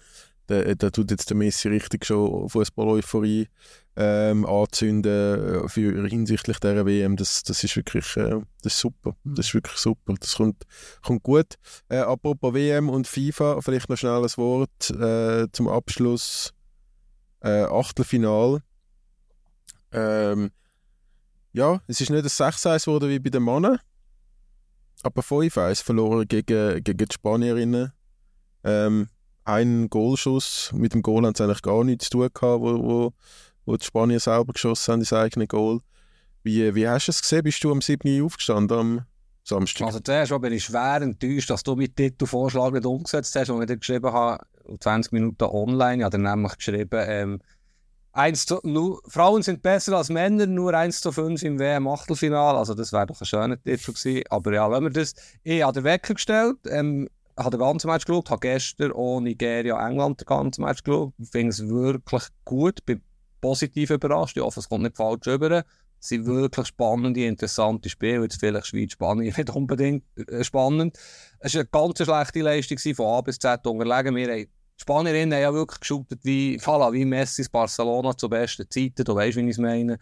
Da, 0.48 0.74
da 0.74 0.90
tut 0.90 1.10
jetzt 1.10 1.30
der 1.30 1.36
Messi 1.36 1.68
richtig 1.68 2.04
schon 2.04 2.48
Fußball-Euphorie 2.48 3.48
ähm, 3.96 4.44
anzünden 4.46 5.64
äh, 5.64 5.68
für, 5.68 6.06
hinsichtlich 6.08 6.58
dieser 6.58 6.86
WM. 6.86 7.16
Das, 7.16 7.42
das 7.42 7.64
ist 7.64 7.76
wirklich 7.76 8.16
äh, 8.16 8.40
das 8.62 8.74
ist 8.74 8.80
super. 8.80 9.16
Das 9.24 9.46
ist 9.46 9.54
wirklich 9.54 9.78
super. 9.78 10.14
Das 10.20 10.36
kommt, 10.36 10.62
kommt 11.02 11.22
gut. 11.22 11.54
Äh, 11.88 11.98
apropos 11.98 12.54
WM 12.54 12.88
und 12.88 13.06
FIFA, 13.06 13.60
vielleicht 13.60 13.88
noch 13.88 13.96
schnell 13.96 14.22
ein 14.22 14.36
Wort 14.36 14.90
äh, 14.90 15.46
zum 15.52 15.68
Abschluss. 15.68 16.52
Äh, 17.40 17.64
Achtelfinal. 17.64 18.60
Ähm, 19.92 20.50
ja, 21.52 21.80
es 21.86 22.00
ist 22.00 22.10
nicht 22.10 22.24
ein 22.24 22.28
6-1 22.28 22.84
geworden 22.84 23.08
wie 23.08 23.18
bei 23.18 23.30
den 23.30 23.44
Männern 23.44 23.78
aber 25.02 25.22
5-1 25.22 25.82
verloren 25.82 26.26
gegen, 26.26 26.82
gegen 26.82 27.06
die 27.06 27.14
Spanierinnen. 27.14 27.92
Ähm, 28.64 29.08
ein 29.44 29.88
Goalschuss, 29.88 30.72
mit 30.74 30.94
dem 30.94 31.02
Goal 31.02 31.24
haben 31.24 31.34
sie 31.34 31.44
eigentlich 31.44 31.62
gar 31.62 31.84
nichts 31.84 32.06
zu 32.06 32.18
tun 32.18 32.28
gehabt, 32.34 32.60
wo, 32.60 32.82
wo, 32.82 33.12
wo 33.64 33.76
die 33.76 33.84
Spanier 33.84 34.18
selber 34.18 34.52
geschossen 34.52 34.92
haben, 34.92 35.00
das 35.00 35.12
eigene 35.12 35.46
Goal. 35.46 35.80
Wie, 36.42 36.74
wie 36.74 36.88
hast 36.88 37.08
du 37.08 37.10
es 37.10 37.22
gesehen? 37.22 37.44
Bist 37.44 37.62
du 37.62 37.70
am 37.70 37.80
7. 37.80 38.08
Uhr 38.20 38.26
aufgestanden 38.26 38.78
am 38.78 39.06
Samstag? 39.44 39.86
Also 39.86 40.00
zuerst 40.00 40.40
bin 40.40 40.52
ich 40.52 40.64
schwer 40.64 41.00
enttäuscht, 41.02 41.50
dass 41.50 41.62
du 41.62 41.76
meinen 41.76 41.94
Titelvorschlag 41.94 42.72
nicht 42.72 42.86
umgesetzt 42.86 43.34
hast, 43.36 43.48
den 43.48 43.60
ich 43.60 43.66
dir 43.66 43.76
geschrieben 43.76 44.12
habe, 44.12 44.44
20 44.80 45.12
Minuten 45.12 45.44
online. 45.44 45.98
Ich 45.98 46.04
habe 46.04 46.18
dann 46.18 46.22
nämlich 46.22 46.56
geschrieben, 46.56 47.04
ähm, 47.06 47.40
1 48.16 48.46
zu, 48.46 48.60
nur, 48.62 49.02
Frauen 49.06 49.42
sind 49.42 49.62
besser 49.62 49.94
als 49.96 50.08
Männer, 50.08 50.46
nur 50.46 50.72
1 50.72 51.02
zu 51.02 51.12
5 51.12 51.42
im 51.42 51.58
WM-Achtelfinale. 51.58 52.58
Also, 52.58 52.74
das 52.74 52.92
wäre 52.92 53.06
doch 53.06 53.20
ein 53.20 53.26
schöner 53.26 53.62
Titel 53.62 53.92
gewesen. 53.92 54.22
Aber 54.30 54.54
ja, 54.54 54.70
wenn 54.70 54.84
wir 54.84 54.90
das. 54.90 55.14
Ich 55.42 55.62
habe 55.62 55.74
den 55.74 55.84
Wecker 55.84 56.14
gestellt, 56.14 56.56
ähm, 56.68 57.08
habe 57.36 57.50
den 57.50 57.60
ganzen 57.60 57.88
Match 57.88 58.06
geschaut, 58.06 58.30
habe 58.30 58.40
gestern 58.40 58.92
auch 58.92 59.20
Nigeria, 59.20 59.86
England 59.86 60.22
den 60.22 60.26
ganzen 60.26 60.64
Match 60.64 60.82
geschaut. 60.82 61.12
Ich 61.18 61.28
finde 61.28 61.50
es 61.50 61.68
wirklich 61.68 62.24
gut, 62.46 62.84
bin 62.86 63.02
positiv 63.42 63.90
überrascht. 63.90 64.38
Ich 64.38 64.42
hoffe, 64.42 64.60
es 64.60 64.68
kommt 64.68 64.84
nicht 64.84 64.96
falsch 64.96 65.26
rüber. 65.26 65.64
Es 66.00 66.08
sind 66.08 66.24
wirklich 66.24 66.68
spannende, 66.68 67.24
interessante 67.24 67.90
Spiele. 67.90 68.22
Jetzt 68.22 68.40
vielleicht 68.40 68.66
Schweiz-Spanien 68.66 69.34
nicht 69.36 69.50
unbedingt 69.50 70.04
äh, 70.16 70.42
spannend. 70.42 70.98
Es 71.40 71.54
war 71.54 71.60
eine 71.60 71.68
ganz 71.70 72.02
schlechte 72.02 72.40
Leistung 72.40 72.94
von 72.94 73.06
A 73.06 73.20
bis 73.20 73.38
Z 73.38 73.66
unterlegen. 73.66 74.16
Wir 74.16 74.32
haben 74.32 74.46
Spanierinnen 74.76 75.32
haben 75.32 75.42
ja 75.42 75.54
wirklich 75.54 75.80
geschultet 75.80 76.20
wie, 76.22 76.58
voilà, 76.60 76.92
wie 76.92 77.04
Messi 77.04 77.44
Barcelona 77.50 78.16
zu 78.16 78.28
besten 78.28 78.68
Zeiten, 78.70 79.04
du 79.04 79.14
weißt, 79.14 79.36
wie 79.36 79.42
ich 79.42 79.50
es 79.50 79.58
meine. 79.58 79.98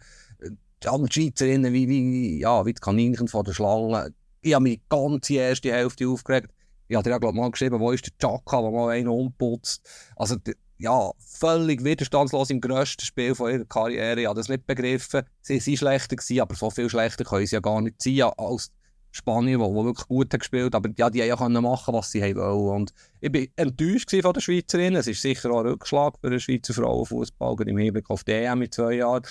Die 0.83 0.87
anderen 0.87 1.11
Schweizerinnen 1.11 1.73
wie, 1.73 1.87
wie, 1.87 2.39
ja, 2.39 2.65
wie 2.65 2.73
die 2.73 2.81
Kaninchen 2.81 3.27
vor 3.27 3.43
der 3.43 3.53
Schlange. 3.53 4.13
Ich 4.41 4.53
habe 4.53 4.63
mich 4.63 4.79
die 4.79 4.83
ganze 4.89 5.33
erste 5.35 5.71
Hälfte 5.71 6.07
aufgeregt. 6.07 6.51
Ich 6.87 6.95
habe 6.95 7.03
dir 7.03 7.11
ja, 7.11 7.17
glaube 7.17 7.37
mal 7.37 7.49
geschrieben, 7.49 7.79
wo 7.79 7.91
ist 7.91 8.05
der 8.05 8.13
Chaka, 8.19 8.61
der 8.61 8.71
mal 8.71 8.89
einen 8.89 9.07
umputzt. 9.07 9.81
Also, 10.15 10.35
ja, 10.77 11.11
völlig 11.17 11.83
widerstandslos 11.83 12.49
im 12.49 12.61
grössten 12.61 13.05
Spiel 13.05 13.33
von 13.33 13.51
ihrer 13.51 13.65
Karriere. 13.65 14.19
Ich 14.19 14.27
habe 14.27 14.37
das 14.37 14.49
nicht 14.49 14.67
begriffen. 14.67 15.23
Sie 15.41 15.65
waren 15.65 15.77
schlechter, 15.77 16.15
gewesen, 16.17 16.41
aber 16.41 16.55
so 16.55 16.69
viel 16.69 16.89
schlechter 16.89 17.23
können 17.23 17.47
sie 17.47 17.55
ja 17.55 17.61
gar 17.61 17.81
nicht 17.81 18.01
sein 18.01 18.21
als 18.37 18.71
Spanien, 19.15 19.61
die, 19.61 19.65
die 19.65 19.85
wirklich 19.85 20.07
gut 20.07 20.33
hat 20.33 20.39
gespielt 20.41 20.75
aber 20.75 20.89
ja, 20.97 21.09
die 21.09 21.23
haben 21.31 21.53
machen, 21.53 21.93
was 21.93 22.11
sie 22.11 22.21
wollen. 22.35 22.81
Und 22.81 22.93
ich 23.21 23.33
war 23.33 23.41
enttäuscht 23.55 24.11
von 24.11 24.33
den 24.33 24.41
Schweizerinnen. 24.41 24.99
Es 24.99 25.07
ist 25.07 25.21
sicher 25.21 25.51
auch 25.51 25.61
ein 25.61 25.67
Rückschlag 25.67 26.15
für 26.19 26.29
den 26.29 26.39
Schweizer 26.39 26.73
Frauenfußball 26.73 27.55
im 27.65 27.77
Hinblick 27.77 28.09
auf 28.09 28.25
die 28.25 28.33
EM 28.33 28.61
in 28.63 28.71
zwei 28.71 28.95
Jahren. 28.95 29.23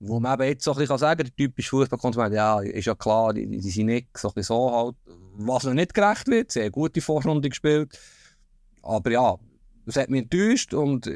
Wo 0.00 0.18
man 0.18 0.34
eben 0.34 0.48
jetzt 0.48 0.64
so 0.64 0.72
ein 0.72 0.78
bisschen 0.78 0.98
sagen 0.98 1.18
kann, 1.18 1.26
der 1.26 1.36
typische 1.36 1.70
Fußballkonsument, 1.70 2.34
ja, 2.34 2.60
ist 2.60 2.86
ja 2.86 2.94
klar, 2.94 3.32
die, 3.32 3.46
die 3.46 3.70
sind 3.70 3.86
nicht 3.86 4.08
so, 4.16 4.32
so 4.36 4.72
halt, 4.72 4.96
was 5.36 5.64
noch 5.64 5.74
nicht 5.74 5.94
gerecht 5.94 6.26
wird. 6.26 6.50
Sie 6.50 6.62
haben 6.62 6.72
gute 6.72 7.00
Vorrunde 7.00 7.48
gespielt. 7.48 7.96
Aber 8.82 9.10
ja, 9.10 9.36
es 9.86 9.96
hat 9.96 10.10
mich 10.10 10.22
enttäuscht 10.22 10.74
und 10.74 11.06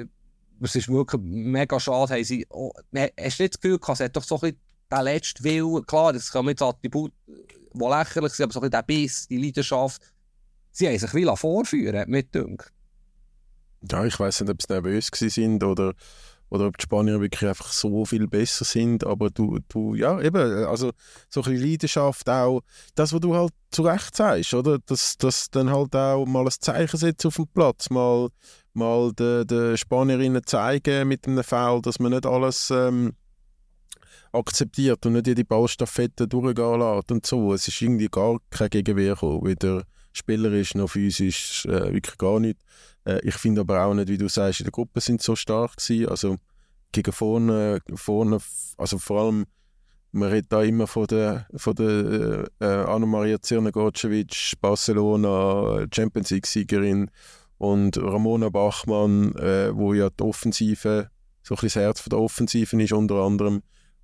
es 0.61 0.77
ist 0.77 0.89
wirklich 0.89 1.21
mega 1.25 1.81
schade. 1.81 2.15
Haben 2.15 2.25
sie, 2.25 2.47
oh, 2.51 2.73
hast 2.95 3.39
du 3.39 3.43
nicht 3.43 3.55
das 3.55 3.61
Gefühl, 3.61 3.81
es 3.83 4.01
hat 4.01 4.17
doch 4.17 4.23
so 4.23 4.37
ein 4.37 4.41
bisschen 4.41 4.61
der 4.93 5.03
letzte 5.03 5.43
Will, 5.43 5.83
klar, 5.87 6.13
das 6.13 6.31
kann 6.31 6.47
jetzt 6.47 6.63
Attribut 6.63 7.13
die 7.75 7.85
lächerlich 7.85 8.33
sind, 8.33 8.45
aber 8.45 8.53
so 8.53 8.61
ein 8.61 8.63
bisschen 8.63 8.71
der 8.71 8.83
Biss, 8.83 9.29
die 9.29 9.39
Leidenschaft, 9.39 10.03
sie 10.71 10.89
haben 10.89 10.99
sich 10.99 11.15
will 11.15 11.37
vorführen, 11.37 12.09
mit. 12.09 12.29
Ja, 13.91 14.05
ich 14.05 14.19
weiß 14.19 14.41
nicht, 14.43 14.51
ob 14.51 14.63
sie 14.63 14.73
nervös 14.73 15.09
sind 15.13 15.65
oder, 15.65 15.93
oder 16.51 16.67
ob 16.67 16.79
die 16.79 16.85
Spanier 16.85 17.21
wirklich 17.21 17.49
einfach 17.49 17.73
so 17.73 18.05
viel 18.05 18.29
besser 18.29 18.65
sind, 18.65 19.05
aber 19.05 19.31
du, 19.31 19.59
du 19.69 19.95
ja, 19.95 20.21
eben, 20.21 20.67
also 20.67 20.93
so 21.29 21.41
ein 21.41 21.53
bisschen 21.53 21.69
Leidenschaft 21.69 22.29
auch, 22.29 22.63
das, 22.95 23.13
was 23.13 23.21
du 23.21 23.35
halt 23.35 23.53
zu 23.71 23.83
Recht 23.83 24.15
sagst, 24.15 24.55
oder, 24.55 24.79
dass, 24.79 25.17
dass 25.17 25.51
dann 25.51 25.71
halt 25.71 25.97
auch 25.97 26.27
mal 26.27 26.45
ein 26.45 26.53
Zeichen 26.61 26.97
setzt 26.97 27.27
auf 27.27 27.37
dem 27.37 27.49
Platz, 27.49 27.91
mal, 27.91 28.29
mal 28.73 29.13
den, 29.13 29.47
den 29.47 29.77
Spanierinnen 29.77 30.43
zeigen 30.47 31.09
mit 31.09 31.27
einem 31.27 31.43
Foul, 31.43 31.83
dass 31.83 31.99
man 31.99 32.13
nicht 32.13 32.27
alles... 32.27 32.71
Ähm, 32.71 33.15
akzeptiert 34.33 35.05
und 35.07 35.15
nicht 35.15 35.27
jede 35.27 35.45
Ballstaffette 35.45 36.27
durchgehen 36.27 36.81
lässt 36.81 37.13
und 37.13 37.27
so. 37.27 37.53
Es 37.53 37.69
ist 37.69 37.81
irgendwie 37.81 38.09
gar 38.09 38.39
kein 38.51 38.71
Gegenwehr 38.71 39.15
gekommen, 39.15 39.45
weder 39.45 39.85
spielerisch 40.13 40.75
noch 40.75 40.91
physisch, 40.91 41.65
äh, 41.67 41.93
wirklich 41.93 42.19
gar 42.19 42.41
nicht. 42.41 42.59
Äh, 43.05 43.21
ich 43.27 43.35
finde 43.35 43.63
aber 43.63 43.85
auch 43.85 43.95
nicht, 43.95 44.09
wie 44.09 44.19
du 44.19 44.29
sagst, 44.29 44.61
in 44.61 44.65
der 44.65 44.73
Gruppe 44.73 45.01
sind 45.01 45.23
so 45.23 45.37
stark 45.37 45.77
gewesen, 45.77 46.09
also 46.09 46.37
gegen 46.93 47.13
vorne, 47.13 47.81
vorne 47.95 48.39
also 48.77 48.99
vor 48.99 49.21
allem 49.21 49.47
man 50.13 50.29
redet 50.29 50.53
da 50.53 50.63
immer 50.63 50.87
von 50.87 51.07
der, 51.07 51.47
von 51.57 51.75
der 51.75 52.51
äh, 52.61 52.67
Anna-Maria 52.67 53.41
Zirnegorcevic, 53.41 54.53
Barcelona, 54.61 55.87
Champions 55.91 56.31
League-Siegerin 56.31 57.11
und 57.57 57.97
Ramona 57.97 58.51
Bachmann, 58.51 59.35
äh, 59.37 59.75
wo 59.75 59.95
ja 59.95 60.11
die 60.11 60.23
Offensive, 60.23 61.09
so 61.43 61.55
ein 61.55 61.61
bisschen 61.61 61.67
das 61.67 61.77
Herz 61.77 62.01
von 62.01 62.11
der 62.11 62.19
Offensive 62.19 62.83
ist 62.83 62.93
unter 62.93 63.15
anderem. 63.17 63.63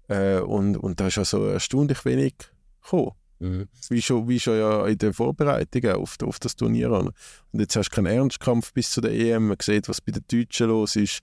Äh, 0.09 0.41
und, 0.41 0.77
und 0.77 1.01
da 1.01 1.07
ist 1.07 1.19
also 1.19 1.47
erstaunlich 1.47 2.05
wenig 2.05 2.35
gekommen. 2.83 3.13
Mhm. 3.41 3.69
Wie, 3.91 4.03
schon, 4.03 4.29
wie 4.29 4.41
schon 4.41 4.59
ja 4.59 4.85
in 4.87 4.99
den 4.99 5.13
Vorbereitungen 5.13 5.93
auf, 5.93 6.17
auf 6.25 6.41
das 6.41 6.57
Turnier. 6.57 6.91
Und 6.91 7.13
jetzt 7.53 7.77
hast 7.77 7.91
du 7.91 7.95
keinen 7.95 8.07
Ernstkampf 8.07 8.73
bis 8.73 8.91
zu 8.91 9.01
der 9.01 9.13
EM. 9.13 9.49
Man 9.49 9.57
sieht, 9.63 9.89
was 9.89 10.01
bei 10.01 10.13
den 10.13 10.25
Deutschen 10.27 10.69
los 10.69 10.97
ist. 10.97 11.21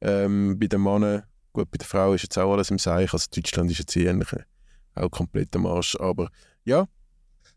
Ähm, 0.00 0.58
bei 0.58 0.66
den 0.66 0.82
Männern 0.82 1.22
Gut, 1.52 1.70
bei 1.70 1.76
der 1.76 1.86
Frau 1.86 2.14
ist 2.14 2.22
jetzt 2.22 2.38
auch 2.38 2.52
alles 2.52 2.70
im 2.70 2.78
Seich, 2.78 3.12
also 3.12 3.26
Deutschland 3.34 3.70
ist 3.70 3.78
jetzt 3.78 3.94
ähnlich, 3.94 4.28
auch 4.94 5.10
komplett 5.10 5.54
am 5.54 5.66
Arsch, 5.66 5.96
aber 5.96 6.30
ja. 6.64 6.88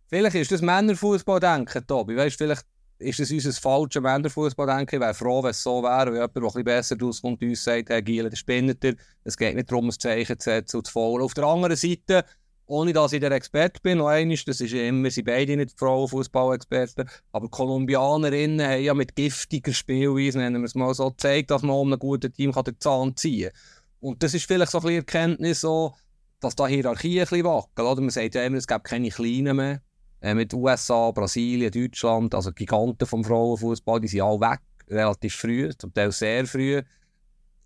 Vielleicht 0.07 0.36
ist 0.36 0.51
das 0.51 0.61
Männerfußball-Denken, 0.61 1.88
Tobi, 1.88 2.17
weißt 2.17 2.36
vielleicht 2.38 2.65
ist 2.99 3.19
das 3.19 3.31
unser 3.31 3.51
falsches 3.53 4.01
Männerfußball-Denken. 4.01 4.95
Ich 4.95 5.01
wäre 5.01 5.13
froh, 5.13 5.43
wenn 5.43 5.51
es 5.51 5.61
so 5.61 5.83
wäre, 5.83 6.07
wenn 6.07 6.15
jemand, 6.15 6.35
der 6.35 6.55
ein 6.55 6.63
besser 6.63 6.97
rauskommt, 6.99 7.41
uns 7.41 7.63
sagt, 7.63 7.89
hey 7.89 8.01
Giel, 8.01 8.29
der 8.29 8.37
spinnt 8.37 8.83
er. 8.83 8.95
Es 9.23 9.37
geht 9.37 9.55
nicht 9.55 9.71
darum, 9.71 9.87
ein 9.87 9.91
Zeichen 9.91 10.39
zu 10.39 10.49
setzen 10.49 10.77
und 10.77 10.87
zu 10.87 10.93
folgen. 10.93 11.23
Auf 11.23 11.33
der 11.33 11.43
anderen 11.43 11.75
Seite, 11.75 12.23
ohne 12.67 12.93
dass 12.93 13.13
ich 13.13 13.19
der 13.19 13.31
Experte 13.31 13.79
bin, 13.81 13.97
noch 13.97 14.07
einmal, 14.07 14.37
das 14.45 14.61
ist 14.61 14.73
immer, 14.73 15.11
sind 15.11 15.25
beide 15.25 15.57
nicht 15.57 15.77
Frauen-Fußball-Experten, 15.77 17.09
aber 17.31 17.49
Kolumbianerinnen 17.49 18.65
haben 18.65 18.83
ja 18.83 18.93
mit 18.93 19.15
giftiger 19.15 19.73
Spielweise, 19.73 20.39
nennen 20.39 20.61
wir 20.61 20.65
es 20.65 20.75
mal 20.75 20.93
so, 20.93 21.11
gezeigt, 21.11 21.51
dass 21.51 21.61
man 21.61 21.75
um 21.75 21.91
einem 21.91 21.99
guten 21.99 22.31
Team 22.33 22.53
kann 22.53 22.63
den 22.63 22.79
Zahn 22.79 23.15
ziehen 23.15 23.49
kann. 23.51 23.59
Und 23.99 24.23
das 24.23 24.33
ist 24.33 24.45
vielleicht 24.45 24.71
so 24.71 24.79
ein 24.79 24.95
Erkenntnis, 24.95 25.61
so, 25.61 25.93
dass 26.39 26.55
da 26.55 26.67
Hierarchie 26.67 27.19
ein 27.19 27.27
bisschen 27.27 27.45
wackelt. 27.45 27.87
Oder? 27.87 28.01
Man 28.01 28.09
sagt 28.09 28.35
ja 28.35 28.43
immer, 28.43 28.57
es 28.57 28.67
gibt 28.67 28.83
keine 28.83 29.09
Kleinen 29.09 29.57
mehr 29.57 29.81
mit 30.22 30.53
USA, 30.53 31.11
Brasilien, 31.11 31.72
Deutschland, 31.72 32.34
also 32.34 32.51
Giganten 32.51 33.07
vom 33.07 33.24
Frauenfußball, 33.24 33.99
die 33.99 34.07
sind 34.07 34.22
alle 34.22 34.39
weg, 34.39 34.59
relativ 34.89 35.36
früh, 35.36 35.72
zum 35.78 35.93
Teil 35.93 36.11
sehr 36.11 36.45
früh. 36.45 36.82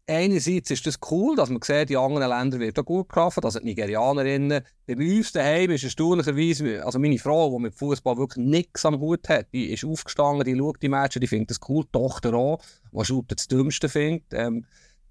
Einerseits 0.10 0.72
ist 0.72 0.88
das 0.88 0.98
cool, 1.12 1.36
dass 1.36 1.52
man 1.52 1.62
sieht, 1.62 1.90
die 1.90 1.98
anderen 1.98 2.30
Länder 2.30 2.60
wird 2.60 2.80
auch 2.80 2.86
gut 2.86 3.10
geschaffen, 3.10 3.44
also 3.44 3.60
die 3.60 3.66
Nigerianerinnen. 3.66 4.64
Bei 4.88 4.96
uns 4.96 5.32
daheim 5.32 5.70
ist 5.70 5.84
erstaunlicherweise, 5.84 6.84
also 6.84 6.98
meine 6.98 7.20
Frau, 7.20 7.56
die 7.56 7.62
mit 7.62 7.76
Fußball 7.76 8.18
wirklich 8.18 8.44
nichts 8.44 8.86
am 8.86 9.00
Hut 9.00 9.30
hat, 9.30 9.46
die 9.54 9.72
ist 9.72 9.86
aufgestanden, 9.86 10.46
die 10.46 10.58
schaut 10.58 10.82
die 10.82 10.90
Matches, 10.90 11.20
die 11.20 11.28
findet 11.28 11.52
das 11.52 11.60
cool, 11.70 11.84
die 11.84 11.92
Tochter 11.92 12.34
auch, 12.34 12.60
die 12.92 13.06
Schubert 13.06 13.40
das 13.40 13.48
Dümmste 13.48 13.88
findet. 13.88 14.34
Ähm, 14.34 14.66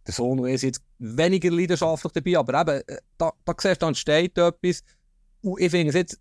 der 0.04 0.14
Sohn 0.14 0.44
ist 0.46 0.62
jetzt 0.62 0.82
weniger 0.98 1.52
leidenschaftlich 1.52 2.12
dabei, 2.14 2.38
aber 2.38 2.60
eben, 2.60 2.82
äh, 2.88 2.98
da, 3.18 3.30
da 3.44 3.54
siehst 3.56 3.76
du, 3.76 3.78
da 3.78 3.88
entsteht 3.88 4.36
etwas. 4.36 4.82
Und 5.42 5.60
ich 5.60 5.70
finde 5.70 5.90
es 5.90 5.94
jetzt 5.94 6.20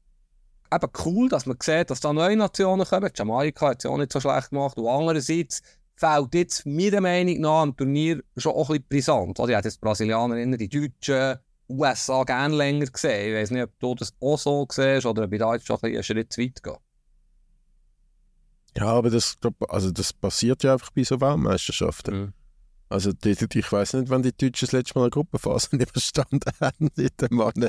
eben 0.73 0.91
cool, 1.05 1.29
dass 1.29 1.45
man 1.45 1.57
sieht, 1.61 1.89
dass 1.89 1.99
da 1.99 2.13
neue 2.13 2.35
Nationen 2.35 2.85
kommen. 2.85 3.11
Jamaika 3.13 3.69
hat 3.69 3.77
es 3.79 3.83
ja 3.83 3.89
auch 3.89 3.97
nicht 3.97 4.11
so 4.11 4.19
schlecht 4.19 4.49
gemacht. 4.49 4.77
Und 4.77 4.87
andererseits 4.87 5.61
fällt 5.95 6.35
jetzt 6.35 6.65
meiner 6.65 7.01
Meinung 7.01 7.41
nach 7.41 7.61
am 7.61 7.75
Turnier 7.75 8.21
schon 8.37 8.53
auch 8.53 8.69
ein 8.69 8.83
bisschen 8.83 8.89
brisant. 8.89 9.39
Also, 9.39 9.49
ich 9.49 9.57
hätte 9.57 9.67
jetzt 9.67 9.81
Brasilianerinnen, 9.81 10.57
die 10.57 10.69
Deutschen, 10.69 11.39
USA 11.69 12.23
gerne 12.23 12.55
länger 12.55 12.85
gesehen. 12.85 13.29
Ich 13.29 13.35
weiß 13.35 13.51
nicht, 13.51 13.63
ob 13.63 13.79
du 13.79 13.95
das 13.95 14.13
auch 14.21 14.37
so 14.37 14.65
siehst 14.71 15.05
oder 15.05 15.23
ob 15.23 15.33
ich 15.33 15.39
da 15.39 15.53
jetzt 15.53 15.67
schon 15.67 15.77
ein 15.81 15.93
einen 15.93 16.03
Schritt 16.03 16.31
zu 16.31 16.41
weit 16.41 16.63
gehe. 16.63 16.77
Ja, 18.77 18.85
aber 18.85 19.09
das, 19.09 19.37
also 19.67 19.91
das 19.91 20.13
passiert 20.13 20.63
ja 20.63 20.73
einfach 20.73 20.91
bei 20.91 21.03
so 21.03 21.19
Weltmeisterschaften. 21.19 22.19
Mhm. 22.19 22.33
Also 22.89 23.11
die, 23.11 23.35
die, 23.35 23.59
ich 23.59 23.71
weiß 23.71 23.93
nicht, 23.93 24.09
wann 24.09 24.23
die 24.23 24.31
Deutschen 24.31 24.65
das 24.65 24.71
letzte 24.71 24.97
Mal 24.97 25.05
eine 25.05 25.09
Gruppenphase 25.09 25.69
überstanden 25.75 26.51
haben 26.61 26.89
in 26.95 27.09
dem 27.19 27.35
Mann. 27.35 27.67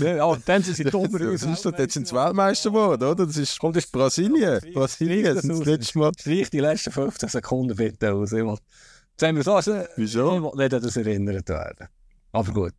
ja, 0.00 0.36
dann 0.44 0.62
sind 0.62 0.76
sie 0.76 0.84
dummer 0.84 1.30
aus. 1.30 1.40
Sonst 1.40 1.64
jetzt 1.64 1.94
sind 1.94 2.06
sie 2.06 2.14
Weltmeister 2.14 2.70
geworden, 2.70 3.02
oder? 3.02 3.26
Das 3.26 3.36
ist, 3.36 3.58
das 3.62 3.76
ist 3.76 3.90
Brasilien. 3.90 4.60
Brasilien 4.74 5.40
sind 5.40 5.58
das 5.58 5.64
letzte 5.64 5.98
Mal. 5.98 6.12
Streich 6.18 6.50
die 6.50 6.60
letzten 6.60 6.92
15 6.92 7.28
Sekunden 7.30 7.74
bitte 7.74 8.12
aus. 8.12 8.32
Jetzt 8.32 9.22
haben 9.22 9.36
wir 9.36 9.42
so, 9.42 9.54
also, 9.54 9.82
Wieso? 9.96 10.48
Ich 10.50 10.58
nicht 10.58 10.74
an 10.74 10.82
das 10.82 10.96
erinnert 10.96 11.48
werden. 11.48 11.88
Aber 12.32 12.52
gut. 12.52 12.74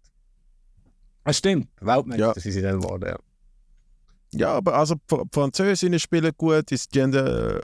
Es 1.23 1.38
stimmt, 1.38 1.69
Weltmeister 1.81 2.27
ja. 2.27 2.33
sind 2.36 2.51
sie 2.51 2.61
dann 2.61 2.79
geworden, 2.79 3.09
ja. 3.09 3.17
Ja, 4.38 4.51
aber 4.51 4.75
also 4.75 4.95
die 4.95 5.15
Französinnen 5.31 5.99
spielen 5.99 6.31
gut, 6.38 6.69
die 6.69 6.77
sind, 6.77 7.15
äh, 7.15 7.59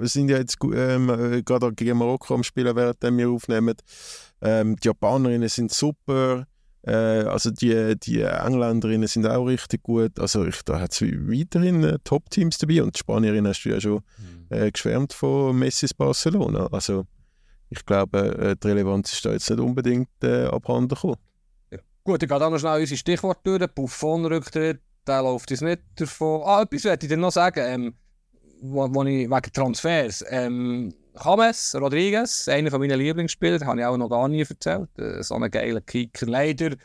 sind 0.00 0.28
ja 0.28 0.38
jetzt 0.38 0.58
ähm, 0.62 1.08
äh, 1.08 1.42
gerade 1.42 1.72
gegen 1.72 1.98
Marokko 1.98 2.34
am 2.34 2.42
Spielen, 2.42 2.74
während 2.74 3.00
wir 3.00 3.30
aufnehmen. 3.30 3.76
Ähm, 4.42 4.74
die 4.76 4.88
Japanerinnen 4.88 5.48
sind 5.48 5.72
super, 5.72 6.46
äh, 6.82 6.92
also 6.92 7.50
die, 7.50 7.94
die 8.00 8.22
Engländerinnen 8.22 9.06
sind 9.06 9.26
auch 9.26 9.44
richtig 9.44 9.84
gut. 9.84 10.18
Also 10.18 10.44
ich, 10.46 10.62
da 10.64 10.80
hat 10.80 10.92
es 10.92 11.02
weiterhin 11.02 11.84
äh, 11.84 11.98
Top-Teams 12.02 12.58
dabei 12.58 12.82
und 12.82 12.96
die 12.96 12.98
Spanierinnen 12.98 13.46
hast 13.46 13.62
du 13.62 13.68
ja 13.68 13.80
schon 13.80 14.00
mhm. 14.18 14.46
äh, 14.48 14.70
geschwärmt 14.72 15.12
von 15.12 15.56
Messis 15.56 15.94
Barcelona. 15.94 16.66
Also 16.72 17.06
ich 17.68 17.86
glaube, 17.86 18.36
äh, 18.36 18.56
die 18.56 18.66
Relevanz 18.66 19.12
ist 19.12 19.24
da 19.24 19.30
jetzt 19.30 19.48
nicht 19.48 19.60
unbedingt 19.60 20.08
abhanden 20.24 20.88
gekommen. 20.88 21.16
Gut, 22.02 22.22
ich 22.22 22.28
gehe 22.28 22.38
dann 22.38 22.50
noch 22.50 22.58
schnell 22.58 22.80
unsere 22.80 22.98
Stichworte 22.98 23.58
durch. 23.58 23.74
Buffon-Rücktritt, 23.74 24.80
der 25.06 25.22
läuft 25.22 25.50
uns 25.50 25.60
nicht 25.60 25.82
davon. 25.96 26.42
Ah, 26.44 26.62
etwas 26.62 26.84
wollte 26.84 27.06
ich 27.06 27.10
dir 27.10 27.16
noch 27.16 27.32
sagen, 27.32 27.64
ähm, 27.66 27.94
wo, 28.60 28.92
wo 28.94 29.02
ich, 29.04 29.28
wegen 29.28 29.52
Transfers. 29.52 30.24
Ähm, 30.28 30.94
James 31.22 31.74
Rodriguez, 31.74 32.48
einer 32.48 32.76
meiner 32.78 32.96
Lieblingsspieler, 32.96 33.64
habe 33.66 33.80
ich 33.80 33.86
auch 33.86 33.96
noch 33.96 34.08
gar 34.08 34.28
nie 34.28 34.42
erzählt. 34.42 34.88
Äh, 34.98 35.22
so 35.22 35.34
ein 35.34 35.50
geiler 35.50 35.80
Kicker. 35.80 36.26
Leider 36.26 36.76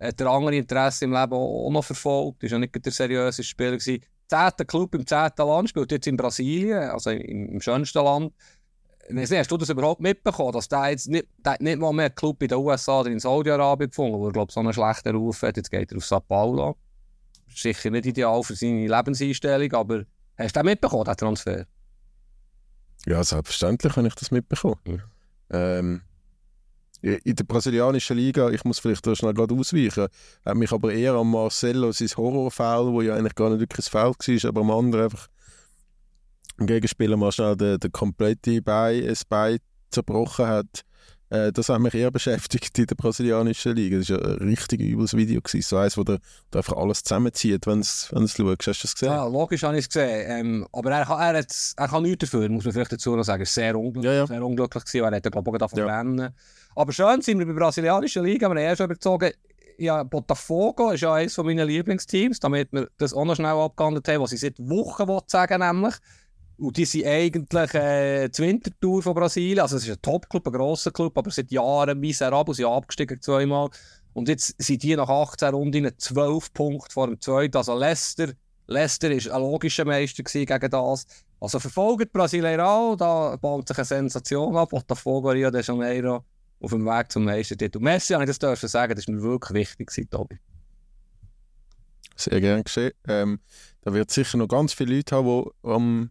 hat 0.00 0.20
er 0.20 0.26
andere 0.28 0.56
Interessen 0.56 1.04
im 1.04 1.12
Leben 1.12 1.32
auch 1.32 1.70
noch 1.70 1.84
verfolgt. 1.84 2.42
Ist 2.44 2.52
ja 2.52 2.58
nicht 2.58 2.84
der 2.84 2.92
seriöse 2.92 3.42
Spieler 3.42 3.72
gewesen. 3.72 4.02
Zehnter 4.28 4.64
Club 4.64 4.94
im 4.94 5.06
zehnten 5.06 5.46
Land, 5.46 5.68
spielt 5.68 5.92
jetzt 5.92 6.06
in 6.06 6.16
Brasilien, 6.16 6.90
also 6.90 7.10
im, 7.10 7.48
im 7.48 7.60
schönsten 7.60 8.02
Land. 8.02 8.32
Nicht, 9.10 9.32
hast 9.32 9.50
du 9.50 9.56
das 9.56 9.68
überhaupt 9.68 10.00
mitbekommen, 10.00 10.52
dass 10.52 10.68
der 10.68 10.90
jetzt 10.90 11.08
nicht, 11.08 11.26
der 11.44 11.56
nicht 11.60 11.78
mal 11.78 11.92
mehr 11.92 12.06
einen 12.06 12.14
Club 12.14 12.40
in 12.42 12.48
den 12.48 12.58
USA 12.58 13.00
oder 13.00 13.10
in 13.10 13.18
Saudi-Arabien 13.18 13.90
gefunden 13.90 14.18
wo 14.18 14.26
er, 14.26 14.32
glaube 14.32 14.52
so 14.52 14.60
einen 14.60 14.72
schlechten 14.72 15.14
Ruf 15.14 15.42
hat. 15.42 15.56
Jetzt 15.56 15.70
geht 15.70 15.90
er 15.90 15.98
auf 15.98 16.06
Sao 16.06 16.20
Paulo 16.20 16.76
sicher 17.54 17.90
nicht 17.90 18.06
ideal 18.06 18.42
für 18.42 18.54
seine 18.54 18.86
Lebenseinstellung, 18.86 19.72
aber 19.72 20.04
hast 20.36 20.56
du 20.56 20.60
das 20.60 20.64
mitbekommen, 20.64 21.04
den 21.04 21.16
Transfer? 21.16 21.66
Ja, 23.06 23.22
selbstverständlich 23.24 23.96
habe 23.96 24.08
ich 24.08 24.14
das 24.14 24.30
mitbekommen. 24.30 24.80
Mhm. 24.84 25.02
Ähm, 25.50 26.02
in 27.02 27.34
der 27.34 27.44
brasilianischen 27.44 28.16
Liga, 28.16 28.48
ich 28.50 28.64
muss 28.64 28.78
vielleicht 28.78 29.04
da 29.04 29.14
schnell 29.16 29.34
gerade 29.34 29.54
ausweichen, 29.54 30.06
hat 30.44 30.56
mich 30.56 30.70
aber 30.70 30.92
eher 30.92 31.14
an 31.14 31.28
Marcelo 31.28 31.90
sein 31.90 32.08
Horrorfall, 32.16 32.86
wo 32.92 33.02
ja 33.02 33.16
eigentlich 33.16 33.34
gar 33.34 33.50
nicht 33.50 33.58
wirklich 33.58 33.86
ein 33.86 33.90
Foul 33.90 34.14
war, 34.14 34.48
aber 34.48 34.60
am 34.60 34.70
anderen 34.70 35.04
einfach 35.04 35.28
im 36.58 36.66
Gegenspieler 36.66 37.16
mal 37.16 37.32
schnell 37.32 37.56
den, 37.56 37.80
den 37.80 37.90
kompletten 37.90 38.62
Bein 38.62 39.16
zerbrochen 39.90 40.46
hat, 40.46 40.82
äh, 41.32 41.50
das 41.50 41.70
hat 41.70 41.80
mich 41.80 41.94
eher 41.94 42.10
beschäftigt 42.10 42.78
in 42.78 42.86
der 42.86 42.94
brasilianischen 42.94 43.74
Liga. 43.74 43.98
Das 43.98 44.10
war 44.10 44.20
ja 44.20 44.36
ein 44.36 44.48
richtig 44.48 44.80
übles 44.82 45.16
Video. 45.16 45.40
Gewesen. 45.40 45.62
So 45.66 45.78
eins, 45.78 45.96
wo 45.96 46.04
der, 46.04 46.18
der 46.52 46.58
einfach 46.58 46.76
alles 46.76 47.02
zusammenzieht, 47.02 47.66
wenn 47.66 47.76
du 47.76 47.80
es 47.80 48.10
schaust. 48.10 48.66
Hast 48.66 48.66
du 48.66 48.82
das 48.82 48.94
gesehen? 48.94 49.08
Ja, 49.08 49.26
logisch 49.26 49.62
habe 49.62 49.78
ich 49.78 49.84
es 49.84 49.88
gesehen. 49.88 50.24
Ähm, 50.28 50.68
aber 50.72 50.90
er, 50.90 51.08
er, 51.08 51.38
hat, 51.38 51.56
er 51.76 51.88
kann 51.88 52.02
nichts 52.02 52.30
dafür, 52.30 52.48
muss 52.50 52.64
man 52.64 52.74
vielleicht 52.74 52.92
dazu 52.92 53.16
noch 53.16 53.24
sagen. 53.24 53.40
Er 53.40 53.46
war 53.46 53.46
sehr 53.46 53.78
unglücklich, 53.78 54.04
ja, 54.04 54.12
ja. 54.12 54.26
Sehr 54.26 54.44
unglücklich 54.44 54.84
gewesen. 54.84 55.04
Er 55.04 55.16
hat, 55.16 55.32
glaube 55.32 55.50
ich, 55.50 55.62
auch 55.62 55.72
davon 55.72 56.18
ja. 56.18 56.32
Aber 56.74 56.92
schön 56.92 57.22
sind 57.22 57.38
wir 57.38 57.46
bei 57.46 57.52
der 57.52 57.60
brasilianischen 57.60 58.24
Liga. 58.24 58.48
Wir 58.48 58.50
haben 58.50 58.58
erst 58.58 58.82
überzogen, 58.82 59.30
ja, 59.78 60.02
Botafogo 60.02 60.90
ist 60.90 61.00
ja 61.00 61.14
eines 61.14 61.36
meiner 61.38 61.64
Lieblingsteams, 61.64 62.40
damit 62.40 62.72
wir 62.72 62.88
das 62.98 63.14
auch 63.14 63.24
noch 63.24 63.36
schnell 63.36 63.52
abgehandelt 63.52 64.06
haben, 64.06 64.20
was 64.20 64.32
ich 64.32 64.40
seit 64.40 64.58
Wochen 64.58 65.18
sagen 65.26 65.60
nämlich. 65.60 65.94
Und 66.62 66.76
die 66.76 66.84
sind 66.84 67.04
eigentlich 67.06 67.74
äh, 67.74 68.28
die 68.28 68.42
Wintertour 68.42 69.02
von 69.02 69.14
Brasilien. 69.14 69.58
Also 69.58 69.78
es 69.78 69.82
ist 69.82 69.96
ein 69.96 70.00
Top-Club, 70.00 70.46
ein 70.46 70.52
grosser 70.52 70.92
Club, 70.92 71.18
aber 71.18 71.28
seit 71.32 71.50
Jahren 71.50 71.98
miserabel, 71.98 72.54
sie 72.54 72.62
sind 72.62 72.70
abgestiegen 72.70 73.20
zweimal. 73.20 73.68
Und 74.12 74.28
jetzt 74.28 74.54
sind 74.62 74.80
die 74.84 74.94
nach 74.94 75.08
18 75.08 75.48
Runden 75.48 75.90
12 75.98 76.52
Punkte 76.52 76.92
vor 76.92 77.08
dem 77.08 77.20
Zweiten. 77.20 77.56
Also 77.56 77.76
Leicester, 77.76 78.28
Leicester 78.68 79.10
war 79.10 79.34
ein 79.34 79.42
logischer 79.42 79.84
Meister 79.84 80.22
gegen 80.22 80.70
das. 80.70 81.06
Also 81.40 81.58
verfolgt 81.58 82.12
Brasilien 82.12 82.60
auch, 82.60 82.94
da 82.94 83.36
baut 83.36 83.66
sich 83.66 83.78
eine 83.78 83.84
Sensation 83.84 84.56
ab. 84.56 84.68
Botafogo 84.70 85.30
Rio 85.30 85.50
de 85.50 85.64
Janeiro 85.64 86.24
auf 86.60 86.70
dem 86.70 86.84
Weg 86.84 87.10
zum 87.10 87.24
Meistertitel. 87.24 87.80
Messi, 87.80 88.12
habe 88.12 88.22
ich 88.22 88.28
das 88.28 88.38
dürfen 88.38 88.68
sagen, 88.68 88.94
das 88.94 89.08
war 89.08 89.14
mir 89.16 89.22
wirklich 89.22 89.76
wichtig, 89.80 90.08
Tobi. 90.12 90.38
Sehr 92.14 92.40
gerne 92.40 92.62
geschehen. 92.62 92.92
Ähm, 93.08 93.40
da 93.80 93.92
wird 93.92 94.12
sicher 94.12 94.38
noch 94.38 94.46
ganz 94.46 94.72
viele 94.72 94.94
Leute 94.94 95.16
haben, 95.16 95.50
die 95.64 95.68
am 95.68 96.10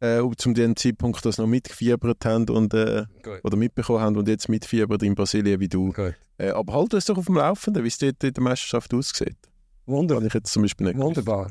äh, 0.00 0.22
zum 0.36 0.54
dem 0.54 0.76
Zeitpunkt 0.76 1.24
das 1.24 1.38
noch 1.38 1.46
mitgefiebert 1.46 2.24
haben 2.24 2.48
und, 2.48 2.74
äh, 2.74 3.04
oder 3.42 3.56
mitbekommen 3.56 4.00
haben 4.00 4.16
und 4.16 4.28
jetzt 4.28 4.48
mitfiebert 4.48 5.02
in 5.02 5.14
Brasilien 5.14 5.60
wie 5.60 5.68
du. 5.68 5.92
Äh, 6.38 6.50
aber 6.50 6.72
halt 6.74 6.94
es 6.94 7.06
doch 7.06 7.18
auf 7.18 7.26
dem 7.26 7.36
Laufenden, 7.36 7.82
wie 7.84 7.88
es 7.88 7.98
dort 7.98 8.22
in 8.22 8.32
der 8.32 8.42
Meisterschaft 8.42 8.92
aussieht. 8.94 9.36
Wunderbar. 9.86 10.24
ich 10.26 10.34
jetzt 10.34 10.52
zum 10.52 10.62
Beispiel 10.62 10.88
nicht 10.88 10.98
Wunderbar. 10.98 11.50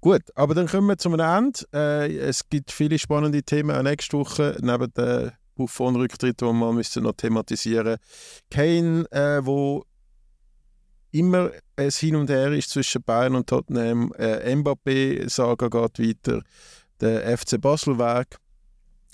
Gut, 0.00 0.22
aber 0.34 0.54
dann 0.54 0.66
kommen 0.66 0.86
wir 0.86 0.98
zum 0.98 1.18
Ende. 1.18 1.60
Äh, 1.74 2.16
es 2.18 2.48
gibt 2.48 2.70
viele 2.70 2.98
spannende 2.98 3.42
Themen 3.42 3.74
auch 3.74 3.82
nächste 3.82 4.18
Woche, 4.18 4.56
neben 4.60 4.92
dem 4.94 5.32
Buffon-Rücktritt, 5.56 6.40
den 6.40 6.58
wir 6.58 7.02
noch 7.02 7.12
thematisieren 7.12 7.86
müssen. 7.86 8.00
Kane, 8.50 9.04
äh, 9.10 9.44
wo 9.44 9.84
immer 11.10 11.50
ein 11.76 11.90
Hin 11.90 12.16
und 12.16 12.30
Her 12.30 12.52
ist 12.52 12.70
zwischen 12.70 13.02
Bayern 13.02 13.34
und 13.34 13.48
Tottenham. 13.48 14.12
Äh, 14.18 14.54
Mbappé-Saga 14.54 15.68
geht 15.68 15.98
weiter. 15.98 16.42
Der 17.00 17.38
FC 17.38 17.60
Basel-Weg 17.60 18.36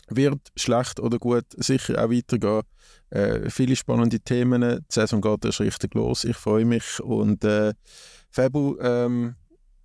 wird 0.08 0.40
schlecht 0.56 1.00
oder 1.00 1.18
gut 1.18 1.46
sicher 1.56 2.04
auch 2.04 2.10
weitergehen. 2.10 2.62
Äh, 3.10 3.50
viele 3.50 3.76
spannende 3.76 4.20
Themen. 4.20 4.60
Die 4.62 4.84
Saison 4.88 5.20
geht 5.20 5.44
erst 5.44 5.60
richtig 5.60 5.94
los. 5.94 6.24
Ich 6.24 6.36
freue 6.36 6.64
mich. 6.64 7.00
Und 7.00 7.44
äh, 7.44 7.72
Fabu, 8.30 8.76
ähm, 8.80 9.36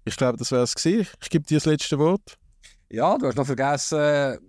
ich 0.05 0.17
glaube, 0.17 0.37
das 0.37 0.51
wäre 0.51 0.63
es. 0.63 0.73
Ich 0.85 1.29
gebe 1.29 1.45
dir 1.45 1.57
das 1.57 1.65
letzte 1.65 1.99
Wort. 1.99 2.37
Ja, 2.89 3.17
du 3.17 3.27
hast 3.27 3.35
noch 3.35 3.45
vergessen, 3.45 4.39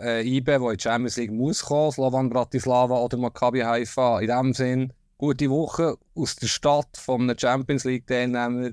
äh, 0.00 0.26
IBE, 0.26 0.44
der 0.44 0.56
in 0.56 0.76
die 0.76 0.82
Champions 0.82 1.16
League 1.16 1.32
muss 1.32 1.62
kommen, 1.62 1.92
Slovan 1.92 2.30
Bratislava 2.30 2.96
oder 2.96 3.18
Maccabi 3.18 3.60
Haifa. 3.60 4.20
In 4.20 4.28
dem 4.28 4.54
Sinn, 4.54 4.92
gute 5.24 5.48
Woche 5.48 5.96
aus 6.14 6.36
der 6.36 6.48
Stadt 6.48 6.98
von 6.98 7.22
einem 7.22 7.38
Champions 7.38 7.84
League-Teilnehmer 7.84 8.72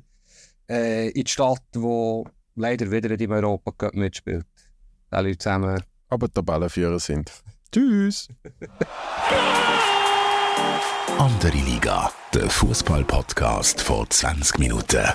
äh, 0.70 1.08
in 1.08 1.24
die 1.24 1.32
Stadt, 1.32 1.64
wo 1.74 2.26
leider 2.56 2.92
wieder 2.92 3.12
in 3.12 3.18
die 3.18 3.30
Europa 3.30 3.72
Cup 3.72 3.94
mitspielt. 3.94 4.46
Alle 5.12 5.38
zusammen. 5.38 5.82
Aber 6.10 6.30
Tabellenführer 6.30 7.00
sind. 7.00 7.32
Tschüss! 7.72 8.28
Andere 11.18 11.58
Liga, 11.58 12.12
der 12.34 12.50
Fußball-Podcast 12.50 13.80
vor 13.80 14.10
20 14.10 14.60
Minuten. 14.60 15.08